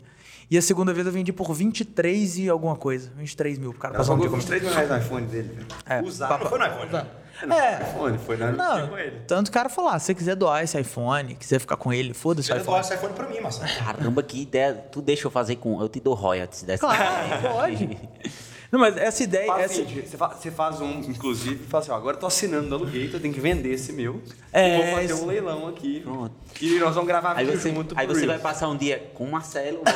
E 0.51 0.57
a 0.57 0.63
segunda 0.63 0.95
vez 0.95 1.07
eu 1.07 1.13
vendi 1.13 1.33
por 1.33 1.53
23 1.53 2.39
e 2.39 2.49
alguma 2.49 2.77
coisa. 2.77 3.11
23 3.17 3.59
mil. 3.59 3.71
O 3.71 3.75
cara 3.75 3.95
passou 3.95 4.15
um 4.15 4.19
dia 4.19 4.31
uns 4.31 4.45
3 4.45 4.63
mil 4.63 4.73
reais 4.73 4.89
no 4.91 4.97
iPhone 4.99 5.27
dele. 5.27 5.49
velho. 5.49 5.67
É, 5.87 6.01
Usar 6.03 6.39
não 6.39 6.47
foi 6.47 6.59
no 6.59 6.67
iPhone. 6.67 6.91
né? 6.93 7.07
É. 7.43 7.83
iPhone, 7.91 8.19
foi 8.19 8.37
na 8.37 8.51
Não, 8.53 8.89
com 8.89 8.99
ele. 8.99 9.21
tanto 9.27 9.49
o 9.49 9.53
cara 9.53 9.69
falou: 9.69 9.91
ah, 9.91 9.99
se 9.99 10.07
você 10.07 10.15
quiser 10.15 10.35
doar 10.35 10.65
esse 10.65 10.79
iPhone, 10.81 11.35
quiser 11.35 11.59
ficar 11.61 11.77
com 11.77 11.93
ele, 11.93 12.13
foda-se 12.13 12.49
Você 12.49 12.59
doar 12.61 12.81
esse 12.81 12.95
iPhone 12.95 13.15
pra 13.15 13.29
mim, 13.29 13.41
Marcelo. 13.41 13.69
Caramba, 13.79 14.23
que 14.23 14.43
ideia. 14.43 14.75
Tu 14.75 15.01
deixa 15.01 15.27
eu 15.27 15.31
fazer 15.31 15.57
com... 15.57 15.81
Eu 15.81 15.89
te 15.89 16.01
dou 16.01 16.15
royalties 16.15 16.63
dessa. 16.63 16.81
Claro, 16.81 17.43
pode. 17.43 17.99
Não, 18.71 18.79
mas 18.79 18.97
essa 18.99 19.23
ideia. 19.23 19.47
Faz 19.47 19.71
Essa... 19.79 19.83
você, 19.85 20.17
fa- 20.17 20.29
você 20.39 20.51
faz 20.51 20.81
um, 20.81 21.01
inclusive, 21.01 21.65
e 21.65 21.67
fala 21.69 21.83
assim, 21.83 21.91
ó, 21.91 21.95
agora 21.97 22.17
eu 22.17 22.21
tô 22.21 22.27
assinando 22.27 22.69
da 22.69 22.77
Alugator, 22.77 23.15
eu 23.15 23.21
tenho 23.21 23.33
que 23.33 23.41
vender 23.41 23.71
esse 23.73 23.93
meu. 23.95 24.21
É, 24.53 24.75
e 24.79 24.83
vou 24.83 24.95
fazer 24.97 25.15
um 25.15 25.27
leilão 25.27 25.69
aqui. 25.69 26.01
Pronto. 26.01 26.33
E 26.61 26.79
nós 26.79 26.95
vamos 26.95 27.09
gravar 27.09 27.35
Aí 27.37 27.47
você, 27.47 27.71
junto 27.73 27.95
aí 27.99 28.07
você 28.07 28.27
vai 28.27 28.39
passar 28.39 28.69
um 28.69 28.77
dia 28.77 29.11
com 29.15 29.25
o 29.25 29.31
Marcelo. 29.31 29.81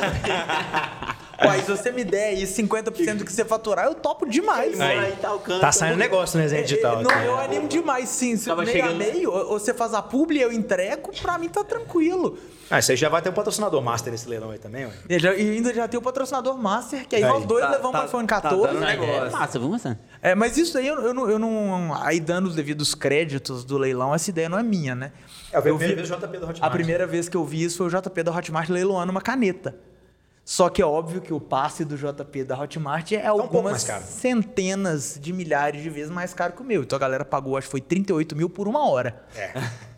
Ué, 1.45 1.61
se 1.61 1.69
você 1.71 1.91
me 1.91 2.03
der 2.03 2.27
aí 2.29 2.43
50% 2.43 3.15
do 3.17 3.25
que 3.25 3.33
você 3.33 3.43
faturar, 3.43 3.85
eu 3.87 3.95
topo 3.95 4.25
demais. 4.25 4.79
Aí. 4.79 4.99
Aí 4.99 5.11
tá 5.19 5.33
o 5.33 5.39
canto. 5.39 5.59
Tá 5.61 5.71
saindo 5.71 5.97
negócio 5.97 6.37
no 6.37 6.43
Resenha 6.43 6.63
Digital. 6.63 7.01
É, 7.01 7.03
não, 7.03 7.11
eu 7.23 7.37
animo 7.39 7.67
demais, 7.67 8.07
sim. 8.09 8.37
Se 8.37 8.45
Tava 8.45 8.63
meio 8.63 8.77
a 8.83 8.87
chegando- 8.87 8.97
meio, 8.97 9.31
ou 9.31 9.59
você 9.59 9.73
faz 9.73 9.93
a 9.93 10.01
publi, 10.01 10.39
eu 10.39 10.53
entrego, 10.53 11.11
pra 11.21 11.37
mim 11.37 11.49
tá 11.49 11.63
tranquilo. 11.63 12.37
Ah, 12.69 12.81
você 12.81 12.95
já 12.95 13.09
vai 13.09 13.21
ter 13.21 13.29
um 13.29 13.33
patrocinador 13.33 13.81
master 13.81 14.11
nesse 14.11 14.27
leilão 14.29 14.51
aí 14.51 14.57
também, 14.57 14.85
ué. 14.85 14.91
E, 15.09 15.15
ainda 15.57 15.73
já 15.73 15.87
tem 15.87 15.99
o 15.99 16.01
patrocinador 16.01 16.57
Master, 16.57 17.05
que 17.07 17.15
aí, 17.15 17.23
Aí. 17.23 17.29
nós 17.29 17.45
dois 17.45 17.63
Tá- 17.63 17.71
levamos 17.71 17.91
tá- 17.91 18.03
o 18.03 18.05
iPhone 18.05 18.27
tá 18.27 18.35
14. 18.67 18.79
dando 18.79 18.89
É 18.89 18.95
negócio. 18.97 19.31
massa, 19.39 19.59
viu, 19.59 19.69
Marcelo? 19.69 19.97
É, 20.21 20.35
mas 20.35 20.57
isso 20.57 20.77
aí 20.77 20.87
eu, 20.87 21.01
eu 21.01 21.13
não, 21.13 21.29
eu 21.29 21.37
não- 21.39 21.93
Aí 22.03 22.19
dando 22.19 22.47
os 22.47 22.55
devidos 22.55 22.95
créditos 22.95 23.63
do 23.63 23.77
leilão, 23.77 24.13
essa 24.15 24.29
ideia 24.29 24.47
não 24.49 24.57
é 24.57 24.63
minha, 24.63 24.95
né? 24.95 25.11
É, 25.51 25.57
eu 25.57 25.61
vi 25.61 25.69
a 25.69 25.71
Eu 25.71 25.77
primeira 25.77 25.87
vi- 25.87 25.95
vez 25.95 26.11
o 26.11 26.15
JP 26.15 26.37
do 26.37 26.45
Hotmart. 26.49 26.59
A 26.61 26.69
primeira 26.69 27.07
vez 27.07 27.29
que 27.29 27.37
eu 27.37 27.45
vi 27.45 27.63
isso 27.63 27.77
foi 27.77 27.87
o 27.87 27.89
JP 27.89 28.23
da 28.23 28.31
Hotmart 28.35 28.69
leiloando 28.69 29.11
uma 29.11 29.21
caneta. 29.21 29.75
Só 30.45 30.67
que 30.69 30.81
é 30.81 30.85
óbvio 30.85 31.21
que 31.21 31.33
o 31.33 31.39
passe 31.39 31.85
do 31.85 31.95
JP 31.97 32.43
da 32.43 32.59
Hotmart 32.59 33.11
é 33.13 33.31
um 33.31 33.37
pouco 33.37 33.55
algumas 33.57 33.83
caro. 33.85 34.03
centenas 34.05 35.17
de 35.21 35.31
milhares 35.31 35.81
de 35.81 35.89
vezes 35.89 36.09
mais 36.11 36.33
caro 36.33 36.51
que 36.51 36.61
o 36.61 36.65
meu. 36.65 36.83
Então 36.83 36.97
a 36.97 36.99
galera 36.99 37.23
pagou, 37.23 37.55
acho 37.55 37.67
que 37.67 37.71
foi 37.71 37.79
38 37.81 38.35
mil 38.35 38.49
por 38.49 38.67
uma 38.67 38.85
hora. 38.89 39.23
É. 39.35 39.51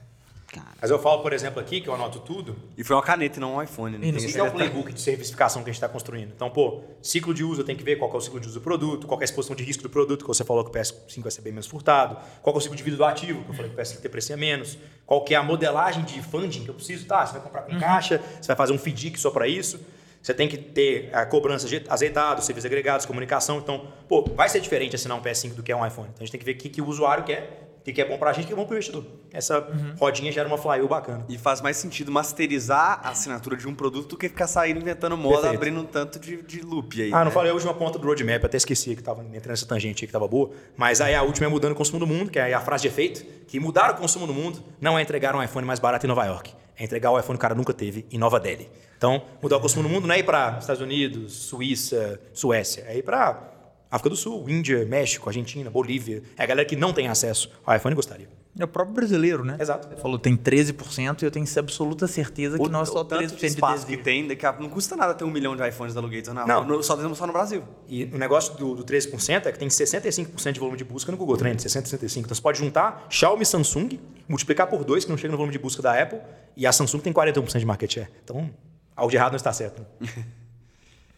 Mas 0.82 0.92
eu 0.92 1.00
falo, 1.00 1.22
por 1.22 1.34
exemplo, 1.34 1.60
aqui, 1.60 1.82
que 1.82 1.88
eu 1.88 1.94
anoto 1.96 2.20
tudo, 2.20 2.56
E 2.78 2.84
foi 2.84 2.96
uma 2.96 3.02
caneta 3.02 3.38
e 3.38 3.42
não 3.42 3.56
um 3.56 3.62
iPhone, 3.62 3.98
né? 3.98 4.08
Isso 4.08 4.38
é 4.38 4.42
o 4.42 4.46
detalhe. 4.46 4.52
playbook 4.70 4.94
de 4.94 5.02
servicificação 5.02 5.64
que 5.64 5.70
a 5.70 5.74
gente 5.74 5.78
está 5.82 5.90
construindo. 5.90 6.32
Então, 6.36 6.50
pô, 6.50 6.82
ciclo 7.02 7.34
de 7.34 7.44
uso 7.44 7.62
eu 7.62 7.66
tenho 7.66 7.78
que 7.78 7.84
ver 7.84 7.98
qual 7.98 8.12
é 8.12 8.16
o 8.16 8.22
ciclo 8.22 8.40
de 8.40 8.48
uso 8.48 8.60
do 8.60 8.64
produto, 8.64 9.08
qual 9.08 9.20
é 9.20 9.24
a 9.24 9.26
exposição 9.26 9.56
de 9.56 9.64
risco 9.64 9.84
do 9.84 9.90
produto, 9.90 10.22
que 10.24 10.28
você 10.28 10.44
falou 10.44 10.64
que 10.64 10.70
o 10.70 10.74
PS5 10.74 11.22
vai 11.22 11.32
ser 11.32 11.42
bem 11.42 11.54
menos 11.54 11.68
furtado, 11.68 12.18
qual 12.42 12.54
que 12.54 12.58
é 12.58 12.60
o 12.60 12.62
ciclo 12.62 12.76
de 12.78 12.84
vida 12.84 12.98
do 12.98 13.06
ativo, 13.06 13.44
que 13.44 13.50
eu 13.50 13.54
falei 13.56 13.72
que 13.72 13.78
o 13.78 13.80
PS5 13.82 14.02
deprecia 14.02 14.38
menos, 14.38 14.78
qual 15.06 15.24
que 15.24 15.34
é 15.34 15.38
a 15.38 15.44
modelagem 15.44 16.04
de 16.04 16.22
funding 16.22 16.64
que 16.64 16.70
eu 16.70 16.76
preciso, 16.76 17.06
tá? 17.06 17.26
Você 17.26 17.34
vai 17.34 17.42
comprar 17.42 17.62
com 17.64 17.78
caixa, 17.80 18.22
você 18.42 18.48
vai 18.48 18.56
fazer 18.56 18.74
um 18.74 18.78
FDIC 18.78 19.20
só 19.20 19.30
para 19.32 19.48
isso, 19.48 19.80
você 20.22 20.34
tem 20.34 20.48
que 20.50 20.58
ter 20.58 21.10
a 21.14 21.24
cobrança 21.24 21.68
aje- 21.68 21.84
azeitada, 21.88 22.40
os 22.40 22.46
serviços 22.48 22.66
agregados, 22.66 23.06
comunicação. 23.06 23.60
Então, 23.60 23.88
pô, 24.08 24.24
vai 24.36 24.50
ser 24.50 24.60
diferente 24.60 24.96
assinar 24.96 25.16
um 25.16 25.22
PS5 25.22 25.54
do 25.54 25.62
que 25.62 25.72
é 25.72 25.76
um 25.76 25.86
iPhone. 25.86 26.08
Então, 26.08 26.24
a 26.24 26.26
gente 26.26 26.32
tem 26.32 26.40
que 26.40 26.46
ver 26.46 26.54
o 26.54 26.58
que, 26.58 26.68
que 26.70 26.82
o 26.82 26.88
usuário 26.88 27.24
quer, 27.24 27.65
que, 27.86 27.94
que 27.94 28.02
é 28.02 28.06
bom 28.06 28.18
para 28.18 28.32
a 28.32 28.34
gente 28.34 28.46
o 28.46 28.48
que 28.48 28.54
é 28.54 28.56
bom 28.56 28.66
para 28.66 28.74
o 28.74 28.76
investidor. 28.78 29.06
Essa 29.32 29.66
rodinha 30.00 30.32
gera 30.32 30.48
uma 30.48 30.58
flywheel 30.58 30.88
bacana. 30.88 31.24
E 31.30 31.38
faz 31.38 31.62
mais 31.62 31.78
sentido 31.78 32.12
masterizar 32.12 33.00
a 33.04 33.10
assinatura 33.10 33.56
de 33.56 33.68
um 33.68 33.76
produto 33.76 34.10
do 34.10 34.18
que 34.18 34.28
ficar 34.28 34.48
saindo 34.48 34.80
inventando 34.80 35.16
moda, 35.16 35.42
Perfeito. 35.42 35.56
abrindo 35.56 35.82
um 35.82 35.86
tanto 35.86 36.20
de, 36.20 36.42
de 36.42 36.62
loop 36.62 37.00
aí. 37.00 37.14
Ah, 37.14 37.20
não 37.20 37.26
né? 37.26 37.32
falei 37.32 37.52
a 37.52 37.54
última 37.54 37.76
ponta 37.76 38.00
do 38.00 38.08
roadmap, 38.08 38.44
até 38.44 38.58
esqueci 38.58 38.96
que 38.96 39.04
tava 39.04 39.24
entrando 39.24 39.50
nessa 39.50 39.68
tangente 39.68 40.04
aí 40.04 40.08
que 40.08 40.12
tava 40.12 40.28
boa. 40.28 40.50
Mas 40.76 41.00
aí 41.00 41.14
a 41.14 41.22
última 41.22 41.46
é 41.46 41.50
mudando 41.50 41.74
o 41.74 41.76
consumo 41.76 42.00
do 42.00 42.08
mundo, 42.08 42.32
que 42.32 42.40
é 42.40 42.56
a 42.56 42.60
frase 42.60 42.82
de 42.82 42.88
efeito, 42.88 43.24
que 43.46 43.60
mudar 43.60 43.92
o 43.92 43.98
consumo 43.98 44.26
do 44.26 44.34
mundo 44.34 44.64
não 44.82 44.98
é 44.98 45.04
entregar 45.04 45.36
um 45.36 45.44
iPhone 45.44 45.68
mais 45.68 45.80
barato 45.80 46.08
em 46.08 46.10
Nova 46.10 46.26
York, 46.26 46.56
é 46.76 46.84
entregar 46.84 47.12
o 47.12 47.20
iPhone 47.20 47.38
que 47.38 47.40
o 47.40 47.48
cara 47.48 47.54
nunca 47.54 47.72
teve 47.72 48.08
em 48.12 48.18
Nova 48.18 48.40
Delhi. 48.40 48.68
Então, 48.98 49.22
mudar 49.44 49.58
o 49.58 49.60
consumo 49.60 49.84
do 49.84 49.90
mundo 49.90 50.08
não 50.08 50.16
é 50.16 50.20
ir 50.20 50.24
para 50.24 50.58
Estados 50.60 50.82
Unidos, 50.82 51.34
Suíça, 51.34 52.20
Suécia, 52.34 52.84
é 52.88 52.98
ir 52.98 53.04
para 53.04 53.55
África 53.92 54.10
do 54.10 54.16
Sul, 54.16 54.50
Índia, 54.50 54.86
México, 54.86 55.30
Argentina, 55.30 55.70
Bolívia. 55.70 56.24
É 56.38 56.44
a 56.44 56.46
galera 56.46 56.68
que 56.68 56.76
não 56.76 56.92
tem 56.94 57.08
acesso 57.08 57.50
ao 57.66 57.76
iPhone 57.76 57.94
e 57.94 57.96
gostaria. 57.96 58.28
É 58.58 58.64
o 58.64 58.68
próprio 58.70 58.96
brasileiro, 58.96 59.44
né? 59.44 59.58
Exato. 59.60 59.88
Você 59.90 59.98
falou 60.02 60.18
tem 60.18 60.36
13% 60.38 61.22
e 61.22 61.26
eu 61.26 61.32
tenho 61.32 61.46
absoluta 61.58 62.08
certeza 62.08 62.58
que 62.58 62.70
não 62.70 62.82
é 62.82 62.86
só 62.86 63.02
o 63.02 63.06
tanto 63.06 63.24
13% 63.26 63.28
de 63.32 63.36
de 63.38 63.46
espaço 63.48 63.86
que 63.86 63.98
tem, 63.98 64.26
daqui 64.30 64.46
a, 64.46 64.54
não 64.54 64.70
custa 64.70 64.96
nada 64.96 65.14
ter 65.14 65.26
um 65.26 65.30
milhão 65.30 65.58
de 65.58 65.68
iPhones 65.68 65.94
da 65.94 66.00
Lugator, 66.00 66.34
não. 66.34 66.48
Não. 66.48 66.64
No- 66.64 66.82
só 66.82 66.96
temos 66.96 67.18
só 67.18 67.28
no 67.28 67.34
Brasil. 67.34 67.64
E 67.88 68.06
o 68.06 68.18
negócio 68.18 68.56
do, 68.56 68.76
do 68.76 68.84
13% 68.86 69.46
é 69.48 69.52
que 69.52 69.60
tem 69.60 69.68
65% 69.68 70.54
de 70.54 70.60
volume 70.62 70.78
de 70.78 70.86
busca 70.86 71.12
no 71.12 71.18
Google 71.18 71.36
Trends, 71.36 71.64
60, 71.64 71.86
65. 71.90 72.26
Então 72.28 72.36
você 72.36 72.42
pode 72.42 72.58
juntar 72.60 73.06
Xiaomi 73.10 73.44
e 73.44 73.46
Samsung, 73.46 74.00
multiplicar 74.28 74.68
por 74.68 74.86
dois, 74.86 75.04
que 75.04 75.12
não 75.12 75.18
chega 75.18 75.32
no 75.32 75.38
volume 75.38 75.52
de 75.52 75.60
busca 75.60 75.82
da 75.82 76.02
Apple, 76.02 76.20
e 76.56 76.66
a 76.66 76.72
Samsung 76.72 77.00
tem 77.00 77.12
41% 77.12 77.60
de 77.60 77.66
market 77.66 77.92
share. 77.94 78.08
Então, 78.24 78.50
algo 78.96 79.12
de 79.12 79.18
errado 79.18 79.32
não 79.34 79.38
está 79.38 79.52
certo. 79.52 79.86
né? 80.00 80.08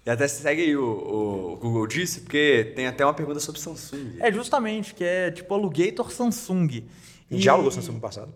E 0.08 0.10
até 0.10 0.26
segue 0.26 0.62
aí 0.62 0.78
o, 0.78 0.86
o, 0.86 1.58
Google 1.58 1.86
disse, 1.86 2.22
porque 2.22 2.72
tem 2.78 2.88
até 2.88 3.06
uma 3.06 3.14
pergunta 3.14 3.42
sobre 3.42 3.60
Samsung. 3.60 4.16
É 4.22 4.32
justamente, 4.32 4.96
que 4.96 5.04
é 5.04 5.30
tipo 5.30 5.54
alugator 5.54 6.10
Samsung. 6.10 6.86
Gente 7.30 7.44
já 7.44 7.52
alugou 7.52 7.70
Samsung 7.70 7.96
no 7.96 8.00
passado. 8.00 8.34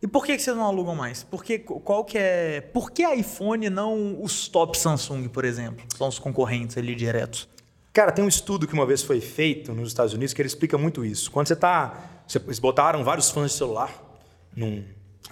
E 0.00 0.06
por 0.06 0.24
que, 0.24 0.36
que 0.36 0.40
vocês 0.40 0.56
não 0.56 0.64
alugam 0.64 0.94
mais? 0.94 1.24
Por 1.24 1.42
que, 1.42 1.58
qual 1.58 2.04
que 2.04 2.16
é. 2.16 2.60
Por 2.60 2.92
que 2.92 3.04
iPhone 3.04 3.66
e 3.66 3.68
não 3.68 4.22
os 4.22 4.46
top 4.46 4.78
Samsung, 4.78 5.26
por 5.26 5.44
exemplo? 5.44 5.84
São 5.96 6.06
os 6.06 6.20
concorrentes 6.20 6.78
ali 6.78 6.94
diretos. 6.94 7.48
Cara, 7.92 8.12
tem 8.12 8.24
um 8.24 8.28
estudo 8.28 8.64
que 8.64 8.74
uma 8.74 8.86
vez 8.86 9.02
foi 9.02 9.20
feito 9.20 9.74
nos 9.74 9.88
Estados 9.88 10.14
Unidos 10.14 10.32
que 10.32 10.40
ele 10.40 10.46
explica 10.46 10.78
muito 10.78 11.04
isso. 11.04 11.32
Quando 11.32 11.48
você 11.48 11.54
está. 11.54 12.22
Eles 12.32 12.60
botaram 12.60 13.02
vários 13.02 13.28
fãs 13.28 13.50
de 13.50 13.56
celular 13.56 13.92
num. 14.54 14.84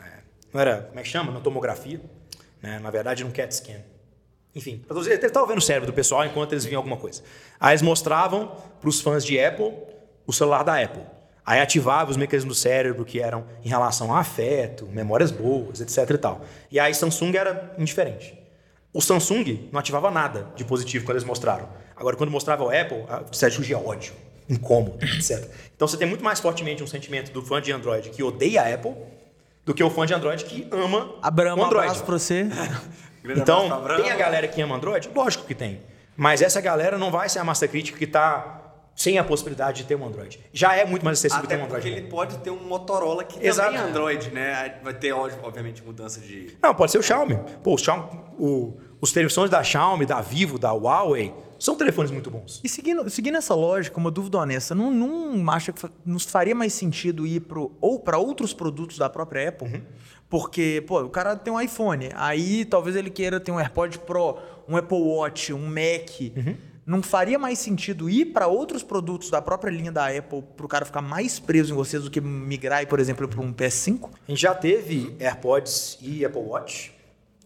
é, 0.02 0.18
não 0.52 0.60
era. 0.60 0.82
Como 0.82 0.98
é 0.98 1.02
que 1.04 1.08
chama? 1.08 1.30
Na 1.30 1.38
tomografia. 1.38 2.00
Né? 2.60 2.80
Na 2.80 2.90
verdade, 2.90 3.22
num 3.22 3.30
CAT 3.30 3.54
scan. 3.54 3.95
Enfim, 4.56 4.82
eles 4.90 5.06
estavam 5.06 5.46
vendo 5.46 5.58
o 5.58 5.62
cérebro 5.62 5.86
do 5.86 5.92
pessoal 5.92 6.24
enquanto 6.24 6.52
eles 6.52 6.64
viam 6.64 6.78
alguma 6.78 6.96
coisa. 6.96 7.22
Aí 7.60 7.72
eles 7.72 7.82
mostravam 7.82 8.56
para 8.80 8.88
os 8.88 9.02
fãs 9.02 9.22
de 9.22 9.38
Apple 9.38 9.70
o 10.26 10.32
celular 10.32 10.62
da 10.62 10.82
Apple. 10.82 11.02
Aí 11.44 11.60
ativava 11.60 12.10
os 12.10 12.16
mecanismos 12.16 12.56
do 12.56 12.58
cérebro 12.60 13.04
que 13.04 13.20
eram 13.20 13.44
em 13.62 13.68
relação 13.68 14.16
a 14.16 14.18
afeto, 14.18 14.86
memórias 14.86 15.30
boas, 15.30 15.82
etc 15.82 16.08
e 16.08 16.18
tal. 16.18 16.40
E 16.72 16.80
aí 16.80 16.94
Samsung 16.94 17.36
era 17.36 17.74
indiferente. 17.78 18.36
O 18.94 19.02
Samsung 19.02 19.68
não 19.70 19.78
ativava 19.78 20.10
nada 20.10 20.48
de 20.56 20.64
positivo 20.64 21.04
quando 21.04 21.16
eles 21.16 21.28
mostraram. 21.28 21.68
Agora, 21.94 22.16
quando 22.16 22.30
mostrava 22.30 22.64
o 22.64 22.70
Apple, 22.70 23.04
você 23.30 23.50
surgia 23.50 23.78
ódio, 23.78 24.14
incômodo, 24.48 25.04
etc. 25.04 25.50
Então 25.76 25.86
você 25.86 25.98
tem 25.98 26.08
muito 26.08 26.24
mais 26.24 26.40
fortemente 26.40 26.82
um 26.82 26.86
sentimento 26.86 27.30
do 27.30 27.42
fã 27.42 27.60
de 27.60 27.70
Android 27.70 28.08
que 28.08 28.22
odeia 28.22 28.62
a 28.62 28.74
Apple 28.74 28.94
do 29.66 29.74
que 29.74 29.84
o 29.84 29.90
fã 29.90 30.06
de 30.06 30.14
Android 30.14 30.44
que 30.44 30.66
ama 30.70 31.14
Abraão, 31.20 31.58
o 31.58 31.60
um 31.60 31.64
Android. 31.64 31.88
abraço 31.88 32.04
pra 32.04 32.18
você. 32.18 32.46
Grande 33.26 33.40
Então, 33.42 33.72
abraço 33.72 34.02
tem 34.02 34.10
a 34.12 34.16
galera 34.16 34.48
que 34.48 34.60
ama 34.62 34.76
Android? 34.76 35.10
Lógico 35.14 35.44
que 35.44 35.54
tem. 35.54 35.80
Mas 36.16 36.40
essa 36.40 36.60
galera 36.60 36.96
não 36.96 37.10
vai 37.10 37.28
ser 37.28 37.38
a 37.40 37.44
massa 37.44 37.68
crítica 37.68 37.98
que 37.98 38.04
está 38.04 38.62
sem 38.94 39.18
a 39.18 39.24
possibilidade 39.24 39.82
de 39.82 39.84
ter 39.88 39.94
um 39.94 40.06
Android. 40.06 40.40
Já 40.54 40.74
é 40.74 40.86
muito 40.86 41.04
mais 41.04 41.18
acessível 41.18 41.44
Até 41.44 41.56
ter 41.56 41.62
um 41.62 41.66
porque 41.66 41.76
Android. 41.88 41.98
ele 41.98 42.08
pode 42.10 42.38
ter 42.38 42.50
um 42.50 42.62
Motorola 42.64 43.24
que 43.24 43.46
Exato. 43.46 43.68
também 43.70 43.84
é 43.84 43.90
Android, 43.90 44.30
né? 44.30 44.74
Vai 44.82 44.94
ter, 44.94 45.12
obviamente, 45.12 45.82
mudança 45.84 46.18
de... 46.20 46.56
Não, 46.62 46.74
pode 46.74 46.92
ser 46.92 46.98
o 46.98 47.02
Xiaomi. 47.02 47.38
Pô, 47.62 47.74
o 47.74 47.78
Xiaomi, 47.78 48.08
o- 48.38 48.78
os 49.00 49.12
telefones 49.12 49.50
da 49.50 49.62
Xiaomi, 49.62 50.06
da 50.06 50.20
Vivo, 50.20 50.58
da 50.58 50.72
Huawei, 50.72 51.34
são 51.58 51.74
telefones 51.74 52.10
muito 52.10 52.30
bons. 52.30 52.60
E 52.62 52.68
seguindo, 52.68 53.08
seguindo 53.08 53.36
essa 53.36 53.54
lógica, 53.54 53.98
uma 53.98 54.10
dúvida 54.10 54.38
honesta, 54.38 54.74
não, 54.74 54.90
não 54.90 55.50
acha 55.50 55.72
que 55.72 55.88
nos 56.04 56.24
faria 56.24 56.54
mais 56.54 56.72
sentido 56.72 57.26
ir 57.26 57.40
pro, 57.40 57.72
ou 57.80 57.98
para 57.98 58.18
outros 58.18 58.52
produtos 58.52 58.98
da 58.98 59.08
própria 59.08 59.48
Apple? 59.48 59.82
Porque, 60.28 60.82
pô, 60.86 61.02
o 61.02 61.08
cara 61.08 61.36
tem 61.36 61.52
um 61.52 61.60
iPhone, 61.60 62.08
aí 62.14 62.64
talvez 62.64 62.96
ele 62.96 63.10
queira 63.10 63.38
ter 63.38 63.52
um 63.52 63.60
AirPod 63.60 63.98
Pro, 64.00 64.38
um 64.68 64.76
Apple 64.76 64.98
Watch, 64.98 65.52
um 65.52 65.66
Mac. 65.66 66.10
Não 66.84 67.02
faria 67.02 67.38
mais 67.38 67.58
sentido 67.58 68.08
ir 68.08 68.26
para 68.26 68.46
outros 68.46 68.82
produtos 68.82 69.30
da 69.30 69.42
própria 69.42 69.70
linha 69.70 69.90
da 69.90 70.06
Apple 70.06 70.42
para 70.56 70.66
o 70.66 70.68
cara 70.68 70.84
ficar 70.84 71.02
mais 71.02 71.38
preso 71.38 71.72
em 71.72 71.76
vocês 71.76 72.02
do 72.04 72.10
que 72.10 72.20
migrar, 72.20 72.86
por 72.86 73.00
exemplo, 73.00 73.26
para 73.26 73.40
um 73.40 73.52
PS5? 73.52 74.08
A 74.26 74.30
gente 74.30 74.40
já 74.40 74.54
teve 74.54 75.16
AirPods 75.18 75.98
e 76.00 76.24
Apple 76.24 76.42
Watch. 76.42 76.95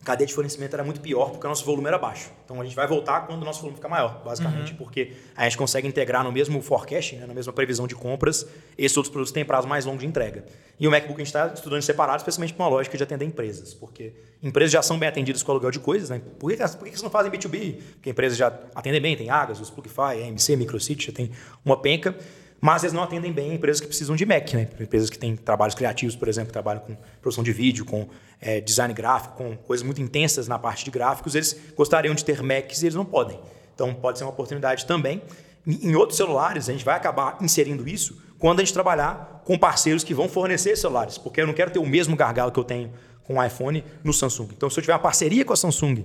Cadeia 0.02 0.26
de 0.26 0.32
fornecimento 0.32 0.72
era 0.72 0.82
muito 0.82 0.98
pior 0.98 1.28
porque 1.30 1.46
o 1.46 1.48
nosso 1.50 1.62
volume 1.62 1.86
era 1.86 1.98
baixo. 1.98 2.30
Então 2.42 2.58
a 2.58 2.64
gente 2.64 2.74
vai 2.74 2.86
voltar 2.86 3.26
quando 3.26 3.42
o 3.42 3.44
nosso 3.44 3.60
volume 3.60 3.76
ficar 3.76 3.88
maior, 3.90 4.22
basicamente, 4.24 4.72
porque 4.72 5.12
a 5.36 5.44
gente 5.44 5.58
consegue 5.58 5.86
integrar 5.86 6.24
no 6.24 6.32
mesmo 6.32 6.62
forecast, 6.62 7.16
né, 7.16 7.26
na 7.26 7.34
mesma 7.34 7.52
previsão 7.52 7.86
de 7.86 7.94
compras, 7.94 8.46
esses 8.78 8.96
outros 8.96 9.12
produtos 9.12 9.30
têm 9.30 9.44
prazo 9.44 9.68
mais 9.68 9.84
longo 9.84 9.98
de 9.98 10.06
entrega. 10.06 10.46
E 10.78 10.88
o 10.88 10.90
MacBook 10.90 11.20
a 11.20 11.24
gente 11.24 11.26
está 11.26 11.48
estudando 11.48 11.82
separado, 11.82 12.16
especialmente 12.16 12.54
para 12.54 12.64
uma 12.64 12.70
lógica 12.70 12.96
de 12.96 13.02
atender 13.02 13.26
empresas, 13.26 13.74
porque 13.74 14.14
empresas 14.42 14.72
já 14.72 14.80
são 14.80 14.98
bem 14.98 15.06
atendidas 15.06 15.42
com 15.42 15.52
aluguel 15.52 15.70
de 15.70 15.78
coisas, 15.78 16.08
né? 16.08 16.22
Por 16.38 16.50
que, 16.50 16.56
por 16.56 16.84
que 16.84 16.90
vocês 16.90 17.02
não 17.02 17.10
fazem 17.10 17.30
B2B? 17.30 17.82
Porque 17.96 18.08
empresas 18.08 18.38
já 18.38 18.46
atendem 18.74 19.02
bem, 19.02 19.14
tem 19.14 19.28
Agas, 19.28 19.60
os 19.60 19.68
Plugify, 19.68 20.22
AMC, 20.26 20.56
Microcity, 20.56 21.08
já 21.08 21.12
tem 21.12 21.30
uma 21.62 21.76
penca. 21.76 22.16
Mas 22.60 22.82
eles 22.82 22.92
não 22.92 23.02
atendem 23.02 23.32
bem 23.32 23.54
empresas 23.54 23.80
que 23.80 23.86
precisam 23.86 24.14
de 24.14 24.26
Mac, 24.26 24.52
né? 24.52 24.68
Empresas 24.78 25.08
que 25.08 25.18
têm 25.18 25.34
trabalhos 25.34 25.74
criativos, 25.74 26.14
por 26.14 26.28
exemplo, 26.28 26.52
trabalham 26.52 26.82
com 26.82 26.94
produção 27.22 27.42
de 27.42 27.52
vídeo, 27.52 27.86
com 27.86 28.06
eh, 28.40 28.60
design 28.60 28.92
gráfico, 28.92 29.36
com 29.36 29.56
coisas 29.56 29.84
muito 29.84 30.00
intensas 30.02 30.46
na 30.46 30.58
parte 30.58 30.84
de 30.84 30.90
gráficos, 30.90 31.34
eles 31.34 31.56
gostariam 31.74 32.14
de 32.14 32.24
ter 32.24 32.42
Macs 32.42 32.82
e 32.82 32.86
eles 32.86 32.94
não 32.94 33.04
podem. 33.04 33.40
Então 33.74 33.94
pode 33.94 34.18
ser 34.18 34.24
uma 34.24 34.30
oportunidade 34.30 34.84
também. 34.84 35.22
Em 35.66 35.94
outros 35.94 36.16
celulares, 36.16 36.68
a 36.68 36.72
gente 36.72 36.84
vai 36.84 36.96
acabar 36.96 37.38
inserindo 37.40 37.88
isso 37.88 38.20
quando 38.38 38.60
a 38.60 38.64
gente 38.64 38.72
trabalhar 38.72 39.42
com 39.44 39.58
parceiros 39.58 40.04
que 40.04 40.14
vão 40.14 40.28
fornecer 40.28 40.76
celulares, 40.76 41.16
porque 41.18 41.40
eu 41.40 41.46
não 41.46 41.54
quero 41.54 41.70
ter 41.70 41.78
o 41.78 41.86
mesmo 41.86 42.16
gargalo 42.16 42.52
que 42.52 42.58
eu 42.58 42.64
tenho 42.64 42.92
com 43.24 43.38
o 43.38 43.44
iPhone 43.44 43.84
no 44.02 44.12
Samsung. 44.12 44.48
Então, 44.56 44.68
se 44.68 44.78
eu 44.78 44.82
tiver 44.82 44.94
uma 44.94 44.98
parceria 44.98 45.44
com 45.44 45.52
a 45.52 45.56
Samsung 45.56 46.04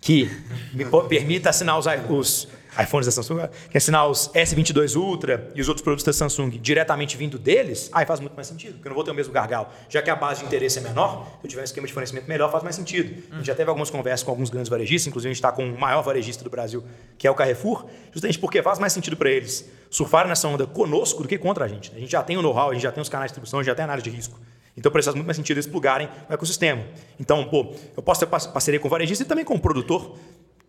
que 0.00 0.30
me 0.72 0.84
permita 1.08 1.50
assinar 1.50 1.78
os, 1.78 1.86
os 2.08 2.48
iPhones 2.80 3.06
da 3.06 3.12
Samsung, 3.12 3.48
que 3.70 3.78
assinar 3.78 4.08
os 4.08 4.28
S22 4.28 4.96
Ultra 4.96 5.50
e 5.54 5.60
os 5.60 5.68
outros 5.68 5.82
produtos 5.82 6.04
da 6.04 6.12
Samsung 6.12 6.50
diretamente 6.50 7.16
vindo 7.16 7.38
deles, 7.38 7.88
aí 7.92 8.04
faz 8.04 8.20
muito 8.20 8.34
mais 8.34 8.46
sentido, 8.46 8.74
porque 8.74 8.88
eu 8.88 8.90
não 8.90 8.94
vou 8.94 9.04
ter 9.04 9.10
o 9.10 9.14
mesmo 9.14 9.32
gargalo. 9.32 9.68
Já 9.88 10.02
que 10.02 10.10
a 10.10 10.16
base 10.16 10.40
de 10.40 10.46
interesse 10.46 10.78
é 10.78 10.82
menor, 10.82 11.26
se 11.40 11.46
eu 11.46 11.50
tiver 11.50 11.62
um 11.62 11.64
esquema 11.64 11.86
de 11.86 11.92
fornecimento 11.92 12.28
melhor, 12.28 12.50
faz 12.50 12.62
mais 12.62 12.76
sentido. 12.76 13.22
A 13.32 13.36
gente 13.36 13.46
já 13.46 13.54
teve 13.54 13.68
algumas 13.68 13.90
conversas 13.90 14.22
com 14.22 14.30
alguns 14.30 14.50
grandes 14.50 14.68
varejistas, 14.68 15.08
inclusive 15.08 15.30
a 15.30 15.32
gente 15.32 15.38
está 15.38 15.52
com 15.52 15.64
o 15.64 15.78
maior 15.80 16.02
varejista 16.02 16.44
do 16.44 16.50
Brasil, 16.50 16.84
que 17.16 17.26
é 17.26 17.30
o 17.30 17.34
Carrefour, 17.34 17.86
justamente 18.12 18.38
porque 18.38 18.62
faz 18.62 18.78
mais 18.78 18.92
sentido 18.92 19.16
para 19.16 19.30
eles 19.30 19.68
surfarem 19.90 20.28
nessa 20.28 20.46
onda 20.46 20.66
conosco 20.66 21.22
do 21.22 21.28
que 21.28 21.38
contra 21.38 21.64
a 21.64 21.68
gente. 21.68 21.92
A 21.96 21.98
gente 21.98 22.12
já 22.12 22.22
tem 22.22 22.36
o 22.36 22.42
know-how, 22.42 22.70
a 22.70 22.74
gente 22.74 22.82
já 22.82 22.92
tem 22.92 23.00
os 23.00 23.08
canais 23.08 23.30
de 23.30 23.32
distribuição, 23.32 23.60
a 23.60 23.62
gente 23.62 23.68
já 23.68 23.74
tem 23.74 23.82
a 23.82 23.86
análise 23.86 24.04
de 24.04 24.14
risco. 24.14 24.38
Então, 24.76 24.92
faz 24.92 25.14
muito 25.14 25.26
mais 25.26 25.36
sentido 25.36 25.56
eles 25.56 25.66
plugarem 25.66 26.08
o 26.28 26.32
ecossistema. 26.32 26.84
Então, 27.18 27.48
pô, 27.48 27.74
eu 27.96 28.02
posso 28.02 28.20
ter 28.20 28.26
par- 28.26 28.52
parceria 28.52 28.78
com 28.78 28.88
o 28.88 28.90
varejista 28.90 29.24
e 29.24 29.26
também 29.26 29.44
com 29.44 29.54
o 29.54 29.60
produtor. 29.60 30.16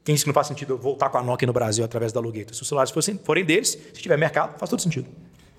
Quem 0.04 0.16
disse 0.16 0.24
que 0.24 0.30
não 0.30 0.34
faz 0.34 0.48
sentido 0.48 0.78
voltar 0.78 1.10
com 1.10 1.18
a 1.18 1.24
Nokia 1.24 1.46
no 1.46 1.52
Brasil 1.52 1.84
através 1.84 2.14
da 2.14 2.22
Logator? 2.22 2.56
Se 2.56 2.62
os 2.62 2.68
celulares 2.68 2.92
forem 3.26 3.44
deles, 3.44 3.78
se 3.94 4.02
tiver 4.02 4.18
mercado, 4.18 4.58
faz 4.58 4.70
todo 4.70 4.82
sentido. 4.82 5.10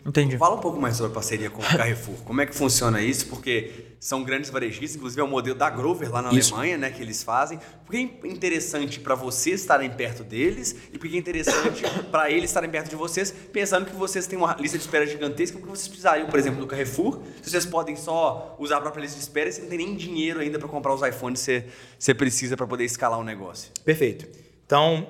Entendi. 0.09 0.39
Fala 0.39 0.57
um 0.57 0.61
pouco 0.61 0.81
mais 0.81 0.97
sobre 0.97 1.13
a 1.13 1.15
parceria 1.15 1.51
com 1.51 1.61
o 1.61 1.65
Carrefour. 1.65 2.17
Como 2.25 2.41
é 2.41 2.47
que 2.47 2.55
funciona 2.55 3.03
isso? 3.03 3.27
Porque 3.27 3.89
são 4.01 4.25
grandes 4.25 4.49
varejistas, 4.49 4.97
inclusive 4.97 5.21
é 5.21 5.25
o 5.25 5.29
modelo 5.29 5.55
da 5.55 5.69
Grover 5.69 6.11
lá 6.11 6.23
na 6.23 6.33
Isso. 6.33 6.55
Alemanha, 6.55 6.79
né, 6.79 6.91
que 6.91 7.03
eles 7.03 7.23
fazem. 7.23 7.59
Por 7.85 7.91
que 7.93 7.97
é 7.99 8.29
interessante 8.29 9.01
para 9.01 9.15
vocês 9.15 9.61
estarem 9.61 9.91
perto 9.91 10.25
deles 10.25 10.75
e 10.93 10.99
por 10.99 11.11
que 11.11 11.17
é 11.17 11.19
interessante 11.19 11.83
para 12.11 12.31
eles 12.31 12.45
estarem 12.45 12.71
perto 12.71 12.89
de 12.89 12.97
vocês, 12.97 13.31
pensando 13.53 13.85
que 13.85 13.95
vocês 13.95 14.27
têm 14.27 14.39
uma 14.39 14.57
lista 14.59 14.79
de 14.79 14.85
espera 14.85 15.07
gigantesca, 15.07 15.59
porque 15.59 15.77
vocês 15.77 15.89
precisariam, 15.89 16.27
por 16.27 16.39
exemplo, 16.39 16.59
do 16.59 16.67
Carrefour, 16.67 17.21
se 17.43 17.51
vocês 17.51 17.67
podem 17.67 17.95
só 17.95 18.57
usar 18.59 18.79
a 18.79 18.81
própria 18.81 19.03
lista 19.03 19.19
de 19.19 19.23
espera 19.23 19.51
e 19.51 19.53
você 19.53 19.61
não 19.61 19.69
tem 19.69 19.79
nem 19.79 19.95
dinheiro 19.95 20.41
ainda 20.41 20.59
para 20.59 20.69
comprar 20.69 20.95
os 20.95 21.03
iPhones 21.03 21.41
que 21.41 21.45
você, 21.45 21.67
você 21.99 22.15
precisa 22.15 22.57
para 22.57 22.67
poder 22.67 22.85
escalar 22.85 23.19
o 23.19 23.25
negócio. 23.25 23.71
Perfeito. 23.85 24.27
Então, 24.65 25.07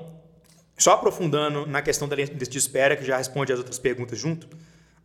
só 0.77 0.93
aprofundando 0.93 1.67
na 1.67 1.83
questão 1.83 2.09
da 2.09 2.17
lista 2.17 2.35
de 2.35 2.59
espera, 2.59 2.97
que 2.97 3.05
já 3.05 3.17
responde 3.17 3.53
as 3.53 3.59
outras 3.59 3.79
perguntas 3.79 4.19
junto, 4.19 4.49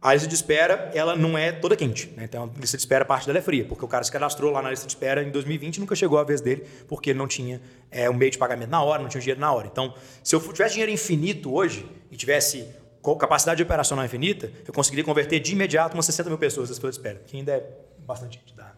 a 0.04 0.14
lista 0.14 0.28
de 0.28 0.36
espera 0.36 0.92
ela 0.94 1.16
não 1.16 1.38
é 1.38 1.52
toda 1.52 1.76
quente. 1.78 2.12
Né? 2.18 2.26
Então, 2.26 2.44
a 2.56 2.60
lista 2.60 2.76
de 2.78 2.82
espera, 2.82 3.06
parte 3.06 3.26
dela 3.26 3.40
é 3.40 3.42
fria, 3.42 3.64
porque 3.64 3.84
o 3.86 3.88
cara 3.88 4.04
se 4.04 4.12
cadastrou 4.12 4.52
lá 4.52 4.62
na 4.62 4.70
lista 4.70 4.86
de 4.86 4.92
espera 4.92 5.24
em 5.24 5.32
2020 5.32 5.78
e 5.78 5.80
nunca 5.80 5.96
chegou 5.96 6.18
a 6.20 6.24
vez 6.24 6.42
dele, 6.42 6.64
porque 6.88 7.12
ele 7.12 7.20
não 7.20 7.28
tinha 7.28 7.62
é, 7.90 8.10
um 8.10 8.14
meio 8.14 8.30
de 8.30 8.38
pagamento 8.38 8.70
na 8.70 8.84
hora, 8.84 9.02
não 9.02 9.10
tinha 9.10 9.22
dinheiro 9.22 9.40
na 9.40 9.52
hora. 9.52 9.68
Então, 9.72 9.94
se 10.22 10.36
eu 10.36 10.42
tivesse 10.54 10.74
dinheiro 10.74 10.92
infinito 10.92 11.54
hoje 11.54 11.86
e 12.12 12.18
tivesse 12.18 12.68
capacidade 13.20 13.62
operacional 13.64 14.06
infinita, 14.06 14.52
eu 14.68 14.74
conseguiria 14.74 15.04
converter 15.04 15.40
de 15.40 15.52
imediato 15.54 15.94
umas 15.96 16.06
60 16.06 16.30
mil 16.30 16.38
pessoas 16.38 16.70
nessa 16.70 16.80
fila 16.82 16.92
de 16.92 16.98
espera, 16.98 17.22
que 17.26 17.38
ainda 17.38 17.52
é 17.54 17.70
bastante 18.06 18.40
gente, 18.40 18.54
dá 18.56 18.74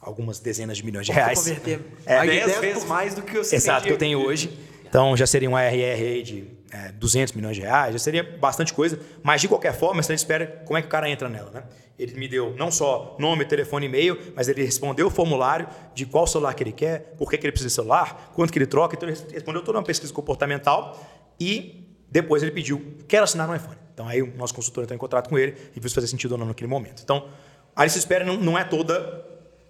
algumas 0.00 0.38
dezenas 0.38 0.76
de 0.76 0.84
milhões 0.84 1.06
de 1.06 1.12
reais. 1.12 1.38
converter 1.40 1.80
É, 2.06 2.16
Aí 2.18 2.28
10 2.30 2.46
dez 2.46 2.58
vezes 2.60 2.82
por- 2.84 2.88
mais 2.88 3.14
do 3.14 3.22
que 3.22 3.36
você 3.38 3.56
Exato, 3.56 3.86
que 3.86 3.92
eu 3.92 3.98
tenho 3.98 4.20
hoje. 4.24 4.56
Então 4.88 5.14
já 5.16 5.26
seria 5.26 5.50
um 5.50 5.56
ARR 5.56 5.74
aí 5.74 6.22
de 6.22 6.44
é, 6.70 6.92
200 6.92 7.34
milhões 7.34 7.56
de 7.56 7.62
reais, 7.62 7.92
já 7.92 7.98
seria 7.98 8.22
bastante 8.22 8.72
coisa. 8.74 8.98
Mas 9.22 9.40
de 9.40 9.48
qualquer 9.48 9.74
forma, 9.74 10.02
você 10.02 10.14
espera 10.14 10.62
como 10.64 10.78
é 10.78 10.82
que 10.82 10.88
o 10.88 10.90
cara 10.90 11.08
entra 11.08 11.28
nela, 11.28 11.50
né? 11.50 11.64
Ele 11.98 12.14
me 12.14 12.28
deu 12.28 12.54
não 12.56 12.70
só 12.70 13.16
nome, 13.18 13.44
telefone 13.44 13.86
e-mail, 13.86 14.16
mas 14.36 14.48
ele 14.48 14.62
respondeu 14.62 15.08
o 15.08 15.10
formulário 15.10 15.66
de 15.94 16.06
qual 16.06 16.26
celular 16.26 16.54
que 16.54 16.62
ele 16.62 16.72
quer, 16.72 17.14
por 17.18 17.28
que, 17.28 17.36
que 17.36 17.44
ele 17.44 17.52
precisa 17.52 17.68
de 17.68 17.74
celular, 17.74 18.30
quanto 18.34 18.52
que 18.52 18.58
ele 18.58 18.66
troca. 18.66 18.94
Então 18.94 19.08
ele 19.08 19.18
respondeu 19.32 19.62
toda 19.62 19.78
uma 19.78 19.84
pesquisa 19.84 20.12
comportamental 20.12 21.04
e 21.40 21.88
depois 22.08 22.42
ele 22.42 22.52
pediu, 22.52 22.96
quero 23.08 23.24
assinar 23.24 23.48
no 23.48 23.56
iPhone. 23.56 23.76
Então 23.92 24.06
aí 24.06 24.22
o 24.22 24.32
nosso 24.36 24.54
consultor 24.54 24.84
entrou 24.84 24.94
em 24.94 24.98
contato 24.98 25.28
com 25.28 25.36
ele 25.36 25.56
e 25.74 25.80
viu 25.80 25.88
se 25.88 25.94
fazia 25.94 26.08
sentido 26.08 26.32
ou 26.32 26.38
não 26.38 26.46
naquele 26.46 26.68
momento. 26.68 27.02
Então 27.02 27.28
a 27.74 27.82
lista 27.82 27.98
espera 27.98 28.24
não, 28.24 28.36
não 28.36 28.56
é 28.56 28.62
toda 28.62 28.94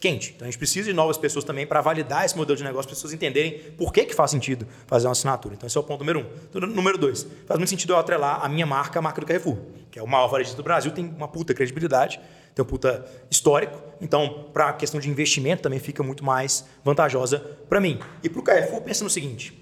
quente. 0.01 0.32
Então 0.34 0.46
a 0.46 0.51
gente 0.51 0.59
precisa 0.59 0.88
de 0.88 0.94
novas 0.94 1.18
pessoas 1.18 1.44
também 1.44 1.66
para 1.66 1.80
validar 1.80 2.24
esse 2.24 2.36
modelo 2.36 2.57
de 2.57 2.64
negócio, 2.64 2.88
para 2.88 2.92
as 2.92 2.99
pessoas 2.99 3.12
entenderem 3.12 3.59
por 3.76 3.92
que, 3.92 4.05
que 4.05 4.14
faz 4.14 4.30
sentido 4.30 4.66
fazer 4.86 5.07
uma 5.07 5.12
assinatura. 5.12 5.55
Então 5.55 5.66
esse 5.66 5.76
é 5.76 5.80
o 5.80 5.82
ponto 5.82 6.01
número 6.01 6.20
um. 6.20 6.26
Então, 6.49 6.61
número 6.61 6.96
dois, 6.96 7.26
faz 7.46 7.59
muito 7.59 7.70
sentido 7.70 7.92
eu 7.92 7.99
atrelar 7.99 8.44
a 8.44 8.49
minha 8.49 8.66
marca, 8.66 8.99
a 8.99 9.03
marca 9.03 9.20
do 9.20 9.26
Carrefour, 9.26 9.57
que 9.90 9.99
é 9.99 10.03
o 10.03 10.07
maior 10.07 10.28
varejista 10.28 10.57
do 10.57 10.62
Brasil, 10.62 10.92
tem 10.92 11.05
uma 11.05 11.28
puta 11.28 11.53
credibilidade, 11.53 12.20
tem 12.55 12.64
um 12.64 12.68
puta 12.68 13.05
histórico. 13.30 13.80
Então, 14.01 14.46
para 14.53 14.68
a 14.68 14.72
questão 14.72 15.01
de 15.01 15.11
investimento 15.11 15.62
também 15.62 15.78
fica 15.78 16.03
muito 16.03 16.24
mais 16.24 16.64
vantajosa 16.84 17.40
para 17.68 17.80
mim. 17.80 17.99
E 18.22 18.28
para 18.28 18.40
o 18.40 18.42
Carrefour, 18.42 18.80
pensa 18.82 19.03
no 19.03 19.11
seguinte: 19.11 19.59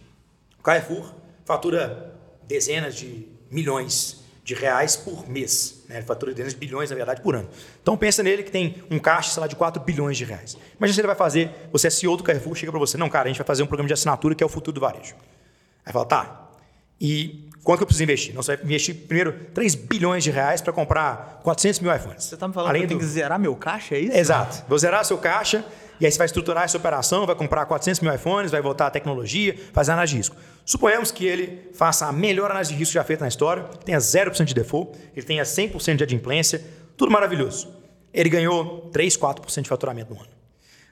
o 0.58 0.62
Carrefour 0.62 1.14
fatura 1.44 2.14
dezenas 2.46 2.94
de 2.94 3.26
milhões 3.50 4.24
de 4.44 4.54
reais 4.54 4.96
por 4.96 5.28
mês. 5.28 5.75
Né? 5.88 5.96
Ele 5.96 6.06
fatura 6.06 6.32
dezenas 6.32 6.52
de 6.52 6.58
bilhões, 6.58 6.90
na 6.90 6.96
verdade, 6.96 7.20
por 7.20 7.34
ano. 7.34 7.48
Então 7.82 7.96
pensa 7.96 8.22
nele 8.22 8.42
que 8.42 8.50
tem 8.50 8.82
um 8.90 8.98
caixa, 8.98 9.30
sei 9.30 9.40
lá, 9.40 9.46
de 9.46 9.56
4 9.56 9.82
bilhões 9.82 10.16
de 10.16 10.24
reais. 10.24 10.56
Imagina 10.76 10.94
se 10.94 11.00
ele 11.00 11.06
vai 11.06 11.16
fazer, 11.16 11.50
você 11.72 11.86
é 11.86 11.90
CEO 11.90 12.16
do 12.16 12.22
Carrefour, 12.22 12.54
chega 12.54 12.72
para 12.72 12.78
você, 12.78 12.96
não, 12.96 13.08
cara, 13.08 13.26
a 13.26 13.28
gente 13.28 13.38
vai 13.38 13.46
fazer 13.46 13.62
um 13.62 13.66
programa 13.66 13.86
de 13.86 13.94
assinatura 13.94 14.34
que 14.34 14.42
é 14.42 14.46
o 14.46 14.48
futuro 14.48 14.74
do 14.74 14.80
varejo. 14.80 15.14
Aí 15.84 15.92
fala, 15.92 16.04
tá, 16.04 16.50
e 17.00 17.48
quanto 17.62 17.78
que 17.78 17.82
eu 17.84 17.86
preciso 17.86 18.04
investir? 18.04 18.34
Não, 18.34 18.42
você 18.42 18.56
vai 18.56 18.64
investir 18.64 18.94
primeiro 18.94 19.32
3 19.54 19.74
bilhões 19.74 20.24
de 20.24 20.30
reais 20.30 20.60
para 20.60 20.72
comprar 20.72 21.40
400 21.42 21.80
mil 21.80 21.94
iPhones. 21.94 22.24
Você 22.24 22.34
está 22.34 22.48
me 22.48 22.54
falando 22.54 22.70
Além 22.70 22.82
que 22.82 22.84
eu 22.86 22.88
tenho 22.88 23.00
do... 23.00 23.06
que 23.06 23.10
zerar 23.10 23.38
meu 23.38 23.54
caixa, 23.54 23.94
é 23.94 24.00
isso? 24.00 24.16
Exato. 24.16 24.64
Vou 24.68 24.78
zerar 24.78 25.04
seu 25.04 25.18
caixa 25.18 25.64
e 26.00 26.06
aí 26.06 26.12
você 26.12 26.18
vai 26.18 26.26
estruturar 26.26 26.64
essa 26.64 26.76
operação, 26.76 27.26
vai 27.26 27.34
comprar 27.34 27.64
400 27.66 28.00
mil 28.00 28.14
iPhones, 28.14 28.50
vai 28.50 28.60
voltar 28.60 28.86
a 28.86 28.90
tecnologia, 28.90 29.56
fazer 29.72 29.92
análise 29.92 30.12
de 30.12 30.18
risco. 30.18 30.36
Suponhamos 30.64 31.10
que 31.10 31.24
ele 31.24 31.70
faça 31.74 32.06
a 32.06 32.12
melhor 32.12 32.50
análise 32.50 32.72
de 32.72 32.78
risco 32.78 32.94
já 32.94 33.04
feita 33.04 33.24
na 33.24 33.28
história, 33.28 33.64
tenha 33.84 33.98
0% 33.98 34.44
de 34.44 34.54
default, 34.54 34.98
ele 35.14 35.24
tenha 35.24 35.42
100% 35.42 35.96
de 35.96 36.04
adimplência, 36.04 36.62
tudo 36.96 37.10
maravilhoso. 37.10 37.74
Ele 38.12 38.28
ganhou 38.28 38.88
3, 38.92 39.16
4% 39.16 39.62
de 39.62 39.68
faturamento 39.68 40.12
no 40.14 40.20
ano. 40.20 40.30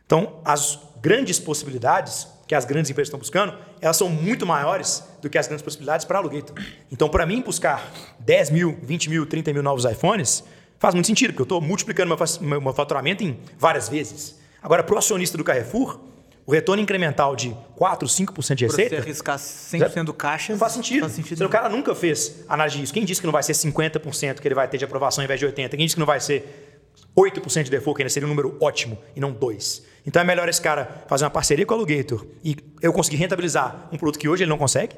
Então, 0.07 0.41
as 0.45 0.79
grandes 1.01 1.39
possibilidades 1.39 2.29
que 2.47 2.55
as 2.55 2.65
grandes 2.65 2.91
empresas 2.91 3.09
estão 3.09 3.19
buscando, 3.19 3.57
elas 3.81 3.97
são 3.97 4.09
muito 4.09 4.45
maiores 4.45 5.03
do 5.23 5.31
que 5.31 5.39
as 5.39 5.47
grandes 5.47 5.63
possibilidades 5.63 6.05
para 6.05 6.19
aluguel. 6.19 6.45
Então, 6.93 7.09
para 7.09 7.25
mim, 7.25 7.41
buscar 7.41 7.91
10 8.21 8.51
mil, 8.51 8.79
20 8.83 9.11
mil, 9.11 9.27
30 9.27 9.53
mil 9.53 9.63
novos 9.63 9.85
iPhones 9.85 10.45
faz 10.79 10.95
muito 10.95 11.07
sentido, 11.07 11.31
porque 11.31 11.43
eu 11.43 11.45
estou 11.45 11.61
multiplicando 11.61 12.15
meu 12.41 12.73
faturamento 12.75 13.25
em 13.25 13.39
várias 13.59 13.89
vezes. 13.89 14.39
Agora, 14.65 14.83
para 14.83 14.95
o 14.95 14.99
acionista 14.99 15.37
do 15.37 15.45
Carrefour, 15.45 16.01
o 16.47 16.53
retorno 16.53 16.83
incremental 16.83 17.37
de 17.37 17.55
4, 17.77 18.09
5% 18.09 18.55
de 18.55 18.65
receita. 18.65 18.89
Pra 18.97 18.99
você 18.99 19.03
arriscar 19.03 19.39
100% 19.39 20.05
do 20.05 20.15
caixa. 20.15 20.53
Não 20.55 20.59
faz 20.59 20.73
sentido. 20.73 21.01
Faz 21.01 21.13
sentido. 21.13 21.37
Se 21.37 21.45
o 21.45 21.51
cara 21.51 21.69
nunca 21.69 21.95
fez 21.95 22.43
análise 22.49 22.79
disso, 22.79 22.95
quem 22.95 23.05
disse 23.05 23.21
que 23.21 23.27
não 23.27 23.33
vai 23.33 23.43
ser 23.43 23.53
50% 23.53 24.41
que 24.41 24.49
ele 24.49 24.55
vai 24.55 24.67
ter 24.67 24.79
de 24.79 24.85
aprovação 24.87 25.21
ao 25.21 25.27
invés 25.27 25.39
de 25.39 25.47
80%? 25.47 25.69
Quem 25.69 25.81
disse 25.81 25.95
que 25.95 26.01
não 26.01 26.07
vai 26.07 26.19
ser 26.19 26.81
8% 27.15 27.65
de 27.65 27.71
default, 27.71 27.95
que 27.95 28.03
ainda 28.05 28.09
seria 28.09 28.27
um 28.27 28.31
número 28.31 28.57
ótimo, 28.59 28.97
e 29.15 29.21
não 29.21 29.35
2%? 29.35 29.83
Então 30.07 30.23
é 30.23 30.25
melhor 30.25 30.49
esse 30.49 30.63
cara 30.63 31.05
fazer 31.09 31.25
uma 31.25 31.31
parceria 31.31 31.67
com 31.67 31.75
o 31.75 31.77
Alugator 31.77 32.27
e 32.43 32.57
eu 32.81 32.91
conseguir 32.91 33.19
rentabilizar 33.19 33.91
um 33.93 33.99
produto 33.99 34.19
que 34.19 34.31
hoje 34.31 34.45
ele 34.45 34.51
não 34.51 34.59
consegue, 34.59 34.97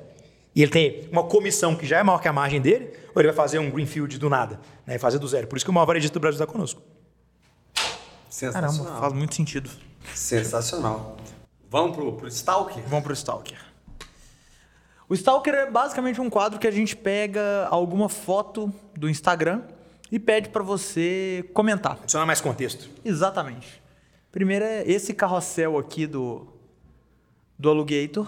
e 0.55 0.62
ele 0.62 0.71
tem 0.71 1.09
uma 1.11 1.25
comissão 1.25 1.75
que 1.75 1.85
já 1.85 1.99
é 1.99 2.05
maior 2.05 2.21
que 2.21 2.29
a 2.29 2.33
margem 2.33 2.61
dele, 2.61 2.93
ou 3.12 3.21
ele 3.21 3.27
vai 3.27 3.37
fazer 3.37 3.59
um 3.59 3.69
greenfield 3.69 4.17
do 4.17 4.31
nada, 4.31 4.61
né? 4.87 4.97
fazer 4.97 5.19
do 5.19 5.27
zero. 5.27 5.49
Por 5.49 5.57
isso 5.57 5.67
que 5.67 5.71
o 5.71 5.75
maior 5.75 5.87
varejista 5.87 6.14
do 6.14 6.21
Brasil 6.21 6.41
está 6.41 6.47
conosco. 6.51 6.81
Caramba, 8.41 9.01
faz 9.01 9.12
muito 9.12 9.34
sentido. 9.34 9.70
Sensacional. 10.14 11.16
Vamos 11.70 11.97
pro, 11.97 12.12
pro 12.12 12.28
Stalker? 12.28 12.82
Vamos 12.87 13.05
pro 13.05 13.12
Stalker. 13.12 13.59
O 15.09 15.14
Stalker 15.14 15.55
é 15.55 15.70
basicamente 15.70 16.20
um 16.20 16.28
quadro 16.28 16.59
que 16.59 16.66
a 16.66 16.70
gente 16.70 16.97
pega 16.97 17.66
alguma 17.70 18.09
foto 18.09 18.72
do 18.97 19.09
Instagram 19.09 19.62
e 20.11 20.18
pede 20.18 20.49
para 20.49 20.62
você 20.62 21.49
comentar. 21.55 21.99
Adiciona 22.03 22.26
mais 22.26 22.41
contexto. 22.41 22.89
Exatamente. 23.05 23.82
Primeiro 24.32 24.64
é 24.64 24.82
esse 24.87 25.14
carrossel 25.14 25.78
aqui 25.78 26.07
do, 26.07 26.47
do 27.59 27.70
Alugator. 27.70 28.26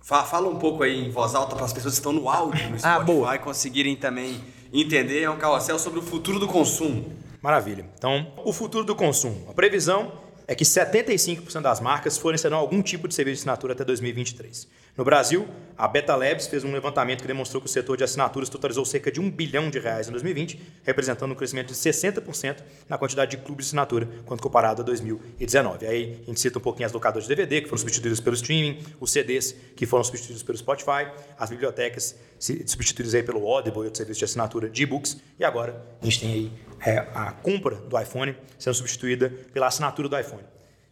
Fala, 0.00 0.24
fala 0.24 0.48
um 0.48 0.58
pouco 0.58 0.82
aí 0.82 1.06
em 1.06 1.10
voz 1.10 1.34
alta 1.34 1.54
para 1.54 1.64
as 1.64 1.72
pessoas 1.72 1.94
que 1.94 1.98
estão 2.00 2.12
no 2.12 2.28
áudio 2.28 2.70
no 2.70 2.78
Spotify 2.78 2.86
Ah, 2.86 3.00
boa. 3.00 3.38
conseguirem 3.38 3.94
também 3.96 4.42
entender. 4.72 5.22
É 5.22 5.30
um 5.30 5.36
carrossel 5.36 5.78
sobre 5.78 5.98
o 5.98 6.02
futuro 6.02 6.38
do 6.38 6.48
consumo. 6.48 7.12
Maravilha. 7.42 7.86
Então, 7.96 8.32
o 8.44 8.52
futuro 8.52 8.84
do 8.84 8.94
consumo. 8.94 9.46
A 9.48 9.54
previsão 9.54 10.12
é 10.46 10.54
que 10.54 10.64
75% 10.64 11.62
das 11.62 11.80
marcas 11.80 12.18
fornecerão 12.18 12.58
algum 12.58 12.82
tipo 12.82 13.06
de 13.06 13.14
serviço 13.14 13.36
de 13.36 13.40
assinatura 13.42 13.72
até 13.72 13.84
2023. 13.84 14.68
No 14.96 15.04
Brasil, 15.04 15.48
a 15.78 15.88
Beta 15.88 16.14
Labs 16.14 16.46
fez 16.46 16.62
um 16.62 16.72
levantamento 16.72 17.22
que 17.22 17.26
demonstrou 17.26 17.60
que 17.60 17.66
o 17.66 17.70
setor 17.70 17.96
de 17.96 18.04
assinaturas 18.04 18.48
totalizou 18.48 18.84
cerca 18.84 19.10
de 19.10 19.18
1 19.18 19.30
bilhão 19.30 19.70
de 19.70 19.78
reais 19.78 20.08
em 20.08 20.10
2020, 20.10 20.60
representando 20.84 21.32
um 21.32 21.34
crescimento 21.34 21.68
de 21.68 21.74
60% 21.74 22.56
na 22.88 22.98
quantidade 22.98 23.30
de 23.30 23.38
clubes 23.38 23.66
de 23.66 23.68
assinatura 23.70 24.06
quando 24.26 24.42
comparado 24.42 24.82
a 24.82 24.84
2019. 24.84 25.86
Aí 25.86 26.20
a 26.22 26.26
gente 26.26 26.40
cita 26.40 26.58
um 26.58 26.60
pouquinho 26.60 26.86
as 26.86 26.92
locadoras 26.92 27.26
de 27.26 27.34
DVD, 27.34 27.62
que 27.62 27.68
foram 27.68 27.78
substituídas 27.78 28.20
pelo 28.20 28.34
streaming, 28.34 28.78
os 29.00 29.10
CDs, 29.10 29.54
que 29.74 29.86
foram 29.86 30.04
substituídos 30.04 30.42
pelo 30.42 30.58
Spotify, 30.58 31.08
as 31.38 31.48
bibliotecas 31.48 32.16
substituídas 32.38 33.14
aí 33.14 33.22
pelo 33.22 33.46
Audible 33.46 33.80
e 33.80 33.84
outros 33.84 33.98
serviços 33.98 34.18
de 34.18 34.24
assinatura 34.24 34.68
de 34.68 34.82
e-books, 34.82 35.16
e 35.38 35.44
agora 35.44 35.82
a 36.02 36.04
gente 36.04 36.20
tem 36.20 36.32
aí 36.32 36.52
é, 36.84 36.98
a 37.14 37.32
compra 37.32 37.76
do 37.76 37.98
iPhone 37.98 38.36
sendo 38.58 38.74
substituída 38.74 39.30
pela 39.52 39.68
assinatura 39.68 40.08
do 40.08 40.18
iPhone. 40.18 40.42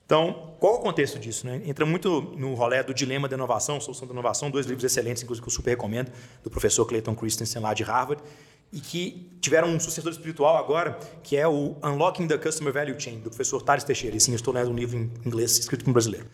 Então, 0.09 0.55
qual 0.59 0.77
o 0.77 0.79
contexto 0.79 1.19
disso? 1.19 1.47
Né? 1.47 1.61
Entra 1.67 1.85
muito 1.85 2.23
no 2.35 2.55
rolê 2.55 2.83
do 2.83 2.95
Dilema 2.95 3.29
da 3.29 3.37
Inovação, 3.37 3.79
Solução 3.79 4.09
da 4.09 4.15
Inovação, 4.15 4.51
dois 4.51 4.65
livros 4.65 4.83
excelentes, 4.83 5.23
inclusive 5.23 5.45
que 5.45 5.51
eu 5.51 5.55
super 5.55 5.69
recomendo, 5.69 6.11
do 6.43 6.49
professor 6.49 6.87
Clayton 6.87 7.15
Christensen 7.15 7.61
lá 7.61 7.75
de 7.75 7.83
Harvard, 7.83 8.23
e 8.73 8.81
que 8.81 9.31
tiveram 9.39 9.69
um 9.69 9.79
sucessor 9.79 10.11
espiritual 10.11 10.57
agora, 10.57 10.99
que 11.23 11.37
é 11.37 11.47
o 11.47 11.77
Unlocking 11.85 12.27
the 12.27 12.39
Customer 12.39 12.73
Value 12.73 12.99
Chain, 12.99 13.21
do 13.21 13.29
professor 13.29 13.61
Thales 13.61 13.85
Teixeira. 13.85 14.17
E 14.17 14.21
sim, 14.21 14.33
eu 14.33 14.37
estou 14.37 14.55
lendo 14.55 14.71
um 14.71 14.75
livro 14.75 14.97
em 14.97 15.13
inglês 15.27 15.59
escrito 15.59 15.85
por 15.85 15.91
um 15.91 15.93
brasileiro. 15.93 16.27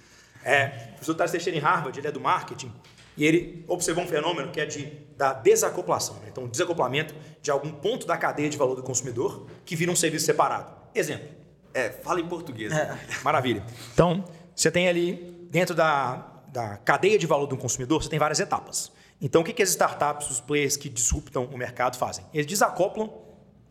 É, 0.45 0.67
o 0.67 0.89
professor 0.91 1.15
Thales 1.17 1.33
Teixeira 1.33 1.59
em 1.59 1.61
Harvard, 1.61 1.99
ele 1.99 2.07
é 2.07 2.13
do 2.13 2.21
marketing, 2.21 2.71
e 3.17 3.25
ele 3.25 3.65
observou 3.67 4.05
um 4.05 4.07
fenômeno 4.07 4.53
que 4.53 4.61
é 4.61 4.67
de, 4.67 4.85
da 5.17 5.33
desacoplação. 5.33 6.15
Né? 6.21 6.29
Então, 6.31 6.47
desacoplamento 6.47 7.13
de 7.43 7.51
algum 7.51 7.73
ponto 7.73 8.07
da 8.07 8.17
cadeia 8.17 8.49
de 8.49 8.57
valor 8.57 8.77
do 8.77 8.85
consumidor 8.85 9.49
que 9.65 9.75
vira 9.75 9.91
um 9.91 9.97
serviço 9.97 10.27
separado. 10.27 10.73
Exemplo. 10.95 11.43
É, 11.75 11.91
fala 11.91 12.21
em 12.21 12.29
português. 12.29 12.73
É. 12.73 12.97
Maravilha. 13.25 13.63
Então, 13.93 14.25
você 14.55 14.71
tem 14.71 14.89
ali, 14.89 15.47
dentro 15.51 15.75
da, 15.75 16.25
da 16.49 16.77
cadeia 16.79 17.19
de 17.19 17.27
valor 17.27 17.47
do 17.47 17.57
consumidor, 17.57 18.03
você 18.03 18.09
tem 18.09 18.19
várias 18.19 18.39
etapas. 18.39 18.93
Então, 19.21 19.43
o 19.43 19.45
que, 19.45 19.53
que 19.53 19.63
as 19.63 19.71
startups, 19.71 20.31
os 20.31 20.41
players 20.41 20.77
que 20.77 20.89
disruptam 20.89 21.47
o 21.47 21.59
mercado 21.59 21.97
fazem? 21.99 22.25
Eles 22.33 22.47
desacoplam 22.47 23.11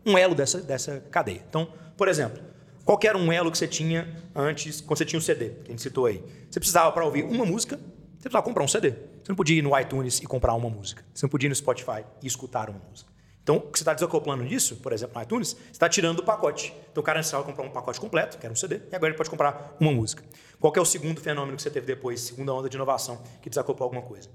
um 0.04 0.18
elo 0.18 0.34
dessa, 0.34 0.60
dessa 0.60 1.00
cadeia. 1.10 1.42
Então, 1.48 1.72
por 1.96 2.08
exemplo, 2.08 2.42
qual 2.84 2.98
era 3.02 3.16
um 3.16 3.32
elo 3.32 3.50
que 3.50 3.56
você 3.56 3.66
tinha 3.66 4.14
antes, 4.34 4.82
quando 4.82 4.98
você 4.98 5.04
tinha 5.06 5.18
o 5.18 5.22
um 5.22 5.24
CD, 5.24 5.50
que 5.50 5.68
a 5.68 5.70
gente 5.70 5.82
citou 5.82 6.04
aí? 6.04 6.22
Você 6.50 6.60
precisava, 6.60 6.92
para 6.92 7.04
ouvir 7.04 7.24
uma 7.24 7.46
música, 7.46 7.76
você 7.76 8.24
precisava 8.24 8.42
comprar 8.42 8.62
um 8.62 8.68
CD. 8.68 8.90
Você 8.90 9.30
não 9.30 9.36
podia 9.36 9.58
ir 9.58 9.62
no 9.62 9.78
iTunes 9.78 10.20
e 10.20 10.26
comprar 10.26 10.52
uma 10.54 10.68
música. 10.68 11.02
Você 11.14 11.24
não 11.24 11.30
podia 11.30 11.46
ir 11.46 11.50
no 11.50 11.54
Spotify 11.54 12.04
e 12.22 12.26
escutar 12.26 12.68
uma 12.68 12.80
música. 12.90 13.13
Então, 13.44 13.56
o 13.56 13.60
que 13.60 13.78
você 13.78 13.82
está 13.82 13.92
desacoplando 13.92 14.42
disso, 14.46 14.76
por 14.76 14.90
exemplo, 14.90 15.14
no 15.16 15.22
iTunes, 15.22 15.50
você 15.50 15.72
está 15.72 15.86
tirando 15.86 16.16
do 16.16 16.24
pacote. 16.24 16.74
Então, 16.90 17.02
o 17.02 17.04
cara 17.04 17.18
precisava 17.18 17.44
comprar 17.44 17.62
um 17.62 17.70
pacote 17.70 18.00
completo, 18.00 18.38
que 18.38 18.46
era 18.46 18.50
um 18.50 18.56
CD, 18.56 18.80
e 18.90 18.96
agora 18.96 19.10
ele 19.10 19.18
pode 19.18 19.28
comprar 19.28 19.76
uma 19.78 19.92
música. 19.92 20.24
Qual 20.58 20.72
é 20.74 20.80
o 20.80 20.84
segundo 20.84 21.20
fenômeno 21.20 21.54
que 21.54 21.62
você 21.62 21.70
teve 21.70 21.86
depois, 21.86 22.22
segunda 22.22 22.54
onda 22.54 22.70
de 22.70 22.76
inovação, 22.76 23.22
que 23.42 23.50
desacoplou 23.50 23.84
alguma 23.84 24.00
coisa? 24.00 24.30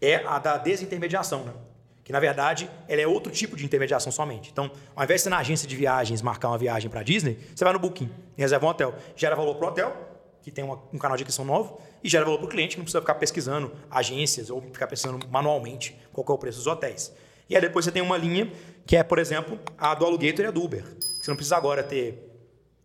É 0.00 0.24
a 0.24 0.38
da 0.38 0.58
desintermediação, 0.58 1.42
né? 1.42 1.52
Que, 2.04 2.12
na 2.12 2.20
verdade, 2.20 2.70
ela 2.86 3.00
é 3.00 3.06
outro 3.06 3.32
tipo 3.32 3.56
de 3.56 3.64
intermediação 3.64 4.12
somente. 4.12 4.50
Então, 4.52 4.70
ao 4.94 5.02
invés 5.02 5.20
de 5.20 5.24
você 5.24 5.30
na 5.30 5.38
agência 5.38 5.66
de 5.66 5.74
viagens 5.74 6.22
marcar 6.22 6.48
uma 6.48 6.58
viagem 6.58 6.88
para 6.88 7.02
Disney, 7.02 7.36
você 7.52 7.64
vai 7.64 7.72
no 7.72 7.80
Booking 7.80 8.10
e 8.38 8.40
reserva 8.40 8.64
um 8.64 8.68
hotel. 8.68 8.94
Gera 9.16 9.34
valor 9.34 9.56
para 9.56 9.66
o 9.66 9.68
hotel, 9.70 9.96
que 10.40 10.52
tem 10.52 10.62
uma, 10.62 10.80
um 10.92 10.98
canal 10.98 11.16
de 11.16 11.24
aquisição 11.24 11.44
novo, 11.44 11.80
e 12.02 12.08
gera 12.08 12.24
valor 12.24 12.38
para 12.38 12.46
o 12.46 12.48
cliente, 12.48 12.76
que 12.76 12.78
não 12.78 12.84
precisa 12.84 13.00
ficar 13.00 13.16
pesquisando 13.16 13.72
agências 13.90 14.50
ou 14.50 14.60
ficar 14.60 14.86
pensando 14.86 15.18
manualmente 15.28 15.98
qual 16.12 16.24
é 16.28 16.32
o 16.32 16.38
preço 16.38 16.58
dos 16.58 16.68
hotéis. 16.68 17.12
E 17.52 17.54
aí 17.54 17.60
depois 17.60 17.84
você 17.84 17.92
tem 17.92 18.00
uma 18.00 18.16
linha 18.16 18.50
que 18.86 18.96
é, 18.96 19.02
por 19.02 19.18
exemplo, 19.18 19.60
a 19.76 19.94
do 19.94 20.06
Alugator 20.06 20.42
e 20.42 20.48
a 20.48 20.50
do 20.50 20.64
Uber. 20.64 20.82
Você 21.20 21.30
não 21.30 21.36
precisa 21.36 21.54
agora 21.54 21.82
ter 21.82 22.18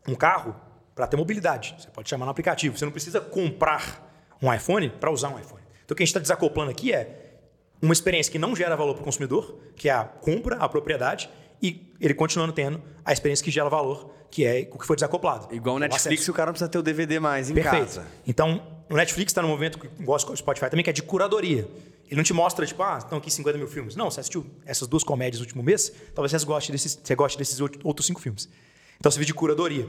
um 0.05 0.13
carro 0.13 0.53
para 0.93 1.07
ter 1.07 1.15
mobilidade. 1.15 1.73
Você 1.79 1.87
pode 1.89 2.09
chamar 2.09 2.25
no 2.25 2.31
aplicativo. 2.31 2.77
Você 2.77 2.83
não 2.83 2.91
precisa 2.91 3.21
comprar 3.21 4.35
um 4.41 4.53
iPhone 4.53 4.89
para 4.89 5.09
usar 5.09 5.29
um 5.29 5.39
iPhone. 5.39 5.63
Então 5.85 5.93
o 5.93 5.95
que 5.95 6.03
a 6.03 6.05
gente 6.05 6.09
está 6.09 6.19
desacoplando 6.19 6.69
aqui 6.69 6.91
é 6.91 7.39
uma 7.81 7.93
experiência 7.93 8.29
que 8.29 8.37
não 8.37 8.53
gera 8.57 8.75
valor 8.75 8.93
para 8.93 9.03
o 9.03 9.05
consumidor, 9.05 9.57
que 9.73 9.87
é 9.87 9.93
a 9.93 10.03
compra, 10.03 10.57
a 10.57 10.67
propriedade, 10.67 11.29
e 11.61 11.93
ele 12.01 12.13
continuando 12.13 12.51
tendo 12.51 12.81
a 13.05 13.13
experiência 13.13 13.45
que 13.45 13.51
gera 13.51 13.69
valor, 13.69 14.13
que 14.29 14.43
é 14.43 14.67
o 14.69 14.77
que 14.77 14.85
foi 14.85 14.97
desacoplado. 14.97 15.55
Igual 15.55 15.77
o 15.77 15.79
Netflix, 15.79 16.27
o, 16.27 16.31
o 16.31 16.33
cara 16.33 16.47
não 16.47 16.53
precisa 16.53 16.69
ter 16.69 16.77
o 16.77 16.83
DVD 16.83 17.21
mais 17.21 17.49
em 17.49 17.53
Perfeito. 17.53 17.85
casa. 17.85 18.05
Então, 18.27 18.61
o 18.89 18.95
Netflix 18.95 19.31
está 19.31 19.41
num 19.41 19.47
movimento 19.47 19.79
que 19.79 19.87
gosta 20.03 20.29
do 20.29 20.37
Spotify 20.37 20.69
também, 20.69 20.83
que 20.83 20.89
é 20.89 20.93
de 20.93 21.03
curadoria. 21.03 21.69
Ele 22.07 22.15
não 22.15 22.23
te 22.23 22.33
mostra, 22.33 22.65
tipo, 22.65 22.81
ah, 22.81 22.97
estão 22.97 23.17
aqui 23.17 23.29
50 23.29 23.57
mil 23.57 23.67
filmes. 23.67 23.95
Não, 23.95 24.09
você 24.09 24.21
assistiu 24.21 24.45
essas 24.65 24.87
duas 24.87 25.03
comédias 25.03 25.39
no 25.39 25.45
último 25.45 25.61
mês, 25.61 25.91
talvez 26.15 26.31
você 26.31 26.45
goste 26.45 26.71
desses, 26.71 26.99
você 27.01 27.15
goste 27.15 27.37
desses 27.37 27.59
outros 27.59 28.07
cinco 28.07 28.21
filmes. 28.21 28.49
Então, 28.97 29.11
você 29.11 29.19
vive 29.19 29.27
de 29.27 29.33
curadoria. 29.33 29.87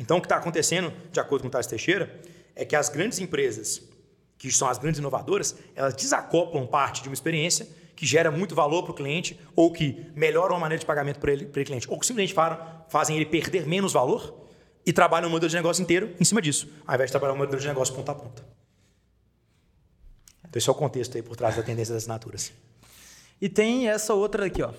Então, 0.00 0.18
o 0.18 0.20
que 0.20 0.26
está 0.26 0.36
acontecendo, 0.36 0.92
de 1.10 1.18
acordo 1.18 1.42
com 1.42 1.48
o 1.48 1.50
Thales 1.50 1.66
Teixeira, 1.66 2.20
é 2.54 2.64
que 2.64 2.76
as 2.76 2.88
grandes 2.88 3.18
empresas, 3.18 3.82
que 4.38 4.50
são 4.52 4.68
as 4.68 4.78
grandes 4.78 5.00
inovadoras, 5.00 5.56
elas 5.74 5.94
desacoplam 5.94 6.66
parte 6.66 7.02
de 7.02 7.08
uma 7.08 7.14
experiência 7.14 7.66
que 7.96 8.04
gera 8.04 8.30
muito 8.30 8.54
valor 8.54 8.82
para 8.82 8.92
o 8.92 8.94
cliente, 8.94 9.40
ou 9.56 9.72
que 9.72 10.06
melhora 10.14 10.54
a 10.54 10.58
maneira 10.58 10.78
de 10.78 10.86
pagamento 10.86 11.18
para 11.18 11.32
ele, 11.32 11.46
o 11.46 11.50
cliente, 11.50 11.90
ou 11.90 11.98
que 11.98 12.06
simplesmente 12.06 12.34
fazem 12.88 13.16
ele 13.16 13.24
perder 13.24 13.66
menos 13.66 13.94
valor 13.94 14.46
e 14.84 14.92
trabalham 14.92 15.28
o 15.28 15.32
modelo 15.32 15.48
de 15.48 15.56
negócio 15.56 15.82
inteiro 15.82 16.14
em 16.20 16.24
cima 16.24 16.42
disso, 16.42 16.68
ao 16.86 16.94
invés 16.94 17.08
de 17.08 17.12
trabalhar 17.12 17.32
o 17.32 17.38
modelo 17.38 17.58
de 17.58 17.66
negócio 17.66 17.94
ponta 17.94 18.12
a 18.12 18.14
ponta. 18.14 18.55
Então, 20.56 20.58
esse 20.58 20.68
é 20.70 20.72
o 20.72 20.74
contexto 20.74 21.16
aí 21.16 21.22
por 21.22 21.36
trás 21.36 21.54
da 21.54 21.62
tendência 21.62 21.92
das 21.92 22.04
assinaturas. 22.04 22.50
E 23.40 23.46
tem 23.46 23.88
essa 23.90 24.14
outra 24.14 24.46
aqui, 24.46 24.62
ó. 24.62 24.72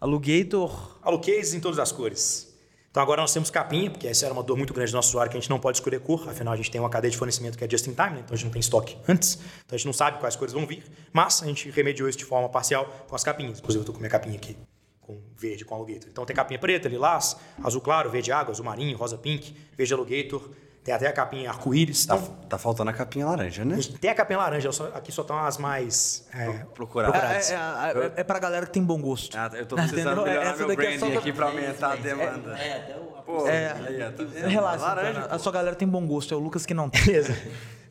Alugator. 0.00 0.98
Alucases 1.02 1.52
em 1.52 1.60
todas 1.60 1.78
as 1.78 1.92
cores. 1.92 2.50
Então 2.90 3.02
agora 3.02 3.20
nós 3.20 3.32
temos 3.32 3.50
capinha, 3.50 3.90
porque 3.90 4.06
essa 4.06 4.24
era 4.24 4.32
uma 4.32 4.42
dor 4.42 4.56
muito 4.56 4.72
grande 4.72 4.92
do 4.92 4.94
nosso 4.94 5.08
usuário, 5.08 5.30
que 5.30 5.36
a 5.36 5.40
gente 5.40 5.50
não 5.50 5.58
pode 5.58 5.78
escolher 5.78 6.00
cor, 6.00 6.28
afinal 6.28 6.54
a 6.54 6.56
gente 6.56 6.70
tem 6.70 6.80
uma 6.80 6.88
cadeia 6.88 7.10
de 7.10 7.16
fornecimento 7.16 7.58
que 7.58 7.64
é 7.64 7.68
just 7.68 7.86
in 7.88 7.92
time, 7.92 8.10
né? 8.10 8.20
então 8.24 8.34
a 8.34 8.36
gente 8.36 8.44
não 8.44 8.52
tem 8.52 8.60
estoque 8.60 8.96
antes, 9.08 9.34
então 9.34 9.74
a 9.74 9.76
gente 9.76 9.86
não 9.86 9.92
sabe 9.92 10.20
quais 10.20 10.36
cores 10.36 10.54
vão 10.54 10.64
vir, 10.64 10.84
mas 11.12 11.42
a 11.42 11.46
gente 11.46 11.68
remediou 11.70 12.08
isso 12.08 12.18
de 12.18 12.24
forma 12.24 12.48
parcial 12.48 12.86
com 13.08 13.16
as 13.16 13.24
capinhas. 13.24 13.58
Inclusive 13.58 13.80
eu 13.80 13.82
estou 13.82 13.94
com 13.94 14.00
minha 14.00 14.10
capinha 14.10 14.36
aqui, 14.36 14.56
com 15.00 15.20
verde, 15.36 15.64
com 15.64 15.74
alligator. 15.74 16.08
Então 16.08 16.24
tem 16.24 16.36
capinha 16.36 16.58
preta, 16.58 16.88
lilás, 16.88 17.36
azul 17.64 17.80
claro, 17.80 18.08
verde 18.10 18.30
água, 18.30 18.52
azul 18.52 18.64
marinho, 18.64 18.96
rosa 18.96 19.18
pink, 19.18 19.56
verde 19.76 19.92
alligator, 19.92 20.48
tem 20.84 20.94
até 20.94 21.06
a 21.08 21.12
capinha 21.12 21.48
arco-íris. 21.50 22.04
Tá, 22.06 22.16
Então, 22.16 22.36
tá 22.48 22.58
faltando 22.58 22.90
a 22.90 22.92
capinha 22.92 23.24
laranja, 23.26 23.64
né? 23.64 23.78
tem 24.00 24.10
a 24.10 24.14
capinha 24.14 24.38
laranja, 24.38 24.70
só- 24.70 24.90
aqui 24.94 25.10
só 25.10 25.22
estão 25.22 25.38
as 25.38 25.56
mais 25.58 26.26
é, 26.32 26.44
Procurar. 26.74 27.10
procuradas. 27.10 27.50
É, 27.50 27.54
é, 27.54 27.58
é, 27.58 28.12
é 28.18 28.24
pra 28.24 28.38
galera 28.38 28.66
que 28.66 28.72
tem 28.72 28.84
bom 28.84 29.00
gosto. 29.00 29.36
Ah, 29.36 29.50
eu 29.54 29.64
tô 29.66 29.76
precisando 29.76 30.02
Entendeu? 30.20 30.24
melhorar 30.24 30.50
Essa 30.50 30.58
meu 30.58 30.68
daqui 30.68 30.82
é 30.86 30.92
só 30.92 30.98
branding 30.98 31.14
da- 31.14 31.20
aqui 31.20 31.32
pra 31.32 31.46
aumentar 31.46 31.92
a 31.92 31.96
demanda. 31.96 32.58
É, 32.58 32.76
até 32.76 32.96
o. 32.96 33.14
Pô, 33.24 33.48
É, 33.48 33.72
aí, 33.72 34.02
ó, 34.02 34.10
tá? 34.12 34.46
Relaxa, 34.48 34.84
laranja. 34.84 35.14
Santana, 35.14 35.34
a 35.34 35.38
sua 35.38 35.52
galera 35.52 35.74
tem 35.74 35.88
bom 35.88 36.06
gosto, 36.06 36.34
é 36.34 36.36
o 36.36 36.40
Lucas 36.40 36.66
que 36.66 36.74
não 36.74 36.90
tem. 36.90 37.02
Beleza. 37.06 37.34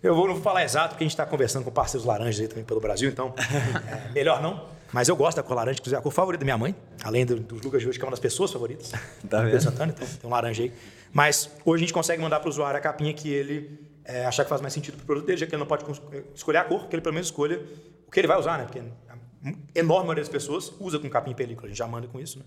Eu 0.04 0.14
vou 0.16 0.28
não 0.28 0.36
vou 0.36 0.44
falar 0.44 0.64
exato, 0.64 0.90
porque 0.90 1.04
a 1.04 1.06
gente 1.06 1.14
está 1.14 1.26
conversando 1.26 1.64
com 1.64 1.72
parceiros 1.72 2.06
laranjas 2.06 2.40
aí 2.42 2.48
também 2.48 2.64
pelo 2.64 2.80
Brasil, 2.80 3.10
então 3.10 3.34
é, 4.10 4.12
melhor 4.14 4.42
não. 4.42 4.66
Mas 4.94 5.10
eu 5.10 5.16
gosto 5.16 5.38
da 5.38 5.44
cor 5.44 5.56
laranja, 5.56 5.80
inclusive 5.80 5.96
é 5.96 6.00
a 6.00 6.02
cor 6.02 6.12
favorita 6.12 6.42
da 6.42 6.46
minha 6.46 6.58
mãe, 6.58 6.76
além 7.04 7.26
do, 7.26 7.36
do 7.40 7.56
Lucas 7.56 7.82
de 7.82 7.88
hoje, 7.90 7.98
que 7.98 8.04
é 8.04 8.08
uma 8.08 8.12
das 8.12 8.20
pessoas 8.20 8.52
favoritas. 8.52 8.92
Tá 9.30 9.42
do 9.44 9.50
vendo? 9.50 9.62
Santana, 9.62 9.94
então 9.96 10.08
tem 10.08 10.30
um 10.30 10.32
laranja 10.34 10.64
aí. 10.64 10.72
Mas 11.12 11.50
hoje 11.66 11.84
a 11.84 11.86
gente 11.88 11.94
consegue 11.94 12.22
mandar 12.22 12.40
para 12.40 12.48
o 12.48 12.50
usuário 12.52 12.78
a 12.78 12.82
capinha 12.82 13.14
que 13.14 13.28
ele 13.30 13.80
é, 14.06 14.26
achar 14.26 14.44
que 14.44 14.50
faz 14.50 14.62
mais 14.62 14.74
sentido 14.74 14.96
para 14.96 15.04
o 15.04 15.06
produto 15.06 15.26
dele, 15.26 15.38
já 15.40 15.46
que 15.48 15.54
ele 15.56 15.60
não 15.60 15.68
pode 15.68 15.84
cons- 15.84 16.02
escolher 16.36 16.60
a 16.60 16.64
cor, 16.64 16.88
que 16.88 16.96
ele 16.96 17.02
pelo 17.02 17.14
menos 17.14 17.28
escolha 17.28 17.60
o 18.08 18.12
que 18.12 18.20
ele 18.20 18.28
vai 18.28 18.38
usar, 18.38 18.58
né? 18.60 18.66
Porque 18.66 18.80
a 18.80 19.54
enorme 19.76 20.06
maioria 20.06 20.22
das 20.24 20.30
pessoas 20.30 20.72
usa 20.80 21.00
com 21.00 21.10
capinha 21.10 21.34
em 21.34 21.36
película, 21.36 21.66
a 21.66 21.70
gente 21.70 21.78
já 21.78 21.88
manda 21.88 22.08
com 22.08 22.20
isso, 22.20 22.38
né? 22.40 22.46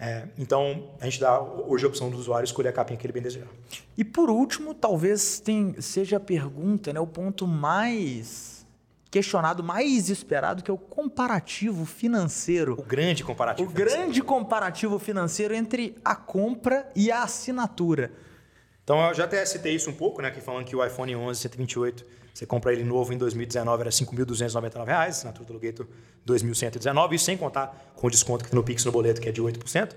É, 0.00 0.28
então, 0.38 0.90
a 1.00 1.04
gente 1.06 1.18
dá 1.18 1.40
hoje 1.40 1.84
a 1.84 1.88
opção 1.88 2.08
do 2.08 2.16
usuário 2.16 2.44
escolher 2.44 2.68
a 2.68 2.72
capinha 2.72 2.96
que 2.96 3.04
ele 3.04 3.12
bem 3.12 3.22
desejar. 3.22 3.48
E 3.96 4.04
por 4.04 4.30
último, 4.30 4.72
talvez 4.72 5.40
tem, 5.40 5.74
seja 5.80 6.18
a 6.18 6.20
pergunta, 6.20 6.92
né, 6.92 7.00
o 7.00 7.06
ponto 7.06 7.48
mais 7.48 8.57
questionado, 9.10 9.62
mais 9.62 10.10
esperado, 10.10 10.62
que 10.62 10.70
é 10.70 10.74
o 10.74 10.78
comparativo 10.78 11.86
financeiro. 11.86 12.74
O 12.78 12.82
grande 12.82 13.24
comparativo. 13.24 13.68
O 13.68 13.72
grande 13.72 14.22
comparativo 14.22 14.98
financeiro 14.98 15.54
entre 15.54 15.96
a 16.04 16.14
compra 16.14 16.90
e 16.94 17.10
a 17.10 17.22
assinatura. 17.22 18.12
Então 18.84 19.06
eu 19.08 19.14
já 19.14 19.24
até 19.24 19.44
citei 19.44 19.74
isso 19.74 19.90
um 19.90 19.94
pouco, 19.94 20.22
né? 20.22 20.28
Aqui 20.28 20.40
falando 20.40 20.64
que 20.64 20.74
o 20.74 20.84
iPhone 20.84 21.14
11 21.14 21.40
128, 21.40 22.04
você 22.32 22.46
compra 22.46 22.72
ele 22.72 22.84
novo 22.84 23.12
em 23.12 23.18
2019 23.18 23.80
era 23.82 23.90
5.299 23.90 24.86
reais, 24.86 25.16
assinatura 25.16 25.46
do 25.46 25.52
Lugator 25.52 25.86
2.119, 26.26 27.12
isso 27.12 27.24
sem 27.24 27.36
contar 27.36 27.92
com 27.94 28.06
o 28.06 28.10
desconto 28.10 28.44
que 28.44 28.50
tem 28.50 28.58
no 28.58 28.64
Pix 28.64 28.84
no 28.84 28.92
boleto 28.92 29.20
que 29.20 29.28
é 29.28 29.32
de 29.32 29.42
8%. 29.42 29.94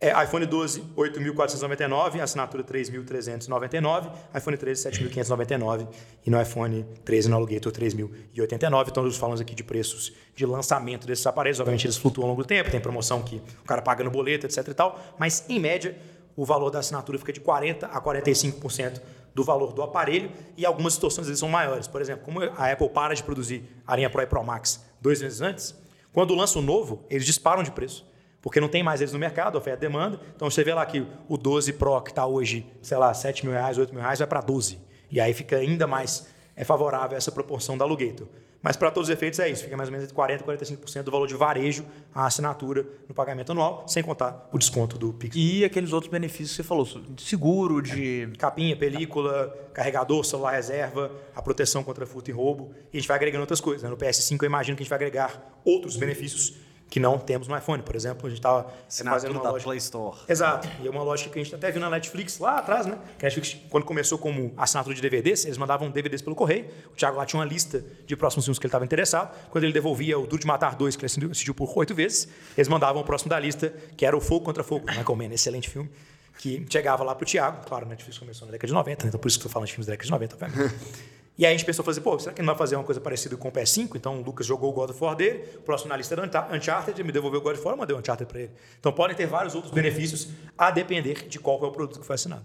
É, 0.00 0.10
iPhone 0.22 0.46
12 0.46 0.80
8.499, 0.96 2.20
assinatura 2.20 2.62
3.399, 2.62 4.12
iPhone 4.32 4.56
13 4.56 4.90
7.599 4.90 5.88
e 6.24 6.30
no 6.30 6.40
iPhone 6.40 6.86
13 7.04 7.28
no 7.28 7.34
Alugator 7.34 7.72
3.089. 7.72 8.88
Então 8.88 9.02
nós 9.02 9.16
falamos 9.16 9.40
aqui 9.40 9.56
de 9.56 9.64
preços 9.64 10.12
de 10.36 10.46
lançamento 10.46 11.04
desses 11.04 11.26
aparelhos, 11.26 11.58
obviamente 11.58 11.84
eles 11.84 11.96
flutuam 11.96 12.26
ao 12.26 12.30
longo 12.30 12.44
do 12.44 12.46
tempo, 12.46 12.70
tem 12.70 12.78
promoção 12.78 13.22
que 13.22 13.42
o 13.60 13.64
cara 13.64 13.82
paga 13.82 14.04
no 14.04 14.10
boleto, 14.10 14.46
etc 14.46 14.68
e 14.68 14.74
tal, 14.74 15.00
mas 15.18 15.44
em 15.48 15.58
média 15.58 15.98
o 16.36 16.44
valor 16.44 16.70
da 16.70 16.78
assinatura 16.78 17.18
fica 17.18 17.32
de 17.32 17.40
40% 17.40 17.88
a 17.90 18.00
45% 18.00 19.02
do 19.34 19.42
valor 19.42 19.72
do 19.72 19.82
aparelho 19.82 20.30
e 20.56 20.64
algumas 20.64 20.92
distorções 20.92 21.26
eles 21.26 21.40
são 21.40 21.48
maiores. 21.48 21.88
Por 21.88 22.00
exemplo, 22.00 22.24
como 22.24 22.40
a 22.40 22.70
Apple 22.70 22.88
para 22.90 23.14
de 23.14 23.24
produzir 23.24 23.64
a 23.84 23.96
linha 23.96 24.08
Pro 24.08 24.22
e 24.22 24.26
Pro 24.26 24.44
Max 24.44 24.80
dois 25.00 25.20
meses 25.20 25.40
antes, 25.40 25.74
quando 26.12 26.36
lança 26.36 26.56
o 26.60 26.62
novo, 26.62 27.04
eles 27.10 27.26
disparam 27.26 27.64
de 27.64 27.72
preço. 27.72 28.06
Porque 28.48 28.62
não 28.62 28.68
tem 28.68 28.82
mais 28.82 29.02
eles 29.02 29.12
no 29.12 29.18
mercado, 29.18 29.58
oferta 29.58 29.84
e 29.84 29.86
demanda. 29.86 30.18
Então 30.34 30.48
você 30.48 30.64
vê 30.64 30.72
lá 30.72 30.86
que 30.86 31.06
o 31.28 31.36
12 31.36 31.74
Pro, 31.74 32.00
que 32.00 32.08
está 32.08 32.24
hoje, 32.24 32.66
sei 32.80 32.96
lá, 32.96 33.12
7 33.12 33.44
mil 33.44 33.52
reais, 33.52 33.76
8 33.76 33.92
mil 33.92 34.00
reais, 34.00 34.20
vai 34.20 34.26
para 34.26 34.40
12. 34.40 34.78
E 35.10 35.20
aí 35.20 35.34
fica 35.34 35.56
ainda 35.56 35.86
mais 35.86 36.26
é 36.56 36.64
favorável 36.64 37.18
essa 37.18 37.30
proporção 37.30 37.76
da 37.76 37.84
Alugator. 37.84 38.26
Mas 38.62 38.74
para 38.74 38.90
todos 38.90 39.10
os 39.10 39.12
efeitos 39.12 39.38
é 39.38 39.50
isso, 39.50 39.64
fica 39.64 39.76
mais 39.76 39.90
ou 39.90 39.92
menos 39.92 40.10
entre 40.10 40.16
40% 40.16 40.40
e 40.40 40.76
45% 40.76 41.02
do 41.02 41.10
valor 41.10 41.26
de 41.28 41.34
varejo 41.34 41.84
a 42.14 42.24
assinatura 42.24 42.86
no 43.06 43.14
pagamento 43.14 43.52
anual, 43.52 43.84
sem 43.86 44.02
contar 44.02 44.48
o 44.50 44.56
desconto 44.56 44.96
do 44.96 45.12
Pix. 45.12 45.36
E 45.36 45.62
aqueles 45.62 45.92
outros 45.92 46.10
benefícios 46.10 46.52
que 46.52 46.56
você 46.56 46.62
falou, 46.62 46.86
de 46.86 47.22
seguro, 47.22 47.82
de. 47.82 48.32
capinha, 48.38 48.74
película, 48.74 49.54
carregador, 49.74 50.24
celular 50.24 50.52
reserva, 50.52 51.12
a 51.36 51.42
proteção 51.42 51.84
contra 51.84 52.06
furto 52.06 52.30
e 52.30 52.32
roubo. 52.32 52.72
E 52.90 52.96
a 52.96 53.00
gente 53.00 53.08
vai 53.08 53.18
agregando 53.18 53.42
outras 53.42 53.60
coisas. 53.60 53.82
né? 53.82 53.90
No 53.90 53.96
PS5 53.98 54.42
eu 54.42 54.46
imagino 54.46 54.74
que 54.74 54.82
a 54.82 54.84
gente 54.84 54.90
vai 54.90 54.96
agregar 54.96 55.60
outros 55.66 55.96
benefícios 55.96 56.54
que 56.90 56.98
não 56.98 57.18
temos 57.18 57.46
no 57.48 57.56
iPhone. 57.56 57.82
Por 57.82 57.94
exemplo, 57.94 58.26
a 58.26 58.30
gente 58.30 58.38
estava 58.38 58.62
fazendo 58.62 58.78
Assinatura 58.88 59.32
uma 59.32 59.42
da 59.42 59.50
loja... 59.50 59.64
Play 59.64 59.78
Store. 59.78 60.16
Exato. 60.28 60.68
E 60.82 60.86
é 60.86 60.90
uma 60.90 61.02
lógica 61.02 61.30
que 61.30 61.38
a 61.38 61.42
gente 61.42 61.54
até 61.54 61.70
viu 61.70 61.80
na 61.80 61.90
Netflix 61.90 62.38
lá 62.38 62.58
atrás, 62.58 62.86
né? 62.86 62.98
Que 63.18 63.26
a 63.26 63.28
Netflix, 63.28 63.56
quando 63.68 63.84
começou 63.84 64.16
como 64.18 64.52
assinatura 64.56 64.94
de 64.94 65.02
DVDs, 65.02 65.44
eles 65.44 65.58
mandavam 65.58 65.90
DVDs 65.90 66.22
pelo 66.22 66.34
correio. 66.34 66.66
O 66.92 66.96
Thiago 66.96 67.16
lá 67.18 67.26
tinha 67.26 67.40
uma 67.40 67.46
lista 67.46 67.84
de 68.06 68.16
próximos 68.16 68.44
filmes 68.46 68.58
que 68.58 68.64
ele 68.66 68.68
estava 68.70 68.84
interessado. 68.84 69.36
Quando 69.50 69.64
ele 69.64 69.72
devolvia 69.72 70.18
o 70.18 70.26
Duro 70.26 70.40
de 70.40 70.46
Matar 70.46 70.74
2, 70.76 70.96
que 70.96 71.04
ele 71.04 71.12
assistiu- 71.30 71.54
por 71.54 71.70
oito 71.76 71.94
vezes, 71.94 72.28
eles 72.56 72.68
mandavam 72.68 73.02
o 73.02 73.04
próximo 73.04 73.28
da 73.28 73.38
lista, 73.38 73.72
que 73.96 74.06
era 74.06 74.16
o 74.16 74.20
Fogo 74.20 74.44
contra 74.44 74.64
Fogo, 74.64 74.86
do 74.86 74.92
Michael 74.96 75.16
Mann, 75.16 75.32
excelente 75.32 75.68
filme, 75.68 75.90
que 76.38 76.64
chegava 76.70 77.04
lá 77.04 77.14
pro 77.14 77.26
Thiago. 77.26 77.66
Claro, 77.66 77.84
a 77.84 77.88
Netflix 77.88 78.18
começou 78.18 78.46
na 78.46 78.52
década 78.52 78.66
de 78.68 78.72
90, 78.72 79.04
né? 79.04 79.08
então 79.08 79.20
por 79.20 79.28
isso 79.28 79.38
que 79.38 79.44
eu 79.44 79.48
tô 79.50 79.52
falando 79.52 79.66
de 79.66 79.72
filmes 79.74 79.86
da 79.86 79.92
década 79.92 80.06
de 80.06 80.10
90, 80.12 80.34
obviamente. 80.36 80.74
E 81.38 81.46
aí 81.46 81.54
a 81.54 81.56
gente 81.56 81.64
pensou 81.64 81.84
fazer, 81.84 82.00
pô, 82.00 82.18
será 82.18 82.34
que 82.34 82.42
não 82.42 82.48
vai 82.48 82.56
fazer 82.56 82.74
uma 82.74 82.82
coisa 82.82 83.00
parecida 83.00 83.36
com 83.36 83.48
o 83.48 83.52
PS5? 83.52 83.94
Então 83.94 84.18
o 84.18 84.22
Lucas 84.22 84.44
jogou 84.44 84.70
o 84.70 84.72
God 84.72 84.90
of 84.90 85.04
War 85.04 85.14
dele, 85.14 85.44
o 85.54 85.60
próximo 85.60 85.88
na 85.88 85.96
lista 85.96 86.14
era 86.14 86.26
Uncharted, 86.52 86.96
ele 87.00 87.04
me 87.04 87.12
devolveu 87.12 87.38
o 87.38 87.42
God 87.42 87.54
of 87.54 87.64
War, 87.64 87.74
eu 87.74 87.78
mandei 87.78 87.94
o 87.94 88.00
Uncharted 88.00 88.28
para 88.28 88.40
ele. 88.40 88.50
Então 88.80 88.90
podem 88.92 89.16
ter 89.16 89.26
vários 89.26 89.54
outros 89.54 89.72
benefícios 89.72 90.30
a 90.58 90.72
depender 90.72 91.28
de 91.28 91.38
qual 91.38 91.62
é 91.62 91.66
o 91.66 91.70
produto 91.70 92.00
que 92.00 92.04
foi 92.04 92.16
assinado. 92.16 92.44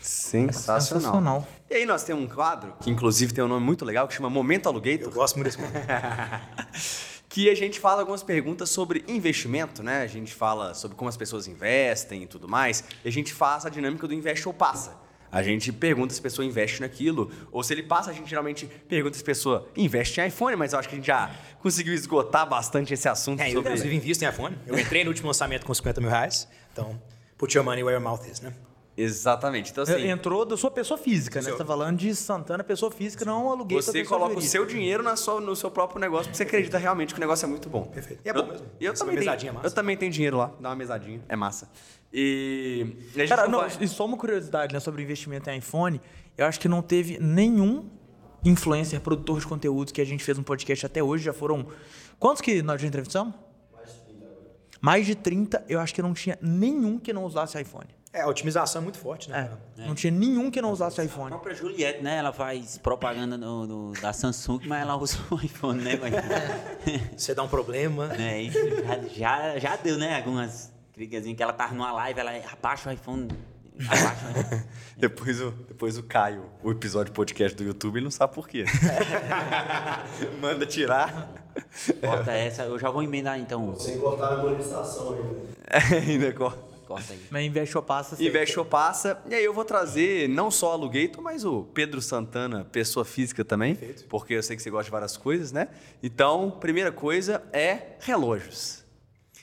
Sensacional. 0.00 0.80
Sensacional. 0.80 1.48
E 1.68 1.74
aí 1.74 1.84
nós 1.84 2.02
temos 2.02 2.24
um 2.24 2.26
quadro, 2.26 2.72
que 2.80 2.88
inclusive 2.88 3.34
tem 3.34 3.44
um 3.44 3.48
nome 3.48 3.66
muito 3.66 3.84
legal, 3.84 4.08
que 4.08 4.14
chama 4.14 4.30
Momento 4.30 4.64
Eu 4.64 4.70
Alugator, 4.70 5.12
gosto 5.12 5.34
muito 5.36 5.48
desse 5.48 5.60
momento. 5.60 5.86
que 7.28 7.50
a 7.50 7.54
gente 7.54 7.78
fala 7.78 8.00
algumas 8.00 8.22
perguntas 8.22 8.70
sobre 8.70 9.04
investimento, 9.06 9.82
né? 9.82 10.00
A 10.00 10.06
gente 10.06 10.32
fala 10.32 10.72
sobre 10.72 10.96
como 10.96 11.10
as 11.10 11.16
pessoas 11.16 11.46
investem 11.46 12.22
e 12.22 12.26
tudo 12.26 12.48
mais, 12.48 12.82
e 13.04 13.08
a 13.08 13.12
gente 13.12 13.34
faz 13.34 13.66
a 13.66 13.68
dinâmica 13.68 14.08
do 14.08 14.14
investe 14.14 14.48
ou 14.48 14.54
passa. 14.54 15.09
A 15.32 15.42
gente 15.42 15.72
pergunta 15.72 16.12
se 16.12 16.20
a 16.20 16.22
pessoa 16.22 16.44
investe 16.44 16.80
naquilo, 16.80 17.30
ou 17.52 17.62
se 17.62 17.72
ele 17.72 17.82
passa, 17.82 18.10
a 18.10 18.12
gente 18.12 18.28
geralmente 18.28 18.66
pergunta 18.88 19.16
se 19.16 19.22
a 19.22 19.26
pessoa 19.26 19.68
investe 19.76 20.20
em 20.20 20.26
iPhone, 20.26 20.56
mas 20.56 20.72
eu 20.72 20.78
acho 20.78 20.88
que 20.88 20.94
a 20.94 20.98
gente 20.98 21.06
já 21.06 21.30
conseguiu 21.60 21.94
esgotar 21.94 22.48
bastante 22.48 22.92
esse 22.94 23.08
assunto 23.08 23.40
É, 23.40 23.48
eu 23.48 23.54
sobre... 23.54 23.70
inclusive 23.70 23.94
invisto 23.94 24.24
em 24.24 24.28
iPhone. 24.28 24.56
Eu 24.66 24.78
entrei 24.78 25.04
no 25.04 25.10
último 25.10 25.28
lançamento 25.28 25.64
com 25.64 25.72
50 25.72 26.00
mil 26.00 26.10
reais. 26.10 26.48
Então, 26.72 27.00
put 27.38 27.56
your 27.56 27.64
money 27.64 27.82
where 27.82 27.94
your 27.94 28.02
mouth 28.02 28.26
is, 28.30 28.40
né? 28.40 28.52
Exatamente. 29.02 29.70
Então, 29.72 29.82
assim, 29.84 30.08
Entrou 30.08 30.44
da 30.44 30.56
sua 30.56 30.70
pessoa 30.70 30.98
física, 30.98 31.38
né? 31.40 31.44
Seu- 31.44 31.52
Você 31.52 31.58
tá 31.58 31.64
falando 31.64 31.96
de 31.96 32.14
Santana, 32.14 32.62
pessoa 32.62 32.90
física, 32.90 33.24
não 33.24 33.50
aluguei 33.50 33.76
Você 33.80 33.92
pessoa 33.92 34.08
coloca 34.18 34.32
o 34.32 34.34
jurídica. 34.34 34.50
seu 34.52 34.66
dinheiro 34.66 35.02
na 35.02 35.16
sua- 35.16 35.40
no 35.40 35.54
seu 35.56 35.70
próprio 35.70 36.00
negócio 36.00 36.26
porque 36.26 36.36
você 36.36 36.42
acredita 36.42 36.78
realmente 36.78 37.14
que 37.14 37.18
o 37.18 37.20
negócio 37.20 37.44
é 37.46 37.48
muito 37.48 37.68
bom. 37.68 37.84
Perfeito. 37.84 38.20
E 38.24 38.28
é 38.28 38.32
bom 38.32 38.46
mesmo. 38.46 38.66
E 38.80 38.84
eu, 38.84 38.92
Essa 38.92 39.04
também 39.04 39.18
tenho, 39.18 39.30
é 39.48 39.52
massa. 39.52 39.66
eu 39.66 39.70
também 39.72 39.96
tenho 39.96 40.12
dinheiro 40.12 40.36
lá, 40.36 40.52
dá 40.60 40.68
uma 40.68 40.76
mesadinha, 40.76 41.20
é 41.28 41.36
massa. 41.36 41.70
E, 42.12 42.96
e 43.14 43.28
Cara, 43.28 43.46
não 43.48 43.60
vai- 43.60 43.70
e 43.80 43.88
só 43.88 44.04
uma 44.04 44.16
curiosidade 44.16 44.72
né, 44.74 44.80
sobre 44.80 45.02
investimento 45.02 45.48
em 45.48 45.58
iPhone. 45.58 46.00
Eu 46.36 46.46
acho 46.46 46.58
que 46.58 46.68
não 46.68 46.82
teve 46.82 47.18
nenhum 47.20 47.88
influencer, 48.44 49.00
produtor 49.00 49.38
de 49.40 49.46
conteúdo 49.46 49.92
que 49.92 50.00
a 50.00 50.04
gente 50.04 50.24
fez 50.24 50.38
um 50.38 50.42
podcast 50.42 50.84
até 50.86 51.02
hoje. 51.02 51.24
Já 51.24 51.32
foram. 51.32 51.66
Quantos 52.18 52.40
que 52.40 52.62
nós 52.62 52.80
já 52.80 52.86
entrevistamos? 52.88 53.34
Mais 54.80 55.06
de 55.06 55.14
30. 55.14 55.62
Eu 55.68 55.78
acho 55.78 55.94
que 55.94 56.00
não 56.02 56.14
tinha 56.14 56.38
nenhum 56.40 56.98
que 56.98 57.12
não 57.12 57.24
usasse 57.24 57.60
iPhone. 57.60 57.86
É, 58.12 58.22
a 58.22 58.26
otimização 58.26 58.80
é 58.80 58.84
muito 58.84 58.98
forte, 58.98 59.30
né? 59.30 59.50
É, 59.78 59.86
não 59.86 59.94
tinha 59.94 60.10
nenhum 60.10 60.50
que 60.50 60.60
não 60.60 60.72
usasse 60.72 61.00
A 61.00 61.04
iPhone. 61.04 61.28
própria 61.30 61.54
Juliette, 61.54 62.02
né? 62.02 62.16
Ela 62.16 62.32
faz 62.32 62.76
propaganda 62.78 63.38
no, 63.38 63.66
no- 63.66 63.92
da 64.00 64.12
Samsung, 64.12 64.60
mas 64.66 64.82
ela 64.82 64.96
usa 64.96 65.16
o 65.30 65.36
iPhone, 65.36 65.80
né? 65.80 65.96
Mas, 66.00 66.12
Você 67.16 67.34
dá 67.34 67.44
um 67.44 67.48
problema. 67.48 68.08
Isso 68.40 68.58
já, 68.84 68.98
já, 69.54 69.58
já 69.60 69.76
deu, 69.76 69.96
né? 69.96 70.16
Algumas 70.16 70.72
críticas 70.92 71.24
que 71.24 71.40
ela 71.42 71.52
tava 71.52 71.72
numa 71.72 71.92
live, 71.92 72.18
ela 72.18 72.32
abaixa 72.52 72.90
o 72.90 72.92
iPhone. 72.92 73.28
Abaixa 73.86 74.26
o 74.26 74.30
iPhone. 74.40 74.62
Depois 75.00 75.40
o, 75.40 75.50
depois 75.66 75.96
o 75.96 76.02
Caio, 76.02 76.44
o 76.62 76.70
episódio 76.72 77.10
podcast 77.14 77.56
do 77.56 77.64
YouTube, 77.64 77.96
ele 77.96 78.04
não 78.04 78.10
sabe 78.10 78.34
por 78.34 78.46
quê. 78.46 78.66
Manda 80.42 80.66
tirar. 80.66 81.30
Corta 82.00 82.32
essa, 82.32 82.64
eu 82.64 82.78
já 82.78 82.90
vou 82.90 83.02
emendar 83.02 83.38
então. 83.38 83.74
Sem 83.78 83.98
cortar 83.98 84.34
a 84.34 84.36
monetização 84.42 85.14
ainda. 85.14 85.40
É, 85.70 85.98
ainda 85.98 86.32
corta. 86.34 86.69
Corta 86.90 87.12
aí. 87.12 87.20
Mas 87.30 87.46
investe 87.46 87.76
ou 87.76 87.84
passa. 87.84 88.20
Investe 88.20 88.58
ou 88.58 88.64
passa. 88.64 89.22
E 89.30 89.32
aí 89.32 89.44
eu 89.44 89.54
vou 89.54 89.64
trazer 89.64 90.28
não 90.28 90.50
só 90.50 90.70
o 90.70 90.72
Alugator, 90.72 91.22
mas 91.22 91.44
o 91.44 91.62
Pedro 91.72 92.02
Santana, 92.02 92.64
pessoa 92.64 93.04
física 93.04 93.44
também. 93.44 93.78
Porque 94.08 94.34
eu 94.34 94.42
sei 94.42 94.56
que 94.56 94.62
você 94.62 94.70
gosta 94.70 94.86
de 94.86 94.90
várias 94.90 95.16
coisas, 95.16 95.52
né? 95.52 95.68
Então, 96.02 96.50
primeira 96.50 96.90
coisa 96.90 97.44
é 97.52 97.92
relógios. 98.00 98.82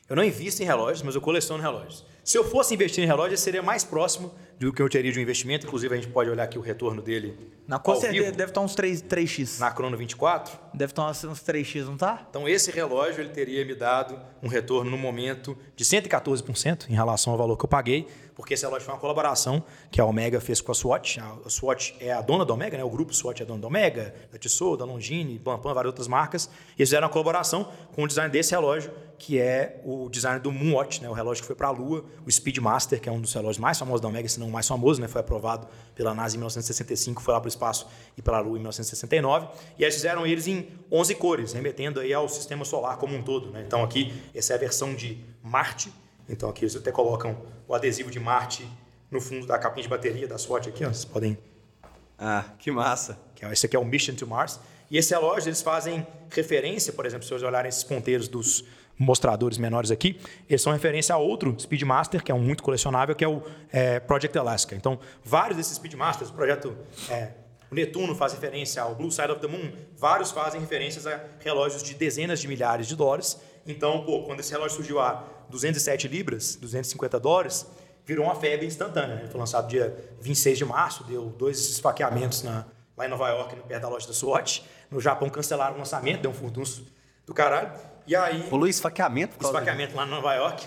Eu 0.10 0.18
não 0.18 0.26
invisto 0.26 0.62
em 0.62 0.66
relógios, 0.66 1.02
mas 1.04 1.16
eu 1.16 1.22
coleciono 1.22 1.64
relógios. 1.64 2.04
Se 2.28 2.38
eu 2.38 2.44
fosse 2.44 2.74
investir 2.74 3.02
em 3.02 3.08
relógio, 3.08 3.38
seria 3.38 3.64
mais 3.64 3.86
próximo 3.86 4.34
do 4.60 4.74
que 4.74 4.82
eu 4.82 4.90
teria 4.90 5.14
de 5.14 5.18
um 5.18 5.22
investimento. 5.22 5.66
Inclusive, 5.66 5.94
a 5.94 5.98
gente 5.98 6.10
pode 6.10 6.30
olhar 6.30 6.44
aqui 6.44 6.60
o 6.60 6.62
retorno 6.62 7.02
dele 7.02 7.40
Na 7.66 7.82
certeza 7.82 8.12
vivo, 8.12 8.32
deve 8.34 8.52
estar 8.52 8.60
uns 8.60 8.76
3, 8.76 9.02
3x. 9.04 9.60
na 9.60 9.72
Crono 9.72 9.96
24. 9.96 10.60
Deve 10.74 10.92
estar 10.92 11.10
uns, 11.10 11.24
uns 11.24 11.40
3x, 11.40 11.86
não 11.86 11.96
tá? 11.96 12.28
Então, 12.30 12.46
esse 12.46 12.70
relógio 12.70 13.22
ele 13.22 13.30
teria 13.30 13.64
me 13.64 13.74
dado 13.74 14.20
um 14.44 14.50
retorno 14.50 14.92
no 14.92 14.98
momento 14.98 15.58
de 15.74 15.86
114% 15.86 16.90
em 16.90 16.94
relação 16.94 17.32
ao 17.32 17.40
valor 17.40 17.56
que 17.56 17.64
eu 17.64 17.70
paguei, 17.70 18.06
porque 18.38 18.54
esse 18.54 18.64
relógio 18.64 18.86
foi 18.86 18.94
uma 18.94 19.00
colaboração 19.00 19.64
que 19.90 20.00
a 20.00 20.06
Omega 20.06 20.40
fez 20.40 20.62
com 20.62 20.72
a 20.72 20.76
Swatch. 20.76 21.18
A 21.18 21.50
Swatch 21.50 21.96
é 22.00 22.14
a 22.14 22.22
dona 22.22 22.46
da 22.46 22.54
Omega, 22.54 22.78
né? 22.78 22.84
o 22.84 22.90
grupo 22.90 23.12
Swatch 23.12 23.42
é 23.42 23.46
dono 23.46 23.60
da 23.60 23.68
Omega, 23.68 24.14
da 24.32 24.38
Tissot, 24.38 24.78
da 24.78 24.86
Longines, 24.86 25.42
Blancpain, 25.42 25.74
várias 25.74 25.90
outras 25.90 26.08
marcas. 26.08 26.46
E 26.46 26.82
eles 26.82 26.90
fizeram 26.90 27.08
uma 27.08 27.12
colaboração 27.12 27.68
com 27.96 28.04
o 28.04 28.08
design 28.08 28.32
desse 28.32 28.52
relógio, 28.52 28.92
que 29.18 29.40
é 29.40 29.82
o 29.84 30.08
design 30.08 30.40
do 30.40 30.52
Moonwatch, 30.52 31.02
né? 31.02 31.10
o 31.10 31.14
relógio 31.14 31.42
que 31.42 31.48
foi 31.48 31.56
para 31.56 31.70
a 31.70 31.72
Lua, 31.72 32.06
o 32.28 32.32
Speedmaster, 32.32 33.02
que 33.02 33.10
é 33.10 33.12
um 33.12 33.20
dos 33.20 33.34
relógios 33.34 33.58
mais 33.58 33.80
famosos 33.80 34.02
da 34.02 34.08
Omega, 34.08 34.30
se 34.30 34.40
não 34.40 34.50
o 34.50 34.52
mais 34.52 34.68
famoso, 34.68 35.02
né? 35.02 35.08
foi 35.08 35.22
aprovado 35.22 35.68
pela 35.96 36.14
NASA 36.14 36.36
em 36.36 36.38
1965, 36.38 37.24
foi 37.24 37.34
lá 37.34 37.40
para 37.40 37.48
o 37.48 37.50
espaço 37.50 37.88
e 38.16 38.22
para 38.22 38.38
a 38.38 38.40
Lua 38.40 38.52
em 38.52 38.60
1969. 38.60 39.48
E 39.80 39.84
eles 39.84 39.96
fizeram 39.96 40.28
eles 40.28 40.46
em 40.46 40.68
11 40.92 41.16
cores, 41.16 41.54
remetendo 41.54 42.00
aí 42.00 42.14
ao 42.14 42.30
sistema 42.30 42.64
solar 42.64 42.98
como 42.98 43.16
um 43.16 43.24
todo. 43.24 43.50
Né? 43.50 43.64
Então 43.66 43.84
aqui, 43.84 44.14
essa 44.36 44.54
é 44.54 44.56
a 44.56 44.60
versão 44.60 44.94
de 44.94 45.26
Marte. 45.42 45.92
Então 46.30 46.48
aqui 46.50 46.66
eles 46.66 46.76
até 46.76 46.92
colocam 46.92 47.36
o 47.68 47.74
adesivo 47.74 48.10
de 48.10 48.20
Marte 48.20 48.68
no 49.10 49.22
fundo 49.22 49.46
da 49.46 49.58
capinha 49.58 49.84
de 49.84 49.90
bateria 49.90 50.28
da 50.28 50.38
Swatch 50.38 50.68
aqui, 50.68 50.84
ó. 50.84 50.88
vocês 50.90 51.06
podem 51.06 51.38
Ah, 52.18 52.46
que 52.60 52.72
massa. 52.72 53.18
que 53.36 53.46
é, 53.46 53.52
esse 53.52 53.66
aqui 53.66 53.76
é 53.76 53.80
o 53.80 53.86
Mission 53.86 54.16
to 54.16 54.26
Mars. 54.26 54.60
E 54.90 54.98
esse 54.98 55.14
relógio, 55.14 55.50
eles 55.50 55.62
fazem 55.62 56.06
referência, 56.32 56.94
por 56.94 57.06
exemplo, 57.06 57.24
se 57.24 57.30
vocês 57.30 57.44
olharem 57.44 57.70
esses 57.70 57.84
ponteiros 57.84 58.28
dos 58.28 58.64
mostradores 58.98 59.58
menores 59.58 59.92
aqui, 59.92 60.20
eles 60.50 60.62
são 60.62 60.74
referência 60.74 61.14
a 61.14 61.18
outro 61.18 61.56
Speedmaster, 61.60 62.24
que 62.24 62.32
é 62.32 62.36
um 62.36 62.40
muito 62.40 62.64
colecionável, 62.64 63.14
que 63.16 63.24
é 63.24 63.28
o 63.28 63.44
é, 63.72 64.00
Project 64.00 64.36
Alaska. 64.38 64.76
Então, 64.76 65.00
vários 65.24 65.58
desses 65.58 65.76
Speedmasters, 65.76 66.32
o 66.32 66.34
projeto 66.34 66.76
é, 67.10 67.32
o 67.70 67.76
Netuno 67.76 68.16
faz 68.16 68.34
referência 68.34 68.82
ao 68.82 68.96
Blue 68.96 69.12
Side 69.12 69.32
of 69.32 69.42
the 69.42 69.48
Moon, 69.48 69.72
vários 69.98 70.32
fazem 70.32 70.60
referências 70.60 71.06
a 71.06 71.22
relógios 71.40 71.84
de 71.84 71.94
dezenas 71.94 72.40
de 72.40 72.48
milhares 72.48 72.88
de 72.88 72.96
dólares. 72.96 73.40
Então, 73.68 74.04
pô, 74.06 74.24
quando 74.24 74.40
esse 74.40 74.52
relógio 74.52 74.78
surgiu 74.78 75.00
a 75.00 75.24
207 75.50 76.08
libras, 76.08 76.56
250 76.56 77.20
dólares, 77.20 77.66
virou 78.06 78.26
uma 78.26 78.36
febre 78.36 78.66
instantânea. 78.66 79.16
Ele 79.16 79.28
foi 79.28 79.40
lançado 79.40 79.68
dia 79.68 79.96
26 80.22 80.58
de 80.58 80.66
março, 80.66 81.04
deu 81.04 81.26
dois 81.26 81.60
esfaqueamentos 81.70 82.44
na, 82.44 82.66
lá 82.96 83.06
em 83.06 83.10
Nova 83.10 83.28
York, 83.30 83.56
no 83.56 83.64
perto 83.64 83.82
da 83.82 83.90
loja 83.90 84.08
da 84.08 84.14
Swatch. 84.14 84.62
No 84.90 85.02
Japão 85.02 85.30
cancelaram 85.30 85.76
o 85.76 85.80
lançamento, 85.80 86.22
deu 86.22 86.32
um 86.32 86.34
furdunço 86.34 86.88
do 87.26 87.34
caralho. 87.34 87.72
E 88.08 88.16
aí, 88.16 88.48
Rolou 88.50 88.68
esfaqueamento 88.68 89.36
esfaqueamento 89.42 89.96
lá 89.96 90.06
em 90.06 90.10
Nova 90.10 90.34
York. 90.34 90.66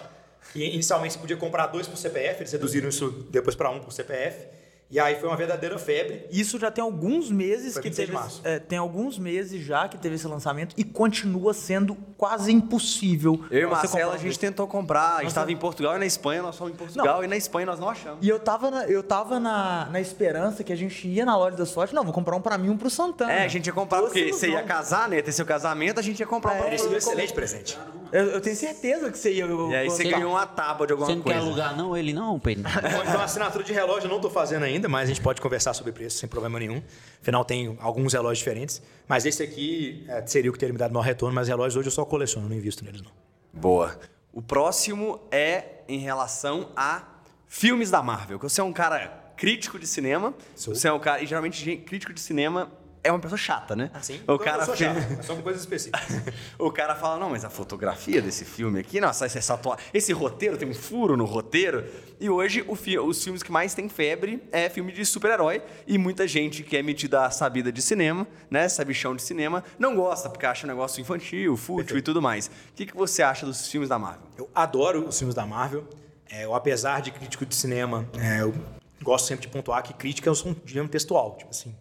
E 0.55 0.63
inicialmente 0.75 1.15
você 1.15 1.21
podia 1.21 1.37
comprar 1.37 1.69
dois 1.69 1.89
por 1.89 1.97
CPF, 1.97 2.43
eles 2.43 2.53
reduziram 2.53 2.89
isso 2.89 3.11
depois 3.31 3.57
para 3.57 3.71
um 3.71 3.81
por 3.81 3.93
CPF. 3.93 4.47
E 4.91 4.99
aí 4.99 5.15
foi 5.21 5.29
uma 5.29 5.37
verdadeira 5.37 5.79
febre. 5.79 6.27
Isso 6.33 6.59
já 6.59 6.69
tem 6.69 6.83
alguns 6.83 7.31
meses 7.31 7.75
Foi 7.75 7.83
que 7.83 7.89
26 7.91 8.09
de 8.09 8.13
teve. 8.13 8.13
março. 8.13 8.41
é, 8.43 8.59
tem 8.59 8.77
alguns 8.77 9.19
meses 9.19 9.63
já 9.65 9.89
que 9.89 9.97
teve 9.97 10.17
esse 10.17 10.27
lançamento 10.27 10.75
e 10.77 10.83
continua 10.83 11.55
sendo 11.55 11.95
quase 12.17 12.51
impossível. 12.53 13.45
Eu 13.51 13.61
e 13.61 13.65
o 13.67 13.69
você 13.69 13.75
Marcelo, 13.75 14.05
comprar 14.05 14.15
a 14.15 14.19
gente 14.19 14.39
tentou 14.39 14.67
comprar. 14.67 15.17
A 15.17 15.19
gente 15.21 15.29
estava 15.29 15.53
em 15.53 15.57
Portugal 15.57 15.95
e 15.95 15.99
na 16.01 16.07
Espanha, 16.07 16.43
nós 16.43 16.57
fomos 16.57 16.75
em 16.75 16.77
Portugal 16.77 17.23
e 17.23 17.29
na 17.29 17.37
Espanha 17.37 17.67
nós 17.67 17.79
não 17.79 17.89
achamos. 17.89 18.19
E 18.21 18.29
eu 18.29 18.41
tava, 18.41 18.69
na, 18.69 18.85
eu 18.87 19.03
tava 19.03 19.39
na, 19.39 19.87
na 19.93 20.01
esperança 20.01 20.65
que 20.65 20.73
a 20.73 20.77
gente 20.77 21.07
ia 21.07 21.25
na 21.25 21.37
loja 21.37 21.57
da 21.57 21.67
sorte. 21.67 21.95
Não, 21.95 22.03
vou 22.03 22.13
comprar 22.13 22.35
um 22.35 22.41
pra 22.41 22.59
mim 22.59 22.67
e 22.67 22.71
um 22.71 22.77
pro 22.77 22.91
Santana. 22.91 23.33
É, 23.33 23.45
a 23.45 23.49
gente 23.49 23.67
ia 23.69 23.73
comprar, 23.73 24.01
Doce 24.01 24.13
porque 24.13 24.33
você 24.33 24.49
ia 24.51 24.63
casar, 24.65 25.09
né? 25.09 25.23
Ter 25.23 25.31
seu 25.31 25.47
casamento, 25.47 26.01
a 26.01 26.03
gente 26.03 26.19
ia 26.19 26.27
comprar 26.27 26.55
um 26.55 26.59
pra 26.59 26.71
sido 26.77 26.89
um 26.89 26.91
você. 26.91 26.97
excelente 26.97 27.33
presente. 27.33 27.79
Eu, 28.13 28.27
eu 28.27 28.41
tenho 28.41 28.57
certeza 28.57 29.11
que 29.11 29.19
você 29.19 29.33
ia. 29.33 29.45
eu- 29.45 29.71
E 29.71 29.75
aí 29.77 29.89
você 29.89 30.05
ganhou 30.05 30.33
uma 30.33 30.47
tábua 30.47 30.87
de 30.87 30.93
alguma 30.93 31.09
Você 31.09 31.17
não 31.17 31.23
quer 31.23 31.33
coisa. 31.35 31.47
alugar, 31.47 31.77
não? 31.77 31.97
Ele 31.97 32.13
não, 32.13 32.39
Pedro. 32.39 32.65
Então, 33.09 33.21
assinatura 33.21 33.63
de 33.65 33.73
relógio 33.73 34.07
eu 34.07 34.09
não 34.11 34.17
estou 34.17 34.31
fazendo 34.31 34.65
ainda, 34.65 34.89
mas 34.89 35.05
a 35.09 35.13
gente 35.13 35.21
pode 35.23 35.41
conversar 35.41 35.75
sobre 35.75 35.93
preço 35.93 36.19
sem 36.19 36.29
problema 36.29 36.59
nenhum. 36.59 36.83
Afinal, 37.21 37.45
tem 37.45 37.77
alguns 37.81 38.13
relógios 38.13 38.39
diferentes. 38.39 38.83
Mas 39.09 39.25
esse 39.27 39.43
aqui 39.43 40.05
é, 40.09 40.25
seria 40.27 40.51
o 40.51 40.53
que 40.53 40.59
teria 40.59 40.73
me 40.73 40.79
dado 40.79 40.93
maior 40.93 41.05
retorno, 41.05 41.35
mas 41.35 41.49
relógios 41.49 41.77
hoje 41.77 41.89
eu 41.89 41.93
só 41.93 42.05
coleciono, 42.05 42.49
não 42.49 42.57
invisto 42.57 42.85
neles, 42.85 43.03
não. 43.03 43.11
Boa. 43.53 43.99
O 44.33 44.41
próximo 44.41 45.21
é 45.31 45.65
em 45.89 45.99
relação 45.99 46.69
a 46.77 47.03
filmes 47.47 47.91
da 47.91 48.03
Marvel. 48.03 48.39
Você 48.39 48.61
é 48.61 48.65
um 48.65 48.73
cara 48.73 49.33
crítico 49.37 49.79
de 49.79 49.87
cinema. 49.87 50.35
Sou. 50.55 50.75
Você 50.75 50.87
é 50.87 50.93
um 50.93 50.99
cara. 51.01 51.23
E 51.23 51.27
geralmente, 51.27 51.77
crítico 51.79 52.13
de 52.13 52.21
cinema 52.21 52.71
é 53.03 53.11
uma 53.11 53.19
pessoa 53.19 53.39
chata, 53.39 53.75
né? 53.75 53.91
Assim, 53.95 54.21
O 54.27 54.39
cara 54.39 54.63
eu 54.63 54.67
sou 54.67 54.77
fe- 54.77 54.85
chato, 54.85 55.07
mas 55.17 55.27
são 55.27 55.41
coisas 55.43 55.63
específicas. 55.63 56.01
O 56.59 56.71
cara 56.71 56.95
fala, 56.95 57.19
não, 57.19 57.31
mas 57.31 57.45
a 57.45 57.51
fotografia 57.51 58.21
desse 58.21 58.45
filme 58.45 58.81
aqui, 58.81 59.01
nossa, 59.01 59.25
esse, 59.27 59.39
essa 59.39 59.59
esse 59.95 60.13
roteiro 60.13 60.57
tem 60.59 60.69
um 60.69 60.75
furo 60.75 61.17
no 61.17 61.25
roteiro. 61.25 61.85
E 62.21 62.29
hoje 62.29 62.63
o 62.69 62.75
fi- 62.77 62.99
os 62.99 63.23
filmes 63.25 63.43
que 63.43 63.51
mais 63.51 63.73
tem 63.73 63.89
febre 63.89 64.43
é 64.53 64.69
filme 64.69 64.93
de 64.93 65.05
super-herói. 65.07 65.63
E 65.87 65.97
muita 65.97 66.29
gente 66.29 66.63
que 66.63 66.77
é 66.77 66.83
metida 66.83 67.25
a 67.25 67.31
sabida 67.31 67.73
de 67.73 67.81
cinema, 67.81 68.27
né, 68.51 68.69
sabichão 68.69 69.17
de 69.17 69.23
cinema, 69.23 69.65
não 69.79 69.95
gosta, 69.97 70.29
porque 70.29 70.45
acha 70.45 70.67
um 70.67 70.69
negócio 70.69 71.01
infantil, 71.01 71.57
fútil 71.57 71.97
e 71.97 72.03
tudo 72.03 72.21
mais. 72.21 72.49
O 72.49 72.51
que, 72.75 72.85
que 72.87 72.97
você 72.97 73.23
acha 73.23 73.47
dos 73.47 73.67
filmes 73.69 73.89
da 73.89 73.99
Marvel? 73.99 74.23
Eu 74.37 74.51
adoro 74.55 75.07
os 75.09 75.17
filmes 75.19 75.35
da 75.35 75.47
Marvel. 75.47 75.85
É, 76.31 76.45
eu, 76.45 76.55
apesar 76.55 77.01
de 77.01 77.11
crítico 77.11 77.45
de 77.47 77.55
cinema, 77.57 78.07
é, 78.19 78.43
eu 78.43 78.55
gosto 79.03 79.27
sempre 79.27 79.47
de 79.47 79.49
pontuar 79.53 79.83
que 79.83 79.93
crítica 79.95 80.29
é 80.29 80.33
um 80.33 80.55
gênero 80.65 80.89
textual. 80.89 81.37
Tipo 81.39 81.51
assim, 81.51 81.75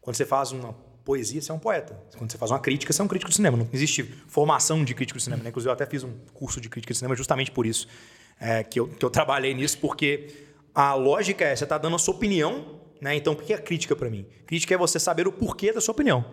quando 0.00 0.16
você 0.16 0.24
faz 0.24 0.52
uma 0.52 0.74
poesia, 1.04 1.40
você 1.40 1.50
é 1.50 1.54
um 1.54 1.58
poeta. 1.58 1.98
Quando 2.16 2.30
você 2.30 2.38
faz 2.38 2.50
uma 2.50 2.58
crítica, 2.58 2.92
você 2.92 3.00
é 3.00 3.04
um 3.04 3.08
crítico 3.08 3.30
de 3.30 3.36
cinema. 3.36 3.56
Não 3.56 3.68
existe 3.72 4.02
formação 4.28 4.84
de 4.84 4.94
crítico 4.94 5.18
de 5.18 5.24
cinema. 5.24 5.42
Né? 5.42 5.48
Inclusive, 5.50 5.68
eu 5.68 5.72
até 5.72 5.86
fiz 5.86 6.04
um 6.04 6.12
curso 6.32 6.60
de 6.60 6.68
crítica 6.68 6.92
de 6.92 6.98
cinema 6.98 7.16
justamente 7.16 7.50
por 7.50 7.66
isso. 7.66 7.88
é, 8.40 8.62
que, 8.62 8.80
eu, 8.80 8.88
que 8.88 9.04
eu 9.04 9.10
trabalhei 9.10 9.52
nisso, 9.52 9.78
porque 9.78 10.28
a 10.74 10.94
lógica 10.94 11.44
é, 11.44 11.54
você 11.54 11.64
está 11.64 11.76
dando 11.76 11.96
a 11.96 11.98
sua 11.98 12.14
opinião, 12.14 12.80
né? 13.00 13.14
Então, 13.14 13.34
o 13.34 13.36
que 13.36 13.52
é 13.52 13.58
crítica 13.58 13.94
para 13.94 14.08
mim? 14.08 14.26
Crítica 14.46 14.74
é 14.74 14.78
você 14.78 14.98
saber 14.98 15.28
o 15.28 15.32
porquê 15.32 15.72
da 15.72 15.80
sua 15.80 15.92
opinião. 15.92 16.24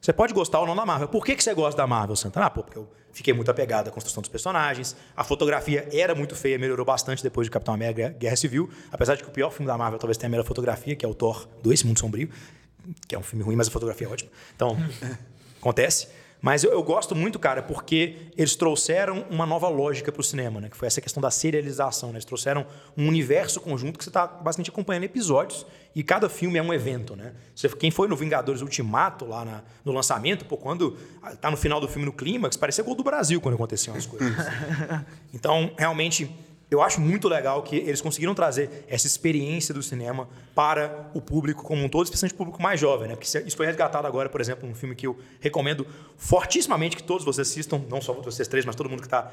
Você 0.00 0.12
pode 0.12 0.34
gostar 0.34 0.58
ou 0.58 0.66
não 0.66 0.74
da 0.74 0.84
Marvel. 0.84 1.06
Por 1.06 1.24
que, 1.24 1.36
que 1.36 1.44
você 1.44 1.54
gosta 1.54 1.76
da 1.76 1.86
Marvel, 1.86 2.16
Santana? 2.16 2.46
Ah, 2.46 2.50
pô, 2.50 2.64
porque 2.64 2.76
eu 2.76 2.90
fiquei 3.12 3.32
muito 3.32 3.52
apegado 3.52 3.86
à 3.86 3.90
construção 3.92 4.20
dos 4.20 4.28
personagens. 4.28 4.96
A 5.16 5.22
fotografia 5.22 5.88
era 5.92 6.12
muito 6.12 6.34
feia, 6.34 6.58
melhorou 6.58 6.84
bastante 6.84 7.22
depois 7.22 7.46
de 7.46 7.52
Capitão 7.52 7.72
América 7.72 8.08
Guerra 8.08 8.34
Civil. 8.34 8.68
Apesar 8.90 9.14
de 9.14 9.22
que 9.22 9.28
o 9.28 9.32
pior 9.32 9.50
filme 9.50 9.68
da 9.68 9.78
Marvel 9.78 10.00
talvez 10.00 10.16
tenha 10.16 10.26
a 10.26 10.32
melhor 10.32 10.44
fotografia, 10.44 10.96
que 10.96 11.04
é 11.04 11.08
o 11.08 11.14
Thor 11.14 11.46
2, 11.62 11.84
Mundo 11.84 12.00
Sombrio, 12.00 12.28
que 13.08 13.14
é 13.14 13.18
um 13.18 13.22
filme 13.22 13.44
ruim, 13.44 13.56
mas 13.56 13.68
a 13.68 13.70
fotografia 13.70 14.06
é 14.06 14.10
ótima. 14.10 14.30
Então, 14.54 14.76
acontece. 15.60 16.08
Mas 16.40 16.64
eu, 16.64 16.72
eu 16.72 16.82
gosto 16.82 17.14
muito, 17.14 17.38
cara, 17.38 17.62
porque 17.62 18.16
eles 18.36 18.56
trouxeram 18.56 19.24
uma 19.30 19.46
nova 19.46 19.68
lógica 19.68 20.10
para 20.10 20.20
o 20.20 20.24
cinema, 20.24 20.60
né? 20.60 20.68
Que 20.68 20.76
foi 20.76 20.88
essa 20.88 21.00
questão 21.00 21.20
da 21.20 21.30
serialização, 21.30 22.08
né? 22.08 22.14
Eles 22.16 22.24
trouxeram 22.24 22.66
um 22.96 23.06
universo 23.06 23.60
conjunto 23.60 23.96
que 23.96 24.02
você 24.02 24.10
está 24.10 24.26
basicamente 24.26 24.70
acompanhando 24.70 25.04
episódios 25.04 25.64
e 25.94 26.02
cada 26.02 26.28
filme 26.28 26.58
é 26.58 26.62
um 26.62 26.74
evento, 26.74 27.14
né? 27.14 27.32
Você, 27.54 27.68
quem 27.68 27.92
foi 27.92 28.08
no 28.08 28.16
Vingadores 28.16 28.60
Ultimato, 28.60 29.24
lá 29.24 29.44
na- 29.44 29.62
no 29.84 29.92
lançamento, 29.92 30.44
pô, 30.44 30.56
quando 30.56 30.98
tá 31.40 31.48
no 31.48 31.56
final 31.56 31.80
do 31.80 31.86
filme, 31.86 32.04
no 32.06 32.12
clímax, 32.12 32.56
parecia 32.56 32.82
gol 32.82 32.96
do 32.96 33.04
Brasil 33.04 33.40
quando 33.40 33.54
aconteciam 33.54 33.94
as 33.94 34.04
coisas. 34.06 34.34
Então, 35.32 35.70
realmente, 35.78 36.28
eu 36.74 36.82
acho 36.82 37.00
muito 37.00 37.28
legal 37.28 37.62
que 37.62 37.76
eles 37.76 38.00
conseguiram 38.00 38.34
trazer 38.34 38.84
essa 38.88 39.06
experiência 39.06 39.72
do 39.74 39.82
cinema 39.82 40.28
para 40.54 41.10
o 41.14 41.20
público 41.20 41.62
como 41.62 41.82
um 41.84 41.88
todo, 41.88 42.04
especialmente 42.04 42.34
o 42.34 42.36
público 42.36 42.62
mais 42.62 42.80
jovem, 42.80 43.08
né? 43.08 43.14
Porque 43.16 43.26
isso- 43.26 43.56
foi 43.56 43.66
resgatado 43.66 44.06
agora, 44.06 44.28
por 44.28 44.40
exemplo, 44.40 44.68
um 44.68 44.74
filme 44.74 44.94
que 44.94 45.06
eu 45.06 45.18
recomendo 45.40 45.86
fortissimamente 46.16 46.96
que 46.96 47.02
todos 47.02 47.24
vocês 47.24 47.48
assistam, 47.48 47.80
não 47.90 48.00
só 48.00 48.12
vocês 48.12 48.46
três, 48.48 48.64
mas 48.64 48.74
todo 48.74 48.88
mundo 48.88 49.00
que 49.00 49.06
está 49.06 49.30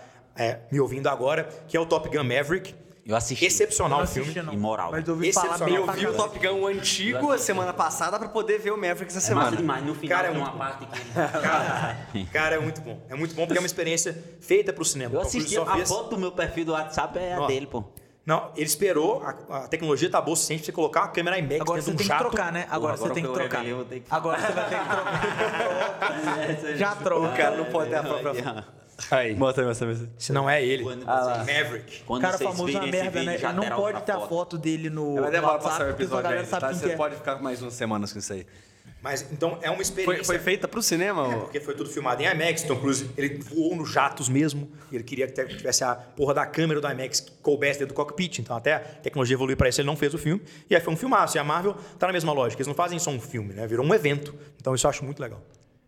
me 0.71 0.79
ouvindo 0.79 1.07
agora, 1.07 1.47
que 1.67 1.75
é 1.75 1.79
o 1.79 1.85
Top 1.85 2.07
Gun 2.09 2.23
Maverick. 2.23 2.73
Eu 3.10 3.16
assisti. 3.16 3.43
Excepcional 3.43 4.03
o 4.03 4.07
filme. 4.07 4.34
não. 4.43 4.53
Imoral. 4.53 4.91
Mas 4.91 5.07
eu 5.07 5.16
ouvi 5.16 5.34
falar 5.34 5.57
bem 5.57 5.74
Eu 5.76 5.91
vi 5.91 6.05
o. 6.07 6.14
Top 6.14 6.38
Gun 6.38 6.68
antigo 6.68 7.32
a 7.32 7.38
semana 7.39 7.74
passada 7.74 8.20
pra 8.20 8.30
poder 8.30 8.60
ver 8.60 8.72
o 8.72 8.78
Maverick 8.78 9.05
essa 9.07 9.18
É 9.18 9.22
semana. 9.22 9.45
massa 9.45 9.57
demais. 9.57 9.84
No 9.84 9.95
final 9.95 10.16
Cara, 10.18 10.28
é 10.28 10.32
uma 10.38 10.45
muito 10.51 10.57
parte 10.60 10.86
que... 10.86 11.14
Cara, 11.41 11.97
cara, 12.32 12.55
é 12.55 12.60
muito 12.60 12.82
bom. 12.82 13.01
É 13.10 13.16
muito 13.16 13.34
bom 13.34 13.45
porque 13.47 13.57
é 13.57 13.62
uma 13.62 13.66
experiência 13.66 14.16
feita 14.39 14.72
para 14.72 14.82
o 14.84 14.86
cinema. 14.86 15.16
Eu 15.16 15.22
O 15.22 15.24
Tom 15.24 15.30
Cruise 15.30 15.45
assisti, 15.45 15.55
só 15.66 15.70
a 15.72 15.76
fez- 15.76 15.89
foto 15.89 16.10
do 16.12 16.18
meu 16.20 16.32
perfil 16.32 16.66
do 16.66 16.72
WhatsApp 16.74 17.18
é 17.18 17.34
a 17.34 17.41
Ó. 17.41 17.47
dele, 17.47 17.66
pô. 17.66 17.84
Não, 18.26 18.51
ele 18.55 18.66
esperou, 18.68 19.24
a, 19.24 19.64
a 19.64 19.68
tecnologia 19.68 20.07
tá 20.07 20.22
boa 20.22 20.34
o 20.34 20.36
suficiente 20.36 20.60
pra 20.60 20.66
você 20.68 20.72
colocar 20.72 21.01
a 21.05 21.07
câmera 21.07 21.39
IMAX 21.39 21.62
Agora 21.62 21.82
dentro 21.82 21.82
você 21.82 21.89
de 21.91 21.95
um 21.95 22.07
tem 22.07 22.16
que 22.18 22.24
trocar, 22.30 22.51
né? 22.51 22.68
Agora 22.70 22.95
você 22.95 23.03
agora 23.05 23.14
tem 23.16 23.24
que 23.24 23.30
trocar. 23.34 23.57
revelei, 23.64 23.72
eu 23.72 23.76
vou 23.78 23.86
ter 23.86 23.99
que- 24.01 24.05
Agora 24.12 24.39
você 24.39 24.51
vai 24.53 24.70
ter 24.70 24.78
que 24.78 24.86
trocar. 24.86 26.76
Já 26.77 26.95
troca. 26.95 27.27
O 27.27 27.36
cara 27.38 27.57
não 27.57 27.65
pode 27.65 27.90
ter 27.90 27.95
a 27.95 28.03
própria. 28.03 28.65
Aí. 29.11 29.35
Mostra, 29.35 29.65
mostra, 29.65 29.88
mostra. 29.88 30.09
Se 30.17 30.31
não 30.31 30.49
é 30.49 30.63
ele. 30.63 30.84
Quando 30.84 31.03
Ah, 31.07 31.38
Maverick. 31.39 32.03
Quando 32.03 32.19
O 32.19 32.21
cara 32.21 32.38
vocês 32.38 32.49
famoso 32.49 32.77
é 32.77 32.80
uma 32.80 32.88
merda, 32.88 33.11
vídeo, 33.11 33.26
né? 33.26 33.35
Ele 33.35 33.53
não 33.53 33.76
pode 33.76 34.01
ter 34.03 34.11
a 34.11 34.19
foto 34.19 34.57
dele 34.57 34.89
no. 34.89 35.21
Vai 35.21 35.31
demorar 35.31 35.59
pra 35.59 35.69
passar 35.69 35.88
o 35.88 35.89
episódio 35.89 36.45
sabe 36.45 36.61
tá? 36.61 36.73
Você 36.73 36.91
é. 36.91 36.95
pode 36.95 37.15
ficar 37.15 37.41
mais 37.41 37.61
umas 37.61 37.73
semanas 37.73 38.13
com 38.13 38.19
isso 38.19 38.34
aí. 38.34 38.45
Mas 39.01 39.26
então 39.31 39.57
é 39.61 39.71
uma 39.71 39.81
experiência. 39.81 40.26
Foi, 40.26 40.38
foi 40.38 40.43
feita 40.43 40.67
pro 40.67 40.81
cinema? 40.81 41.34
É, 41.34 41.38
porque 41.38 41.59
foi 41.59 41.73
tudo 41.73 41.89
filmado 41.89 42.21
em 42.21 42.26
IMAX. 42.26 42.63
Tom 42.63 42.76
Cruise, 42.76 43.09
ele 43.15 43.39
voou 43.41 43.76
nos 43.76 43.89
jatos 43.89 44.27
mesmo. 44.27 44.69
Ele 44.91 45.03
queria 45.03 45.26
que 45.27 45.55
tivesse 45.55 45.84
a 45.84 45.95
porra 45.95 46.34
da 46.34 46.45
câmera 46.45 46.81
do 46.81 46.88
IMAX 46.88 47.21
que 47.21 47.31
coubesse 47.41 47.80
dentro 47.80 47.93
do 47.93 47.97
cockpit. 47.97 48.39
Então 48.39 48.57
até 48.57 48.73
a 48.73 48.80
tecnologia 48.80 49.35
evoluiu 49.35 49.55
para 49.55 49.69
isso, 49.69 49.80
ele 49.80 49.88
não 49.88 49.95
fez 49.95 50.13
o 50.13 50.17
filme. 50.17 50.41
E 50.69 50.76
aí 50.76 50.81
foi 50.81 50.93
um 50.93 50.97
filmaço. 50.97 51.38
E 51.38 51.39
a 51.39 51.43
Marvel 51.43 51.76
tá 51.97 52.07
na 52.07 52.13
mesma 52.13 52.34
lógica. 52.34 52.61
Eles 52.61 52.67
não 52.67 52.76
fazem 52.76 52.99
só 52.99 53.09
um 53.09 53.21
filme, 53.21 53.53
né? 53.53 53.65
Virou 53.65 53.85
um 53.85 53.93
evento. 53.93 54.35
Então 54.59 54.76
isso 54.76 54.85
eu 54.85 54.89
acho 54.89 55.05
muito 55.05 55.21
legal. 55.21 55.41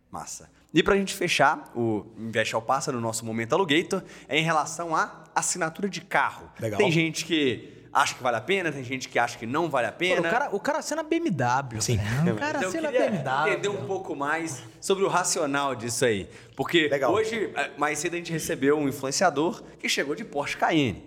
Massa. 0.09 0.49
E 0.73 0.81
pra 0.81 0.95
gente 0.95 1.14
fechar 1.14 1.69
o 1.76 2.06
Investe 2.18 2.56
ao 2.56 2.61
Passa 2.61 2.91
no 2.91 3.02
nosso 3.02 3.26
momento 3.26 3.53
Alugator, 3.53 4.02
é 4.27 4.38
em 4.39 4.43
relação 4.43 4.95
à 4.95 5.23
assinatura 5.35 5.89
de 5.89 5.99
carro. 6.02 6.49
Legal. 6.60 6.77
Tem 6.77 6.89
gente 6.91 7.26
que 7.26 7.77
acha 7.91 8.15
que 8.15 8.23
vale 8.23 8.38
a 8.38 8.41
pena, 8.41 8.72
tem 8.72 8.81
gente 8.84 9.10
que 9.10 9.19
acha 9.19 9.38
que 9.38 9.45
não 9.45 9.69
vale 9.69 9.88
a 9.88 9.91
Pô, 9.91 9.98
pena. 9.98 10.22
o, 10.22 10.31
cara, 10.31 10.49
o 10.56 10.60
cara 10.61 10.80
assina 10.80 11.03
BMW. 11.03 11.81
Sim. 11.81 11.98
né? 11.98 12.31
O 12.31 12.35
cara 12.38 12.60
Então, 12.60 12.61
eu 12.61 12.68
assina 12.69 12.89
queria 12.89 13.11
BMW. 13.11 13.49
entender 13.52 13.68
um 13.68 13.85
pouco 13.85 14.15
mais 14.15 14.64
sobre 14.80 15.03
o 15.03 15.10
racional 15.10 15.76
disso 15.76 16.06
aí. 16.06 16.30
Porque 16.56 16.88
Legal. 16.88 17.11
hoje, 17.11 17.52
eh, 17.53 17.72
mais 17.77 17.99
cedo, 17.99 18.14
a 18.14 18.18
gente 18.18 18.31
recebeu 18.31 18.77
um 18.77 18.88
influenciador 18.88 19.61
que 19.77 19.89
chegou 19.89 20.15
de 20.15 20.23
Porsche 20.23 20.56
Cayenne. 20.56 21.03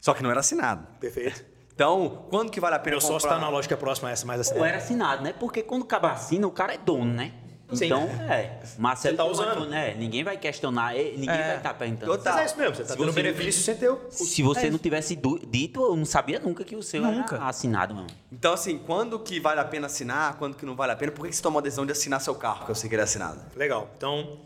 Só 0.00 0.14
que 0.14 0.22
não 0.22 0.30
era 0.32 0.40
assinado. 0.40 0.84
Perfeito. 0.98 1.44
Então, 1.72 2.26
quando 2.28 2.50
que 2.50 2.58
vale 2.60 2.74
a 2.74 2.78
pena 2.80 2.94
Meu 2.96 3.00
sócio 3.00 3.14
comprar? 3.20 3.36
está 3.36 3.40
na 3.40 3.48
lógica 3.48 3.76
próxima 3.76 4.08
a 4.08 4.12
essa 4.12 4.26
mais 4.26 4.38
Ou 4.38 4.42
assinada. 4.42 4.68
era 4.68 4.78
assinado, 4.78 5.22
né? 5.22 5.32
Porque 5.38 5.62
quando 5.62 5.82
o 5.82 5.86
cara 5.86 6.10
assina, 6.10 6.46
o 6.46 6.50
cara 6.50 6.74
é 6.74 6.78
dono, 6.78 7.12
né? 7.14 7.32
Sim. 7.76 7.86
Então, 7.86 8.02
é. 8.28 8.60
Marcelo 8.78 9.12
Você 9.14 9.16
tá 9.16 9.24
um 9.24 9.30
usando. 9.30 9.52
iPhone, 9.52 9.68
né? 9.70 9.94
Ninguém 9.98 10.24
vai 10.24 10.36
questionar, 10.36 10.96
eh, 10.96 11.12
ninguém 11.16 11.26
vai 11.26 11.56
estar 11.56 11.74
perguntando. 11.74 12.12
Total. 12.16 12.32
Mas 12.34 12.42
é 12.42 12.46
isso 12.46 12.58
mesmo, 12.58 12.74
você 12.76 12.84
tendo 12.84 13.04
você- 13.12 13.22
benefício 13.22 13.62
sem 13.62 13.74
ter 13.76 13.88
o... 13.90 14.00
Se 14.10 14.42
você 14.42 14.70
não 14.70 14.78
tivesse 14.78 15.18
dito, 15.48 15.80
eu 15.82 15.96
não 15.96 16.04
sabia 16.04 16.38
nunca 16.40 16.64
que 16.64 16.74
o 16.76 16.82
seu 16.82 17.02
Nunca. 17.02 17.36
era 17.36 17.44
assinado, 17.46 17.94
mano. 17.94 18.06
Então, 18.32 18.52
assim, 18.52 18.78
quando 18.78 19.18
que 19.18 19.38
vale 19.40 19.60
a 19.60 19.64
pena 19.64 19.86
assinar, 19.86 20.36
quando 20.38 20.56
que 20.56 20.64
não 20.66 20.74
vale 20.74 20.92
a 20.92 20.96
pena? 20.96 21.12
Por 21.12 21.26
que 21.26 21.32
você 21.34 21.42
tomou 21.42 21.58
a 21.58 21.62
decisão 21.62 21.84
de 21.86 21.92
assinar 21.92 22.20
seu 22.20 22.34
carro, 22.34 22.64
que 22.64 22.70
eu 22.70 22.74
sei 22.74 22.88
que 22.88 22.94
ele 22.94 23.02
é 23.02 23.04
assinado? 23.04 23.40
Legal. 23.56 23.90
Então, 23.96 24.38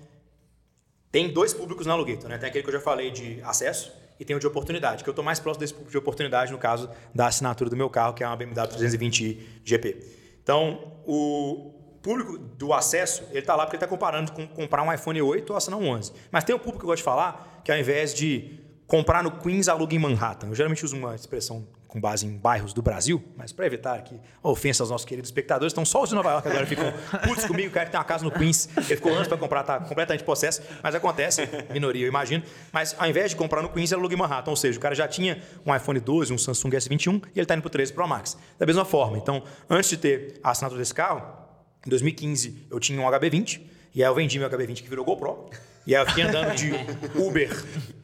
tem 1.10 1.32
dois 1.32 1.54
públicos 1.54 1.86
na 1.86 1.92
Alugator, 1.92 2.28
né? 2.28 2.38
Tem 2.38 2.48
aquele 2.48 2.64
que 2.64 2.68
eu 2.70 2.74
já 2.74 2.80
falei 2.80 3.10
de 3.10 3.40
acesso 3.42 3.92
e 4.18 4.24
tem 4.24 4.34
o 4.34 4.38
de 4.40 4.46
oportunidade, 4.46 5.02
que 5.04 5.08
eu 5.08 5.12
estou 5.12 5.24
mais 5.24 5.38
próximo 5.40 5.60
desse 5.60 5.72
público 5.72 5.90
de 5.92 5.98
oportunidade 5.98 6.50
no 6.52 6.58
caso 6.58 6.90
da 7.14 7.26
assinatura 7.26 7.70
do 7.70 7.76
meu 7.76 7.88
carro, 7.90 8.14
que 8.14 8.22
é 8.24 8.26
uma 8.26 8.36
BMW 8.36 8.66
320i 8.68 9.38
GP. 9.64 9.96
Então, 10.42 10.92
o 11.06 11.72
público 12.04 12.36
do 12.36 12.74
acesso, 12.74 13.22
ele 13.30 13.38
está 13.38 13.56
lá 13.56 13.64
porque 13.64 13.76
ele 13.76 13.82
está 13.82 13.88
comparando 13.88 14.30
com 14.30 14.46
comprar 14.46 14.82
um 14.82 14.92
iPhone 14.92 15.22
8 15.22 15.50
ou 15.50 15.56
assinar 15.56 15.80
um 15.80 15.88
11. 15.88 16.12
Mas 16.30 16.44
tem 16.44 16.54
um 16.54 16.58
público 16.58 16.80
que 16.80 16.84
eu 16.84 16.88
gosto 16.88 16.98
de 16.98 17.04
falar, 17.04 17.62
que 17.64 17.72
ao 17.72 17.78
invés 17.78 18.14
de 18.14 18.60
comprar 18.86 19.22
no 19.22 19.30
Queens, 19.30 19.68
aluga 19.68 19.94
em 19.94 19.98
Manhattan. 19.98 20.48
Eu 20.48 20.54
geralmente 20.54 20.84
uso 20.84 20.94
uma 20.94 21.14
expressão 21.14 21.66
com 21.88 21.98
base 21.98 22.26
em 22.26 22.36
bairros 22.36 22.74
do 22.74 22.82
Brasil, 22.82 23.22
mas 23.36 23.52
para 23.52 23.66
evitar 23.66 24.04
a 24.42 24.48
ofensa 24.48 24.82
aos 24.82 24.90
nossos 24.90 25.06
queridos 25.06 25.28
espectadores, 25.28 25.72
então 25.72 25.84
só 25.84 26.02
os 26.02 26.08
de 26.08 26.14
Nova 26.16 26.28
York 26.32 26.48
agora 26.48 26.66
ficam 26.66 26.92
putos 27.24 27.44
comigo, 27.46 27.68
o 27.68 27.72
cara 27.72 27.86
que 27.86 27.92
tem 27.92 27.98
uma 28.00 28.04
casa 28.04 28.24
no 28.24 28.32
Queens, 28.32 28.68
ele 28.76 28.84
ficou 28.84 29.14
antes 29.14 29.28
para 29.28 29.38
comprar, 29.38 29.62
tá 29.62 29.78
completamente 29.78 30.24
possesso, 30.24 30.60
mas 30.82 30.92
acontece, 30.92 31.48
minoria 31.70 32.04
eu 32.04 32.08
imagino, 32.08 32.42
mas 32.72 32.96
ao 32.98 33.08
invés 33.08 33.30
de 33.30 33.36
comprar 33.36 33.62
no 33.62 33.68
Queens, 33.68 33.92
ele 33.92 34.00
aluga 34.00 34.12
em 34.12 34.18
Manhattan, 34.18 34.50
ou 34.50 34.56
seja, 34.56 34.76
o 34.76 34.82
cara 34.82 34.94
já 34.94 35.06
tinha 35.06 35.40
um 35.64 35.74
iPhone 35.74 36.00
12, 36.00 36.32
um 36.32 36.38
Samsung 36.38 36.70
S21 36.70 37.22
e 37.26 37.38
ele 37.38 37.44
está 37.44 37.54
indo 37.54 37.62
para 37.62 37.68
o 37.68 37.70
13 37.70 37.92
Pro 37.92 38.08
Max. 38.08 38.36
Da 38.58 38.66
mesma 38.66 38.84
forma, 38.84 39.16
então, 39.16 39.44
antes 39.70 39.88
de 39.88 39.96
ter 39.96 40.40
a 40.42 40.50
assinatura 40.50 40.80
desse 40.80 40.94
carro, 40.94 41.43
em 41.86 41.90
2015 41.90 42.66
eu 42.70 42.78
tinha 42.80 43.00
um 43.00 43.04
HB20, 43.04 43.60
e 43.94 44.02
aí 44.02 44.08
eu 44.10 44.14
vendi 44.14 44.38
meu 44.38 44.48
HB20 44.50 44.82
que 44.82 44.88
virou 44.88 45.04
GoPro, 45.04 45.48
e 45.86 45.94
aí 45.94 46.02
eu 46.02 46.06
fiquei 46.06 46.24
andando 46.24 46.54
de 46.54 46.72
Uber 47.18 47.50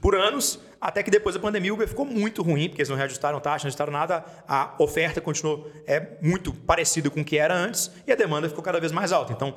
por 0.00 0.14
anos, 0.14 0.58
até 0.80 1.02
que 1.02 1.10
depois 1.10 1.34
da 1.34 1.40
pandemia 1.40 1.72
o 1.72 1.74
Uber 1.74 1.88
ficou 1.88 2.04
muito 2.06 2.42
ruim, 2.42 2.68
porque 2.68 2.80
eles 2.82 2.88
não 2.88 2.96
reajustaram 2.96 3.40
taxa, 3.40 3.58
não 3.64 3.64
reajustaram 3.64 3.92
nada, 3.92 4.24
a 4.46 4.74
oferta 4.78 5.20
continuou 5.20 5.70
é, 5.86 6.16
muito 6.22 6.52
parecida 6.52 7.10
com 7.10 7.20
o 7.20 7.24
que 7.24 7.36
era 7.38 7.54
antes 7.54 7.90
e 8.06 8.12
a 8.12 8.14
demanda 8.14 8.48
ficou 8.48 8.62
cada 8.62 8.78
vez 8.80 8.92
mais 8.92 9.12
alta. 9.12 9.32
Então, 9.32 9.54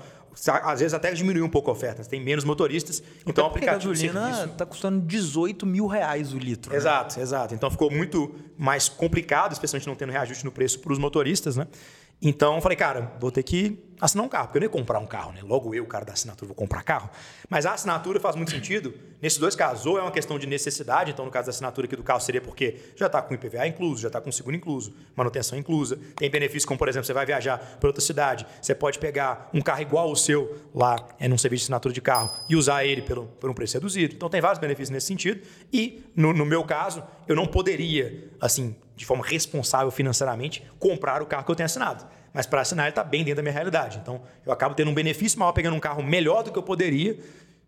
às 0.64 0.80
vezes 0.80 0.94
até 0.94 1.14
diminuiu 1.14 1.46
um 1.46 1.50
pouco 1.50 1.70
a 1.70 1.74
oferta, 1.74 2.04
tem 2.04 2.20
menos 2.20 2.44
motoristas, 2.44 3.04
então 3.28 3.44
o 3.44 3.48
aplicativo 3.48 3.94
de 3.94 4.08
gasolina 4.08 4.34
serviço- 4.36 4.58
tá 4.58 4.66
custando 4.66 5.00
18 5.06 5.66
mil 5.66 5.86
reais 5.86 6.34
o 6.34 6.38
litro. 6.40 6.72
né? 6.72 6.78
Exato, 6.78 7.20
exato. 7.20 7.54
Então 7.54 7.70
ficou 7.70 7.92
muito 7.92 8.34
mais 8.58 8.90
complicado, 8.90 9.52
especialmente 9.54 9.88
não 9.88 9.96
tendo 9.96 10.12
reajuste 10.12 10.44
no 10.44 10.52
preço 10.52 10.80
para 10.80 10.92
os 10.92 10.98
motoristas, 10.98 11.56
né? 11.56 11.68
Então 12.24 12.62
falei, 12.62 12.78
cara, 12.78 13.12
vou 13.20 13.30
ter 13.30 13.44
que 13.44 13.78
assinar 14.00 14.26
um 14.26 14.30
carro, 14.30 14.48
porque 14.48 14.58
eu 14.58 14.62
nem 14.62 14.68
ia 14.68 14.72
comprar 14.72 15.00
um 15.00 15.06
carro, 15.06 15.34
né? 15.34 15.42
Logo 15.44 15.74
eu, 15.76 15.86
cara 15.86 16.06
da 16.06 16.14
assinatura, 16.14 16.48
vou 16.48 16.56
comprar 16.56 16.84
carro. 16.84 17.10
Mas 17.50 17.66
a 17.66 17.74
assinatura 17.74 18.20
faz 18.20 18.36
muito 18.36 18.52
sentido 18.52 18.94
nesses 19.22 19.38
dois 19.38 19.56
casos. 19.56 19.86
Ou 19.86 19.98
é 19.98 20.02
uma 20.02 20.12
questão 20.12 20.40
de 20.40 20.48
necessidade, 20.48 21.12
então 21.12 21.26
no 21.26 21.32
caso 21.32 21.48
da 21.48 21.52
assinatura 21.52 21.86
aqui 21.86 21.96
do 21.98 22.04
carro 22.04 22.22
seria 22.22 22.42
porque 22.42 22.78
já 22.96 23.08
está 23.08 23.22
com 23.22 23.34
IPVA 23.34 23.68
incluso, 23.68 24.02
já 24.02 24.08
está 24.08 24.22
com 24.22 24.32
seguro 24.32 24.56
incluso, 24.56 24.94
manutenção 25.16 25.58
inclusa. 25.58 26.00
Tem 26.16 26.30
benefícios 26.30 26.66
como, 26.66 26.78
por 26.78 26.88
exemplo, 26.88 27.06
você 27.06 27.14
vai 27.14 27.26
viajar 27.26 27.58
para 27.80 27.90
outra 27.90 28.02
cidade, 28.02 28.46
você 28.62 28.74
pode 28.74 29.00
pegar 29.00 29.50
um 29.54 29.62
carro 29.62 29.82
igual 29.82 30.08
ao 30.08 30.16
seu 30.16 30.62
lá 30.74 30.96
é 31.20 31.28
num 31.28 31.38
serviço 31.38 31.62
de 31.62 31.66
assinatura 31.66 31.94
de 31.94 32.02
carro 32.02 32.30
e 32.50 32.56
usar 32.56 32.86
ele 32.86 33.02
pelo, 33.02 33.26
por 33.26 33.50
um 33.50 33.54
preço 33.54 33.74
reduzido. 33.76 34.16
Então 34.16 34.30
tem 34.30 34.40
vários 34.40 34.60
benefícios 34.60 34.90
nesse 34.90 35.08
sentido. 35.08 35.42
E 35.72 36.04
no, 36.16 36.32
no 36.34 36.46
meu 36.46 36.64
caso, 36.64 37.04
eu 37.28 37.36
não 37.36 37.46
poderia, 37.46 38.30
assim, 38.40 38.76
de 38.96 39.06
forma 39.06 39.26
responsável 39.26 39.92
financeiramente, 39.92 40.64
comprar 40.80 41.22
o 41.22 41.26
carro 41.26 41.44
que 41.44 41.52
eu 41.52 41.56
tenho 41.56 41.66
assinado. 41.66 42.06
Mas 42.34 42.46
para 42.46 42.62
assinar, 42.62 42.86
ele 42.86 42.92
está 42.92 43.04
bem 43.04 43.24
dentro 43.24 43.38
da 43.38 43.42
minha 43.44 43.54
realidade. 43.54 44.00
Então, 44.02 44.22
eu 44.46 44.52
acabo 44.52 44.74
tendo 44.74 44.90
um 44.90 44.94
benefício 44.94 45.40
maior 45.40 45.52
pegando 45.52 45.76
um 45.76 45.80
carro 45.80 46.02
melhor 46.02 46.44
do 46.44 46.52
que 46.52 46.58
eu 46.58 46.64
poderia 46.64 47.20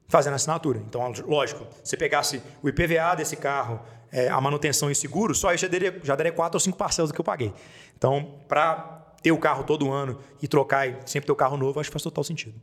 fazendo 0.07 0.34
a 0.34 0.35
assinatura. 0.35 0.80
Então, 0.88 1.02
lógico, 1.26 1.68
se 1.84 1.95
pegasse 1.97 2.41
o 2.61 2.69
IPVA 2.69 3.15
desse 3.15 3.35
carro, 3.35 3.80
é, 4.11 4.30
a 4.30 4.39
manutenção 4.39 4.89
e 4.89 4.93
o 4.93 4.95
seguro, 4.95 5.34
só 5.35 5.53
isso 5.53 5.65
já 5.65 5.68
daria, 5.72 5.99
já 6.03 6.15
daria 6.15 6.31
quatro 6.31 6.56
ou 6.56 6.60
cinco 6.60 6.77
parcelas 6.77 7.11
do 7.11 7.14
que 7.14 7.22
eu 7.22 7.26
paguei. 7.26 7.53
Então, 7.97 8.39
para 8.47 9.14
ter 9.22 9.31
o 9.31 9.38
carro 9.38 9.64
todo 9.64 9.91
ano 9.91 10.19
e 10.41 10.47
trocar 10.47 10.88
e 10.88 10.97
sempre 11.06 11.27
ter 11.27 11.31
o 11.31 11.35
carro 11.35 11.57
novo, 11.57 11.80
acho 11.80 11.89
que 11.89 11.93
faz 11.93 12.03
total 12.03 12.23
sentido. 12.23 12.60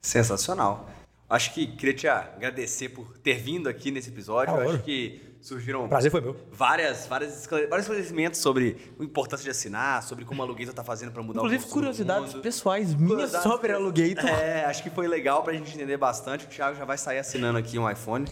Sensacional. 0.00 0.88
Acho 1.28 1.54
que 1.54 1.66
queria 1.66 1.94
te 1.94 2.08
agradecer 2.08 2.88
por 2.90 3.16
ter 3.18 3.34
vindo 3.34 3.68
aqui 3.68 3.90
nesse 3.90 4.10
episódio. 4.10 4.52
Eu 4.52 4.60
hora. 4.60 4.70
acho 4.70 4.82
que 4.82 5.29
surgiram 5.40 5.88
Prazer 5.88 6.10
foi 6.10 6.20
meu. 6.20 6.36
várias, 6.52 7.06
várias, 7.06 7.46
vários 7.46 7.80
esclarecimentos 7.80 8.40
sobre 8.40 8.76
a 8.98 9.02
importância 9.04 9.44
de 9.44 9.50
assinar, 9.50 10.02
sobre 10.02 10.24
como 10.24 10.42
a 10.42 10.44
Alugueta 10.44 10.70
está 10.70 10.84
fazendo 10.84 11.12
para 11.12 11.22
mudar 11.22 11.38
Inclusive, 11.40 11.64
o 11.64 11.66
do 11.66 11.72
curiosidades 11.72 12.34
pessoais 12.34 12.94
minhas 12.94 13.30
sobre 13.30 13.72
Alugator. 13.72 14.30
É, 14.40 14.64
acho 14.64 14.82
que 14.82 14.90
foi 14.90 15.06
legal 15.06 15.42
pra 15.42 15.52
gente 15.52 15.74
entender 15.74 15.96
bastante. 15.96 16.44
O 16.44 16.48
Thiago 16.48 16.76
já 16.76 16.84
vai 16.84 16.96
sair 16.96 17.18
assinando 17.18 17.58
aqui 17.58 17.78
um 17.78 17.90
iPhone. 17.90 18.26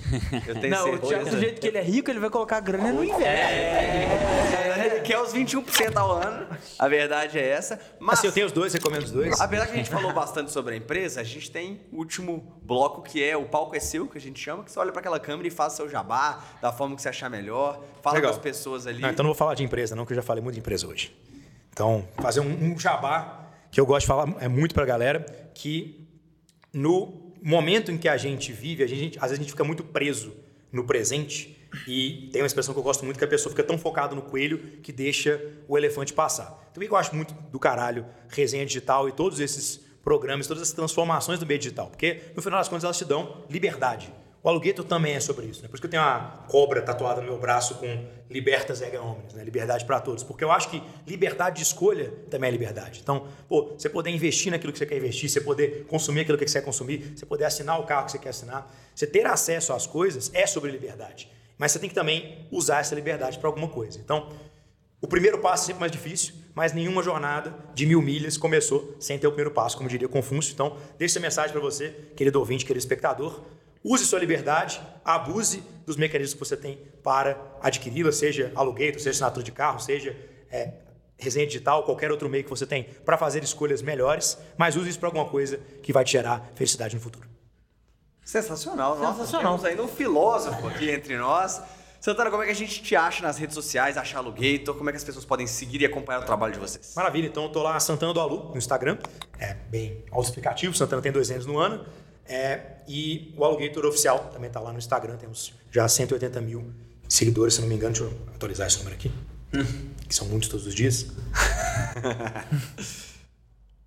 Eu 0.47 0.59
tenho 0.61 0.75
Não, 0.75 0.81
o 0.83 0.91
certeza. 0.91 1.07
Thiago, 1.09 1.31
do 1.31 1.39
jeito 1.39 1.61
que 1.61 1.67
ele 1.67 1.79
é 1.79 1.83
rico, 1.83 2.11
ele 2.11 2.19
vai 2.21 2.31
colocar 2.31 2.57
a 2.59 2.61
grana 2.61 2.93
no 2.93 3.05
inverno. 3.05 3.25
É, 3.25 4.87
ele 4.87 5.01
quer 5.01 5.21
os 5.21 5.33
21% 5.33 5.97
ao 5.97 6.13
ano. 6.13 6.47
A 6.79 6.89
verdade 6.89 7.39
é 7.39 7.49
essa. 7.49 7.81
Mas 7.99 8.19
Assim, 8.19 8.29
eu 8.29 8.33
tenho 8.33 8.47
os 8.47 8.53
dois, 8.53 8.73
recomendo 8.73 9.05
os 9.05 9.11
dois. 9.11 9.41
Apesar 9.41 9.67
que 9.67 9.73
a 9.73 9.77
gente 9.77 9.91
falou 9.91 10.13
bastante 10.13 10.51
sobre 10.51 10.75
a 10.75 10.77
empresa, 10.77 11.21
a 11.21 11.25
gente 11.25 11.51
tem 11.51 11.81
o 11.93 11.99
último 11.99 12.61
bloco 12.63 13.03
que 13.03 13.23
é 13.23 13.37
o 13.37 13.45
palco 13.47 13.75
é 13.77 13.81
seu, 13.81 14.07
que 14.07 14.19
a 14.19 14.21
gente 14.21 14.39
chama, 14.41 14.65
que 14.65 14.71
você 14.71 14.79
olha 14.79 14.93
para 14.93 15.01
aquela 15.01 15.19
câmera 15.21 15.49
e 15.49 15.51
faz 15.51 15.73
seu 15.75 15.89
jabá, 15.89 16.41
da 16.61 16.73
forma 16.73 16.95
que 16.99 17.03
você 17.03 17.09
achar 17.09 17.31
melhor, 17.31 17.83
fala 18.03 18.17
Legal. 18.17 18.33
com 18.33 18.37
as 18.37 18.43
pessoas 18.43 18.87
ali. 18.87 19.01
Não, 19.01 19.11
então 19.11 19.23
não 19.23 19.31
vou 19.31 19.39
falar 19.39 19.55
de 19.55 19.65
empresa, 19.65 19.97
não, 19.97 20.05
que 20.05 20.13
eu 20.13 20.17
já 20.17 20.23
falei 20.23 20.43
muito 20.43 20.55
de 20.55 20.61
empresa 20.61 20.87
hoje. 20.87 21.17
Então, 21.73 22.07
fazer 22.19 22.41
um, 22.41 22.73
um 22.73 22.79
jabá 22.79 23.47
que 23.71 23.81
eu 23.81 23.87
gosto 23.87 24.03
de 24.03 24.07
falar 24.07 24.35
é 24.41 24.49
muito 24.49 24.75
pra 24.75 24.85
galera, 24.85 25.21
que 25.55 26.07
no 26.73 27.33
momento 27.43 27.91
em 27.91 27.97
que 27.97 28.09
a 28.09 28.17
gente 28.17 28.53
vive, 28.53 28.83
a 28.83 28.87
gente, 28.87 29.19
às 29.19 29.31
vezes 29.31 29.39
a 29.39 29.43
gente 29.43 29.51
fica 29.51 29.65
muito 29.65 29.85
preso 29.85 30.35
no 30.73 30.85
presente 30.85 31.57
e 31.87 32.29
tem 32.33 32.43
uma 32.43 32.47
expressão 32.47 32.75
que 32.75 32.81
eu 32.81 32.85
gosto 32.85 33.05
muito 33.05 33.19
que 33.19 33.25
a 33.25 33.29
pessoa 33.29 33.51
fica 33.51 33.63
tão 33.63 33.79
focada 33.79 34.15
no 34.15 34.23
coelho 34.23 34.59
que 34.83 34.93
deixa 34.93 35.41
o 35.69 35.77
elefante 35.77 36.13
passar. 36.13 36.69
Então, 36.71 36.83
eu 36.83 36.97
acho 36.97 37.15
muito 37.15 37.35
do 37.35 37.59
caralho 37.59 38.07
resenha 38.29 38.65
digital 38.65 39.09
e 39.09 39.13
todos 39.13 39.41
esses 39.41 39.81
programas, 40.03 40.47
todas 40.47 40.63
essas 40.63 40.75
transformações 40.75 41.39
do 41.39 41.47
meio 41.47 41.59
digital? 41.59 41.89
Porque, 41.89 42.23
no 42.35 42.41
final 42.41 42.59
das 42.59 42.69
contas, 42.69 42.85
elas 42.85 42.97
te 42.97 43.05
dão 43.05 43.45
liberdade. 43.51 44.13
O 44.43 44.49
Alugueto 44.49 44.85
também 44.85 45.15
é 45.15 45.21
sobre 45.21 45.47
isso. 45.47 45.63
Né? 45.63 45.69
Por 45.69 45.75
isso 45.75 45.83
que 45.83 45.87
eu 45.87 45.91
tenho 45.91 46.03
uma 46.03 46.45
cobra 46.49 46.81
tatuada 46.81 47.21
no 47.21 47.27
meu 47.27 47.39
braço 47.39 47.75
com 47.75 48.07
Libertas 48.31 48.81
Ega 48.81 49.03
Omnes, 49.03 49.35
né? 49.35 49.43
liberdade 49.43 49.85
para 49.85 50.01
todos. 50.01 50.23
Porque 50.23 50.45
eu 50.45 50.53
acho 50.53 50.71
que 50.71 50.83
liberdade 51.07 51.57
de 51.57 51.63
escolha 51.63 52.13
também 52.31 52.49
é 52.49 52.53
liberdade. 52.53 53.01
Então, 53.03 53.27
pô, 53.49 53.75
você 53.77 53.89
poder 53.89 54.11
investir 54.11 54.53
naquilo 54.53 54.73
que 54.73 54.79
você 54.79 54.87
quer 54.87 54.97
investir, 54.97 55.29
você 55.29 55.41
poder 55.41 55.87
consumir 55.87 56.21
aquilo 56.21 56.39
que 56.39 56.47
você 56.47 56.61
quer 56.61 56.65
consumir, 56.65 57.15
você 57.17 57.27
poder 57.27 57.45
assinar 57.45 57.81
o 57.81 57.85
carro 57.85 58.07
que 58.07 58.13
você 58.13 58.19
quer 58.19 58.29
assinar, 58.29 58.73
você 58.95 59.07
ter 59.07 59.27
acesso 59.27 59.73
às 59.73 59.87
coisas 59.87 60.31
é 60.33 60.47
sobre 60.47 60.71
liberdade. 60.71 61.29
Mas 61.59 61.73
você 61.73 61.81
tem 61.81 61.89
que 61.89 61.95
também 61.95 62.47
usar 62.53 62.79
essa 62.79 62.95
liberdade 62.95 63.39
para 63.39 63.49
alguma 63.49 63.69
coisa. 63.69 63.99
Então, 63.99 64.29
o 65.01 65.07
primeiro 65.07 65.39
passo 65.39 65.65
é 65.65 65.67
sempre 65.67 65.81
mais 65.81 65.93
difícil, 65.93 66.35
mas 66.55 66.73
nenhuma 66.73 67.03
jornada 67.03 67.55
de 67.75 67.87
mil 67.87 68.03
milhas 68.03 68.37
começou 68.37 68.97
sem 68.99 69.19
ter 69.19 69.27
o 69.27 69.31
primeiro 69.31 69.53
passo, 69.53 69.77
como 69.77 69.89
diria 69.89 70.09
Confúcio. 70.09 70.53
Então, 70.53 70.77
deixe 70.97 71.13
essa 71.13 71.21
mensagem 71.21 71.53
para 71.53 71.61
você, 71.61 71.91
querido 72.17 72.39
ouvinte, 72.39 72.65
querido 72.65 72.81
espectador. 72.81 73.43
Use 73.85 74.05
sua 74.05 74.19
liberdade, 74.19 74.81
abuse 75.05 75.63
dos 75.87 75.97
mecanismos 75.97 76.35
que 76.35 76.41
você 76.41 76.57
tem 76.57 76.79
para 77.03 77.39
adquiri-la, 77.63 78.13
seja 78.13 78.53
aluguel, 78.55 78.95
seja 78.95 79.11
assinatura 79.11 79.45
de 79.45 79.53
carro, 79.53 79.79
seja 79.79 80.17
é, 80.51 80.73
resenha 81.17 81.47
digital, 81.47 81.83
qualquer 81.85 82.11
outro 82.11 82.29
meio 82.29 82.45
que 82.45 82.51
você 82.51 82.67
tem 82.67 82.85
para 83.05 83.17
fazer 83.17 83.43
escolhas 83.43 83.83
melhores, 83.83 84.39
mas 84.57 84.77
use 84.77 84.89
isso 84.91 84.99
para 84.99 85.09
alguma 85.09 85.27
coisa 85.27 85.59
que 85.83 85.93
vai 85.93 86.05
te 86.05 86.13
gerar 86.13 86.51
felicidade 86.55 86.95
no 86.95 87.01
futuro. 87.01 87.29
Sensacional, 88.25 88.99
nossa. 88.99 89.21
Sensacional. 89.21 89.55
Temos 89.55 89.65
ainda 89.65 89.83
um 89.83 89.89
filósofo 89.89 90.67
aqui 90.69 90.91
entre 90.91 91.17
nós. 91.17 91.63
Santana, 92.01 92.31
como 92.31 92.43
é 92.43 92.47
que 92.47 92.53
a 92.53 92.55
gente 92.55 92.83
te 92.83 92.95
acha 92.95 93.23
nas 93.23 93.39
redes 93.39 93.55
sociais, 93.55 93.97
achar 93.97 94.19
Alugator? 94.19 94.75
Como 94.77 94.89
é 94.89 94.93
que 94.93 94.99
as 94.99 95.05
pessoas 95.05 95.25
podem 95.25 95.47
seguir 95.47 95.81
e 95.81 95.87
acompanhar 95.87 96.21
o 96.21 96.25
trabalho 96.25 96.53
de 96.53 96.59
vocês? 96.59 96.93
Maravilha, 96.95 97.27
então 97.27 97.45
eu 97.45 97.49
tô 97.49 97.63
lá 97.63 97.81
Santana 97.81 98.13
do 98.13 98.21
Alu 98.21 98.51
no 98.51 98.59
Instagram, 98.59 98.99
é 99.39 99.55
bem 99.55 100.05
autoexplicativo, 100.11 100.75
Santana 100.75 101.03
tem 101.03 101.11
dois 101.11 101.31
anos 101.31 101.47
no 101.47 101.59
ano, 101.59 101.85
é, 102.29 102.83
e 102.87 103.35
o 103.37 103.45
Alugator 103.45 103.87
Oficial 103.87 104.31
também 104.33 104.51
tá 104.51 104.61
lá 104.61 104.73
no 104.73 104.79
Instagram, 104.79 105.17
temos 105.17 105.53
já 105.71 105.89
180 105.89 106.41
mil 106.41 106.73
seguidores, 107.09 107.55
se 107.55 107.61
não 107.61 107.69
me 107.69 107.75
engano, 107.75 107.95
deixa 107.95 108.09
eu 108.11 108.19
atualizar 108.35 108.67
esse 108.67 108.79
número 108.79 108.95
aqui, 108.95 109.11
que 110.07 110.15
são 110.15 110.27
muitos 110.29 110.49
todos 110.49 110.67
os 110.67 110.75
dias. 110.75 111.07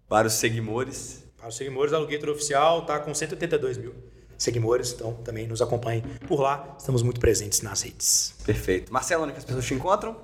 Para 0.10 0.28
os 0.28 0.34
seguidores. 0.34 1.24
Para 1.38 1.50
os 1.50 1.56
seguidores, 1.56 1.94
a 1.94 1.98
Alugator 1.98 2.30
Oficial 2.30 2.82
está 2.82 3.00
com 3.00 3.14
182 3.14 3.78
mil 3.78 3.94
seguidores, 4.38 4.92
então 4.92 5.14
também 5.14 5.48
nos 5.48 5.62
acompanhem 5.62 6.02
por 6.28 6.42
lá. 6.42 6.76
Estamos 6.78 7.04
muito 7.04 7.20
presentes 7.20 7.62
nas 7.62 7.82
redes. 7.84 8.34
Perfeito. 8.44 8.92
Marcelo, 8.92 9.24
onde 9.24 9.34
que 9.34 9.40
as 9.40 9.46
pessoas 9.46 9.66
te 9.66 9.74
encontram? 9.74 10.18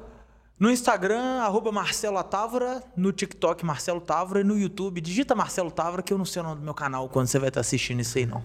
No 0.59 0.71
Instagram, 0.71 1.41
arroba 1.41 1.71
Marcelo 1.71 2.21
Távora, 2.23 2.81
no 2.95 3.11
TikTok 3.11 3.63
Marcelo 3.63 4.01
Távora 4.01 4.41
e 4.41 4.43
no 4.43 4.57
YouTube 4.57 4.99
digita 4.99 5.35
Marcelo 5.35 5.69
Távora 5.69 6.01
que 6.01 6.11
eu 6.11 6.17
não 6.17 6.25
sei 6.25 6.41
o 6.41 6.45
nome 6.45 6.61
do 6.61 6.63
meu 6.63 6.73
canal 6.73 7.07
quando 7.09 7.27
você 7.27 7.37
vai 7.37 7.49
estar 7.49 7.61
assistindo 7.61 7.99
isso 7.99 8.17
aí 8.17 8.25
não. 8.25 8.43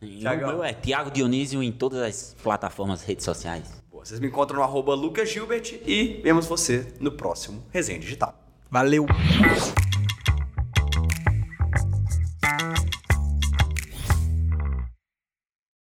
O 0.00 0.06
Thiagão. 0.06 0.48
meu 0.48 0.64
é 0.64 0.72
Tiago 0.72 1.10
Dionísio 1.10 1.62
em 1.62 1.70
todas 1.70 2.00
as 2.00 2.36
plataformas, 2.42 3.02
redes 3.02 3.26
sociais. 3.26 3.64
Boa, 3.90 4.02
Vocês 4.02 4.18
me 4.18 4.28
encontram 4.28 4.56
no 4.56 4.62
arroba 4.62 4.94
Lucas 4.94 5.30
Gilbert 5.30 5.78
e 5.86 6.22
vemos 6.24 6.46
você 6.46 6.90
no 6.98 7.12
próximo 7.12 7.62
Resenha 7.70 7.98
Digital. 7.98 8.34
Valeu! 8.70 9.04